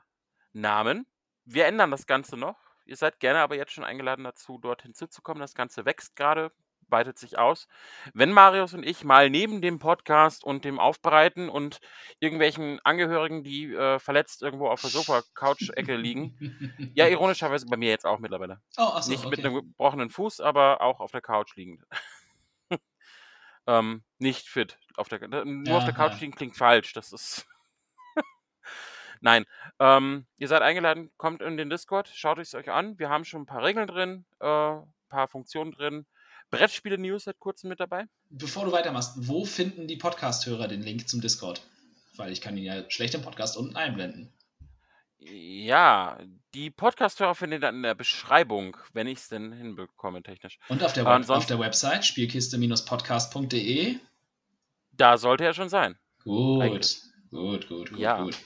Namen. 0.53 1.05
Wir 1.45 1.65
ändern 1.65 1.91
das 1.91 2.07
Ganze 2.07 2.37
noch. 2.37 2.57
Ihr 2.85 2.95
seid 2.95 3.19
gerne 3.19 3.39
aber 3.39 3.55
jetzt 3.55 3.71
schon 3.73 3.83
eingeladen 3.83 4.23
dazu, 4.23 4.57
dort 4.57 4.81
hinzuzukommen. 4.81 5.41
Das 5.41 5.53
Ganze 5.53 5.85
wächst 5.85 6.15
gerade 6.15 6.51
weitet 6.91 7.17
sich 7.17 7.37
aus. 7.37 7.67
Wenn 8.13 8.31
Marius 8.31 8.73
und 8.73 8.85
ich 8.85 9.03
mal 9.03 9.29
neben 9.29 9.61
dem 9.61 9.79
Podcast 9.79 10.43
und 10.43 10.65
dem 10.65 10.79
Aufbereiten 10.79 11.49
und 11.49 11.79
irgendwelchen 12.19 12.79
Angehörigen, 12.83 13.43
die 13.43 13.73
äh, 13.73 13.99
verletzt 13.99 14.41
irgendwo 14.41 14.67
auf 14.69 14.81
der 14.81 14.89
Sofa-Couch-Ecke 14.89 15.95
liegen, 15.95 16.35
ja, 16.95 17.07
ironischerweise 17.07 17.65
bei 17.67 17.77
mir 17.77 17.89
jetzt 17.89 18.05
auch 18.05 18.19
mittlerweile. 18.19 18.61
Oh, 18.77 18.83
achso, 18.83 19.11
Nicht 19.11 19.25
okay. 19.25 19.35
mit 19.35 19.45
einem 19.45 19.55
gebrochenen 19.55 20.09
Fuß, 20.09 20.41
aber 20.41 20.81
auch 20.81 20.99
auf 20.99 21.11
der 21.11 21.21
Couch 21.21 21.55
liegend. 21.55 21.83
ähm, 23.67 24.03
nicht 24.17 24.47
fit. 24.47 24.77
Auf 24.95 25.07
der, 25.07 25.27
nur 25.27 25.65
ja, 25.65 25.77
auf 25.77 25.85
der 25.85 25.93
Couch 25.93 26.19
liegen 26.19 26.33
klingt 26.33 26.57
falsch. 26.57 26.93
Das 26.93 27.13
ist. 27.13 27.47
Nein. 29.21 29.45
Ähm, 29.79 30.25
ihr 30.37 30.47
seid 30.47 30.61
eingeladen, 30.61 31.11
kommt 31.17 31.41
in 31.41 31.57
den 31.57 31.69
Discord, 31.69 32.09
schaut 32.09 32.37
es 32.39 32.53
euch 32.55 32.69
an. 32.69 32.99
Wir 32.99 33.09
haben 33.09 33.25
schon 33.25 33.43
ein 33.43 33.45
paar 33.45 33.63
Regeln 33.63 33.87
drin, 33.87 34.25
äh, 34.39 34.45
ein 34.45 34.93
paar 35.09 35.27
Funktionen 35.27 35.71
drin. 35.71 36.05
Brettspiele-News 36.51 37.25
seit 37.25 37.39
kurzem 37.39 37.69
mit 37.69 37.79
dabei. 37.79 38.05
Bevor 38.29 38.65
du 38.65 38.71
weitermachst, 38.71 39.13
wo 39.27 39.45
finden 39.45 39.87
die 39.87 39.97
Podcast-Hörer 39.97 40.67
den 40.67 40.81
Link 40.81 41.07
zum 41.07 41.21
Discord? 41.21 41.61
Weil 42.15 42.31
ich 42.31 42.41
kann 42.41 42.57
ihn 42.57 42.63
ja 42.63 42.89
schlecht 42.89 43.13
im 43.13 43.21
Podcast 43.21 43.55
unten 43.57 43.75
einblenden. 43.75 44.33
Ja, 45.19 46.17
die 46.53 46.71
Podcast-Hörer 46.71 47.35
finden 47.35 47.61
dann 47.61 47.75
in 47.75 47.83
der 47.83 47.93
Beschreibung, 47.95 48.77
wenn 48.93 49.07
ich 49.07 49.19
es 49.19 49.27
denn 49.27 49.51
hinbekomme 49.51 50.23
technisch. 50.23 50.57
Und 50.69 50.81
auf 50.83 50.93
der, 50.93 51.05
Web 51.05 51.29
auf 51.29 51.45
der 51.45 51.59
Website 51.59 52.05
spielkiste-podcast.de? 52.05 53.99
Da 54.91 55.17
sollte 55.17 55.43
er 55.43 55.53
schon 55.53 55.69
sein. 55.69 55.97
Gut, 56.23 56.61
Eigentlich. 56.61 57.01
gut, 57.29 57.67
gut, 57.67 57.89
gut, 57.89 57.99
ja. 57.99 58.23
gut. 58.23 58.37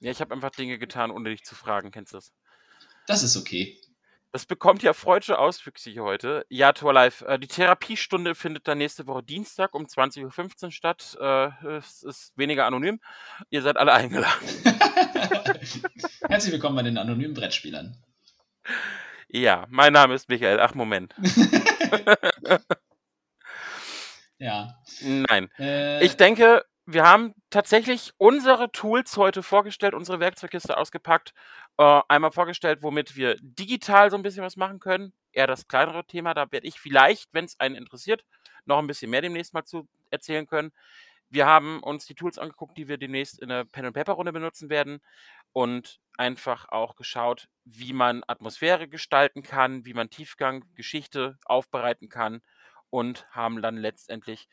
Ja, 0.00 0.10
ich 0.10 0.20
habe 0.20 0.32
einfach 0.32 0.50
Dinge 0.50 0.78
getan, 0.78 1.10
ohne 1.10 1.30
dich 1.30 1.44
zu 1.44 1.54
fragen. 1.54 1.90
Kennst 1.90 2.12
du 2.12 2.16
das? 2.16 2.32
Das 3.06 3.22
ist 3.22 3.36
okay. 3.36 3.78
Das 4.32 4.46
bekommt 4.46 4.84
ja 4.84 4.92
freudsche 4.92 5.40
Auswüchse 5.40 5.90
hier 5.90 6.04
heute. 6.04 6.46
Ja, 6.48 6.72
Torlife, 6.72 7.26
äh, 7.26 7.38
die 7.38 7.48
Therapiestunde 7.48 8.36
findet 8.36 8.68
dann 8.68 8.78
nächste 8.78 9.08
Woche 9.08 9.24
Dienstag 9.24 9.74
um 9.74 9.86
20.15 9.86 10.64
Uhr 10.64 10.70
statt. 10.70 11.18
Äh, 11.20 11.48
es 11.78 12.04
ist 12.04 12.32
weniger 12.36 12.64
anonym. 12.64 13.00
Ihr 13.50 13.62
seid 13.62 13.76
alle 13.76 13.92
eingeladen. 13.92 14.48
Herzlich 16.28 16.52
willkommen 16.52 16.76
bei 16.76 16.82
den 16.82 16.96
anonymen 16.96 17.34
Brettspielern. 17.34 17.96
Ja, 19.28 19.66
mein 19.68 19.92
Name 19.92 20.14
ist 20.14 20.28
Michael. 20.28 20.60
Ach, 20.60 20.74
Moment. 20.74 21.12
ja. 24.38 24.80
Nein. 25.02 25.50
Äh, 25.58 26.04
ich 26.04 26.16
denke, 26.16 26.64
wir 26.92 27.04
haben 27.04 27.34
tatsächlich 27.50 28.12
unsere 28.18 28.72
Tools 28.72 29.16
heute 29.16 29.42
vorgestellt, 29.42 29.94
unsere 29.94 30.20
Werkzeugkiste 30.20 30.76
ausgepackt, 30.76 31.32
äh, 31.78 32.00
einmal 32.08 32.32
vorgestellt, 32.32 32.82
womit 32.82 33.16
wir 33.16 33.36
digital 33.40 34.10
so 34.10 34.16
ein 34.16 34.22
bisschen 34.22 34.42
was 34.44 34.56
machen 34.56 34.80
können. 34.80 35.12
Eher 35.32 35.46
das 35.46 35.68
kleinere 35.68 36.04
Thema, 36.04 36.34
da 36.34 36.50
werde 36.50 36.66
ich 36.66 36.80
vielleicht, 36.80 37.32
wenn 37.32 37.44
es 37.44 37.58
einen 37.60 37.76
interessiert, 37.76 38.24
noch 38.64 38.78
ein 38.78 38.86
bisschen 38.86 39.10
mehr 39.10 39.22
demnächst 39.22 39.54
mal 39.54 39.64
zu 39.64 39.88
erzählen 40.10 40.46
können. 40.46 40.72
Wir 41.28 41.46
haben 41.46 41.80
uns 41.80 42.06
die 42.06 42.16
Tools 42.16 42.38
angeguckt, 42.38 42.76
die 42.76 42.88
wir 42.88 42.98
demnächst 42.98 43.40
in 43.40 43.50
der 43.50 43.64
Pen 43.64 43.86
and 43.86 43.94
Paper 43.94 44.14
Runde 44.14 44.32
benutzen 44.32 44.68
werden 44.68 45.00
und 45.52 46.00
einfach 46.18 46.68
auch 46.70 46.96
geschaut, 46.96 47.48
wie 47.64 47.92
man 47.92 48.24
Atmosphäre 48.26 48.88
gestalten 48.88 49.42
kann, 49.42 49.84
wie 49.84 49.94
man 49.94 50.10
Tiefgang, 50.10 50.64
Geschichte 50.74 51.38
aufbereiten 51.44 52.08
kann 52.08 52.42
und 52.90 53.26
haben 53.30 53.62
dann 53.62 53.76
letztendlich 53.76 54.48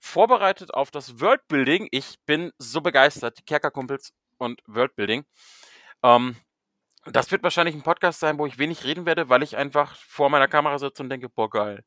vorbereitet 0.00 0.74
auf 0.74 0.90
das 0.90 1.20
Worldbuilding. 1.20 1.88
Ich 1.92 2.16
bin 2.26 2.52
so 2.58 2.80
begeistert, 2.80 3.38
die 3.38 3.44
Kerkerkumpels 3.44 4.12
und 4.38 4.60
Worldbuilding. 4.66 5.24
Ähm, 6.02 6.36
das 7.06 7.30
wird 7.30 7.42
wahrscheinlich 7.42 7.74
ein 7.74 7.82
Podcast 7.82 8.20
sein, 8.20 8.38
wo 8.38 8.46
ich 8.46 8.58
wenig 8.58 8.84
reden 8.84 9.06
werde, 9.06 9.28
weil 9.28 9.42
ich 9.42 9.56
einfach 9.56 9.96
vor 9.96 10.28
meiner 10.28 10.48
Kamera 10.48 10.78
sitze 10.78 11.02
und 11.02 11.08
denke, 11.08 11.28
boah, 11.30 11.48
geil. 11.48 11.84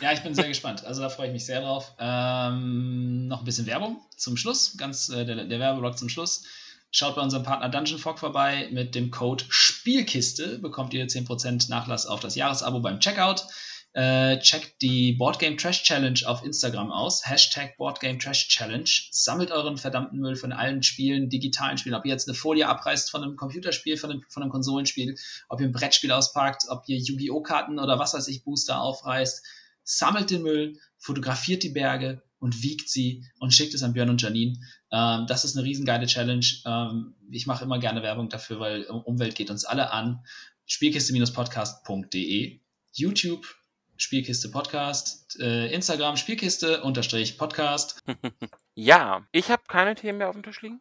Ja, 0.00 0.12
ich 0.12 0.22
bin 0.22 0.34
sehr 0.34 0.48
gespannt. 0.48 0.84
Also 0.84 1.02
da 1.02 1.08
freue 1.08 1.28
ich 1.28 1.32
mich 1.32 1.46
sehr 1.46 1.62
drauf. 1.62 1.94
Ähm, 1.98 3.28
noch 3.28 3.40
ein 3.40 3.44
bisschen 3.44 3.66
Werbung 3.66 4.00
zum 4.16 4.36
Schluss, 4.36 4.76
ganz 4.76 5.08
äh, 5.08 5.24
der, 5.24 5.44
der 5.44 5.58
Werbeblock 5.58 5.96
zum 5.96 6.08
Schluss. 6.08 6.44
Schaut 6.92 7.14
bei 7.14 7.22
unserem 7.22 7.44
Partner 7.44 7.68
Dungeon 7.68 7.98
Fog 7.98 8.18
vorbei. 8.18 8.68
Mit 8.72 8.94
dem 8.94 9.10
Code 9.10 9.44
Spielkiste 9.48 10.58
bekommt 10.58 10.92
ihr 10.92 11.06
10% 11.06 11.70
Nachlass 11.70 12.06
auf 12.06 12.20
das 12.20 12.34
Jahresabo 12.34 12.80
beim 12.80 12.98
Checkout. 12.98 13.46
Äh, 13.92 14.38
checkt 14.38 14.80
die 14.82 15.14
Boardgame 15.14 15.56
Trash 15.56 15.82
Challenge 15.82 16.20
auf 16.26 16.44
Instagram 16.44 16.92
aus. 16.92 17.26
Hashtag 17.26 17.76
Boardgame 17.76 18.18
Trash 18.18 18.46
Challenge. 18.46 18.88
Sammelt 19.10 19.50
euren 19.50 19.78
verdammten 19.78 20.20
Müll 20.20 20.36
von 20.36 20.52
allen 20.52 20.84
Spielen, 20.84 21.28
digitalen 21.28 21.76
Spielen. 21.76 21.96
Ob 21.96 22.04
ihr 22.04 22.12
jetzt 22.12 22.28
eine 22.28 22.36
Folie 22.36 22.68
abreißt 22.68 23.10
von 23.10 23.24
einem 23.24 23.36
Computerspiel, 23.36 23.96
von 23.96 24.12
einem, 24.12 24.22
von 24.28 24.44
einem 24.44 24.52
Konsolenspiel, 24.52 25.16
ob 25.48 25.60
ihr 25.60 25.66
ein 25.66 25.72
Brettspiel 25.72 26.12
auspackt, 26.12 26.66
ob 26.68 26.84
ihr 26.86 26.98
Yu-Gi-Oh! 26.98 27.42
Karten 27.42 27.80
oder 27.80 27.98
was 27.98 28.14
weiß 28.14 28.28
ich, 28.28 28.44
Booster 28.44 28.80
aufreißt. 28.80 29.44
Sammelt 29.82 30.30
den 30.30 30.42
Müll, 30.42 30.78
fotografiert 30.96 31.64
die 31.64 31.70
Berge 31.70 32.22
und 32.38 32.62
wiegt 32.62 32.88
sie 32.88 33.26
und 33.40 33.52
schickt 33.52 33.74
es 33.74 33.82
an 33.82 33.92
Björn 33.92 34.10
und 34.10 34.22
Janine. 34.22 34.60
Ähm, 34.92 35.26
das 35.26 35.44
ist 35.44 35.56
eine 35.56 35.66
riesengeile 35.66 36.06
Challenge. 36.06 36.46
Ähm, 36.64 37.16
ich 37.30 37.46
mache 37.46 37.64
immer 37.64 37.80
gerne 37.80 38.04
Werbung 38.04 38.28
dafür, 38.28 38.60
weil 38.60 38.84
Umwelt 38.84 39.34
geht 39.34 39.50
uns 39.50 39.64
alle 39.64 39.90
an. 39.90 40.24
Spielkiste-podcast.de 40.66 42.60
YouTube 42.92 43.59
Spielkiste 44.00 44.48
Podcast, 44.48 45.38
äh, 45.40 45.72
Instagram 45.72 46.16
Spielkiste 46.16 46.82
unterstrich 46.82 47.36
Podcast. 47.36 48.02
ja, 48.74 49.26
ich 49.30 49.50
habe 49.50 49.62
keine 49.68 49.94
Themen 49.94 50.18
mehr 50.18 50.28
auf 50.28 50.34
dem 50.34 50.42
Tisch 50.42 50.62
liegen. 50.62 50.80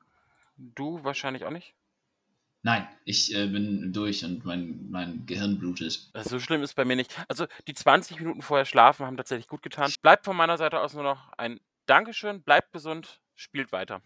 Du 0.56 1.04
wahrscheinlich 1.04 1.44
auch 1.44 1.52
nicht. 1.52 1.74
Nein, 2.62 2.88
ich 3.04 3.34
äh, 3.34 3.48
bin 3.48 3.92
durch 3.94 4.24
und 4.24 4.46
mein, 4.46 4.90
mein 4.90 5.26
Gehirn 5.26 5.60
blutet. 5.60 6.10
So 6.24 6.40
schlimm 6.40 6.64
ist 6.64 6.76
bei 6.76 6.86
mir 6.86 6.96
nicht. 6.96 7.14
Also 7.28 7.46
die 7.68 7.74
20 7.74 8.20
Minuten 8.20 8.42
vorher 8.42 8.66
schlafen 8.66 9.06
haben 9.06 9.18
tatsächlich 9.18 9.48
gut 9.48 9.62
getan. 9.64 9.92
Bleibt 10.02 10.26
von 10.26 10.36
meiner 10.36 10.58
Seite 10.58 10.80
aus 10.80 10.94
nur 10.94 11.04
noch 11.04 11.32
ein 11.38 11.60
Dankeschön, 11.88 12.42
bleibt 12.42 12.72
gesund, 12.72 13.20
spielt 13.36 13.72
weiter. 13.72 14.02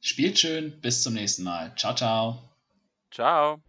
Spielt 0.00 0.38
schön, 0.38 0.80
bis 0.80 1.02
zum 1.02 1.14
nächsten 1.14 1.42
Mal. 1.42 1.74
Ciao, 1.76 1.94
ciao. 1.94 2.42
Ciao. 3.10 3.60